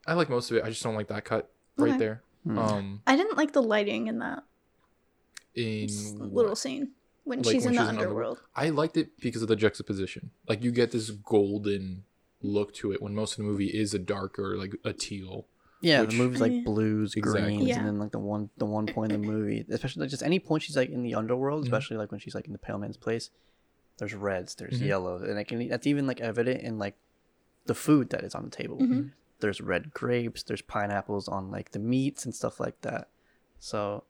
i 0.07 0.15
like 0.15 0.29
most 0.29 0.51
of 0.51 0.57
it 0.57 0.65
i 0.65 0.69
just 0.69 0.83
don't 0.83 0.95
like 0.97 1.09
that 1.09 1.25
cut 1.25 1.51
right 1.77 1.91
Okay. 1.91 1.99
there 1.99 2.23
Hmm. 2.45 2.59
um 2.59 3.03
I 3.07 3.17
didn't 3.17 3.37
like 3.37 3.53
the 3.53 3.63
lighting 3.63 4.07
in 4.09 4.19
that 4.19 4.43
in 5.55 5.85
s- 5.85 6.13
what? 6.17 6.33
little 6.33 6.57
scene 6.57 6.91
when 7.25 7.43
Like 7.43 7.53
she's 7.53 7.65
when 7.65 7.75
in 7.75 7.77
the 7.77 7.83
she's 7.83 7.89
in 7.91 7.97
the 7.97 8.03
underworld. 8.03 8.41
i 8.57 8.69
liked 8.71 8.97
it 8.97 9.11
because 9.21 9.43
of 9.43 9.49
the 9.49 9.55
juxtaposition 9.57 10.31
like 10.49 10.65
you 10.65 10.73
get 10.73 10.91
this 10.91 11.11
golden 11.11 12.05
look 12.41 12.75
to 12.75 12.91
it 12.93 13.01
when 13.01 13.15
most 13.15 13.33
of 13.33 13.37
the 13.39 13.45
movie 13.45 13.69
is 13.69 13.95
a 13.95 13.99
darker 13.99 14.57
like 14.57 14.75
a 14.85 14.93
teal 14.93 15.47
yeah, 15.85 16.01
which- 16.03 16.11
the 16.13 16.17
movie's 16.17 16.41
like 16.41 16.53
Yeah. 16.53 16.61
blues, 16.65 17.15
Exactly. 17.17 17.57
greens, 17.57 17.69
Yeah. 17.69 17.79
and 17.79 17.87
then 17.89 17.99
like 17.99 18.13
the 18.13 18.19
one 18.21 18.51
the 18.57 18.65
one 18.67 18.87
point 18.87 19.11
in 19.11 19.21
the 19.21 19.27
movie, 19.27 19.65
especially 19.69 20.03
like 20.03 20.11
just 20.11 20.23
any 20.23 20.39
point 20.39 20.63
she's 20.63 20.77
like 20.77 20.91
in 20.91 21.03
the 21.03 21.17
underworld, 21.17 21.63
Mhm. 21.63 21.67
especially 21.67 21.97
like 21.97 22.13
when 22.13 22.21
she's 22.21 22.37
like 22.37 22.47
in 22.47 22.53
the 22.53 22.59
pale 22.59 22.79
man's 22.79 22.97
place. 22.97 23.31
There's 23.99 24.15
reds, 24.15 24.55
there's 24.55 24.81
Mhm. 24.81 24.87
yellows, 24.87 25.23
and 25.23 25.37
I 25.41 25.43
can 25.43 25.67
that's 25.67 25.89
even 25.89 26.07
like 26.07 26.21
evident 26.21 26.61
in 26.63 26.79
like 26.79 26.95
the 27.67 27.75
food 27.75 28.11
that 28.11 28.23
is 28.23 28.33
on 28.33 28.45
the 28.45 28.51
table. 28.51 28.79
Mhm. 28.79 29.11
There's 29.43 29.61
red 29.61 29.93
grapes, 29.93 30.43
there's 30.43 30.63
pineapples 30.63 31.29
on 31.29 31.51
like 31.51 31.73
the 31.73 31.79
meats 31.79 32.25
and 32.25 32.35
stuff 32.35 32.59
like 32.59 32.81
that. 32.81 33.09
So 33.59 34.05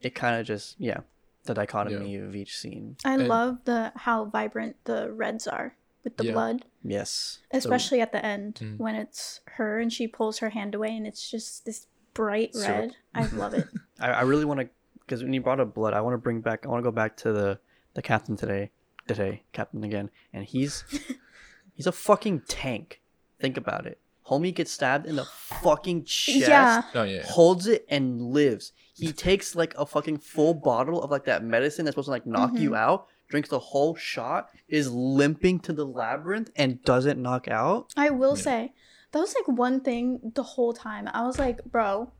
it 0.00 0.14
kind 0.14 0.40
of 0.40 0.46
just 0.46 0.76
yeah, 0.80 1.00
the 1.44 1.52
dichotomy 1.54 2.16
of 2.16 2.34
each 2.34 2.56
scene. 2.56 2.96
I 3.04 3.14
And- 3.14 3.28
love 3.28 3.58
the 3.64 3.92
how 3.96 4.24
vibrant 4.24 4.76
the 4.84 5.12
reds 5.12 5.46
are 5.46 5.76
with 6.02 6.16
the 6.16 6.24
Yeah. 6.26 6.32
blood, 6.32 6.64
Yes, 6.82 7.40
So- 7.52 7.58
especially 7.58 8.00
at 8.00 8.12
the 8.12 8.24
end 8.24 8.56
Mm. 8.62 8.78
when 8.78 8.94
it's 8.94 9.40
her 9.56 9.78
and 9.78 9.92
she 9.92 10.06
pulls 10.06 10.38
her 10.38 10.50
hand 10.50 10.74
away 10.74 10.94
and 10.96 11.06
it's 11.06 11.30
just 11.30 11.64
this 11.64 11.86
bright 12.14 12.54
Syrup. 12.54 12.68
red. 12.68 12.96
I 13.14 13.26
love 13.36 13.54
it. 13.54 13.66
I, 13.98 14.10
I 14.10 14.22
really 14.22 14.44
want 14.44 14.60
to 14.60 14.68
because 15.00 15.22
when 15.22 15.32
you 15.34 15.40
brought 15.42 15.60
up 15.60 15.74
blood, 15.74 15.92
I 15.94 16.00
want 16.00 16.14
to 16.14 16.18
bring 16.18 16.40
back. 16.40 16.64
I 16.64 16.68
want 16.70 16.82
to 16.82 16.90
go 16.90 16.94
back 16.94 17.16
to 17.18 17.32
the 17.32 17.58
the 17.94 18.02
captain 18.02 18.36
today, 18.36 18.70
today 19.06 19.42
captain 19.52 19.82
again, 19.84 20.10
and 20.32 20.44
he's 20.44 20.84
he's 21.74 21.86
a 21.86 21.92
fucking 21.92 22.40
tank. 22.48 23.00
Think 23.40 23.56
about 23.56 23.86
it. 23.86 23.98
Homie 24.28 24.54
gets 24.54 24.70
stabbed 24.72 25.06
in 25.06 25.16
the 25.16 25.24
fucking 25.24 26.04
chest, 26.04 26.48
Yeah. 26.48 26.82
oh 26.94 27.02
yeah 27.02 27.22
holds 27.26 27.66
it 27.66 27.84
and 27.88 28.20
lives. 28.20 28.72
He 28.94 29.12
takes 29.12 29.54
like 29.54 29.74
a 29.76 29.84
fucking 29.84 30.18
full 30.18 30.54
bottle 30.54 31.02
of 31.02 31.10
like 31.10 31.24
that 31.24 31.42
medicine 31.44 31.84
that's 31.84 31.94
supposed 31.94 32.06
to 32.06 32.12
like 32.12 32.26
knock 32.26 32.52
Mm-hmm. 32.52 32.62
you 32.62 32.74
out. 32.76 33.08
Drinks 33.28 33.48
the 33.48 33.58
whole 33.58 33.94
shot, 33.96 34.50
is 34.68 34.90
limping 34.92 35.58
to 35.60 35.72
the 35.72 35.84
labyrinth 35.84 36.50
and 36.56 36.82
doesn't 36.84 37.20
knock 37.20 37.48
out. 37.48 37.92
I 37.96 38.10
will 38.10 38.36
Yeah. 38.36 38.42
say 38.42 38.72
that 39.12 39.18
was 39.18 39.34
like 39.34 39.48
one 39.58 39.80
thing 39.80 40.32
the 40.34 40.42
whole 40.42 40.72
time. 40.72 41.08
I 41.12 41.26
was 41.26 41.38
like, 41.38 41.64
bro, 41.64 42.12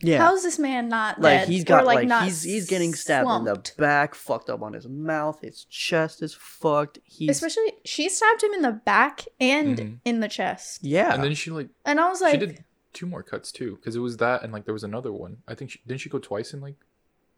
Yeah. 0.00 0.18
How 0.18 0.34
is 0.34 0.42
this 0.42 0.58
man 0.58 0.88
not 0.88 1.20
like 1.20 1.40
dead? 1.40 1.48
he's 1.48 1.64
got 1.64 1.82
or, 1.82 1.86
like, 1.86 1.96
like, 1.96 2.08
not 2.08 2.24
he's 2.24 2.42
he's 2.42 2.68
getting 2.68 2.94
stabbed 2.94 3.28
in 3.30 3.44
the 3.44 3.62
back, 3.78 4.14
fucked 4.14 4.50
up 4.50 4.62
on 4.62 4.72
his 4.72 4.86
mouth, 4.86 5.40
his 5.40 5.64
chest 5.64 6.22
is 6.22 6.34
fucked. 6.34 6.98
He's 7.04 7.30
Especially, 7.30 7.72
she 7.84 8.08
stabbed 8.08 8.42
him 8.42 8.52
in 8.52 8.62
the 8.62 8.72
back 8.72 9.24
and 9.40 9.78
Mhm. 9.78 9.98
in 10.04 10.20
the 10.20 10.28
chest, 10.28 10.84
yeah. 10.84 11.14
And 11.14 11.22
then 11.24 11.34
she 11.34 11.50
like 11.50 11.68
and 11.84 11.98
I 12.00 12.08
was 12.08 12.20
like, 12.20 12.32
she 12.32 12.38
did 12.46 12.64
two 12.92 13.06
more 13.06 13.22
cuts 13.22 13.50
too, 13.52 13.76
because 13.76 13.96
it 13.96 14.00
was 14.00 14.16
that 14.18 14.42
and 14.42 14.52
like 14.52 14.64
there 14.64 14.74
was 14.74 14.84
another 14.84 15.12
one. 15.12 15.38
I 15.48 15.54
think 15.54 15.70
she, 15.72 15.80
didn't 15.86 16.00
she 16.00 16.08
go 16.08 16.18
twice 16.18 16.52
in 16.54 16.60
like 16.60 16.76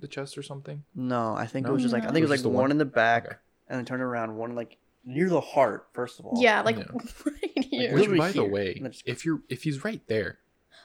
the 0.00 0.08
chest 0.08 0.36
or 0.38 0.42
something? 0.42 0.84
no, 0.94 1.34
I 1.34 1.46
think 1.46 1.66
it 1.66 1.72
was 1.72 1.82
just 1.82 1.92
like 1.94 2.04
I 2.04 2.06
think 2.10 2.18
it 2.18 2.22
was 2.22 2.30
It 2.30 2.30
like 2.30 2.30
was 2.30 2.38
just 2.40 2.42
the 2.44 2.48
one 2.50 2.62
one? 2.64 2.70
in 2.72 2.78
the 2.78 2.84
back 2.84 3.26
Okay. 3.26 3.36
and 3.68 3.78
then 3.78 3.84
turn 3.84 4.00
around, 4.00 4.36
one 4.36 4.54
like 4.54 4.76
near 5.04 5.28
the 5.30 5.40
heart, 5.40 5.86
first 5.92 6.18
of 6.20 6.26
all. 6.26 6.40
yeah, 6.42 6.60
like 6.62 6.76
Yeah. 6.76 6.84
right 7.24 7.42
Like, 7.56 7.64
here. 7.66 7.92
which 7.94 8.00
Literally 8.00 8.18
by 8.18 8.32
the 8.32 8.44
way, 8.44 8.74
And 8.74 8.84
then 8.84 8.92
just- 8.92 9.06
if 9.08 9.24
you're 9.24 9.40
if 9.48 9.62
he's 9.62 9.84
right 9.84 10.02
there, 10.08 10.38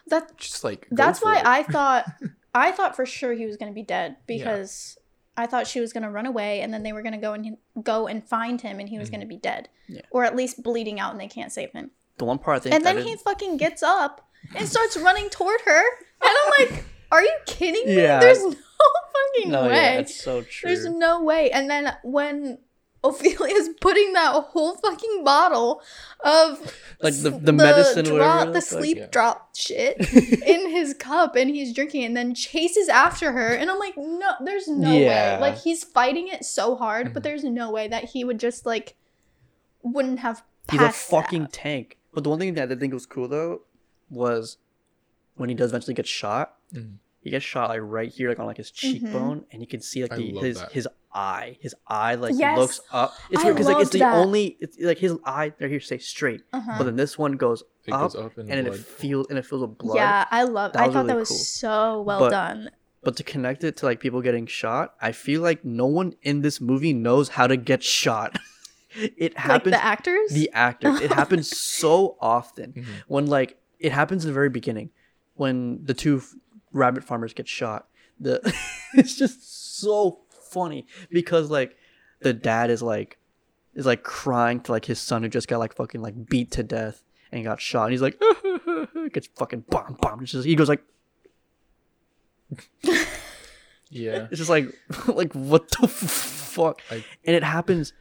that 0.08 0.38
just 0.38 0.64
like 0.64 0.88
that's 0.92 1.22
why 1.22 1.40
it. 1.40 1.46
I 1.46 1.64
thought 1.76 2.06
I 2.54 2.72
thought 2.72 2.96
for 2.96 3.06
sure 3.06 3.34
he 3.34 3.46
was 3.46 3.58
gonna 3.58 3.72
be 3.72 3.84
dead 3.84 4.18
because 4.28 4.98
I 5.36 5.48
thought 5.48 5.66
she 5.68 5.80
was 5.80 5.94
gonna 5.94 6.12
run 6.12 6.26
away 6.26 6.62
and 6.62 6.74
then 6.74 6.84
they 6.84 6.94
were 6.94 7.02
gonna 7.02 7.18
go 7.18 7.34
and 7.34 7.58
go 7.82 8.08
and 8.08 8.24
find 8.28 8.62
him 8.62 8.80
and 8.80 8.88
he 8.90 9.00
was 9.00 9.10
Mhm. 9.10 9.14
gonna 9.14 9.26
be 9.26 9.38
dead, 9.38 9.70
Yeah. 9.88 10.02
or 10.12 10.24
at 10.26 10.36
least 10.36 10.62
bleeding 10.62 11.00
out 11.00 11.12
and 11.12 11.20
they 11.20 11.28
can't 11.28 11.52
save 11.52 11.72
him. 11.72 11.92
The 12.18 12.26
one 12.26 12.38
part 12.38 12.58
I 12.58 12.60
think 12.60 12.76
And 12.76 12.86
then 12.86 12.98
that 12.98 13.06
he 13.06 13.16
fucking 13.16 13.58
gets 13.58 13.82
up 13.82 14.28
and 14.56 14.68
starts 14.68 14.96
running 15.08 15.30
toward 15.30 15.62
her, 15.62 15.80
and 16.22 16.32
I'm 16.46 16.52
like, 16.70 16.84
"Are 17.12 17.24
you 17.24 17.34
kidding 17.48 17.88
me? 17.88 17.96
Yeah. 18.02 18.20
There's 18.20 18.44
no 18.44 18.52
fucking 19.36 19.52
No, 19.52 19.64
way. 19.64 19.70
yeah, 19.70 19.92
it's 20.00 20.22
so 20.24 20.44
true. 20.44 20.70
There's 20.70 20.86
no 20.86 21.24
way." 21.24 21.50
And 21.50 21.68
then 21.70 21.96
when 22.04 22.60
Ophelia's 23.04 23.70
putting 23.82 24.14
that 24.14 24.32
whole 24.34 24.76
fucking 24.76 25.24
bottle 25.24 25.82
of 26.24 26.60
Like 27.02 27.14
the- 27.16 27.32
s- 27.34 27.40
the 27.42 27.52
medicine 27.54 28.06
drop, 28.06 28.20
whatever 28.20 28.46
the 28.46 28.60
the 28.60 28.62
fuck, 28.66 28.80
sleep 28.80 28.98
yeah. 28.98 29.08
drop 29.08 29.56
shit 29.56 29.98
in 30.48 30.70
his 30.70 30.94
cup, 30.94 31.36
and 31.36 31.50
he's 31.50 31.74
drinking, 31.74 32.04
it 32.04 32.06
and 32.06 32.18
then 32.18 32.34
chases 32.34 32.88
after 32.90 33.32
her, 33.34 33.50
and 33.54 33.70
I'm 33.70 33.80
like, 33.80 33.98
no, 33.98 34.32
there's 34.44 34.68
no 34.68 34.92
Yeah. 34.92 35.36
way. 35.36 35.42
Like 35.42 35.58
he's 35.60 35.84
fighting 35.84 36.28
it 36.30 36.46
so 36.46 36.76
hard, 36.76 37.14
but 37.14 37.22
Mhm. 37.22 37.24
there's 37.26 37.44
no 37.44 37.72
way 37.72 37.88
that 37.90 38.06
he 38.06 38.24
would 38.24 38.40
just 38.40 38.66
like 38.66 38.96
wouldn't 39.82 40.20
have. 40.20 40.44
He's 40.72 40.80
a 40.82 40.92
fucking 40.92 41.42
that. 41.44 41.52
tank. 41.54 41.98
But 42.14 42.24
the 42.24 42.30
one 42.30 42.40
thing 42.40 42.54
that 42.54 42.72
I 42.72 42.76
think 42.76 42.94
was 42.94 43.06
cool 43.06 43.28
though 43.28 43.64
was 44.10 44.58
when 45.36 45.50
he 45.50 45.56
does 45.56 45.72
eventually 45.72 45.94
get 45.94 46.08
shot. 46.08 46.56
Mhm. 46.74 47.00
He 47.24 47.30
gets 47.30 47.46
shot 47.46 47.70
like 47.70 47.80
right 47.82 48.10
here, 48.12 48.30
like 48.30 48.40
on 48.40 48.46
like 48.46 48.58
his 48.58 48.72
Mm-hmm. 48.72 49.06
cheekbone, 49.06 49.46
and 49.52 49.62
you 49.62 49.68
can 49.68 49.80
see 49.82 50.02
like 50.02 50.14
I 50.14 50.18
the, 50.18 50.32
his 50.40 50.60
that. 50.60 50.72
his 50.72 50.88
eye, 51.14 51.58
his 51.62 51.74
eye 51.88 52.16
like 52.16 52.34
Yes. 52.36 52.58
looks 52.58 52.82
up. 52.92 53.14
It's 53.32 53.42
I 53.42 53.46
weird 53.46 53.56
because 53.56 53.68
like 53.68 53.76
it's 53.82 53.86
loved 53.86 53.94
the 53.94 54.00
that. 54.00 54.16
only, 54.16 54.58
it's 54.60 54.78
like 54.80 54.98
his 54.98 55.14
eye 55.26 55.54
right 55.60 55.70
here 55.70 55.80
stays 55.80 56.06
straight, 56.06 56.42
Uh-huh. 56.52 56.76
but 56.78 56.84
then 56.84 56.96
this 56.98 57.18
one 57.18 57.34
goes 57.34 57.64
it 57.86 57.94
up, 57.94 58.02
goes 58.12 58.16
up 58.16 58.34
in 58.38 58.42
and 58.42 58.52
then 58.52 58.64
blood. 58.66 58.80
it 58.80 58.86
feels 58.86 59.28
and 59.30 59.38
it 59.40 59.46
fills 59.46 59.62
with 59.62 59.78
blood. 59.78 59.96
Yeah, 59.98 60.26
I 60.32 60.44
love. 60.44 60.74
That 60.74 60.82
I 60.82 60.86
thought 60.88 60.96
really 60.96 61.08
that 61.08 61.18
was 61.18 61.30
cool. 61.30 61.38
so 61.38 62.02
well 62.02 62.20
But- 62.20 62.30
done. 62.32 62.70
But 63.04 63.18
to 63.18 63.24
connect 63.24 63.66
it 63.66 63.76
to 63.78 63.86
like 63.86 64.00
people 64.00 64.22
getting 64.22 64.46
shot, 64.48 64.94
I 65.02 65.12
feel 65.12 65.42
like 65.42 65.66
no 65.66 65.86
one 65.88 66.14
in 66.24 66.42
this 66.42 66.62
movie 66.62 66.94
knows 66.94 67.28
how 67.30 67.48
to 67.48 67.58
get 67.58 67.84
shot. 67.84 68.38
it 68.96 69.38
happens. 69.38 69.74
Like 69.74 69.82
happens. 69.82 69.82
the 69.82 69.84
actors. 69.86 70.30
the 70.32 70.50
actors. 70.54 71.02
It 71.02 71.12
happens 71.22 71.58
so 71.58 72.16
often 72.22 72.74
Mhm. 72.74 72.86
when 73.08 73.28
like 73.28 73.58
it 73.80 73.92
happens 73.92 74.24
in 74.24 74.30
the 74.30 74.34
very 74.34 74.50
beginning 74.50 74.90
when 75.36 75.84
the 75.84 75.94
two 75.94 76.18
f- 76.18 76.34
rabbit 76.74 77.04
farmers 77.06 77.34
get 77.34 77.48
shot. 77.48 77.88
The 78.20 78.42
it's 78.94 79.16
just 79.16 79.80
so 79.80 80.20
funny 80.52 80.86
because 81.10 81.50
like 81.50 81.78
the 82.22 82.34
dad 82.34 82.70
is 82.70 82.82
like 82.82 83.18
is 83.74 83.86
like 83.86 84.04
crying 84.04 84.60
to 84.62 84.72
like 84.72 84.86
his 84.86 85.00
son 85.00 85.24
who 85.24 85.30
just 85.30 85.48
got 85.48 85.60
like 85.60 85.74
fucking 85.76 86.02
like 86.02 86.26
beat 86.28 86.52
to 86.52 86.64
death 86.64 87.04
and 87.32 87.44
got 87.44 87.60
shot 87.62 87.86
and 87.86 87.92
he's 87.94 88.02
like 88.02 88.22
gets 89.14 89.28
fucking 89.36 89.64
bomb 89.70 89.98
bomb. 90.02 90.24
Just 90.26 90.46
he 90.46 90.56
goes 90.56 90.70
like 90.70 90.84
Yeah. 93.90 94.28
it's 94.32 94.38
just 94.38 94.50
like 94.50 94.68
like 95.08 95.34
what 95.34 95.70
the 95.72 95.88
fuck 95.88 96.82
I- 96.92 97.04
and 97.26 97.36
it 97.36 97.44
happens 97.44 97.94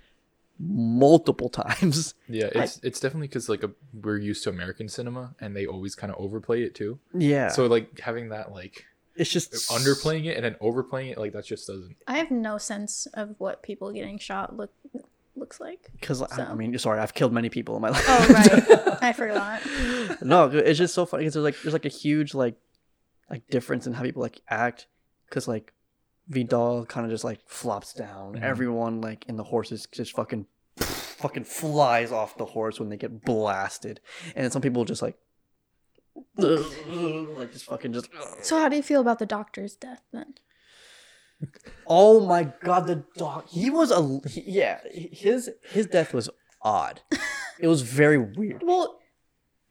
multiple 0.58 1.48
times. 1.48 2.14
Yeah, 2.28 2.48
it's 2.54 2.80
it's 2.82 2.98
definitely 2.98 3.28
because 3.28 3.48
like 3.50 3.62
a, 3.62 3.70
we're 3.92 4.16
used 4.16 4.42
to 4.44 4.50
American 4.50 4.88
cinema 4.88 5.34
and 5.38 5.54
they 5.54 5.66
always 5.66 5.94
kind 5.94 6.10
of 6.10 6.18
overplay 6.18 6.62
it 6.62 6.74
too. 6.74 6.98
Yeah. 7.12 7.48
So 7.48 7.66
like 7.66 8.00
having 8.00 8.30
that 8.30 8.52
like 8.52 8.86
it's 9.16 9.28
just 9.28 9.52
uh, 9.54 9.74
underplaying 9.74 10.24
it 10.24 10.36
and 10.36 10.44
then 10.46 10.56
overplaying 10.60 11.10
it 11.10 11.18
like 11.18 11.32
that 11.34 11.44
just 11.44 11.66
doesn't. 11.66 11.96
I 12.06 12.16
have 12.16 12.30
no 12.30 12.56
sense 12.56 13.06
of 13.12 13.34
what 13.38 13.62
people 13.62 13.92
getting 13.92 14.18
shot 14.18 14.56
look 14.56 14.72
looks 15.36 15.60
like. 15.60 15.90
because 16.00 16.22
I, 16.22 16.44
I 16.50 16.54
mean, 16.54 16.78
sorry, 16.78 17.00
I've 17.00 17.12
killed 17.12 17.32
many 17.34 17.50
people 17.50 17.76
in 17.76 17.82
my 17.82 17.88
life. 17.90 18.04
Oh 18.08 18.28
right, 18.32 18.98
I 19.02 19.12
forgot. 19.12 19.60
no, 20.22 20.46
it's 20.46 20.78
just 20.78 20.94
so 20.94 21.04
funny 21.04 21.22
because 21.24 21.34
there's 21.34 21.44
like 21.44 21.60
there's 21.62 21.74
like 21.74 21.84
a 21.84 21.88
huge 21.90 22.32
like 22.32 22.54
like 23.28 23.46
difference 23.48 23.86
in 23.86 23.92
how 23.92 24.02
people 24.02 24.22
like 24.22 24.40
act 24.48 24.86
because 25.28 25.46
like 25.46 25.74
Vidal 26.28 26.86
kind 26.86 27.04
of 27.04 27.10
just 27.12 27.24
like 27.24 27.40
flops 27.46 27.92
down. 27.92 28.34
Mhm. 28.34 28.42
Everyone 28.42 29.00
like 29.00 29.24
in 29.28 29.36
the 29.36 29.44
horses 29.44 29.86
just 29.92 30.14
fucking 30.14 30.46
fucking 30.78 31.44
flies 31.44 32.10
off 32.12 32.36
the 32.36 32.44
horse 32.46 32.80
when 32.80 32.88
they 32.88 32.96
get 32.96 33.24
blasted, 33.24 34.00
and 34.34 34.44
then 34.44 34.50
some 34.50 34.62
people 34.62 34.84
just 34.84 35.02
like 35.02 35.16
like 36.36 37.52
just 37.52 37.64
fucking 37.66 37.92
just. 37.92 38.08
So 38.42 38.58
how 38.58 38.68
do 38.68 38.76
you 38.76 38.82
feel 38.82 39.00
about 39.00 39.18
the 39.18 39.26
doctor's 39.26 39.74
death 39.76 40.02
then? 40.12 40.34
Oh 41.86 42.24
my 42.26 42.52
god, 42.62 42.86
the 42.86 43.04
dog. 43.16 43.48
He 43.48 43.68
was 43.70 43.90
a 43.90 44.20
he- 44.28 44.44
yeah. 44.46 44.78
His 44.92 45.50
his 45.70 45.86
death 45.86 46.14
was 46.14 46.30
odd. 46.62 47.00
It 47.58 47.66
was 47.66 47.82
very 47.82 48.18
weird 48.18 48.62
Well, 48.66 49.00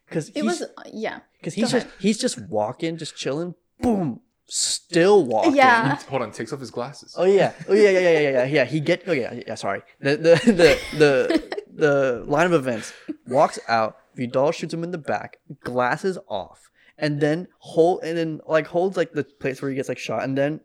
because 0.08 0.30
it 0.30 0.43
was 0.43 0.64
yeah. 0.91 1.20
because 1.39 1.56
Go 1.56 1.62
he's 1.62 1.72
just 1.72 1.86
ahead. 1.86 1.99
he's 1.99 2.18
just 2.18 2.39
walking, 2.49 2.97
just 2.97 3.16
chilling. 3.16 3.56
Boom, 3.80 4.20
still 4.54 5.24
walking. 5.26 5.56
Yeah. 5.56 5.95
Hold 6.10 6.22
on, 6.22 6.32
takes 6.32 6.52
off 6.54 6.60
his 6.60 6.72
glasses. 6.72 7.16
Oh 7.18 7.24
yeah. 7.26 7.54
Oh 7.68 7.74
yeah. 7.74 7.89
Yeah. 7.89 7.99
Yeah. 7.99 8.10
Yeah. 8.20 8.30
Yeah. 8.30 8.43
Yeah. 8.45 8.66
He 8.66 8.80
get. 8.80 9.04
Oh 9.08 9.14
yeah. 9.14 9.34
Yeah. 9.47 9.56
Sorry. 9.56 9.82
The 9.99 10.18
the 10.18 10.36
the 10.52 10.97
the 10.97 11.64
the 11.74 12.24
line 12.28 12.45
of 12.47 12.54
events 12.54 12.93
walks 13.28 13.58
out. 13.68 13.97
Vidal 14.16 14.52
shoots 14.52 14.74
him 14.74 14.84
in 14.84 14.91
the 14.91 14.97
back. 14.97 15.38
Glasses 15.62 16.18
off, 16.28 16.70
and 16.97 17.22
then 17.22 17.47
hold 17.60 18.04
and 18.04 18.18
then 18.18 18.41
like 18.45 18.68
holds 18.68 18.97
like 18.97 19.14
the 19.14 19.24
place 19.24 19.62
where 19.62 19.70
he 19.72 19.76
gets 19.76 19.88
like 19.89 19.97
shot, 19.97 20.24
and 20.24 20.38
then 20.38 20.60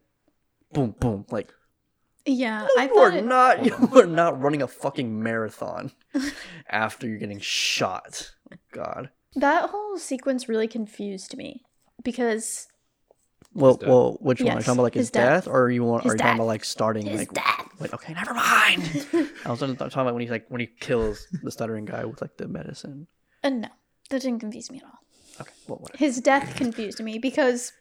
boom, 0.73 0.97
boom, 0.99 1.25
like 1.31 1.53
Yeah, 2.27 2.67
I 2.77 2.83
you 2.83 2.89
thought 2.89 3.15
are 3.15 3.17
it, 3.19 3.25
not 3.25 3.65
you 3.65 3.75
are 3.95 4.07
not 4.07 4.41
running 4.43 4.63
a 4.63 4.67
fucking 4.67 5.23
marathon 5.23 5.93
after 6.69 7.07
you're 7.07 7.19
getting 7.19 7.39
shot. 7.41 8.33
God. 8.73 9.11
that 9.37 9.71
whole 9.71 9.97
sequence 9.99 10.49
really 10.49 10.69
confused 10.69 11.37
me 11.37 11.63
because 12.03 12.67
Well, 13.57 13.79
well, 13.81 14.19
which 14.21 14.43
one? 14.43 14.53
Are 14.53 14.55
you 14.57 14.61
talking 14.61 14.75
about 14.75 14.83
like 14.83 14.95
his, 14.95 15.07
his 15.07 15.11
death. 15.11 15.45
death, 15.45 15.53
or 15.53 15.71
you 15.71 15.83
want? 15.83 16.03
His 16.03 16.13
are 16.13 16.15
you 16.17 16.19
talking 16.19 16.35
about 16.35 16.47
like 16.47 16.65
starting 16.65 17.07
his 17.07 17.21
like? 17.21 17.33
death. 17.33 17.69
Wait, 17.81 17.93
okay, 17.95 18.13
never 18.13 18.35
mind. 18.35 19.07
I 19.45 19.51
was 19.51 19.61
talking 19.61 19.77
about 19.77 20.13
when 20.13 20.21
he's 20.21 20.31
like 20.31 20.47
when 20.49 20.61
he 20.61 20.67
kills 20.67 21.27
the 21.43 21.51
stuttering 21.51 21.87
guy 21.87 22.05
with 22.05 22.21
like 22.21 22.37
the 22.37 22.49
medicine. 22.49 23.07
Uh, 23.43 23.49
no, 23.49 23.69
that 24.11 24.23
didn't 24.23 24.41
confuse 24.41 24.71
me 24.71 24.79
at 24.79 24.85
all. 24.85 24.99
Okay, 25.41 25.53
well, 25.67 25.79
whatever. 25.79 25.99
His 25.99 26.21
death 26.21 26.55
confused 26.57 27.03
me 27.03 27.19
because 27.19 27.73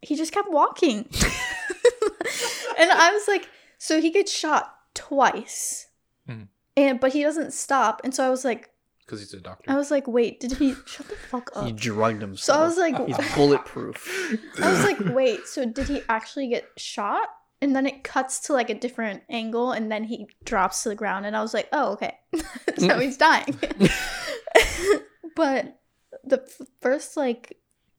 he 0.00 0.16
just 0.16 0.32
kept 0.32 0.50
walking. 0.50 0.96
and 2.78 2.90
I 2.90 3.10
was 3.12 3.28
like, 3.28 3.48
so 3.78 4.00
he 4.00 4.10
gets 4.10 4.32
shot 4.32 4.74
twice. 4.94 5.88
Mhm. 6.28 6.48
And 6.76 6.98
but 6.98 7.12
he 7.12 7.22
doesn't 7.22 7.52
stop. 7.52 8.00
And 8.04 8.14
so 8.14 8.26
I 8.26 8.30
was 8.30 8.44
like 8.44 8.70
Because 9.06 9.20
he's 9.20 9.34
a 9.34 9.40
doctor. 9.40 9.70
I 9.70 9.76
was 9.76 9.92
like, 9.92 10.08
wait, 10.08 10.40
did 10.40 10.52
he 10.52 10.74
shut 10.86 11.06
the 11.06 11.14
fuck 11.14 11.50
up? 11.54 11.64
He 11.64 11.72
drugged 11.72 12.20
drugged 12.20 12.38
So. 12.40 12.54
I 12.54 12.66
was 12.66 12.76
like 12.76 13.06
he's 13.06 13.34
bulletproof. 13.34 14.36
I 14.62 14.70
was 14.70 14.84
like, 14.84 14.98
wait, 15.14 15.46
so 15.46 15.64
did 15.64 15.88
he 15.88 16.02
actually 16.08 16.48
get 16.48 16.68
shot? 16.76 17.28
And 17.62 17.74
then 17.74 17.86
it 17.86 18.04
cuts 18.04 18.40
to 18.40 18.52
like 18.52 18.68
a 18.68 18.74
different 18.74 19.22
angle 19.30 19.72
and 19.72 19.90
then 19.90 20.04
he 20.04 20.28
drops 20.44 20.82
to 20.82 20.88
the 20.90 20.94
ground 20.94 21.24
and 21.24 21.36
I 21.36 21.40
was 21.40 21.54
like, 21.54 21.68
oh, 21.72 21.92
okay. 21.92 22.18
so 22.34 22.42
mm. 22.76 23.00
he's 23.00 23.16
dying. 23.16 23.58
but 25.36 25.78
the 26.24 26.42
f- 26.42 26.66
first 26.80 27.16
like 27.16 27.58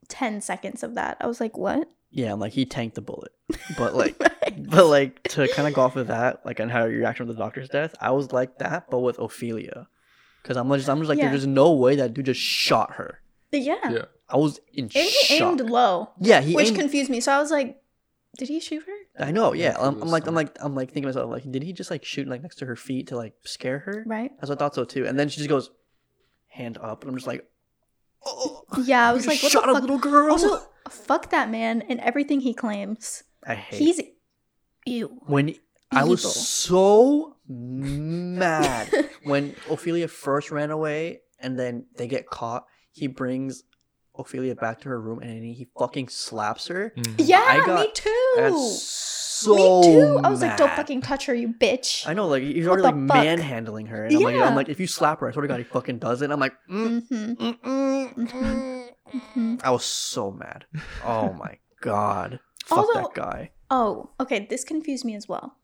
10 0.10 0.42
seconds 0.42 0.84
of 0.84 0.96
that, 0.96 1.18
I 1.22 1.28
was 1.28 1.40
like, 1.40 1.58
what? 1.58 1.90
Yeah, 2.12 2.34
like 2.34 2.54
he 2.54 2.66
tanked 2.66 2.96
the 2.96 3.02
bullet, 3.02 3.32
but 3.78 3.96
like, 3.96 4.18
but 4.58 4.86
like 4.88 5.24
to 5.30 5.48
kind 5.50 5.68
of 5.68 5.74
go 5.74 5.82
off 5.82 5.96
of 5.96 6.08
that, 6.08 6.46
like 6.46 6.60
on 6.60 6.70
how 6.70 6.86
your 6.86 7.00
reaction 7.00 7.28
to 7.28 7.34
the 7.34 7.40
doctor's 7.40 7.70
death, 7.70 7.96
I 8.00 8.12
was 8.12 8.32
like 8.32 8.60
that, 8.60 8.90
but 8.90 9.00
with 9.00 9.20
Ophelia, 9.20 9.88
because 10.48 10.57
I'm 10.57 10.72
just, 10.72 10.88
I'm 10.90 10.98
just 10.99 11.10
like, 11.10 11.18
Yeah. 11.19 11.30
there's 11.30 11.45
no 11.45 11.74
way 11.74 11.98
that 11.98 12.14
dude 12.14 12.26
just 12.26 12.40
shot 12.40 12.94
her. 12.94 13.19
yeah. 13.52 13.76
yeah. 13.90 14.06
I 14.30 14.38
was 14.38 14.60
in 14.74 14.86
And 14.86 14.91
he 14.94 15.10
shock. 15.10 15.41
aimed 15.41 15.61
low, 15.61 16.10
yeah, 16.19 16.41
he 16.41 16.53
which 16.56 16.68
aimed. 16.69 16.80
confused 16.80 17.10
me. 17.10 17.19
So 17.22 17.32
I 17.32 17.40
was 17.40 17.49
like, 17.52 17.82
did 18.38 18.49
he 18.49 18.60
shoot 18.60 18.84
her? 18.86 19.26
I 19.26 19.32
know. 19.32 19.53
Yeah, 19.53 19.72
it 19.72 19.78
I'm, 19.80 20.02
I'm 20.02 20.10
like, 20.10 20.28
I'm 20.28 20.36
like, 20.36 20.56
I'm 20.61 20.76
like 20.76 20.90
thinking 20.90 21.03
to 21.03 21.07
myself, 21.10 21.30
like, 21.32 21.49
did 21.49 21.64
he 21.64 21.72
just 21.74 21.90
like 21.90 22.03
shoot 22.06 22.28
like 22.28 22.41
next 22.41 22.57
to 22.57 22.65
her 22.65 22.76
feet 22.76 23.07
to 23.07 23.15
like 23.18 23.34
scare 23.45 23.80
her? 23.80 24.03
Right? 24.06 24.32
As 24.41 24.52
I 24.52 24.56
thought 24.56 24.76
so 24.76 24.84
too. 24.84 25.06
And 25.07 25.18
then 25.18 25.30
she 25.30 25.38
just 25.38 25.49
goes, 25.49 25.69
hand 26.48 26.78
up, 26.82 27.03
and 27.03 27.10
I'm 27.10 27.15
just 27.15 27.26
like, 27.28 27.45
oh, 28.26 28.64
Yeah, 28.84 29.10
I 29.10 29.14
was 29.18 29.28
like, 29.28 29.41
what 29.41 29.52
shot 29.52 29.65
the 29.65 29.72
a 29.72 29.80
little 29.80 29.98
girl. 29.98 30.32
Also, 30.32 30.61
fuck 30.90 31.30
that 31.32 31.49
man 31.49 31.82
and 31.84 31.99
everything 32.02 32.41
he 32.41 32.53
claims. 32.53 33.24
I 33.45 33.56
hate 33.56 33.80
He's 33.80 34.02
ew. 34.86 35.22
when 35.26 35.56
I 35.91 36.03
was 36.03 36.22
so 36.36 37.36
mad 37.48 38.90
when 39.24 39.56
Ophelia 39.69 40.07
first 40.07 40.52
ran 40.52 40.72
away, 40.72 41.22
and 41.40 41.57
then 41.60 41.86
they 41.98 42.07
get 42.07 42.28
caught. 42.28 42.65
He 42.91 43.07
brings 43.07 43.64
Ophelia 44.18 44.56
back 44.56 44.82
to 44.82 44.90
her 44.90 44.99
room 44.99 45.19
and 45.19 45.44
he 45.44 45.68
fucking 45.78 46.07
slaps 46.10 46.68
her. 46.68 46.94
Mhm. 46.98 47.15
Yeah, 47.19 47.44
I 47.45 47.64
got- 47.65 47.80
me 47.82 47.91
too. 47.94 48.34
I 48.38 48.49
got 48.49 48.57
so 48.60 49.53
me 49.56 49.94
too. 49.94 50.19
I 50.24 50.30
was 50.30 50.41
like, 50.41 50.57
don't 50.57 50.72
fucking 50.72 51.02
touch 51.02 51.28
her, 51.28 51.34
you 51.36 51.49
bitch. 51.49 52.07
I 52.07 52.14
know, 52.15 52.28
like 52.28 52.41
he's 52.41 52.65
What 52.65 52.80
already 52.80 52.84
like 52.84 52.95
the 52.95 53.14
fuck? 53.14 53.24
manhandling 53.24 53.86
her, 53.88 54.06
and 54.06 54.15
I'm 54.15 54.24
like, 54.24 54.36
I'm 54.36 54.56
like, 54.56 54.69
if 54.69 54.80
you 54.80 54.88
slap 54.88 55.19
her, 55.19 55.28
I 55.30 55.32
swear 55.32 55.44
to 55.44 55.48
God, 55.48 55.60
he 55.60 55.64
fucking 55.64 55.99
does 55.99 56.24
it. 56.24 56.32
I'm 56.32 56.40
like, 56.40 56.53
mm, 56.69 57.07
hmm 57.07 57.15
mm, 57.34 57.60
mm, 57.61 58.14
mm. 58.18 58.90
hmm 59.34 59.56
I 59.64 59.69
was 59.69 59.86
so 59.86 60.32
mad. 60.32 60.65
Oh 61.06 61.34
my 61.34 61.60
god, 61.82 62.40
fuck 62.65 62.80
Although- 62.80 62.94
that 62.94 63.14
guy. 63.14 63.52
Oh, 63.69 64.10
okay. 64.19 64.48
This 64.49 64.64
confused 64.64 65.03
me 65.03 65.14
as 65.14 65.28
well. 65.28 65.57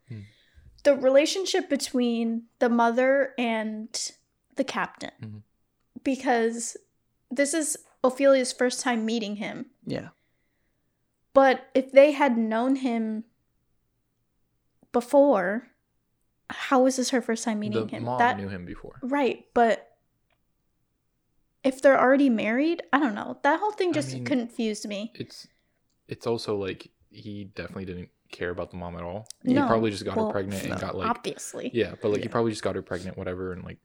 The 0.84 0.96
relationship 0.96 1.70
between 1.70 2.44
the 2.60 2.70
mother 2.70 3.34
and 3.38 4.12
the 4.56 4.64
captain, 4.64 5.12
Mhm. 5.22 5.42
because 6.04 6.78
this 7.32 7.54
is 7.54 7.78
Ophelia's 8.04 8.52
first 8.54 8.82
time 8.82 9.06
meeting 9.06 9.38
him. 9.38 9.72
Yeah, 9.86 10.10
But 11.34 11.70
if 11.74 11.92
they 11.92 12.12
had 12.12 12.38
known 12.38 12.76
him 12.78 13.24
before, 14.92 15.70
how 16.50 16.84
was 16.84 16.98
this 16.98 17.10
her 17.10 17.22
first 17.22 17.44
time 17.44 17.60
meeting 17.60 17.88
the 17.88 17.92
him? 17.98 18.04
mom 18.04 18.20
that 18.20 18.38
knew 18.38 18.50
him 18.50 18.66
before. 18.66 19.00
right, 19.02 19.48
but 19.54 19.98
if 21.64 21.82
they're 21.82 22.00
already 22.00 22.30
married, 22.30 22.84
I 22.92 23.00
don't 23.00 23.16
know. 23.16 23.40
That 23.44 23.60
whole 23.60 23.72
thing 23.72 23.90
I 23.90 23.94
just 23.94 24.14
mean- 24.14 24.26
confused 24.26 24.88
me. 24.88 25.12
It's 25.16 25.48
it's 26.08 26.28
also 26.28 26.58
like 26.58 26.92
he 27.10 27.46
definitely 27.46 27.86
didn't 27.86 28.10
care 28.34 28.50
about 28.50 28.72
the 28.72 28.78
mom 28.78 28.98
at 28.98 29.04
all. 29.04 29.28
No, 29.44 29.62
he 29.62 29.68
probably 29.68 29.92
just 29.92 30.04
got 30.04 30.18
well, 30.18 30.28
her 30.28 30.32
pregnant 30.34 30.64
and 30.64 30.80
got 30.80 30.98
like 30.98 31.10
Obviously. 31.10 31.72
yeah, 31.74 31.94
but 32.02 32.12
like 32.12 32.22
he 32.22 32.28
probably 32.28 32.52
just 32.52 32.64
got 32.64 32.76
her 32.76 32.82
pregnant, 32.82 33.18
whatever, 33.18 33.54
and 33.54 33.64
like 33.64 33.78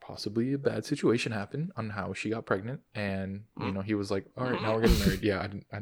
possibly 0.00 0.52
a 0.52 0.58
bad 0.58 0.84
situation 0.84 1.32
happened 1.32 1.72
on 1.76 1.90
how 1.90 2.14
she 2.14 2.30
got 2.30 2.46
pregnant, 2.46 2.80
and 2.94 3.42
you 3.60 3.72
know 3.72 3.82
he 3.82 3.94
was 3.94 4.10
like, 4.10 4.24
all 4.36 4.44
right, 4.44 4.62
now 4.62 4.74
we're 4.74 4.82
getting 4.82 4.98
married. 5.00 5.22
Yeah, 5.22 5.40
I 5.40 5.46
didn't. 5.48 5.66
I 5.72 5.80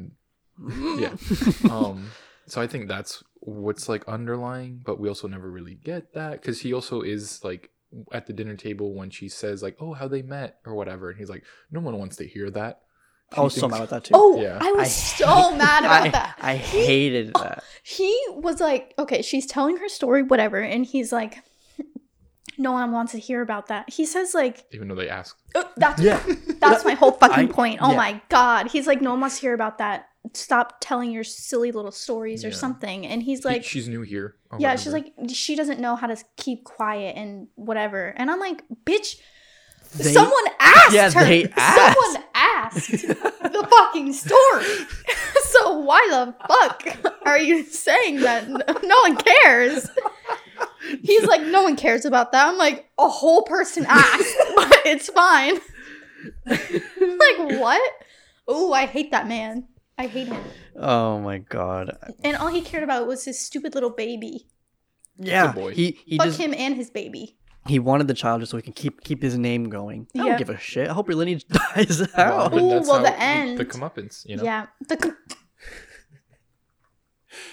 yeah. 0.98 1.14
um 1.70 2.10
so 2.46 2.60
i 2.60 2.66
think 2.66 2.88
that's 2.88 3.22
what's 3.40 3.88
like 3.88 4.06
underlying 4.08 4.80
but 4.84 4.98
we 4.98 5.08
also 5.08 5.26
never 5.26 5.50
really 5.50 5.74
get 5.74 6.12
that 6.14 6.32
because 6.32 6.60
he 6.60 6.72
also 6.72 7.00
is 7.02 7.42
like 7.44 7.70
at 8.12 8.26
the 8.26 8.32
dinner 8.32 8.56
table 8.56 8.94
when 8.94 9.10
she 9.10 9.28
says 9.28 9.62
like 9.62 9.76
oh 9.80 9.92
how 9.92 10.08
they 10.08 10.22
met 10.22 10.58
or 10.64 10.74
whatever 10.74 11.10
and 11.10 11.18
he's 11.18 11.30
like 11.30 11.44
no 11.70 11.80
one 11.80 11.98
wants 11.98 12.16
to 12.16 12.26
hear 12.26 12.50
that 12.50 12.82
I 13.36 13.40
was 13.42 13.54
so 13.54 13.68
mad 13.68 13.76
about 13.76 13.90
that 13.90 14.04
too. 14.04 14.12
Oh, 14.14 14.40
Yeah. 14.40 14.58
I 14.60 14.72
was 14.72 14.86
I 14.88 14.90
so 14.90 15.26
hate- 15.50 15.58
mad 15.58 15.84
about 15.84 16.02
I, 16.06 16.08
that. 16.10 16.36
I 16.40 16.56
He- 16.56 16.86
hated 16.86 17.34
that. 17.34 17.62
he 17.82 18.18
was 18.30 18.60
like, 18.60 18.94
okay, 18.98 19.22
she's 19.22 19.46
telling 19.46 19.76
her 19.78 19.88
story, 19.88 20.22
whatever, 20.22 20.58
and 20.60 20.84
he's 20.86 21.12
like, 21.12 21.38
no 22.56 22.72
one 22.72 22.92
wants 22.92 23.12
to 23.12 23.18
hear 23.18 23.42
about 23.42 23.66
that. 23.66 23.90
He 23.90 24.06
says 24.06 24.32
like, 24.34 24.64
even 24.72 24.86
though 24.88 24.94
they 24.94 25.08
ask 25.08 25.36
"Uh, 25.54 25.64
that's 25.76 26.00
Yeah. 26.00 26.22
that's 26.60 26.84
my 26.84 26.94
whole 26.94 27.12
fucking 27.12 27.48
I- 27.48 27.52
point. 27.52 27.78
Oh 27.82 27.90
yeah. 27.90 27.96
my 27.96 28.20
god, 28.28 28.70
he's 28.70 28.86
like, 28.86 29.00
no 29.00 29.10
one 29.10 29.20
wants 29.20 29.36
to 29.36 29.40
hear 29.42 29.54
about 29.54 29.78
that. 29.78 30.06
Stop 30.34 30.76
telling 30.80 31.10
your 31.10 31.24
silly 31.24 31.72
little 31.72 31.90
stories 31.90 32.44
or 32.44 32.48
Yeah. 32.48 32.54
something. 32.54 33.06
And 33.06 33.22
he's 33.22 33.40
he- 33.42 33.48
like, 33.48 33.64
she's 33.64 33.88
new 33.88 34.02
here 34.02 34.36
or 34.50 34.58
yeah, 34.60 34.76
she's 34.76 34.92
like, 34.92 35.12
she 35.28 35.56
doesn't 35.56 35.80
know 35.80 35.96
how 35.96 36.06
to 36.06 36.16
keep 36.36 36.62
quiet 36.64 37.16
and 37.16 37.48
whatever. 37.56 38.14
And 38.16 38.30
I'm 38.30 38.38
like, 38.40 38.62
bitch, 38.86 39.16
They- 39.96 40.12
someone 40.12 40.44
asked 40.58 40.92
Yeah, 40.94 41.10
her. 41.12 41.24
they 41.24 41.48
asked. 41.56 41.96
Someone 41.96 42.24
asked 42.34 42.90
the 42.90 43.66
fucking 43.70 44.12
story. 44.12 44.64
so 45.44 45.78
why 45.78 46.06
the 46.10 46.34
fuck 46.48 47.14
are 47.26 47.38
you 47.38 47.64
saying 47.64 48.20
that? 48.20 48.48
No, 48.48 48.60
no 48.82 48.96
one 49.02 49.16
cares. 49.16 49.88
He's 51.02 51.24
like, 51.24 51.42
no 51.42 51.62
one 51.62 51.76
cares 51.76 52.04
about 52.04 52.32
that. 52.32 52.46
I'm 52.48 52.58
like, 52.58 52.88
a 52.98 53.08
whole 53.08 53.42
person 53.42 53.86
asked, 53.88 54.36
but 54.56 54.72
it's 54.84 55.08
fine. 55.08 55.54
like 56.46 57.60
what? 57.60 57.92
Oh, 58.46 58.72
I 58.72 58.86
hate 58.86 59.10
that 59.12 59.26
man. 59.26 59.68
I 59.96 60.06
hate 60.06 60.28
him. 60.28 60.42
Oh 60.76 61.20
my 61.20 61.38
god. 61.38 61.96
And 62.22 62.36
all 62.36 62.48
he 62.48 62.60
cared 62.60 62.82
about 62.82 63.06
was 63.06 63.24
his 63.24 63.38
stupid 63.40 63.74
little 63.74 63.90
baby. 63.90 64.48
Yeah, 65.16 65.52
boy. 65.52 65.72
he 65.72 65.98
he 66.04 66.16
Fuck 66.18 66.26
just 66.26 66.40
him 66.40 66.52
and 66.52 66.74
his 66.74 66.90
baby. 66.90 67.36
He 67.66 67.78
wanted 67.78 68.08
the 68.08 68.14
child 68.14 68.40
just 68.40 68.50
so 68.50 68.56
he 68.58 68.62
can 68.62 68.72
keep 68.72 69.02
keep 69.02 69.22
his 69.22 69.38
name 69.38 69.70
going. 69.70 70.06
I 70.14 70.18
Yeah. 70.18 70.24
don't 70.24 70.38
give 70.38 70.50
a 70.50 70.58
shit. 70.58 70.88
I 70.88 70.92
hope 70.92 71.08
your 71.08 71.16
lineage 71.16 71.46
dies 71.74 72.02
out. 72.14 72.52
but 72.52 72.62
Ooh, 72.62 72.68
that's 72.68 72.86
well, 72.88 72.98
how 72.98 73.04
the 73.04 73.10
the 73.10 73.20
end. 73.20 73.58
comeuppance 73.60 74.26
you 74.28 74.36
know 74.36 74.42
Yeah. 74.44 74.66
The 74.88 74.96
com- 74.96 75.16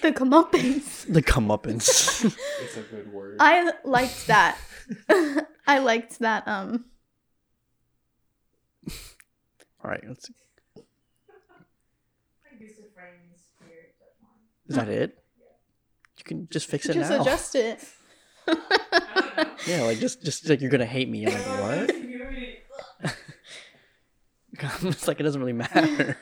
the 0.02 0.12
comeuppance. 0.12 1.06
the 1.14 1.22
comeuppance. 1.24 2.26
it's 2.62 2.78
a 2.78 2.82
good 2.82 3.12
word 3.12 3.38
I 3.40 3.72
liked 3.84 4.28
that. 4.28 4.58
I 5.68 5.80
liked 5.80 6.20
that. 6.20 6.48
Um. 6.48 6.86
All 9.84 9.90
right, 9.90 10.04
let's. 10.08 10.30
Abusive 12.54 12.94
friends, 12.94 13.42
spirit, 13.58 13.96
that 14.00 14.14
one. 14.20 14.32
Is 14.68 14.76
that 14.76 14.90
it? 14.90 15.18
You 16.18 16.24
can 16.24 16.48
just 16.52 16.68
fix 16.68 16.86
it 16.88 16.94
Just 16.94 17.10
now. 17.10 17.24
Just 17.24 17.56
adjust 17.56 17.56
it. 17.56 17.90
I 18.52 19.00
don't 19.36 19.38
know. 19.38 19.46
Yeah, 19.68 19.82
like 19.84 20.00
just 20.00 20.24
just 20.24 20.48
like 20.50 20.62
you're 20.62 20.70
gonna 20.72 20.86
hate 20.86 21.10
me. 21.10 21.26
I'm 21.28 21.34
like 21.34 21.88
what? 21.90 21.96
You 22.12 22.20
really- 22.20 22.58
it's 24.90 25.08
like 25.08 25.20
it 25.20 25.24
doesn't 25.24 25.40
really 25.42 25.54
matter. 25.54 26.18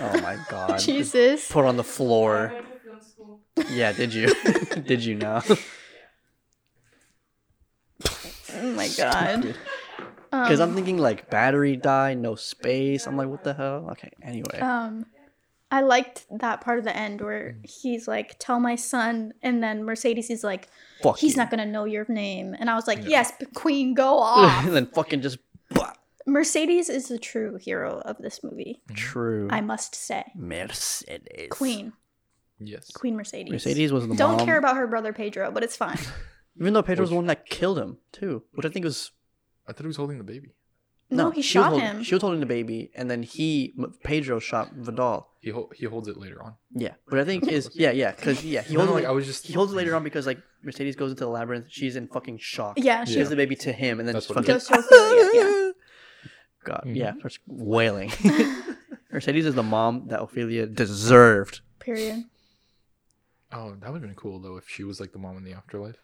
Oh 0.00 0.20
my 0.20 0.38
god. 0.48 0.78
Jesus. 0.78 1.50
Put 1.50 1.64
on 1.64 1.76
the 1.76 1.84
floor. 1.84 2.52
went 2.54 2.66
to 2.66 2.78
film 2.80 3.00
school. 3.00 3.40
Yeah, 3.70 3.92
did 3.92 4.12
you? 4.14 4.32
did 4.86 5.04
you 5.04 5.14
know? 5.16 5.42
Oh 8.52 8.72
my 8.74 8.88
god. 8.96 9.54
Because 10.30 10.60
I'm 10.60 10.70
Um, 10.70 10.74
thinking 10.76 10.98
like 10.98 11.28
battery 11.30 11.76
die, 11.76 12.14
no 12.14 12.34
space. 12.36 13.06
I'm 13.06 13.16
like, 13.16 13.28
what 13.28 13.42
the 13.42 13.54
hell? 13.54 13.88
Okay, 13.92 14.10
anyway. 14.22 14.60
um, 14.60 15.06
I 15.72 15.82
liked 15.82 16.26
that 16.40 16.60
part 16.60 16.78
of 16.78 16.84
the 16.84 16.96
end 16.96 17.20
where 17.20 17.54
mm. 17.58 17.68
he's 17.68 18.08
like, 18.08 18.36
"Tell 18.38 18.58
my 18.60 18.74
son," 18.74 19.32
and 19.42 19.62
then 19.62 19.84
Mercedes 19.84 20.28
is 20.30 20.42
like, 20.42 20.68
Fuck 21.02 21.18
"He's 21.18 21.32
you. 21.32 21.36
not 21.38 21.50
gonna 21.50 21.66
know 21.66 21.84
your 21.84 22.06
name," 22.08 22.56
and 22.58 22.68
I 22.68 22.74
was 22.74 22.86
like, 22.86 22.98
Yeah. 22.98 23.08
"Yes, 23.08 23.32
Queen, 23.54 23.94
go 23.94 24.18
off." 24.20 24.64
and 24.66 24.74
then 24.74 24.86
fucking 24.86 25.20
just 25.22 25.38
bah. 25.70 25.92
Mercedes 26.26 26.88
is 26.88 27.08
the 27.08 27.18
true 27.18 27.56
hero 27.56 28.00
of 28.04 28.18
this 28.18 28.42
movie. 28.42 28.80
Mm-hmm. 28.86 28.94
true. 28.94 29.48
I 29.50 29.60
must 29.60 29.94
say, 29.94 30.24
Mercedes. 30.34 31.48
Queen, 31.50 31.92
yes 32.58 32.90
Queen 32.92 33.16
Mercedes. 33.16 33.50
Mercedes 33.52 33.92
was 33.92 34.06
the 34.08 34.14
Don't 34.16 34.36
mom. 34.38 34.46
care 34.46 34.58
about 34.58 34.76
her 34.76 34.86
brother 34.86 35.12
Pedro, 35.12 35.50
but 35.50 35.62
it's 35.62 35.76
fine. 35.76 35.98
Even 36.60 36.72
though 36.74 36.82
Pedro 36.82 37.02
was 37.04 37.10
the 37.10 37.16
one 37.16 37.26
that 37.26 37.46
killed 37.46 37.78
him 37.78 37.98
too, 38.12 38.42
which 38.54 38.66
I 38.66 38.68
think 38.68 38.84
was 38.84 39.12
i 39.68 39.72
thought 39.72 39.82
he 39.82 39.86
was 39.86 39.96
holding 39.96 40.18
the 40.18 40.24
baby 40.24 40.50
No, 41.10 41.30
he 41.30 41.42
she 41.42 41.58
was 41.58 41.64
shot 41.64 41.70
holding- 41.70 41.86
him. 41.86 42.02
She 42.02 42.14
was 42.14 42.22
holding 42.22 42.40
the 42.40 42.46
baby, 42.46 42.90
and 42.94 43.10
then 43.10 43.22
he 43.22 43.72
M- 43.78 43.94
Pedro 44.04 44.38
shot 44.40 44.72
Vidal. 44.74 45.29
He 45.40 45.50
hol- 45.50 45.70
he 45.74 45.86
holds 45.86 46.06
it 46.08 46.16
later 46.16 46.42
on 46.42 46.54
Yeah, 46.74 46.94
but 47.08 47.18
I 47.18 47.24
think 47.24 47.48
is 47.48 47.70
yeah 47.74 47.90
yeah 47.92 48.10
because 48.12 48.44
yeah 48.44 48.62
he 48.62 48.74
No, 48.74 48.80
holds 48.80 48.90
no, 48.92 48.96
it 48.98 49.00
like, 49.02 49.08
i 49.08 49.12
was 49.12 49.26
just 49.26 49.46
he 49.46 49.52
holds 49.54 49.72
it 49.72 49.76
later 49.76 49.94
on 49.96 50.04
because 50.04 50.26
like 50.26 50.38
Mercedes 50.62 50.96
goes 50.96 51.10
into 51.12 51.24
the 51.24 51.30
labyrinth, 51.30 51.66
she's 51.70 51.96
in 51.96 52.06
fucking 52.08 52.36
shock. 52.38 52.74
Yeah, 52.78 53.04
She 53.04 53.12
she 53.12 53.18
gives 53.18 53.30
the 53.30 53.36
baby 53.36 53.56
to 53.56 53.72
him, 53.72 53.98
and 53.98 54.06
then 54.06 54.12
That's 54.14 54.26
just 54.26 54.36
what 54.36 54.44
it 54.44 54.52
fucking 54.52 54.56
is. 54.56 54.68
Goes 54.68 54.86
to 54.88 54.96
Ophelia, 54.96 55.30
yeah. 55.32 55.70
God, 56.64 56.82
Mhm. 56.86 56.96
yeah, 56.96 57.14
starts 57.18 57.38
wailing. 57.46 58.12
Mercedes 59.12 59.46
is 59.46 59.54
the 59.54 59.62
mom 59.62 60.08
that 60.08 60.20
Ophelia 60.20 60.66
deserved. 60.66 61.62
Period. 61.78 62.24
oh 63.52 63.74
that 63.80 63.90
would 63.90 64.02
have 64.02 64.02
been 64.02 64.14
cool 64.14 64.38
though 64.40 64.56
if 64.58 64.68
she 64.68 64.84
was 64.84 65.00
like 65.00 65.12
the 65.12 65.18
mom 65.18 65.36
in 65.38 65.44
the 65.44 65.54
afterlife 65.54 65.96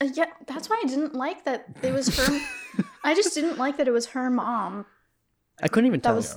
Uh, 0.00 0.08
yeah, 0.14 0.26
that's 0.46 0.68
why 0.68 0.80
I 0.84 0.86
didn't 0.86 1.14
like 1.14 1.44
that 1.46 1.64
it 1.82 1.92
was 1.92 2.06
her. 2.18 2.40
I 3.02 3.14
just 3.14 3.32
didn't 3.34 3.56
like 3.56 3.78
that 3.78 3.88
it 3.88 3.92
was 3.92 4.06
her 4.08 4.28
mom 4.30 4.84
I 5.62 5.68
couldn't 5.68 5.86
even 5.86 6.00
that 6.00 6.08
tell. 6.10 6.16
was 6.16 6.36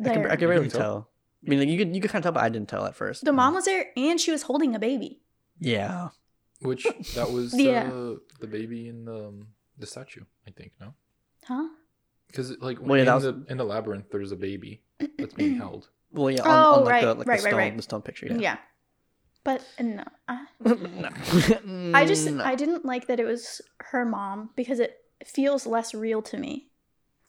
I 0.00 0.08
can, 0.12 0.22
there. 0.22 0.30
I 0.32 0.36
could 0.36 0.42
You 0.42 0.48
barely 0.48 0.68
tell? 0.68 0.80
tell. 0.80 1.10
I 1.46 1.50
mean, 1.50 1.58
like 1.60 1.68
you 1.68 1.78
could 1.78 1.94
you 1.94 2.00
could 2.00 2.10
kind 2.10 2.20
of 2.24 2.24
tell, 2.24 2.32
but 2.32 2.42
I 2.44 2.48
didn't 2.48 2.68
tell 2.68 2.84
at 2.86 2.94
first. 2.96 3.24
the 3.24 3.32
mom 3.32 3.54
was 3.54 3.64
there 3.66 3.86
and 3.96 4.20
she 4.20 4.30
was 4.32 4.42
holding 4.42 4.74
a 4.74 4.78
baby. 4.78 5.20
Yeah, 5.60 6.08
which 6.60 6.86
that 7.14 7.30
was 7.30 7.54
Yeah. 7.58 7.88
uh, 7.92 8.16
the 8.40 8.46
baby 8.46 8.88
in 8.88 9.04
the 9.04 9.28
um, 9.28 9.48
the 9.78 9.86
statue 9.86 10.24
i 10.48 10.50
think 10.50 10.72
no 10.80 10.94
Huh? 11.46 11.68
because 12.28 12.56
like 12.60 12.78
Well, 12.80 12.96
yeah, 12.96 13.08
in, 13.08 13.14
was- 13.14 13.24
the, 13.24 13.44
in 13.48 13.56
the 13.58 13.64
labyrinth 13.64 14.06
there's 14.10 14.32
a 14.32 14.36
baby 14.36 14.82
that's 15.18 15.34
being 15.34 15.56
held 15.64 15.88
well, 16.12 16.30
yeah, 16.30 16.42
on, 16.42 16.48
Oh, 16.48 16.72
on 16.80 16.84
like 16.84 16.90
right, 16.92 17.04
the 17.04 17.14
like 17.14 17.26
right, 17.26 17.26
the 17.26 17.30
right, 17.30 17.40
stone, 17.50 17.58
right. 17.58 17.76
the 17.76 17.82
stone 17.82 18.02
picture. 18.02 18.26
Yeah. 18.26 18.36
Yeah, 18.38 18.56
But 19.44 19.60
uh, 19.78 19.82
no. 19.82 20.04
I, 20.28 20.46
no. 20.64 21.10
I 21.98 22.04
just 22.06 22.26
No. 22.30 22.42
I 22.42 22.54
didn't 22.54 22.84
like 22.86 23.06
that 23.08 23.20
it 23.20 23.24
was 23.26 23.60
her 23.92 24.04
mom 24.06 24.50
because 24.56 24.80
it 24.80 24.96
feels 25.26 25.66
less 25.66 25.94
real 25.94 26.22
to 26.22 26.36
me. 26.38 26.70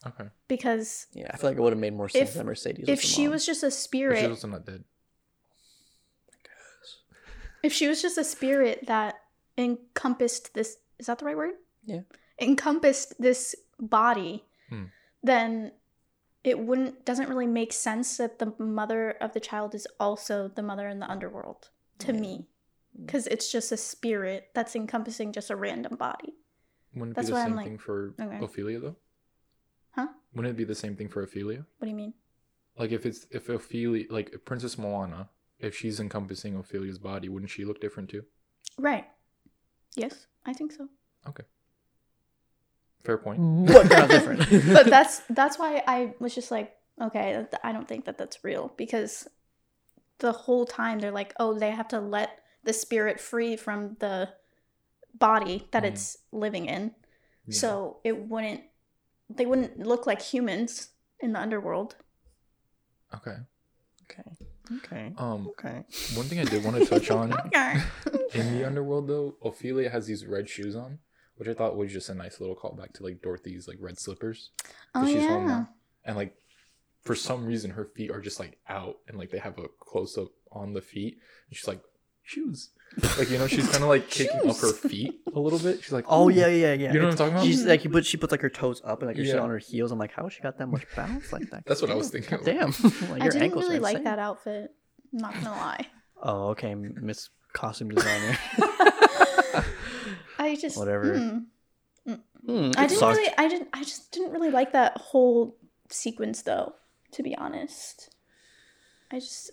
Okay 0.05 0.25
Because 0.47 1.07
yeah, 1.13 1.27
I 1.33 1.37
feel 1.37 1.49
like 1.49 1.57
it 1.57 1.61
would 1.61 1.73
have 1.73 1.79
made 1.79 1.93
more 1.95 2.09
sense 2.09 2.29
If- 2.29 2.35
that 2.35 2.45
Mercedes. 2.45 2.85
if 2.87 2.99
was 3.01 3.09
she 3.09 3.23
mom. 3.23 3.31
was 3.31 3.45
just 3.45 3.63
a 3.63 3.67
but 3.67 3.71
she's 3.73 3.79
spirit, 3.79 4.29
also 4.29 4.47
not 4.47 4.65
dead 4.65 4.83
if 7.63 7.73
she 7.73 7.87
was 7.87 8.01
just 8.01 8.17
a 8.17 8.23
spirit 8.23 8.85
that 8.87 9.15
encompassed 9.57 10.53
this 10.53 10.77
is 10.99 11.07
that 11.07 11.19
the 11.19 11.25
right 11.25 11.37
word? 11.37 11.53
Yeah. 11.85 12.01
Encompassed 12.39 13.19
this 13.19 13.55
body, 13.79 14.45
Hmm. 14.69 14.85
then 15.23 15.71
it 16.43 16.59
wouldn't 16.59 17.03
doesn't 17.05 17.29
really 17.29 17.47
make 17.47 17.73
sense 17.73 18.17
that 18.17 18.39
the 18.39 18.53
mother 18.59 19.11
of 19.21 19.33
the 19.33 19.39
child 19.39 19.73
is 19.75 19.87
also 19.99 20.47
the 20.47 20.61
mother 20.63 20.87
in 20.87 20.99
the 20.99 21.09
underworld 21.09 21.69
to 21.99 22.13
Yeah. 22.13 22.19
me. 22.19 22.47
Because 22.99 23.27
it's 23.27 23.51
just 23.51 23.71
a 23.71 23.77
spirit 23.77 24.49
that's 24.55 24.75
encompassing 24.75 25.31
just 25.31 25.49
a 25.51 25.55
random 25.55 25.95
body. 25.97 26.35
wouldn't 26.95 27.11
it 27.11 27.15
That's 27.15 27.27
be 27.27 27.31
the 27.31 27.35
why 27.35 27.41
I'm 27.43 27.47
same 27.49 27.55
like, 27.57 27.65
thing 27.67 27.77
for 27.77 28.13
okay. 28.19 28.43
ophelia 28.43 28.79
though 28.79 28.95
Wouldn't 30.33 30.53
it 30.53 30.57
be 30.57 30.63
the 30.63 30.75
same 30.75 30.95
thing 30.95 31.07
for 31.09 31.23
Ophelia? 31.23 31.65
What 31.77 31.85
do 31.85 31.89
you 31.89 31.95
mean? 31.95 32.13
Like 32.77 32.91
if 32.91 33.05
it's 33.05 33.25
if 33.31 33.49
Ophelia, 33.49 34.05
like 34.09 34.35
Princess 34.45 34.75
Moanna, 34.77 35.29
if 35.59 35.75
she's 35.75 35.99
encompassing 35.99 36.55
Ophelia's 36.55 36.99
body, 36.99 37.27
wouldn't 37.29 37.49
she 37.49 37.65
look 37.65 37.81
different 37.81 38.09
too? 38.09 38.23
Right. 38.77 39.05
Yes, 39.95 40.27
I 40.45 40.53
think 40.53 40.71
so. 40.73 40.87
Okay. 41.27 41.43
Fair 43.03 43.17
point. 43.17 43.39
What 43.39 43.89
kind 43.89 44.03
of 44.03 44.09
different? 44.09 44.41
But 44.73 44.85
that's 44.87 45.21
that's 45.29 45.57
why 45.57 45.81
I 45.87 46.13
was 46.19 46.35
just 46.35 46.51
like, 46.51 46.75
okay, 47.01 47.45
I 47.63 47.71
don't 47.71 47.87
think 47.87 48.05
that 48.05 48.17
that's 48.17 48.43
real 48.43 48.73
because 48.77 49.27
the 50.19 50.31
whole 50.31 50.65
time 50.65 50.99
they're 50.99 51.11
like, 51.11 51.33
oh, 51.39 51.57
they 51.57 51.71
have 51.71 51.87
to 51.89 51.99
let 51.99 52.39
the 52.63 52.73
spirit 52.73 53.19
free 53.19 53.55
from 53.55 53.95
the 53.99 54.29
body 55.17 55.67
that 55.71 55.83
Mhm. 55.83 55.87
it's 55.87 56.17
living 56.31 56.65
in. 56.65 56.93
Yeah. 57.47 57.57
So 57.59 57.99
it 58.03 58.17
wouldn't 58.27 58.61
they 59.29 59.45
wouldn't 59.45 59.79
look 59.79 60.05
like 60.07 60.21
humans 60.21 60.89
in 61.19 61.33
the 61.33 61.39
underworld. 61.39 61.95
okay. 63.13 63.37
okay. 64.09 64.23
Okay. 64.83 65.13
Um, 65.17 65.47
Okay. 65.57 65.83
one 66.15 66.25
thing 66.25 66.39
I 66.39 66.43
did 66.43 66.63
want 66.63 66.75
to 66.77 66.85
touch 66.85 67.09
on 67.09 67.33
Okay. 67.47 67.81
in 68.33 68.57
the 68.57 68.65
underworld 68.67 69.07
though, 69.07 69.35
Ophelia 69.43 69.89
has 69.89 70.07
these 70.07 70.25
red 70.25 70.49
shoes 70.49 70.75
on, 70.75 70.99
which 71.35 71.47
I 71.47 71.53
thought 71.53 71.77
was 71.77 71.91
just 71.93 72.09
a 72.09 72.13
nice 72.13 72.39
little 72.41 72.55
callback 72.55 72.91
to 72.95 73.03
like 73.03 73.21
Dorothy's 73.21 73.67
like 73.67 73.77
red 73.79 73.97
slippers. 73.97 74.51
oh 74.93 75.05
she's 75.05 75.25
home 75.25 75.43
yeah. 75.43 75.47
now. 75.47 75.69
And 76.03 76.15
like 76.17 76.35
for 77.03 77.15
some 77.15 77.45
reason 77.45 77.71
her 77.71 77.85
feet 77.85 78.11
are 78.11 78.19
just 78.19 78.39
like 78.41 78.57
out 78.67 78.97
and 79.07 79.17
like 79.17 79.29
they 79.31 79.37
have 79.39 79.57
a 79.57 79.67
close 79.79 80.17
up 80.17 80.29
on 80.51 80.73
the 80.73 80.81
feet. 80.81 81.17
And 81.49 81.57
she's 81.57 81.67
like, 81.67 81.81
shoes. 82.27 82.69
Like, 83.17 83.29
you 83.29 83.37
know, 83.37 83.47
she's 83.47 83.69
kinda 83.69 83.85
like 83.85 84.09
kicking 84.09 84.49
up 84.49 84.57
her 84.57 84.73
feet 84.73 85.19
a 85.33 85.39
little 85.39 85.59
bit. 85.59 85.83
She's 85.83 85.91
like, 85.91 86.05
Oh 86.07 86.29
yeah, 86.29 86.47
yeah, 86.47 86.73
yeah. 86.73 86.91
You 86.93 86.99
know 86.99 87.05
what 87.05 87.11
I'm 87.11 87.17
talking 87.17 87.33
about? 87.33 87.45
She's 87.45 87.63
like, 87.65 87.89
but 87.91 88.05
she 88.05 88.17
puts 88.17 88.31
like 88.31 88.41
her 88.41 88.49
toes 88.49 88.81
up 88.83 88.99
and 89.01 89.07
like 89.07 89.17
her 89.17 89.23
shit 89.23 89.35
Yeah. 89.35 89.41
on 89.41 89.49
her 89.49 89.59
heels. 89.59 89.91
I'm 89.91 89.99
like, 89.99 90.11
how 90.13 90.27
she 90.29 90.41
got 90.41 90.57
that 90.57 90.67
much 90.67 90.83
balance 90.95 91.31
like 91.31 91.49
that? 91.51 91.63
That's 91.65 91.81
what 91.81 91.91
I 91.91 91.95
was 91.95 92.09
Damn, 92.09 92.21
thinking. 92.23 92.39
Damn. 92.45 92.69
like, 93.11 93.21
I 93.21 93.25
your 93.25 93.31
didn't 93.33 93.41
ankles 93.43 93.65
are 93.65 93.67
really 93.69 93.79
like 93.79 93.93
insane. 93.97 94.03
that 94.05 94.19
outfit. 94.19 94.73
I'm 95.13 95.19
not 95.19 95.33
gonna 95.35 95.51
lie. 95.51 95.87
Oh, 96.23 96.47
okay, 96.49 96.73
Miss 96.75 97.29
Costume 97.53 97.89
Designer. 97.89 98.37
I 100.39 100.55
just 100.59 100.77
Whatever. 100.77 101.17
Hmm, 101.17 101.39
I 102.07 102.13
it 102.53 102.73
didn't 102.75 102.89
sucked. 102.91 103.17
really 103.17 103.33
I 103.37 103.47
didn't 103.49 103.69
I 103.73 103.83
just 103.83 104.11
didn't 104.11 104.31
really 104.31 104.49
like 104.51 104.71
that 104.73 104.97
whole 104.97 105.57
sequence 105.89 106.41
though, 106.43 106.73
to 107.11 107.23
be 107.23 107.35
honest. 107.37 108.15
I 109.11 109.19
just 109.19 109.51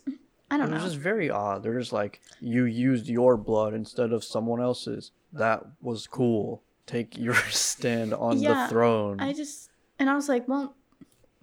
I 0.54 0.58
don't 0.58 0.70
It 0.72 0.74
was 0.74 0.84
just 0.84 0.96
very 0.96 1.30
odd. 1.30 1.62
They're 1.62 1.78
just 1.78 1.92
like, 1.92 2.20
you 2.40 2.64
used 2.64 3.08
your 3.08 3.36
blood 3.36 3.74
instead 3.74 4.12
of 4.12 4.22
someone 4.22 4.60
else's. 4.60 5.10
That 5.32 5.64
was 5.82 6.06
cool. 6.06 6.62
Take 6.86 7.18
your 7.26 7.34
stand 7.50 8.14
on 8.14 8.38
Yeah, 8.38 8.64
the 8.66 8.70
throne. 8.70 9.20
I 9.20 9.32
just 9.32 9.70
and 9.98 10.08
I 10.10 10.14
was 10.14 10.28
like, 10.28 10.46
well, 10.48 10.74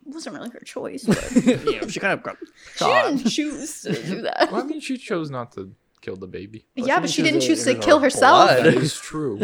it 0.07 0.13
wasn't 0.13 0.35
really 0.35 0.49
her 0.49 0.59
choice, 0.59 1.03
but 1.03 1.31
yeah, 1.65 1.85
she 1.87 1.99
kind 1.99 2.13
of 2.13 2.23
got 2.23 2.37
she 2.75 2.85
didn't 2.85 3.29
choose 3.29 3.81
to 3.83 3.93
do 4.03 4.21
that. 4.23 4.49
Well, 4.51 4.61
I 4.61 4.65
mean, 4.65 4.79
she 4.79 4.97
chose 4.97 5.29
not 5.29 5.51
to 5.53 5.73
kill 6.01 6.15
the 6.15 6.27
baby. 6.27 6.65
yeah, 6.75 6.99
but 6.99 7.09
she 7.09 7.21
didn't 7.21 7.41
choose 7.41 7.63
to 7.65 7.75
kill 7.75 7.99
herself. 7.99 8.49
blood. 8.49 8.65
That 8.65 8.73
is 8.75 8.95
true. 8.99 9.39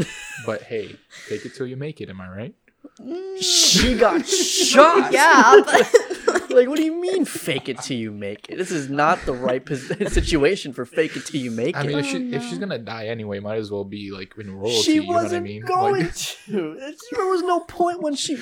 But 0.45 0.63
hey, 0.63 0.95
take 1.29 1.45
it 1.45 1.53
till 1.55 1.67
you 1.67 1.77
make 1.77 2.01
it. 2.01 2.09
Am 2.09 2.19
I 2.21 2.27
right? 2.29 2.55
Mm, 2.99 3.41
She 3.43 3.95
got 3.97 4.25
shot. 4.25 5.11
yeah, 5.11 5.61
but 5.65 5.93
like, 6.49 6.67
what 6.67 6.77
do 6.77 6.83
you 6.83 6.99
mean, 6.99 7.25
fake 7.25 7.69
it 7.69 7.79
till 7.79 7.97
you 7.97 8.11
make 8.11 8.49
it? 8.49 8.57
This 8.57 8.71
is 8.71 8.89
not 8.89 9.19
the 9.25 9.33
right 9.33 9.63
pos- 9.65 9.87
situation 10.13 10.73
for 10.73 10.85
fake 10.85 11.15
it 11.15 11.25
till 11.25 11.41
you 11.41 11.51
make 11.51 11.75
I 11.75 11.81
it. 11.81 11.83
I 11.83 11.87
mean, 11.87 11.97
if 11.99 12.05
Oh, 12.05 12.09
she 12.09 12.33
if 12.33 12.43
she's 12.43 12.57
oh, 12.57 12.61
gonna 12.61 12.79
die 12.79 13.07
anyway, 13.07 13.39
might 13.39 13.57
as 13.57 13.71
well 13.71 13.83
be 13.83 14.11
like 14.11 14.33
in 14.37 14.51
royalty. 14.55 14.81
she 14.81 14.93
you 14.95 15.01
know 15.03 15.07
what 15.07 15.19
I 15.19 15.23
wasn't 15.23 15.43
mean? 15.43 15.61
going 15.63 16.03
Like, 16.03 16.15
to. 16.47 16.93
There 17.15 17.25
was 17.27 17.41
no 17.43 17.61
point 17.61 18.01
when 18.01 18.15
she. 18.15 18.37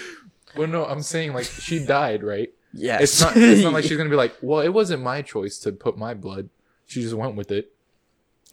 well, 0.56 0.68
no, 0.68 0.86
I'm 0.86 1.02
saying 1.02 1.34
like 1.34 1.46
she 1.46 1.84
died, 1.86 2.24
right? 2.24 2.54
Yes. 2.74 3.02
It's 3.04 3.22
not. 3.22 3.34
It's 3.38 3.64
not 3.64 3.74
like 3.74 3.84
she's 3.86 3.98
gonna 3.98 4.10
be 4.10 4.16
like, 4.16 4.36
well, 4.42 4.60
it 4.62 4.70
wasn't 4.74 5.02
my 5.04 5.22
choice 5.22 5.58
to 5.60 5.72
put 5.72 5.98
my 5.98 6.14
blood. 6.14 6.50
She 6.86 7.02
just 7.02 7.14
went 7.16 7.36
with 7.36 7.52
it. 7.52 7.74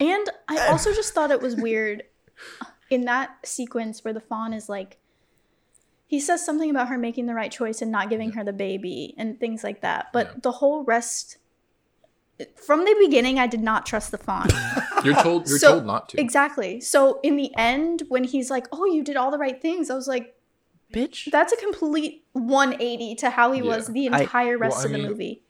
And 0.01 0.29
I 0.49 0.69
also 0.69 0.93
just 0.95 1.12
thought 1.15 1.31
it 1.31 1.41
was 1.43 1.55
weird 1.57 2.03
in 2.91 3.05
that 3.05 3.37
sequence 3.47 4.03
where 4.05 4.15
the 4.15 4.20
fawn 4.20 4.53
is 4.53 4.69
like, 4.69 4.99
he 6.13 6.21
says 6.21 6.45
something 6.45 6.69
about 6.69 6.89
her 6.89 6.99
making 6.99 7.25
the 7.25 7.33
right 7.33 7.51
choice 7.51 7.81
and 7.81 7.91
not 7.91 8.11
giving 8.11 8.33
her 8.33 8.45
the 8.45 8.53
baby 8.53 9.15
and 9.17 9.41
things 9.41 9.65
like 9.65 9.81
that. 9.81 10.09
But 10.13 10.27
Yeah. 10.27 10.33
the 10.43 10.53
whole 10.53 10.85
rest, 10.85 11.39
from 12.67 12.81
the 12.85 12.95
beginning, 13.01 13.39
I 13.39 13.47
did 13.47 13.63
not 13.63 13.87
trust 13.87 14.11
the 14.11 14.19
fawn. 14.19 14.49
You're 15.05 15.15
told. 15.15 15.49
You're 15.49 15.59
So, 15.59 15.71
told 15.73 15.87
not 15.87 16.11
to. 16.11 16.21
exactly. 16.21 16.81
So 16.83 17.19
in 17.23 17.37
the 17.37 17.51
end, 17.57 18.03
when 18.09 18.25
he's 18.25 18.51
like, 18.51 18.67
oh, 18.73 18.85
you 18.85 19.03
did 19.03 19.17
all 19.17 19.31
the 19.31 19.39
right 19.39 19.61
things, 19.63 19.89
I 19.89 19.95
was 19.95 20.07
like, 20.07 20.35
bitch. 20.93 21.31
that's 21.31 21.53
a 21.53 21.57
complete 21.57 22.25
180 22.33 23.15
to 23.17 23.31
how 23.31 23.53
he 23.53 23.63
was 23.63 23.89
Yeah. 23.89 23.93
the 23.95 24.09
I- 24.17 24.21
entire 24.23 24.59
rest 24.59 24.77
Well, 24.77 24.83
I 24.83 24.85
of 24.87 24.93
the 24.93 24.99
mean- 24.99 25.09
movie. 25.09 25.43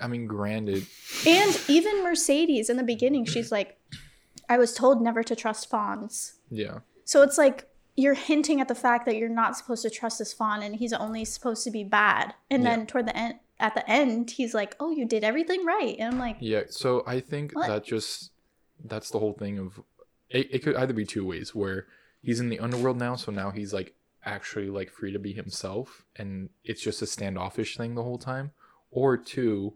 I 0.00 0.06
mean, 0.08 0.26
granted, 0.26 0.86
And 1.26 1.58
even 1.68 2.04
Mercedes 2.04 2.68
in 2.68 2.76
the 2.76 2.82
beginning, 2.84 3.24
she's 3.24 3.50
like, 3.50 3.78
I 4.46 4.58
was 4.58 4.74
told 4.74 5.00
never 5.02 5.22
to 5.22 5.34
trust 5.34 5.70
fawns. 5.70 6.34
yeah. 6.50 6.80
So 7.06 7.22
it's 7.22 7.38
like 7.38 7.67
you're 7.98 8.14
hinting 8.14 8.60
at 8.60 8.68
the 8.68 8.74
fact 8.76 9.06
that 9.06 9.16
you're 9.16 9.28
not 9.28 9.56
supposed 9.56 9.82
to 9.82 9.90
trust 9.90 10.20
this 10.20 10.32
fawn 10.32 10.62
and 10.62 10.76
he's 10.76 10.92
only 10.92 11.24
supposed 11.24 11.64
to 11.64 11.70
be 11.70 11.82
bad. 11.82 12.32
And 12.48 12.62
Yeah. 12.62 12.76
then 12.76 12.86
toward 12.86 13.06
the 13.06 13.16
end 13.16 13.40
at 13.58 13.74
the 13.74 13.88
end, 13.90 14.30
he's 14.30 14.54
like, 14.54 14.76
Oh, 14.78 14.90
you 14.92 15.04
did 15.04 15.24
everything 15.24 15.64
right. 15.64 15.96
And 15.98 16.12
I'm 16.14 16.18
like, 16.20 16.36
Yeah, 16.38 16.62
so 16.68 17.02
I 17.08 17.18
think 17.18 17.52
What? 17.54 17.66
that 17.66 17.84
just 17.84 18.30
that's 18.84 19.10
the 19.10 19.18
whole 19.18 19.32
thing 19.32 19.58
of 19.58 19.80
it, 20.30 20.46
it 20.54 20.58
could 20.62 20.76
either 20.76 20.92
be 20.92 21.04
two 21.04 21.26
ways 21.26 21.54
where 21.56 21.86
he's 22.22 22.38
in 22.38 22.50
the 22.50 22.60
underworld 22.60 22.98
now, 22.98 23.16
so 23.16 23.32
now 23.32 23.50
he's 23.50 23.72
like 23.72 23.94
actually 24.24 24.68
like 24.70 24.90
free 24.90 25.12
to 25.12 25.18
be 25.18 25.32
himself 25.32 26.04
and 26.14 26.50
it's 26.62 26.80
just 26.82 27.02
a 27.02 27.06
standoffish 27.06 27.76
thing 27.76 27.94
the 27.96 28.02
whole 28.04 28.18
time. 28.18 28.52
Or 28.92 29.16
two, 29.16 29.74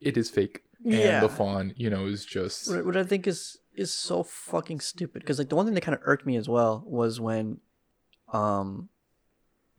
it 0.00 0.16
is 0.16 0.30
fake. 0.30 0.63
Yeah. 0.84 1.20
And 1.20 1.24
the 1.24 1.28
fawn, 1.28 1.72
you 1.76 1.88
know, 1.90 2.06
is 2.06 2.24
just 2.26 2.68
What 2.70 2.84
what 2.86 2.96
I 2.96 3.02
think 3.04 3.26
is 3.26 3.58
is 3.74 3.92
so 3.92 4.22
fucking 4.22 4.80
stupid. 4.80 5.22
Because 5.22 5.38
like 5.38 5.48
the 5.48 5.56
one 5.56 5.64
thing 5.66 5.74
that 5.74 5.80
kind 5.80 5.94
of 5.96 6.02
irked 6.04 6.26
me 6.26 6.36
as 6.36 6.48
well 6.48 6.84
was 6.86 7.18
when, 7.20 7.58
um, 8.32 8.88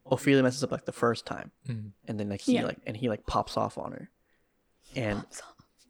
Ophelia 0.05 0.43
messes 0.43 0.63
up 0.63 0.71
like 0.71 0.85
the 0.85 0.91
first 0.91 1.25
time, 1.25 1.51
Mhm. 1.67 1.91
and 2.07 2.19
then 2.19 2.29
like 2.29 2.41
he 2.41 2.55
Yeah. 2.55 2.65
like 2.65 2.77
and 2.85 2.95
he 2.97 3.09
like 3.09 3.25
pops 3.25 3.57
off 3.57 3.77
on 3.77 3.91
her, 3.93 4.09
and 4.95 5.23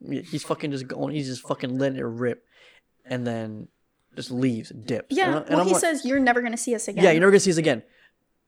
Yeah, 0.01 0.21
he's 0.21 0.43
fucking 0.43 0.71
just 0.71 0.87
going. 0.87 1.13
He's 1.15 1.27
just 1.27 1.41
fucking 1.41 1.77
letting 1.79 1.97
it 1.97 2.03
rip, 2.03 2.45
and 3.05 3.25
then 3.27 3.67
just 4.15 4.31
leaves, 4.31 4.69
dips. 4.69 5.07
Yeah. 5.15 5.27
And, 5.27 5.35
I- 5.35 5.39
and 5.39 5.49
well, 5.49 5.59
I'm 5.61 5.67
he 5.67 5.73
like, 5.73 5.81
says 5.81 6.05
you're 6.05 6.19
never 6.19 6.41
gonna 6.41 6.55
see 6.57 6.75
us 6.75 6.87
again. 6.87 7.03
yeah, 7.03 7.11
you're 7.11 7.19
never 7.21 7.31
gonna 7.31 7.39
see 7.41 7.51
us 7.51 7.57
again. 7.57 7.83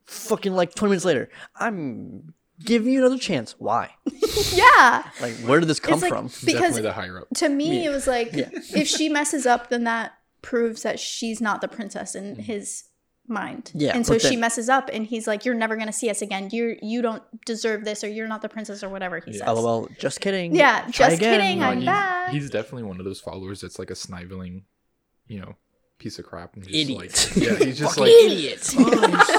Fucking 0.06 0.53
like 0.53 0.73
20 0.76 0.91
minutes 0.91 1.03
later, 1.06 1.30
I'm 1.56 2.34
giving 2.63 2.93
you 2.93 2.99
another 2.99 3.17
chance. 3.17 3.55
Why? 3.59 3.91
yeah. 4.53 5.03
Like, 5.21 5.34
where 5.38 5.59
did 5.59 5.69
this 5.69 5.79
come 5.79 5.99
like- 5.99 6.09
from? 6.09 6.25
because 6.25 6.43
definitely 6.45 6.81
the 6.84 6.93
higher 6.93 7.21
up. 7.21 7.27
to 7.35 7.49
me 7.49 7.84
Yeah. 7.84 7.89
it 7.89 7.93
was 7.93 8.07
like 8.07 8.34
Yeah. 8.34 8.49
if 8.53 8.88
she 8.88 9.09
messes 9.09 9.45
up, 9.45 9.69
then 9.69 9.84
that 9.85 10.13
proves 10.41 10.84
that 10.84 10.99
she's 10.99 11.41
not 11.41 11.61
the 11.61 11.67
princess 11.67 12.15
in 12.15 12.34
mm-hmm. 12.34 12.41
his 12.41 12.85
mind. 13.27 13.71
Yeah, 13.75 13.91
And 13.93 14.05
so 14.05 14.13
but 14.13 14.21
she 14.21 14.38
messes 14.38 14.69
up 14.69 14.89
and 14.91 15.05
he's 15.05 15.27
like, 15.27 15.43
You're 15.45 15.55
never 15.55 15.75
gonna 15.75 15.91
see 15.91 16.09
us 16.09 16.21
again. 16.21 16.49
You're 16.51 16.75
you 16.81 17.01
don't 17.01 17.23
deserve 17.45 17.84
this 17.84 18.03
or 18.03 18.07
you're 18.07 18.27
not 18.27 18.41
the 18.41 18.49
princess 18.49 18.84
or 18.84 18.89
whatever 18.89 19.19
he 19.19 19.31
Yeah. 19.31 19.45
says. 19.45 19.57
LOL. 19.57 19.89
Just 19.99 20.21
kidding. 20.21 20.55
Yeah, 20.55 20.81
Try 20.91 21.09
just 21.09 21.17
again. 21.17 21.39
kidding, 21.41 21.59
No, 21.59 21.65
I'm 21.67 21.77
he's, 21.77 21.85
back. 21.85 22.29
he's 22.29 22.49
definitely 22.49 22.84
one 22.84 22.99
of 22.99 23.05
those 23.05 23.19
followers 23.19 23.61
that's 23.61 23.77
like 23.77 23.91
a 23.91 23.95
sniveling, 23.95 24.63
you 25.27 25.41
know, 25.41 25.55
piece 25.99 26.19
of 26.19 26.25
crap 26.25 26.53
and 26.55 26.63
just 26.63 26.75
Idiot. 26.75 27.31
like 27.35 27.35
yeah, 27.35 27.65
he's 27.65 27.79
just 27.79 27.97
like 27.99 28.09
idiot. 28.11 28.73
Oh, 28.77 29.36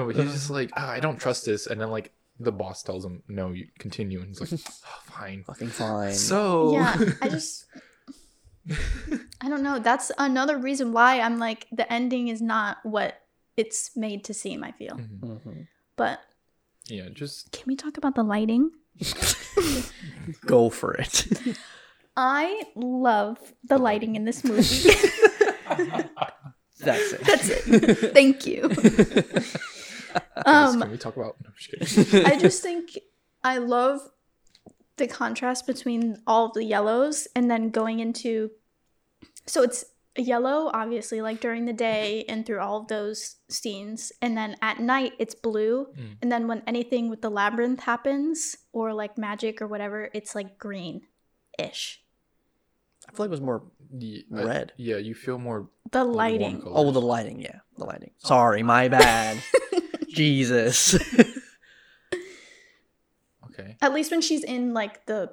No, 0.00 0.06
but 0.06 0.16
he's 0.16 0.32
just 0.32 0.50
like, 0.50 0.70
"Ah, 0.76 0.90
I 0.90 1.00
don't 1.00 1.18
trust 1.18 1.44
this, 1.44 1.66
and 1.66 1.80
then 1.80 1.90
like 1.90 2.12
the 2.38 2.52
boss 2.52 2.82
tells 2.82 3.04
him, 3.04 3.22
no, 3.28 3.50
you 3.52 3.66
continue, 3.78 4.20
and 4.20 4.28
he's 4.28 4.40
like, 4.40 4.52
oh, 4.86 5.00
fine. 5.12 5.44
Fucking 5.44 5.68
fine. 5.68 6.14
So 6.14 6.72
yeah, 6.72 6.96
I 7.20 7.28
just 7.36 7.66
I 9.42 9.48
don't 9.48 9.62
know. 9.62 9.78
That's 9.78 10.10
another 10.18 10.56
reason 10.58 10.92
why 10.92 11.20
I'm 11.20 11.38
like 11.38 11.66
the 11.70 11.90
ending 11.92 12.28
is 12.28 12.40
not 12.40 12.78
what 12.82 13.20
it's 13.56 13.90
made 13.96 14.24
to 14.24 14.34
seem, 14.34 14.64
I 14.64 14.72
feel. 14.72 14.94
Mhm. 14.96 15.20
Mhm. 15.20 15.66
But 15.96 16.20
yeah, 16.86 17.08
just 17.12 17.52
can 17.52 17.64
we 17.66 17.76
talk 17.76 17.98
about 17.98 18.14
the 18.14 18.22
lighting? 18.22 18.70
Go 20.46 20.70
for 20.70 20.94
it. 20.94 21.26
I 22.16 22.64
love 22.74 23.38
the 23.64 23.78
lighting 23.78 24.16
in 24.16 24.24
this 24.24 24.44
movie. 24.44 24.90
That's 26.82 27.12
it. 27.12 27.20
That's 27.24 27.48
it. 27.50 28.14
Thank 28.14 28.46
you. 28.46 28.68
guys, 30.44 30.74
Um, 30.74 30.80
can 30.80 30.90
we 30.90 30.98
talk 30.98 31.16
about? 31.16 31.36
No, 31.42 31.50
I'm 31.50 31.54
just. 31.56 32.14
I 32.32 32.38
just 32.38 32.62
think 32.66 32.98
I 33.44 33.58
love 33.58 34.00
the 34.96 35.06
contrast 35.06 35.66
between 35.66 36.18
all 36.26 36.46
of 36.46 36.52
the 36.54 36.64
yellows 36.64 37.26
and 37.34 37.50
then 37.50 37.70
going 37.70 38.00
into 38.00 38.50
so 39.46 39.62
it's 39.62 39.84
yellow 40.18 40.70
obviously 40.74 41.22
like 41.22 41.40
during 41.40 41.64
the 41.64 41.72
day 41.72 42.24
and 42.28 42.44
through 42.44 42.60
all 42.60 42.78
of 42.80 42.88
those 42.88 43.36
scenes 43.48 44.12
and 44.20 44.36
then 44.36 44.56
at 44.60 44.78
night 44.78 45.12
it's 45.18 45.34
blue 45.34 45.86
Mm. 45.96 46.16
and 46.20 46.30
then 46.30 46.46
when 46.48 46.62
anything 46.66 47.08
with 47.08 47.22
the 47.22 47.30
labyrinth 47.30 47.80
happens 47.80 48.56
or 48.72 48.92
like 48.92 49.16
magic 49.16 49.62
or 49.62 49.66
whatever 49.68 50.10
it's 50.12 50.34
like 50.34 50.58
green 50.58 51.00
ish 51.58 52.02
I 53.08 53.12
feel 53.12 53.24
like 53.24 53.28
it 53.28 53.30
was 53.30 53.40
more. 53.40 53.62
the, 53.90 54.26
I- 54.36 54.44
Red. 54.44 54.72
yeah, 54.76 54.98
you 54.98 55.14
feel 55.14 55.38
more 55.38 55.68
The 55.90 56.04
lighting. 56.04 56.60
colors. 56.60 56.74
Oh, 56.76 56.90
the 56.92 57.00
lighting. 57.00 57.40
Yeah, 57.40 57.60
the 57.78 57.84
lighting. 57.86 58.10
Sorry, 58.18 58.62
my 58.62 58.88
bad. 58.88 59.38
Jesus. 60.14 60.96
Okay. 63.52 63.76
At 63.82 63.92
least 63.92 64.10
when 64.10 64.20
she's 64.20 64.44
in 64.44 64.72
like 64.74 65.06
the 65.06 65.32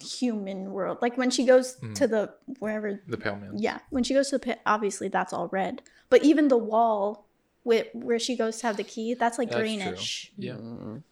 human 0.00 0.72
world, 0.72 0.98
like 1.02 1.16
when 1.18 1.30
she 1.30 1.44
goes 1.44 1.76
Mm. 1.76 1.94
to 1.96 2.06
the 2.06 2.34
wherever. 2.58 3.00
The 3.06 3.18
pale 3.18 3.36
man. 3.36 3.52
Yeah, 3.56 3.80
when 3.90 4.02
she 4.04 4.14
goes 4.14 4.30
to 4.30 4.36
the 4.36 4.40
pit, 4.40 4.60
obviously 4.64 5.08
that's 5.08 5.32
all 5.32 5.48
red. 5.48 5.82
But 6.08 6.24
even 6.24 6.48
the 6.48 6.56
wall, 6.56 7.26
with 7.64 7.88
where 7.92 8.18
she 8.18 8.36
goes 8.36 8.56
to 8.58 8.66
have 8.68 8.76
the 8.78 8.84
key, 8.84 9.14
that's 9.14 9.38
like 9.38 9.48
That's 9.50 9.60
true. 9.60 9.76
greenish. 9.76 10.32
Yeah. 10.36 10.54
Mm, 10.54 11.02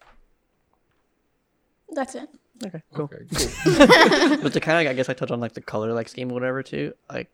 That's 1.93 2.15
it. 2.15 2.27
okay, 2.65 2.81
cool. 2.93 3.05
Okay. 3.05 3.25
Cool. 3.63 4.37
but 4.43 4.53
to 4.53 4.59
kind 4.59 4.85
of, 4.87 4.91
I 4.91 4.93
guess, 4.95 5.09
I 5.09 5.13
touch 5.13 5.31
on 5.31 5.39
like 5.39 5.53
the 5.53 5.61
color 5.61 5.93
like 5.93 6.09
scheme 6.09 6.31
or 6.31 6.33
whatever 6.33 6.63
too. 6.63 6.93
Like, 7.09 7.29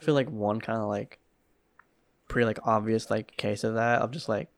I 0.00 0.02
feel 0.04 0.14
like 0.14 0.28
one 0.30 0.60
kind 0.60 0.78
of 0.80 0.88
like 0.88 1.18
pretty 2.28 2.46
like 2.46 2.58
obvious 2.64 3.10
like 3.10 3.36
case 3.36 3.64
of 3.64 3.74
that 3.74 4.00
of 4.02 4.10
just 4.12 4.28
like 4.28 4.48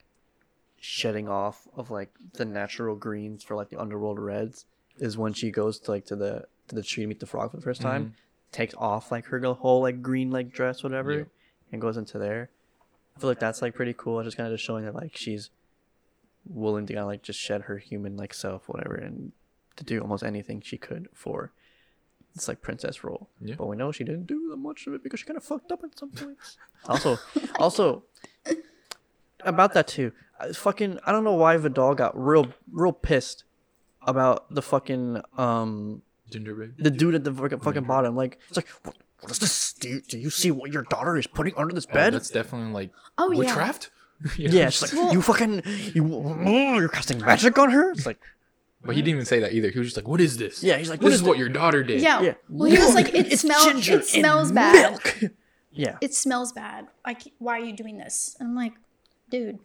shedding 0.85 1.29
off 1.29 1.69
of 1.77 1.93
like 1.93 2.11
the 2.33 2.45
natural 2.45 2.97
greens 2.97 3.45
for 3.45 3.55
like 3.55 3.71
the 3.71 3.81
underworld 3.81 4.19
reds 4.19 4.67
is 4.99 5.17
when 5.17 5.33
she 5.33 5.49
goes 5.49 5.79
to 5.79 5.93
like 5.93 6.05
to 6.05 6.17
the 6.17 6.45
to 6.67 6.75
the 6.75 6.83
tree 6.83 7.05
to 7.05 7.07
meet 7.07 7.21
the 7.21 7.27
frog 7.27 7.53
for 7.53 7.57
the 7.57 7.63
first 7.63 7.81
time, 7.81 8.03
mm-hmm. 8.03 8.13
takes 8.51 8.75
off 8.77 9.13
like 9.13 9.27
her 9.27 9.41
whole 9.55 9.81
like 9.81 10.03
green 10.03 10.33
like 10.33 10.53
dress 10.53 10.83
whatever, 10.83 11.13
Yeah. 11.13 11.25
and 11.71 11.81
goes 11.81 11.97
into 11.97 12.19
there. 12.19 12.51
I 13.17 13.21
feel 13.21 13.31
like 13.31 13.39
that's 13.39 13.63
like 13.63 13.77
pretty 13.77 13.95
cool. 13.97 14.21
Just 14.25 14.37
kind 14.37 14.49
of 14.49 14.55
just 14.55 14.65
showing 14.65 14.85
that 14.85 14.95
like 14.95 15.17
she's 15.17 15.51
willing 16.45 16.87
to 16.87 16.95
kind 16.95 17.03
of 17.03 17.07
like 17.07 17.23
just 17.23 17.39
shed 17.39 17.63
her 17.63 17.79
human 17.79 18.17
like 18.17 18.35
self 18.35 18.69
whatever 18.69 18.97
and 18.97 19.31
to 19.77 19.85
do 19.85 20.01
almost 20.01 20.25
anything 20.25 20.61
she 20.61 20.77
could 20.77 21.09
for 21.15 21.53
it's 22.35 22.49
like 22.49 22.61
princess 22.61 23.05
role. 23.05 23.29
Yeah. 23.41 23.55
But 23.57 23.67
we 23.67 23.77
know 23.77 23.93
she 23.93 24.05
didn't 24.05 24.27
do 24.27 24.49
that 24.51 24.57
much 24.57 24.87
of 24.87 24.95
it 24.95 25.03
because 25.03 25.21
she 25.21 25.27
kind 25.27 25.37
of 25.37 25.45
fucked 25.45 25.71
up 25.71 25.85
at 25.85 25.97
some 25.97 26.11
points. 26.11 26.57
also, 26.89 27.19
also 27.59 28.05
about 29.45 29.75
that 29.75 29.87
too. 29.87 30.13
I 30.43 30.53
fucking 30.53 30.99
I 31.07 31.13
don't 31.13 31.25
know 31.25 31.35
why 31.35 31.57
Vidal 31.57 31.95
got 31.95 32.19
real 32.21 32.49
real 32.71 32.93
pissed 32.93 33.45
about 34.07 34.53
the 34.55 34.63
fucking 34.63 35.23
um 35.39 36.03
Gingerbread. 36.31 36.75
the 36.79 36.91
dude 36.91 37.15
at 37.15 37.25
the 37.25 37.33
fucking, 37.33 37.61
fucking 37.61 37.85
bottom. 37.85 38.17
Like 38.17 38.39
it's 38.49 38.57
like 38.57 38.69
what, 38.85 38.97
what 39.21 39.31
is 39.31 39.39
this? 39.39 39.73
Do 39.75 39.89
you, 39.89 40.01
do 40.01 40.19
you 40.19 40.31
see 40.31 40.51
what 40.51 40.73
your 40.73 40.83
daughter 40.85 41.17
is 41.17 41.27
putting 41.27 41.55
under 41.57 41.75
this 41.75 41.87
Oh, 41.91 41.95
bed? 41.95 42.15
that's 42.15 42.31
definitely 42.31 42.73
like 42.73 42.91
Oh 43.19 43.31
yeah. 43.31 43.39
witchcraft. 43.39 43.91
You 44.37 44.49
know? 44.49 44.55
yeah, 44.55 44.69
it's 44.69 44.81
like 44.83 44.93
Well- 44.93 45.13
you 45.13 45.21
fucking 45.23 45.63
you 45.95 46.05
you're 46.79 46.89
casting 46.89 47.19
magic 47.21 47.59
on 47.59 47.71
her. 47.71 47.91
It's 47.91 48.07
like 48.07 48.19
But 48.85 48.95
he 48.97 49.03
didn't 49.03 49.15
even 49.17 49.25
say 49.27 49.41
that 49.41 49.53
either. 49.53 49.71
He 49.71 49.79
was 49.81 49.89
just 49.89 49.97
like, 49.97 50.07
"What 50.09 50.21
is 50.21 50.37
this? 50.39 50.63
yeah, 50.63 50.77
he's 50.77 50.89
like 50.91 51.01
This 51.01 51.05
what 51.07 51.13
is 51.13 51.21
is 51.23 51.27
what 51.27 51.39
your 51.39 51.49
daughter 51.49 51.83
did." 51.83 52.01
Yeah. 52.01 52.21
Yeah. 52.21 52.35
Well, 52.49 52.71
he 52.71 52.79
was 52.79 52.95
like, 52.95 53.13
it 53.15 53.37
smells. 53.39 53.65
ginger 53.65 53.99
It 53.99 54.05
smells 54.07 54.53
bad. 54.53 54.91
milk. 54.93 55.21
yeah, 55.73 55.97
It 56.01 56.15
smells 56.15 56.53
bad. 56.53 56.87
Like, 57.07 57.23
why 57.39 57.59
are 57.61 57.65
you 57.65 57.73
doing 57.77 57.99
this? 57.99 58.37
I'm 58.41 58.55
like, 58.55 58.73
dude, 59.31 59.59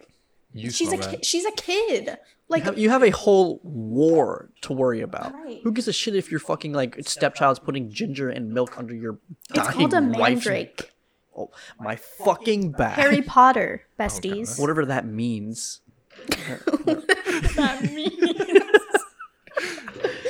You 0.58 0.70
she's 0.72 0.92
a 0.94 0.98
smell 0.98 1.12
ki- 1.12 1.20
she's 1.24 1.46
a 1.46 1.52
kid. 1.52 2.18
Like, 2.50 2.62
you 2.64 2.66
have, 2.70 2.78
you 2.80 2.90
have 2.92 3.04
a 3.04 3.10
whole 3.10 3.60
war 3.64 4.50
to 4.62 4.72
worry 4.74 5.02
about. 5.02 5.34
Right. 5.34 5.60
Who 5.64 5.72
gives 5.74 5.88
a 5.90 5.94
shit 5.94 6.16
if 6.16 6.32
your 6.32 6.40
fucking 6.40 6.72
like 6.72 6.96
stepchild's 7.02 7.60
putting 7.60 7.90
ginger 7.92 8.30
and 8.30 8.54
milk 8.54 8.78
under 8.78 8.96
your 8.96 9.20
it's 9.54 9.68
called 9.70 9.94
a 9.94 10.02
wife's- 10.02 10.46
mandrake. 10.46 10.92
Oh, 11.38 11.52
my 11.80 11.96
fucking 11.98 12.72
back. 12.72 12.96
Harry 12.96 13.22
Potter, 13.22 13.84
besties. 14.00 14.60
Whatever 14.60 14.86
that 14.86 15.06
means. 15.06 15.82
that 16.28 17.90
means? 17.94 18.24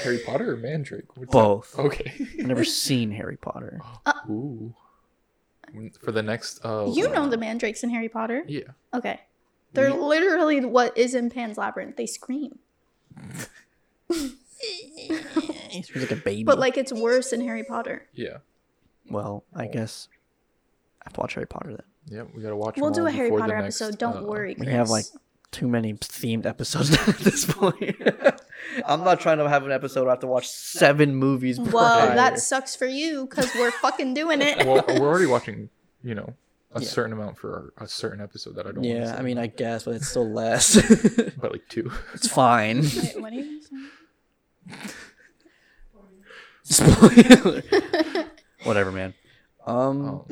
Harry 0.04 0.20
Potter 0.20 0.54
or 0.54 0.58
Mandrake? 0.58 1.16
What's 1.18 1.32
Both. 1.32 1.74
that? 1.74 1.82
Okay. 1.84 2.12
I've 2.40 2.46
never 2.48 2.64
seen 2.64 3.12
Harry 3.12 3.38
Potter. 3.38 3.80
Ooh. 4.30 4.74
For 6.02 6.12
the 6.12 6.24
next. 6.24 6.60
Uh, 6.66 6.90
You 6.94 7.10
know 7.10 7.28
the 7.30 7.38
mandrakes 7.38 7.84
in 7.84 7.90
Harry 7.90 8.10
Potter. 8.10 8.44
Yeah. 8.48 8.62
Okay. 8.94 9.20
They're 9.74 9.94
literally 9.94 10.64
what 10.66 10.98
is 10.98 11.14
in 11.14 11.30
Pan's 11.30 11.58
Labyrinth. 11.58 11.98
They 11.98 12.06
scream. 12.06 12.60
He's 15.70 15.96
like 15.96 16.12
a 16.12 16.16
baby. 16.16 16.44
But, 16.44 16.60
like, 16.60 16.78
it's 16.78 16.92
worse 16.94 17.34
in 17.34 17.42
Harry 17.42 17.64
Potter. 17.64 18.08
Yeah. 18.14 18.38
well, 19.10 19.44
I 19.54 19.68
guess 19.68 20.08
I 21.02 21.06
have 21.06 21.14
to 21.14 21.20
watch 21.22 21.34
Harry 21.36 21.48
Potter 21.48 21.70
then. 21.70 21.84
Yeah. 22.10 22.24
We 22.34 22.42
gotta 22.42 22.56
watch. 22.56 22.78
We'll 22.78 22.92
them 22.92 22.96
do 22.96 23.02
all 23.02 23.08
a 23.08 23.12
Harry 23.12 23.30
before 23.30 23.40
the 23.40 23.44
Potter 23.44 23.62
next, 23.62 23.82
episode. 23.82 24.00
Don't 24.00 24.18
uh, 24.18 24.24
worry, 24.24 24.56
We 24.58 24.68
have 24.68 24.90
like 24.90 25.06
too 25.52 25.68
many 25.68 25.94
themed 25.94 26.46
episodes 26.46 26.92
at 27.08 27.18
this 27.20 27.46
point. 27.46 27.96
I'm 28.86 29.04
not 29.04 29.20
trying 29.20 29.38
to 29.40 29.50
have 29.50 29.66
an 29.66 29.72
episode 29.72 30.02
where 30.02 30.10
I 30.10 30.14
have 30.14 30.20
to 30.22 30.28
watch 30.28 30.48
seven 30.48 31.16
movies. 31.16 31.60
Well, 31.60 31.72
prior. 31.72 32.16
that 32.16 32.40
sucks 32.40 32.76
for 32.76 32.86
you 32.86 33.26
because 33.26 33.54
we're 33.56 33.72
fucking 33.72 34.14
doing 34.14 34.42
it. 34.42 34.66
Well, 34.66 34.84
we're 34.88 35.08
already 35.08 35.26
watching. 35.26 35.70
You 36.04 36.16
know, 36.16 36.36
a 36.74 36.82
Yeah. 36.82 36.88
certain 36.88 37.14
amount 37.14 37.38
for 37.38 37.74
a 37.78 37.88
certain 37.88 38.22
episode 38.22 38.56
that 38.56 38.66
I 38.68 38.72
don't. 38.72 38.84
wanna 38.84 38.88
Yeah, 39.00 39.16
I 39.18 39.22
mean, 39.22 39.38
I 39.38 39.48
guess, 39.48 39.84
but 39.84 39.96
it's 39.96 40.08
still 40.10 40.30
less. 40.30 40.76
but 41.40 41.52
like 41.52 41.68
two. 41.70 41.92
it's 42.14 42.28
fine. 42.28 42.82
Wait, 42.82 43.16
what 43.22 43.34
are 43.34 43.36
you 43.36 43.62
saying? 43.62 43.88
Spoiler. 46.64 47.64
Whatever, 48.64 48.92
man. 48.92 49.14
Um, 49.66 50.08
Um, 50.10 50.26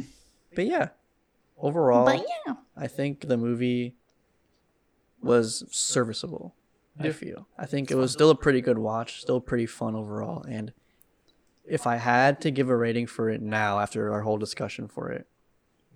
but 0.53 0.65
yeah, 0.65 0.89
overall, 1.57 2.05
But 2.05 2.25
yeah. 2.45 2.55
I 2.75 2.87
think 2.87 3.27
the 3.27 3.37
movie 3.37 3.95
was 5.21 5.63
serviceable. 5.71 6.53
I 6.99 7.11
feel. 7.11 7.47
I 7.57 7.65
think 7.65 7.91
it 7.91 7.95
was 7.95 8.11
still 8.13 8.29
a 8.29 8.35
pretty 8.35 8.61
good 8.61 8.77
watch, 8.77 9.19
still 9.21 9.41
pretty 9.41 9.65
fun 9.65 9.95
overall. 9.95 10.43
And 10.43 10.71
if 11.65 11.85
I 11.87 11.97
had 11.97 12.39
to 12.41 12.51
give 12.51 12.69
a 12.69 12.75
rating 12.77 13.07
for 13.07 13.29
it 13.29 13.41
now, 13.41 13.79
after 13.79 14.13
our 14.13 14.21
whole 14.21 14.37
discussion 14.37 14.87
for 14.87 15.09
it, 15.11 15.27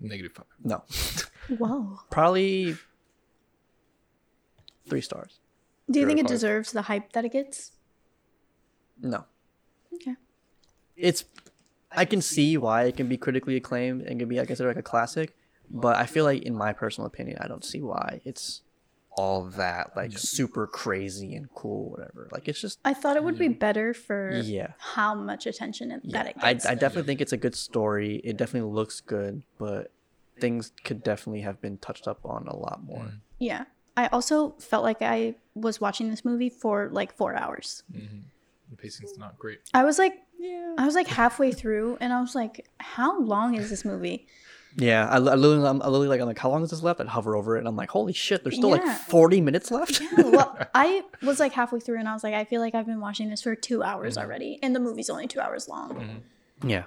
negative 0.00 0.32
five. 0.32 0.46
no, 0.64 0.82
Wow. 1.58 2.00
probably 2.10 2.76
three 4.88 5.00
stars. 5.00 5.38
Do 5.90 5.98
you 5.98 6.04
Zero 6.06 6.08
think 6.08 6.20
it 6.20 6.22
five. 6.24 6.30
deserves 6.30 6.72
the 6.72 6.82
hype 6.82 7.12
that 7.12 7.24
it 7.24 7.32
gets? 7.32 7.72
No, 9.00 9.24
Okay. 9.94 10.14
it's. 10.96 11.24
I 11.92 12.04
can 12.04 12.22
see 12.22 12.56
why 12.56 12.84
it 12.84 12.96
can 12.96 13.08
be 13.08 13.16
critically 13.16 13.56
acclaimed 13.56 14.02
and 14.02 14.20
can 14.20 14.28
be 14.28 14.36
like 14.38 14.46
considered 14.46 14.70
like 14.70 14.76
a 14.76 14.82
classic, 14.82 15.36
but 15.70 15.96
I 15.96 16.06
feel 16.06 16.24
like, 16.24 16.42
in 16.42 16.54
my 16.54 16.72
personal 16.72 17.06
opinion, 17.08 17.38
I 17.40 17.48
don't 17.48 17.64
see 17.64 17.80
why 17.82 18.20
it's 18.24 18.62
all 19.12 19.44
that 19.44 19.96
like 19.96 20.16
super 20.16 20.66
crazy 20.66 21.34
and 21.34 21.52
cool, 21.54 21.90
whatever. 21.90 22.28
Like 22.32 22.48
it's 22.48 22.60
just 22.60 22.78
I 22.84 22.94
thought 22.94 23.16
it 23.16 23.24
would 23.24 23.38
be 23.38 23.48
better 23.48 23.92
for 23.92 24.40
yeah. 24.42 24.72
how 24.78 25.14
much 25.14 25.46
attention 25.46 25.90
it, 25.90 26.12
that 26.12 26.26
it 26.26 26.40
gets. 26.40 26.66
I 26.66 26.74
definitely 26.74 27.06
think 27.08 27.20
it's 27.20 27.32
a 27.32 27.36
good 27.36 27.54
story. 27.54 28.20
It 28.24 28.36
definitely 28.36 28.72
looks 28.72 29.00
good, 29.00 29.42
but 29.58 29.92
things 30.38 30.72
could 30.84 31.02
definitely 31.02 31.42
have 31.42 31.60
been 31.60 31.78
touched 31.78 32.08
up 32.08 32.20
on 32.24 32.46
a 32.46 32.56
lot 32.56 32.82
more. 32.84 33.04
Mm. 33.04 33.20
yeah. 33.38 33.64
I 33.96 34.06
also 34.06 34.52
felt 34.58 34.84
like 34.84 35.02
I 35.02 35.34
was 35.54 35.80
watching 35.80 36.10
this 36.10 36.24
movie 36.24 36.48
for 36.48 36.88
like 36.90 37.14
four 37.14 37.34
hours. 37.36 37.82
Mm-hmm. 37.92 38.20
The 38.70 38.76
pacing's 38.76 39.18
not 39.18 39.38
great. 39.38 39.58
I 39.74 39.84
was 39.84 39.98
like, 39.98 40.14
Yeah. 40.38 40.74
I 40.78 40.86
was 40.86 40.94
like 40.94 41.08
halfway 41.08 41.52
through, 41.52 41.98
and 42.00 42.12
I 42.12 42.20
was 42.20 42.34
like, 42.34 42.68
how 42.78 43.20
long 43.20 43.56
is 43.56 43.68
this 43.68 43.84
movie? 43.84 44.26
Yeah, 44.76 45.08
I, 45.08 45.16
I 45.16 45.18
literally, 45.18 45.66
I'm, 45.66 45.82
I 45.82 45.86
literally 45.86 46.08
like, 46.08 46.20
I'm 46.20 46.26
like, 46.28 46.38
how 46.38 46.48
long 46.50 46.62
is 46.62 46.70
this 46.70 46.82
left? 46.82 47.00
I'd 47.00 47.08
hover 47.08 47.34
over 47.36 47.56
it, 47.56 47.60
and 47.60 47.68
I'm 47.68 47.74
like, 47.76 47.90
holy 47.90 48.12
shit, 48.12 48.44
there's 48.44 48.56
still 48.56 48.70
Yeah. 48.76 48.82
like 48.84 48.98
40 49.08 49.40
minutes 49.40 49.70
left. 49.70 50.00
well, 50.16 50.56
I 50.74 51.02
was 51.22 51.40
like 51.40 51.52
halfway 51.52 51.80
through, 51.80 51.98
and 51.98 52.08
I 52.08 52.12
was 52.14 52.22
like, 52.22 52.34
I 52.34 52.44
feel 52.44 52.60
like 52.60 52.74
I've 52.74 52.86
been 52.86 53.00
watching 53.00 53.30
this 53.30 53.42
for 53.42 53.54
two 53.56 53.82
hours 53.82 54.14
Mm-hmm. 54.16 54.24
already, 54.26 54.58
and 54.62 54.74
the 54.74 54.80
movie's 54.80 55.10
only 55.10 55.26
two 55.26 55.40
hours 55.40 55.68
long. 55.68 55.90
Mm-hmm. 56.62 56.68
yeah, 56.68 56.84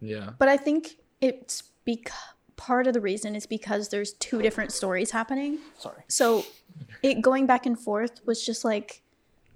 Yeah. 0.00 0.30
But 0.38 0.48
I 0.48 0.56
think 0.56 0.96
it's 1.20 1.64
because 1.84 2.14
part 2.56 2.86
of 2.86 2.94
the 2.94 3.00
reason 3.00 3.34
is 3.34 3.46
because 3.46 3.88
there's 3.88 4.12
two 4.14 4.40
different 4.40 4.70
stories 4.72 5.10
happening. 5.10 5.58
sorry. 5.78 6.02
So 6.06 6.44
it 7.02 7.20
going 7.20 7.46
back 7.46 7.66
and 7.66 7.76
forth 7.76 8.20
was 8.24 8.44
just 8.46 8.64
like 8.64 9.02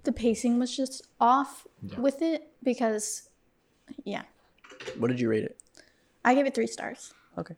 the 0.03 0.11
pacing 0.11 0.59
was 0.59 0.75
just 0.75 1.07
off 1.21 1.65
Yeah. 1.81 1.99
with 2.01 2.21
it 2.21 2.49
because 2.63 3.29
yeah. 4.03 4.23
What 4.97 5.07
did 5.07 5.21
you 5.21 5.29
rate 5.29 5.45
it? 5.45 5.57
I 6.25 6.35
gave 6.35 6.45
it 6.45 6.53
three 6.53 6.67
stars. 6.67 7.13
Okay. 7.37 7.55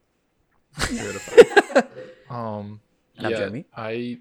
Zero 0.88 1.14
to 1.14 1.20
five. 1.20 1.88
um. 2.30 2.80
Now, 3.20 3.30
yeah. 3.30 3.38
Jeremy? 3.38 3.66
I. 3.76 4.20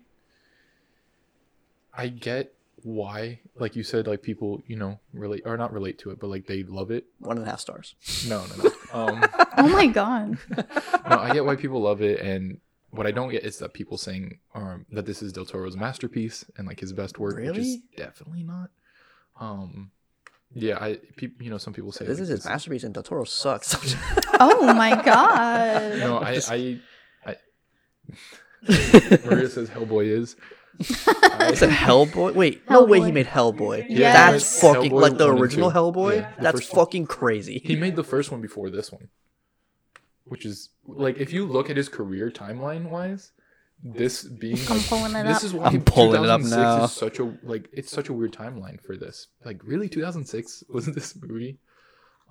I 1.94 2.08
get 2.08 2.54
why, 2.84 3.40
like 3.58 3.74
you 3.74 3.82
said, 3.82 4.06
like 4.06 4.22
people, 4.22 4.62
you 4.68 4.76
know, 4.76 5.00
relate 5.12 5.42
or 5.44 5.56
not 5.56 5.72
relate 5.72 5.98
to 6.00 6.10
it, 6.10 6.20
but 6.20 6.28
like 6.28 6.46
they 6.46 6.62
love 6.62 6.90
it. 6.92 7.06
One 7.18 7.36
and 7.38 7.46
a 7.46 7.50
half 7.50 7.60
stars. 7.60 7.94
No, 8.28 8.44
no, 8.56 8.64
no. 8.64 8.70
Um. 8.92 9.24
Oh 9.60 9.66
my 9.68 9.88
god. 9.88 10.38
no, 10.56 11.18
I 11.18 11.32
get 11.32 11.44
why 11.44 11.56
people 11.56 11.80
love 11.82 12.00
it, 12.00 12.20
and 12.20 12.60
what 12.90 13.08
I 13.08 13.10
don't 13.10 13.28
get 13.28 13.42
is 13.44 13.58
that 13.58 13.72
people 13.74 13.98
saying 13.98 14.38
um, 14.54 14.86
that 14.92 15.04
this 15.04 15.20
is 15.20 15.32
Del 15.32 15.44
Toro's 15.46 15.76
masterpiece 15.76 16.44
and 16.56 16.68
like 16.68 16.78
his 16.78 16.92
best 16.92 17.18
work, 17.18 17.34
which 17.34 17.44
is 17.48 17.56
Really? 17.56 17.82
definitely 17.96 18.44
not. 18.44 18.70
Um, 19.40 19.90
yeah, 20.54 20.78
I, 20.80 20.98
pe- 21.16 21.30
you 21.40 21.50
know, 21.50 21.58
some 21.58 21.72
people 21.72 21.92
say 21.92 22.04
This 22.06 22.18
like, 22.18 22.22
is 22.22 22.28
his 22.28 22.44
masterpiece, 22.44 22.84
and 22.84 22.94
Del 22.94 23.02
Toro 23.02 23.24
sucks. 23.24 23.74
Oh 24.40 24.72
my 24.72 24.90
god. 25.04 25.98
No, 25.98 26.18
I, 26.18 26.40
I, 26.48 26.78
I. 27.26 27.36
Maria 29.26 29.48
says 29.48 29.68
Hellboy 29.68 30.06
is. 30.06 30.36
I 31.10 31.54
said 31.54 31.70
Hellboy. 31.70 32.34
Wait, 32.34 32.62
no 32.70 32.84
way 32.84 33.00
he 33.00 33.10
made 33.10 33.26
Hellboy. 33.26 33.86
Yeah, 33.88 34.12
That's 34.30 34.60
he 34.60 34.66
fucking 34.66 34.92
Hellboy 34.92 35.00
like 35.00 35.18
the 35.18 35.28
original. 35.34 35.72
Hellboy. 35.72 36.20
Yeah, 36.20 36.32
the 36.36 36.42
That's 36.42 36.58
first 36.60 36.72
one. 36.76 36.86
fucking 36.86 37.06
crazy. 37.06 37.60
He 37.64 37.74
made 37.74 37.96
the 37.96 38.04
first 38.04 38.30
one 38.30 38.40
before 38.40 38.70
this 38.70 38.92
one, 38.92 39.08
which 40.24 40.46
is 40.46 40.68
like 40.86 41.18
if 41.18 41.32
you 41.32 41.44
look 41.44 41.68
at 41.68 41.76
his 41.76 41.88
career 41.88 42.30
timeline 42.30 42.90
wise, 42.90 43.32
this 43.82 44.24
being 44.24 44.58
I'm 44.68 44.76
like, 44.78 44.86
pulling 44.86 45.14
it 45.16 45.24
this 45.24 45.36
up. 45.38 45.44
is 45.44 45.54
why 45.54 45.66
I'm 45.66 45.82
pulling 45.82 46.24
it 46.24 46.30
up 46.30 46.40
2006 46.40 46.50
now. 46.56 46.84
Is 46.84 46.92
such 46.92 47.18
a 47.20 47.32
like 47.42 47.68
it's 47.72 47.90
such 47.90 48.08
a 48.08 48.12
weird 48.12 48.32
timeline 48.32 48.80
for 48.80 48.96
this. 48.96 49.28
Like 49.44 49.60
really, 49.64 49.88
2006 49.88 50.64
wasn't 50.68 50.96
this 50.96 51.14
movie? 51.20 51.58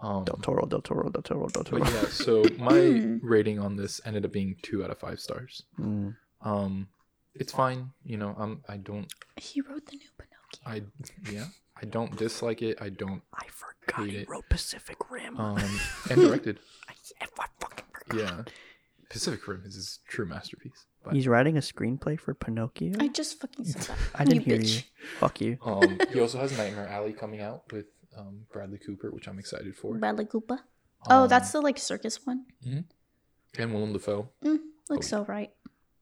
Um, 0.01 0.25
Del 0.25 0.37
Toro, 0.37 0.65
Del 0.67 0.81
Toro, 0.81 1.09
Del 1.09 1.23
Toro, 1.23 1.47
Del 1.47 1.63
Toro. 1.63 1.83
but 1.83 1.91
yeah, 1.91 2.05
so 2.09 2.43
my 2.59 3.17
rating 3.23 3.57
on 3.59 3.77
this 3.77 3.99
ended 4.05 4.25
up 4.25 4.31
being 4.31 4.55
two 4.61 4.83
out 4.83 4.91
of 4.91 4.99
five 4.99 5.19
stars. 5.19 5.63
Mm. 5.79 6.15
Um, 6.41 6.87
it's 7.33 7.51
fine, 7.51 7.91
you 8.03 8.17
know. 8.17 8.35
I'm 8.37 8.61
I 8.67 8.77
don't 8.77 9.11
He 9.37 9.61
wrote 9.61 9.85
the 9.87 9.97
new 9.97 10.09
Pinocchio. 10.17 10.63
I 10.65 11.31
yeah 11.31 11.45
I 11.81 11.85
don't 11.85 12.15
dislike 12.17 12.61
it. 12.61 12.77
I 12.81 12.89
don't 12.89 13.21
I 13.33 13.45
forgot 13.49 14.05
Hate 14.05 14.13
he 14.13 14.17
it. 14.19 14.29
wrote 14.29 14.47
Pacific 14.49 14.97
Rim. 15.09 15.37
um 15.39 15.57
and 16.11 16.21
directed. 16.27 16.59
I, 16.89 16.93
I 17.21 17.25
fucking 17.59 17.85
forgot. 17.91 18.17
Yeah, 18.19 18.43
Pacific 19.09 19.47
Rim 19.47 19.63
is 19.65 19.75
his 19.75 19.99
true 20.07 20.25
masterpiece. 20.25 20.85
But 21.07 21.15
He's 21.15 21.27
writing 21.27 21.57
a 21.57 21.61
screenplay 21.61 22.19
for 22.19 22.33
Pinocchio. 22.33 22.93
I 22.99 23.07
just 23.07 23.39
fucking 23.39 23.65
said 23.65 23.81
that. 23.83 23.97
I 24.15 24.23
didn't 24.25 24.45
you 24.47 24.53
hear 24.55 24.61
bitch. 24.61 24.75
you. 24.75 24.81
Fuck 25.19 25.41
you. 25.41 25.57
um, 25.63 25.99
he 26.11 26.19
also 26.19 26.37
has 26.39 26.57
Nightmare 26.57 26.87
Alley 26.87 27.13
coming 27.13 27.41
out 27.41 27.71
with 27.71 27.85
um, 28.17 28.41
Bradley 28.51 28.77
Cooper, 28.77 29.11
which 29.11 29.27
I'm 29.27 29.39
excited 29.39 29.75
for. 29.75 29.95
Bradley 29.95 30.25
Cooper. 30.25 30.59
Oh, 31.09 31.23
Um, 31.23 31.29
that's 31.29 31.51
the 31.51 31.61
like 31.61 31.77
circus 31.77 32.19
one. 32.25 32.45
and 33.57 33.73
Willem 33.73 33.93
Dafoe. 33.93 34.29
Mm, 34.43 34.57
Oh, 34.89 34.93
looks 34.93 35.07
so 35.07 35.23
right. 35.25 35.51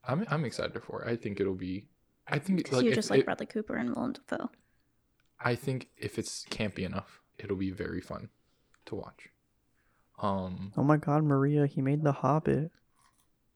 I'm 0.08 0.26
I'm 0.30 0.46
excited 0.46 0.82
for. 0.84 1.04
it. 1.04 1.12
I 1.12 1.16
think 1.16 1.40
it'll 1.40 1.56
be. 1.56 1.88
I 2.28 2.40
think 2.40 2.58
Because 2.60 2.78
like 2.78 2.86
you 2.86 2.90
if 2.92 2.96
just 2.96 3.10
like 3.10 3.20
it- 3.22 3.26
Bradley 3.26 3.46
Cooper 3.48 3.76
and 3.76 3.96
Willem 3.96 4.14
Dafoe. 4.14 4.50
I 5.40 5.56
think 5.56 5.90
if 5.98 6.18
it's 6.18 6.46
campy 6.50 6.80
enough, 6.86 7.22
it'll 7.38 7.58
be 7.58 7.72
very 7.72 8.02
fun 8.02 8.30
to 8.86 8.96
watch. 8.96 9.30
Um, 10.22 10.72
Oh 10.78 10.84
my 10.84 10.98
God, 10.98 11.24
Maria, 11.24 11.68
he 11.68 11.82
made 11.82 12.04
The 12.04 12.14
Hobbit. 12.14 12.72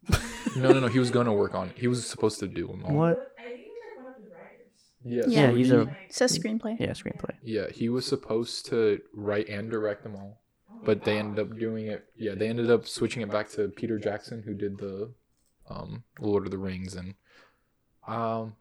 no, 0.62 0.72
no, 0.74 0.80
no. 0.82 0.88
He 0.88 1.00
was 1.00 1.12
going 1.12 1.26
to 1.26 1.34
work 1.34 1.54
on 1.56 1.70
it. 1.70 1.78
He 1.78 1.88
was 1.88 2.06
supposed 2.08 2.40
to 2.40 2.48
do 2.48 2.68
them 2.68 2.84
all. 2.86 2.94
What? 2.96 3.34
I 3.40 3.44
think 3.44 3.58
he's 3.60 3.74
like 3.98 4.06
one 4.06 4.14
of 4.16 4.24
the 4.24 4.30
writers. 4.32 5.28
Yeah, 5.34 5.42
Yeah, 5.44 5.50
so 5.50 5.56
he's 5.56 5.68
he- 5.70 5.74
a- 5.76 5.82
It 5.82 5.90
says 6.10 6.38
screenplay. 6.40 6.80
Yeah, 6.80 6.92
screenplay. 6.92 7.36
Yeah, 7.44 7.70
he 7.72 7.90
was 7.90 8.06
supposed 8.06 8.66
to 8.68 9.02
write 9.14 9.48
and 9.50 9.70
direct 9.72 10.04
them 10.04 10.16
all, 10.16 10.42
but 10.84 11.04
they 11.04 11.18
ended 11.18 11.40
up 11.40 11.58
doing 11.58 11.88
it. 11.88 12.06
Yeah, 12.18 12.36
they 12.36 12.48
ended 12.48 12.70
up 12.70 12.88
switching 12.88 13.22
it 13.22 13.32
back 13.32 13.50
to 13.52 13.68
Peter 13.70 13.98
Jackson, 13.98 14.44
who 14.44 14.54
did 14.54 14.78
the 14.78 15.12
um, 15.70 16.04
Lord 16.20 16.46
of 16.46 16.52
the 16.52 16.58
Rings, 16.58 16.96
and 16.96 17.14
um, 18.08 18.56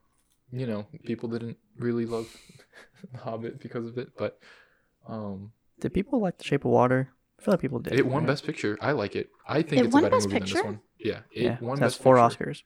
you 0.52 0.66
know, 0.66 0.86
people 1.04 1.28
didn't 1.28 1.56
really 1.78 2.06
love 2.06 2.28
The 3.12 3.18
Hobbit 3.18 3.60
because 3.60 3.86
of 3.86 3.96
it, 3.98 4.10
but 4.18 4.38
um, 5.08 5.52
Did 5.80 5.94
people 5.94 6.20
like 6.20 6.38
The 6.38 6.44
Shape 6.44 6.64
of 6.64 6.70
Water? 6.72 7.10
I 7.38 7.42
feel 7.42 7.52
like 7.54 7.60
people 7.60 7.78
did. 7.78 7.92
it 7.94 8.04
won 8.06 8.24
right? 8.24 8.26
Best 8.28 8.44
Picture. 8.44 8.76
I 8.80 8.90
like 8.92 9.14
it. 9.14 9.30
I 9.48 9.62
think 9.62 9.80
It 9.82 9.84
it's 9.86 9.94
won 9.94 10.02
a 10.04 10.06
better 10.06 10.16
Best 10.16 10.26
movie 10.28 10.38
than 10.40 10.42
this 10.48 10.52
Picture? 10.54 10.66
one. 10.66 10.80
Yeah, 10.98 11.20
it 11.32 11.42
Yeah, 11.42 11.58
won 11.60 11.78
that's 11.78 11.94
Best 11.94 12.02
four 12.02 12.16
Picture. 12.28 12.44
Oscars. 12.46 12.62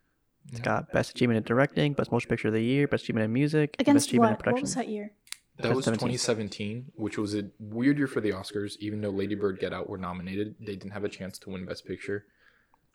It's 0.48 0.58
Yeah. 0.58 0.64
got 0.64 0.92
Best 0.92 1.10
Achievement 1.10 1.36
in 1.38 1.42
Directing, 1.44 1.92
Best 1.92 2.10
Motion 2.10 2.28
Picture 2.28 2.48
of 2.48 2.54
the 2.54 2.62
Year, 2.62 2.88
Best 2.88 3.04
Achievement 3.04 3.24
in 3.26 3.32
Music, 3.32 3.76
Best 3.76 3.80
Against 3.88 4.08
Achievement 4.08 4.30
in 4.30 4.32
what? 4.32 4.38
What 4.38 4.44
Production. 4.44 4.62
was 4.62 4.74
that 4.74 4.88
year? 4.88 5.12
That 5.58 5.76
was 5.76 5.84
2017. 5.84 6.86
2017, 6.86 6.92
which 6.96 7.18
was 7.18 7.34
a 7.34 7.50
weird 7.60 7.98
year 7.98 8.06
for 8.06 8.20
the 8.20 8.30
Oscars. 8.30 8.76
Even 8.80 9.00
though 9.02 9.10
Lady 9.10 9.34
Bird, 9.34 9.60
Get 9.60 9.72
Out 9.72 9.88
were 9.88 9.98
nominated, 9.98 10.56
they 10.58 10.74
didn't 10.76 10.92
have 10.92 11.04
a 11.04 11.08
chance 11.08 11.38
to 11.40 11.50
win 11.50 11.66
Best 11.66 11.86
Picture. 11.86 12.24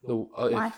The 0.03 0.15
uh, 0.35 0.49
Why? 0.49 0.73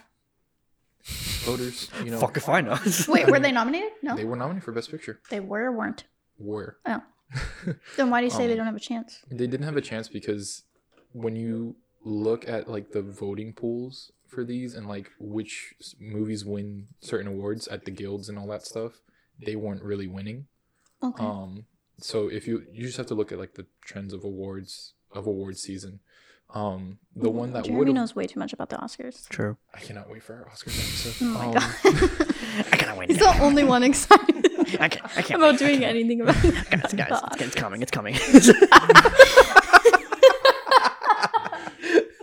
voters, 1.43 1.89
you 2.03 2.11
know, 2.11 2.19
Fuck 2.19 2.37
if 2.37 2.49
I 2.49 2.61
know. 2.61 2.77
Wait, 3.07 3.27
were 3.29 3.39
they 3.39 3.51
nominated? 3.51 3.91
No, 4.01 4.15
they 4.15 4.25
were 4.25 4.35
nominated 4.35 4.63
for 4.63 4.71
Best 4.73 4.91
Picture. 4.91 5.21
they 5.29 5.39
were 5.39 5.63
or 5.65 5.71
weren't. 5.71 6.03
Were 6.37 6.77
Oh, 6.85 7.01
then 7.97 8.09
why 8.09 8.19
do 8.21 8.25
you 8.25 8.31
say 8.31 8.45
they 8.47 8.53
Um, 8.53 8.57
don't 8.59 8.65
have 8.67 8.75
a 8.75 8.79
chance? 8.79 9.19
they 9.29 9.47
didn't 9.47 9.63
have 9.63 9.77
a 9.77 9.81
chance 9.81 10.07
because 10.09 10.63
when 11.13 11.35
you 11.35 11.75
look 12.03 12.47
at 12.47 12.69
like 12.69 12.91
the 12.91 13.01
voting 13.01 13.53
pools 13.53 14.11
for 14.29 14.43
these 14.43 14.73
and 14.75 14.87
like 14.87 15.11
which 15.19 15.73
movies 15.99 16.45
win 16.45 16.87
certain 17.01 17.27
awards 17.27 17.67
at 17.67 17.85
the 17.85 17.91
guilds 17.91 18.29
and 18.29 18.37
all 18.37 18.47
that 18.47 18.65
stuff, 18.65 19.01
they 19.39 19.55
weren't 19.55 19.83
really 19.83 20.07
winning. 20.07 20.45
Okay. 21.03 21.23
Um, 21.23 21.65
so 21.99 22.27
if 22.29 22.47
you 22.47 22.63
you 22.71 22.85
just 22.85 22.97
have 22.97 23.07
to 23.07 23.15
look 23.15 23.31
at 23.31 23.39
like 23.39 23.55
the 23.55 23.65
trends 23.83 24.13
of 24.13 24.23
awards 24.23 24.93
of 25.11 25.27
awards 25.27 25.61
season. 25.61 25.99
Um, 26.51 26.97
the 27.15 27.29
one 27.29 27.53
that 27.53 27.65
Jeremy 27.65 27.93
knows 27.93 28.15
way 28.15 28.25
too 28.25 28.39
much 28.39 28.53
about 28.53 28.69
the 28.69 28.77
Oscars. 28.77 29.29
True. 29.29 29.57
I 29.71 29.79
cannot 29.81 30.09
wait 30.09 30.23
for 30.23 30.33
our 30.33 30.45
Oscars 30.49 30.79
episode. 30.79 31.25
Oh 31.27 31.33
my 31.33 31.45
Um, 31.45 31.53
god. 31.53 31.63
I 32.71 32.77
cannot 32.77 32.97
wait. 32.97 33.09
He's 33.09 33.19
the 33.19 33.37
only 33.39 33.63
one 33.63 33.83
excited 33.83 34.47
I 34.79 34.89
can't. 34.89 35.05
I 35.15 35.21
can't. 35.21 35.39
about 35.41 35.51
wait. 35.51 35.59
doing 35.59 35.83
anything 35.85 36.21
about 36.21 36.43
it. 36.43 36.55
Guys, 36.71 36.93
guys, 36.93 37.21
it's, 37.33 37.41
it's 37.41 37.55
coming. 37.55 37.81
It's 37.83 37.91
coming. 37.91 38.15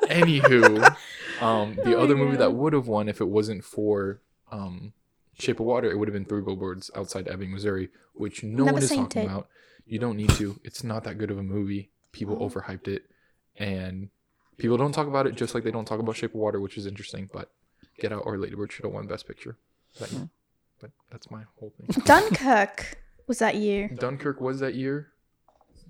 Anywho, 0.08 0.96
um, 1.40 1.76
the 1.84 1.98
other 1.98 2.16
movie 2.16 2.36
that 2.36 2.52
would 2.54 2.72
have 2.72 2.88
won 2.88 3.08
if 3.08 3.20
it 3.20 3.28
wasn't 3.28 3.64
for 3.64 4.20
um, 4.50 4.92
Shape 5.38 5.60
of 5.60 5.66
Water, 5.66 5.90
it 5.90 5.98
would 5.98 6.08
have 6.08 6.12
been 6.14 6.24
Three 6.24 6.40
Billboards 6.42 6.90
Outside 6.94 7.28
Ebbing, 7.28 7.52
Missouri, 7.52 7.88
which 8.14 8.42
no 8.42 8.64
Never 8.64 8.74
one 8.74 8.82
is 8.82 8.90
talking 8.90 9.22
it. 9.22 9.26
about. 9.26 9.48
You 9.86 9.98
don't 9.98 10.16
need 10.16 10.30
to. 10.30 10.58
It's 10.64 10.82
not 10.82 11.04
that 11.04 11.18
good 11.18 11.30
of 11.30 11.38
a 11.38 11.42
movie. 11.42 11.90
People 12.12 12.38
Oh. 12.40 12.48
overhyped 12.48 12.88
it, 12.88 13.04
and 13.56 14.08
people 14.56 14.76
don't 14.76 14.92
talk 14.92 15.06
about 15.06 15.26
it 15.26 15.34
just 15.34 15.54
like 15.54 15.64
they 15.64 15.70
don't 15.70 15.84
talk 15.86 16.00
about 16.00 16.16
Shape 16.16 16.30
of 16.34 16.40
Water, 16.40 16.60
which 16.60 16.76
is 16.78 16.86
interesting. 16.86 17.28
But 17.32 17.50
Get 17.98 18.12
Out 18.12 18.22
or 18.24 18.38
Lady 18.38 18.54
Bird 18.56 18.72
should 18.72 18.84
have 18.84 18.92
won 18.94 19.06
Best 19.06 19.26
Picture. 19.28 19.56
But, 19.98 20.12
but 20.80 20.90
that's 21.10 21.30
my 21.30 21.42
whole 21.58 21.72
thing. 21.76 22.02
Dunkirk 22.04 22.98
was 23.26 23.38
that 23.38 23.54
year. 23.56 23.88
Dunkirk 23.88 24.40
was 24.40 24.60
that 24.60 24.74
year. 24.74 25.08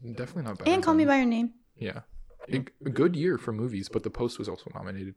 Definitely 0.04 0.42
not 0.44 0.58
bad. 0.58 0.68
And 0.68 0.82
Call 0.82 0.94
Me 0.94 1.04
by 1.04 1.16
Your 1.16 1.26
Name. 1.26 1.52
Yeah. 1.78 2.00
A 2.48 2.58
good 2.60 3.16
year 3.16 3.38
for 3.38 3.52
movies, 3.52 3.88
but 3.88 4.02
The 4.04 4.10
Post 4.10 4.38
was 4.38 4.48
also 4.48 4.70
nominated. 4.74 5.14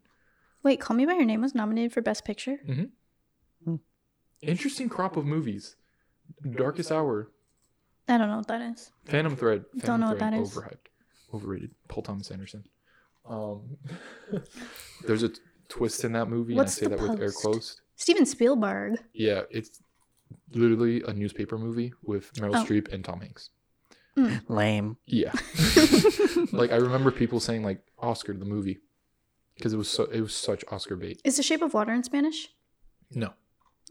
Wait, 0.64 0.80
Call 0.80 0.96
Me 0.98 1.06
by 1.06 1.14
Your 1.14 1.26
Name 1.26 1.42
was 1.42 1.56
nominated 1.56 1.94
for 1.94 2.02
Best 2.02 2.26
Picture. 2.26 2.58
Mm-hmm. 2.68 2.84
Hmm. 3.66 3.76
Interesting 4.42 4.90
crop 4.90 5.16
of 5.18 5.26
movies. 5.26 5.76
Darkest 6.56 6.92
Hour, 6.92 7.30
I 8.08 8.18
don't 8.18 8.30
know 8.30 8.38
what 8.38 8.48
that 8.48 8.62
is. 8.62 8.92
Phantom 9.06 9.36
Thread. 9.36 9.66
Phantom 9.74 9.88
Don't 9.88 10.00
know 10.02 10.08
what 10.10 10.20
that 10.20 10.34
is. 10.34 10.52
Overhyped. 10.56 10.88
Overrated. 11.34 11.72
Paul 11.88 12.04
Thomas 12.04 12.30
Anderson. 12.32 12.64
Um, 13.28 13.78
there's 15.08 15.24
a 15.24 15.30
t- 15.30 15.40
twist 15.68 16.04
in 16.04 16.12
that 16.14 16.28
movie, 16.30 16.56
What's 16.56 16.78
and 16.82 16.88
I 16.88 16.90
say 16.90 16.96
The 16.96 17.02
that 17.04 17.12
with 17.12 17.22
air 17.22 17.28
Post? 17.28 17.42
closed. 17.42 17.82
Steven 17.96 18.26
Spielberg. 18.26 19.00
Yeah, 19.14 19.42
it's 19.52 19.82
literally 20.54 21.04
a 21.04 21.14
newspaper 21.14 21.58
movie 21.58 21.94
with 22.04 22.32
Meryl 22.34 22.56
Oh. 22.56 22.64
Streep 22.66 22.92
and 22.94 23.04
Tom 23.04 23.22
Hanks. 23.22 23.50
Mm. 24.18 24.42
Lame. 24.50 24.98
Yeah. 25.06 25.32
like 26.52 26.72
I 26.72 26.76
remember 26.78 27.12
people 27.12 27.40
saying 27.40 27.64
like 27.64 27.82
Oscar 28.00 28.34
the 28.34 28.46
movie 28.46 28.80
because 29.60 29.74
it 29.74 29.78
was 29.78 29.90
so 29.90 30.06
it 30.06 30.22
was 30.22 30.34
such 30.34 30.64
Oscar 30.72 30.96
bait. 30.96 31.22
Is 31.24 31.36
The 31.38 31.44
Shape 31.44 31.62
of 31.62 31.74
Water 31.76 31.94
in 31.94 32.04
Spanish? 32.04 32.50
No. 33.12 33.34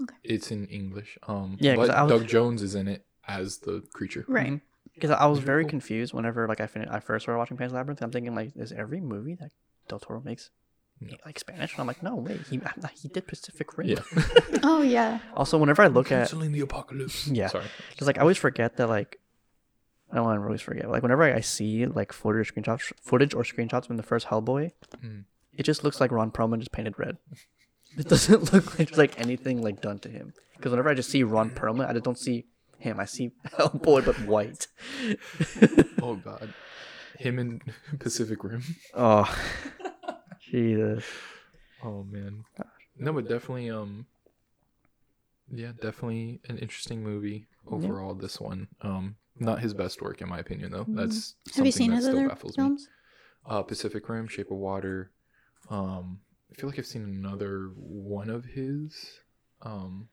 Okay. 0.03 0.17
It's 0.25 0.51
in 0.51 0.67
English. 0.67 1.19
Um 1.29 1.57
Yeah, 1.61 1.77
'cause 1.77 1.89
but 1.89 2.03
was- 2.09 2.11
Doug 2.21 2.27
Jones 2.29 2.63
is 2.63 2.75
in 2.75 2.89
it 2.89 3.05
as 3.27 3.59
the 3.59 3.83
creature. 3.93 4.25
Right. 4.27 4.61
Because 4.95 5.11
I 5.11 5.27
was 5.27 5.39
Very 5.39 5.47
very 5.47 5.65
cool. 5.65 5.71
confused 5.71 6.13
whenever 6.15 6.49
like 6.49 6.61
I 6.61 6.67
finished, 6.67 6.91
I 6.91 6.99
first 7.01 7.25
started 7.25 7.39
watching 7.39 7.57
Pan's 7.57 7.73
Labyrinth. 7.73 8.03
I'm 8.03 8.11
thinking 8.11 8.35
like, 8.35 8.57
is 8.57 8.73
every 8.73 9.01
movie 9.01 9.35
that 9.37 9.53
Del 9.89 10.01
Toro 10.01 10.21
makes 10.25 10.51
No. 11.01 11.15
like 11.27 11.39
Spanish? 11.39 11.73
And 11.75 11.81
I'm 11.81 11.87
like, 11.87 12.03
no, 12.03 12.17
wait, 12.17 12.41
he 12.49 12.59
he 13.03 13.09
did 13.09 13.27
Pacific 13.29 13.77
Rim. 13.79 13.89
Yeah. 13.89 14.03
Oh 14.65 14.83
yeah. 14.83 15.21
Also, 15.35 15.57
whenever 15.59 15.83
I 15.83 15.87
look 15.87 16.11
at, 16.11 16.29
Canceling 16.29 16.51
the 16.53 16.61
apocalypse. 16.61 17.29
Yeah. 17.29 17.47
Sorry. 17.49 17.67
because 17.91 18.07
like 18.09 18.19
I 18.19 18.23
always 18.23 18.39
forget 18.39 18.77
that 18.79 18.89
like, 18.89 19.21
I 20.11 20.17
don't 20.17 20.25
want 20.25 20.41
to 20.41 20.45
always 20.45 20.61
forget. 20.63 20.91
Like 20.91 21.03
whenever 21.03 21.23
I 21.23 21.41
see 21.41 21.87
like 21.87 22.13
footage, 22.13 22.53
screenshots, 22.55 22.93
footage 23.03 23.35
or 23.35 23.43
screenshots 23.45 23.87
from 23.87 23.99
the 23.99 24.03
first 24.03 24.27
Hellboy, 24.29 24.73
Mm. 25.05 25.25
It 25.59 25.65
just 25.65 25.85
looks 25.85 26.01
like 26.01 26.11
Ron 26.11 26.31
Perlman 26.31 26.59
just 26.61 26.73
painted 26.73 26.99
red. 26.99 27.19
It 27.99 28.09
doesn't 28.09 28.53
look 28.53 28.79
like 28.79 28.97
like 28.97 29.21
anything 29.21 29.61
like 29.63 29.81
done 29.83 29.99
to 30.01 30.09
him. 30.09 30.33
Because 30.57 30.71
whenever 30.71 30.89
I 30.89 30.95
just 30.95 31.11
see 31.11 31.23
Ron 31.23 31.51
Perlman, 31.51 31.89
I 31.89 31.93
just 31.93 32.05
don't 32.05 32.19
see 32.19 32.47
him. 32.79 32.99
I 33.01 33.05
see 33.05 33.33
Hellboy 33.59 34.05
but 34.07 34.17
white. 34.27 34.67
Oh 36.03 36.15
god. 36.17 36.55
Him 37.19 37.39
in 37.41 37.61
Pacific 37.99 38.43
Rim. 38.45 38.63
oh, 38.95 39.29
Jesus. 40.41 41.05
Oh 41.85 42.05
man. 42.05 42.45
No, 42.99 43.13
but 43.13 43.29
definitely 43.29 43.71
um 43.71 44.07
yeah, 45.51 45.73
definitely 45.81 46.41
an 46.49 46.59
interesting 46.59 47.03
movie 47.03 47.47
overall 47.67 48.15
this 48.15 48.41
one. 48.41 48.69
Um 48.83 49.17
not 49.41 49.61
his 49.61 49.75
best 49.75 50.03
work 50.03 50.21
in 50.21 50.29
my 50.29 50.39
opinion 50.39 50.73
though. 50.73 50.85
That's 50.89 51.35
Mm-hmm. 51.49 51.59
Have 51.59 51.67
you 51.67 51.73
something 51.73 51.73
seen 51.73 51.91
that 51.91 51.97
his 51.97 52.05
still 52.05 52.19
other 52.19 52.29
baffles 52.29 52.55
films? 52.57 52.89
me. 53.49 53.55
Uh 53.57 53.63
Pacific 53.63 54.09
Rim, 54.09 54.29
Shape 54.29 54.51
of 54.51 54.59
Water. 54.59 55.11
Um 55.71 56.21
I 56.51 56.55
feel 56.61 56.69
like 56.71 56.79
I've 56.79 56.87
seen 56.87 57.03
another 57.05 57.71
one 57.77 58.31
of 58.31 58.45
his. 58.45 59.21
Um 59.63 60.09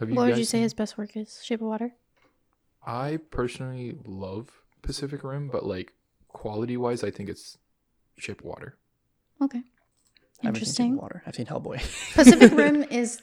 have 0.00 0.08
What 0.10 0.18
would 0.26 0.30
guys 0.30 0.38
you 0.38 0.44
say 0.44 0.50
seen- 0.58 0.62
his 0.62 0.74
best 0.74 0.96
work 0.98 1.16
is? 1.16 1.40
Shape 1.44 1.60
of 1.60 1.66
Water. 1.68 1.92
I 2.86 3.18
personally 3.30 3.98
love 4.06 4.50
Pacific 4.82 5.22
Rim, 5.24 5.48
but 5.48 5.64
like 5.66 5.92
quality 6.28 6.76
wise 6.76 7.02
I 7.04 7.10
think 7.10 7.28
it's 7.28 7.58
Shape 8.16 8.40
of 8.40 8.46
Water. 8.46 8.76
Okay. 9.42 9.58
I 9.58 10.42
seen 10.42 10.48
Interesting. 10.48 10.96
Water. 10.96 11.22
I've 11.26 11.34
seen 11.34 11.46
Hellboy. 11.46 11.78
Pacific 12.14 12.52
Rim 12.52 12.82
is 12.90 13.20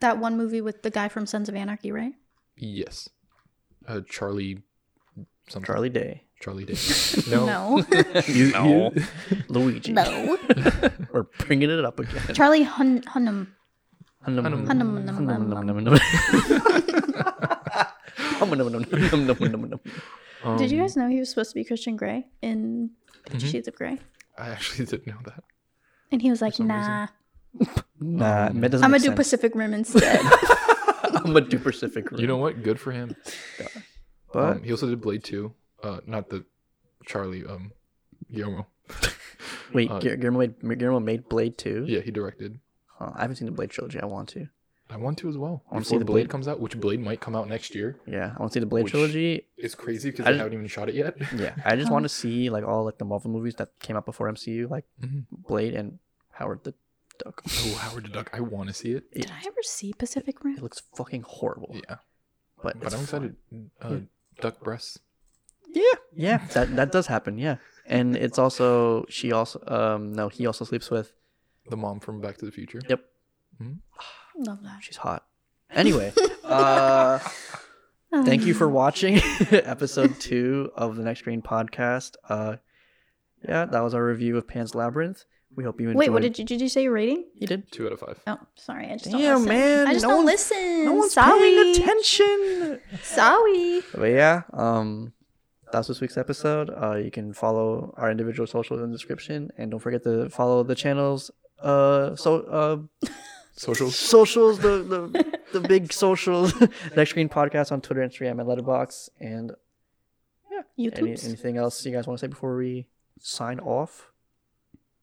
That 0.00 0.18
one 0.18 0.36
movie 0.36 0.60
with 0.62 0.82
the 0.82 0.90
guy 0.90 1.08
from 1.08 1.26
Sons 1.26 1.48
of 1.48 1.54
Anarchy, 1.54 1.92
right? 1.92 2.12
Yes. 2.56 3.08
Uh, 3.86 4.00
Charlie. 4.08 4.62
Something. 5.48 5.66
Charlie 5.66 5.88
Day. 5.90 6.22
Charlie 6.40 6.64
Day. 6.64 6.74
No. 7.30 7.46
No. 7.46 7.84
You, 8.28 8.52
No. 8.52 8.92
you- 8.94 9.02
Luigi. 9.48 9.92
no. 9.92 10.38
We're 11.12 11.24
bringing 11.46 11.70
it 11.70 11.84
up 11.84 11.98
again. 11.98 12.22
Charlie 12.34 12.62
Hun- 12.62 13.02
Hunnam. 13.02 13.48
Hunnam- 14.26 14.42
Hunnam. 14.46 14.66
Hunnam, 14.66 15.04
Hunnam- 15.04 15.18
Hunnam, 15.18 15.48
Hunnam- 15.52 15.52
Hunnam- 15.58 15.98
Hunnam- 18.38 19.34
Hunnam- 19.34 19.36
Hunnam- 19.36 19.80
Hunnam- 20.42 20.58
Did 20.58 20.70
you 20.70 20.78
Um, 20.78 20.84
guys 20.84 20.96
know 20.96 21.08
he 21.08 21.18
was 21.18 21.28
supposed 21.30 21.50
to 21.50 21.54
be 21.54 21.64
Christian 21.64 21.96
Grey 21.96 22.26
in 22.42 22.90
Fifty 23.28 23.46
Mhm. 23.46 23.50
Shades 23.50 23.68
of 23.68 23.74
Grey? 23.74 23.98
I 24.36 24.48
actually 24.50 24.84
didn't 24.86 25.06
know 25.06 25.18
that. 25.24 25.42
And 26.12 26.22
he 26.22 26.30
was 26.30 26.40
like, 26.40 26.54
some 26.54 26.68
reason. 26.68 26.80
nah, 26.80 27.06
Nah, 28.00 28.46
Um, 28.48 28.60
that 28.60 28.70
doesn't 28.70 28.84
I'm 28.84 28.90
gonna 28.92 29.02
do. 29.02 29.12
Pacific 29.12 29.52
Rim 29.54 29.74
instead. 29.74 30.20
I'm 30.22 31.32
gonna 31.32 31.40
do 31.42 31.58
Pacific 31.58 32.10
Rim. 32.10 32.20
You 32.20 32.26
know 32.28 32.36
what? 32.36 32.62
Good 32.62 32.78
for 32.78 32.92
him. 32.92 33.16
but 34.32 34.56
um, 34.58 34.62
he 34.62 34.70
also 34.70 34.88
did 34.88 35.00
Blade 35.00 35.24
2. 35.24 35.52
Uh, 35.82 36.00
not 36.06 36.28
the 36.30 36.44
Charlie, 37.06 37.44
um, 37.44 37.72
Guillermo. 38.32 38.66
wait, 39.72 39.90
uh, 39.90 39.98
Guillermo 39.98 40.16
Guillermo 40.20 40.38
made, 40.62 40.78
Guillermo 40.78 41.00
made 41.00 41.28
Blade 41.28 41.56
too. 41.58 41.84
Yeah, 41.88 42.00
he 42.00 42.10
directed. 42.10 42.58
Huh, 42.98 43.12
I 43.14 43.22
haven't 43.22 43.36
seen 43.36 43.46
the 43.46 43.52
Blade 43.52 43.70
trilogy. 43.70 44.00
I 44.00 44.06
want 44.06 44.28
to. 44.30 44.48
I 44.90 44.96
want 44.96 45.18
to 45.18 45.28
as 45.28 45.36
well. 45.36 45.62
I 45.70 45.74
wanna 45.74 45.84
see 45.84 45.98
the 45.98 46.04
Blade, 46.04 46.22
Blade- 46.24 46.30
comes 46.30 46.48
out, 46.48 46.60
which 46.60 46.80
Blade 46.80 46.98
might 47.00 47.20
come 47.20 47.36
out 47.36 47.46
next 47.46 47.74
year. 47.74 47.98
Yeah, 48.06 48.32
I 48.34 48.40
want 48.40 48.52
to 48.52 48.56
see 48.56 48.60
the 48.60 48.66
Blade 48.66 48.86
trilogy. 48.86 49.46
It's 49.58 49.74
crazy 49.74 50.10
because 50.10 50.24
I 50.24 50.30
they 50.30 50.32
just- 50.36 50.38
haven't 50.44 50.54
even 50.54 50.66
shot 50.66 50.88
it 50.88 50.94
yet. 50.94 51.14
Yeah, 51.36 51.54
I 51.64 51.76
just 51.76 51.92
want 51.92 52.04
to 52.04 52.08
see 52.08 52.48
like 52.48 52.64
all 52.64 52.84
like 52.84 52.96
the 52.98 53.04
Marvel 53.04 53.30
movies 53.30 53.54
that 53.56 53.78
came 53.80 53.96
out 53.96 54.06
before 54.06 54.28
MCU, 54.32 54.68
like 54.70 54.86
Mhm. 55.02 55.26
Blade 55.30 55.74
and 55.74 55.98
Howard 56.32 56.64
the 56.64 56.72
Duck. 57.22 57.42
Oh, 57.46 57.74
Howard 57.80 58.04
the 58.04 58.08
Duck. 58.10 58.30
I 58.32 58.40
want 58.40 58.68
to 58.68 58.74
see 58.74 58.92
it. 58.92 59.12
Did 59.12 59.30
I 59.30 59.40
ever 59.46 59.62
see 59.62 59.92
Pacific 59.92 60.42
Rim? 60.42 60.56
It 60.56 60.62
looks 60.62 60.80
fucking 60.96 61.22
horrible. 61.22 61.74
Yeah. 61.74 61.96
But, 62.62 62.80
But 62.80 62.94
I'm 62.94 63.04
fun. 63.04 63.24
excited. 63.34 63.36
Uh, 63.82 63.96
Duck 64.40 64.60
breasts. 64.60 65.00
Yeah, 65.72 65.82
yeah, 66.14 66.38
that 66.54 66.74
that 66.76 66.92
does 66.92 67.06
happen. 67.06 67.38
Yeah, 67.38 67.56
and 67.86 68.16
it's 68.16 68.38
also 68.38 69.04
she 69.08 69.32
also 69.32 69.60
um 69.66 70.12
no 70.12 70.28
he 70.28 70.46
also 70.46 70.64
sleeps 70.64 70.90
with. 70.90 71.12
The 71.70 71.76
mom 71.76 72.00
from 72.00 72.20
Back 72.22 72.38
to 72.38 72.46
the 72.46 72.52
Future. 72.52 72.80
Yep, 72.88 73.00
mm-hmm. 73.62 74.42
Love 74.42 74.62
that. 74.62 74.78
she's 74.82 74.96
hot. 74.96 75.26
Anyway, 75.70 76.12
uh, 76.44 77.18
thank 78.24 78.46
you 78.46 78.54
for 78.54 78.68
watching 78.68 79.16
episode 79.50 80.18
two 80.18 80.70
of 80.74 80.96
the 80.96 81.02
Next 81.02 81.20
Screen 81.20 81.42
podcast. 81.42 82.14
Uh, 82.28 82.56
yeah, 83.46 83.66
that 83.66 83.80
was 83.80 83.92
our 83.94 84.02
review 84.04 84.36
of 84.38 84.48
Pan's 84.48 84.74
Labyrinth. 84.74 85.24
We 85.54 85.64
hope 85.64 85.80
you 85.80 85.88
enjoyed. 85.88 85.98
Wait, 85.98 86.08
what 86.10 86.22
did 86.22 86.38
you 86.38 86.44
did 86.44 86.60
you 86.60 86.68
say 86.70 86.84
your 86.84 86.92
rating? 86.92 87.24
you 87.34 87.46
did? 87.46 87.70
Two 87.70 87.86
out 87.86 87.92
of 87.92 88.00
five. 88.00 88.18
Oh, 88.26 88.38
sorry, 88.54 88.86
I 88.86 88.92
just 88.96 89.10
don't 89.10 89.20
Damn, 89.20 89.34
listen. 89.40 89.48
man, 89.48 89.86
I 89.88 89.92
just 89.92 90.02
no 90.04 90.08
don't 90.10 90.24
one's- 90.24 90.50
listen. 90.50 90.84
No 90.86 90.92
one's 90.94 91.12
sorry. 91.12 91.38
paying 91.40 91.74
attention. 91.74 92.80
Sorry. 93.02 93.82
But 93.94 94.06
yeah, 94.10 94.42
um, 94.54 95.12
that's 95.72 95.88
this 95.88 96.00
week's 96.00 96.16
episode. 96.16 96.70
Uh, 96.70 96.96
you 96.96 97.10
can 97.10 97.32
follow 97.32 97.94
our 97.96 98.10
individual 98.10 98.46
socials 98.46 98.80
in 98.80 98.90
the 98.90 98.96
description, 98.96 99.50
and 99.58 99.70
don't 99.70 99.80
forget 99.80 100.02
to 100.04 100.28
follow 100.30 100.62
the 100.62 100.74
channels. 100.74 101.30
Uh, 101.60 102.14
so 102.16 102.88
uh, 103.02 103.08
Socials. 103.56 103.96
socials, 103.96 104.60
the 104.60 104.78
the 104.82 105.38
the 105.58 105.66
big 105.68 105.92
socials. 105.92 106.54
Next 106.96 107.10
Screen 107.10 107.28
Podcast 107.28 107.72
on 107.72 107.80
Twitter, 107.80 108.02
Instagram, 108.02 108.40
and 108.40 108.48
Letterboxd. 108.48 109.08
And 109.18 109.52
any, 110.78 110.90
YouTube. 110.90 111.24
anything 111.24 111.56
else 111.56 111.84
you 111.84 111.90
guys 111.92 112.06
want 112.06 112.20
to 112.20 112.24
say 112.26 112.28
before 112.28 112.56
we 112.56 112.86
sign 113.18 113.58
off? 113.58 114.12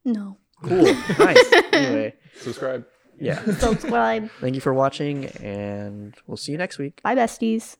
No. 0.06 0.38
Cool, 0.64 0.84
nice. 1.20 1.54
Anyway, 1.74 2.16
Subscribe. 2.40 2.86
yeah. 3.20 3.44
Subscribe. 3.58 4.30
Thank 4.40 4.56
you 4.56 4.62
for 4.62 4.74
watching, 4.74 5.26
and 5.44 6.16
we'll 6.28 6.38
see 6.38 6.54
you 6.54 6.58
next 6.58 6.78
week. 6.78 7.02
Bye, 7.04 7.16
besties. 7.16 7.76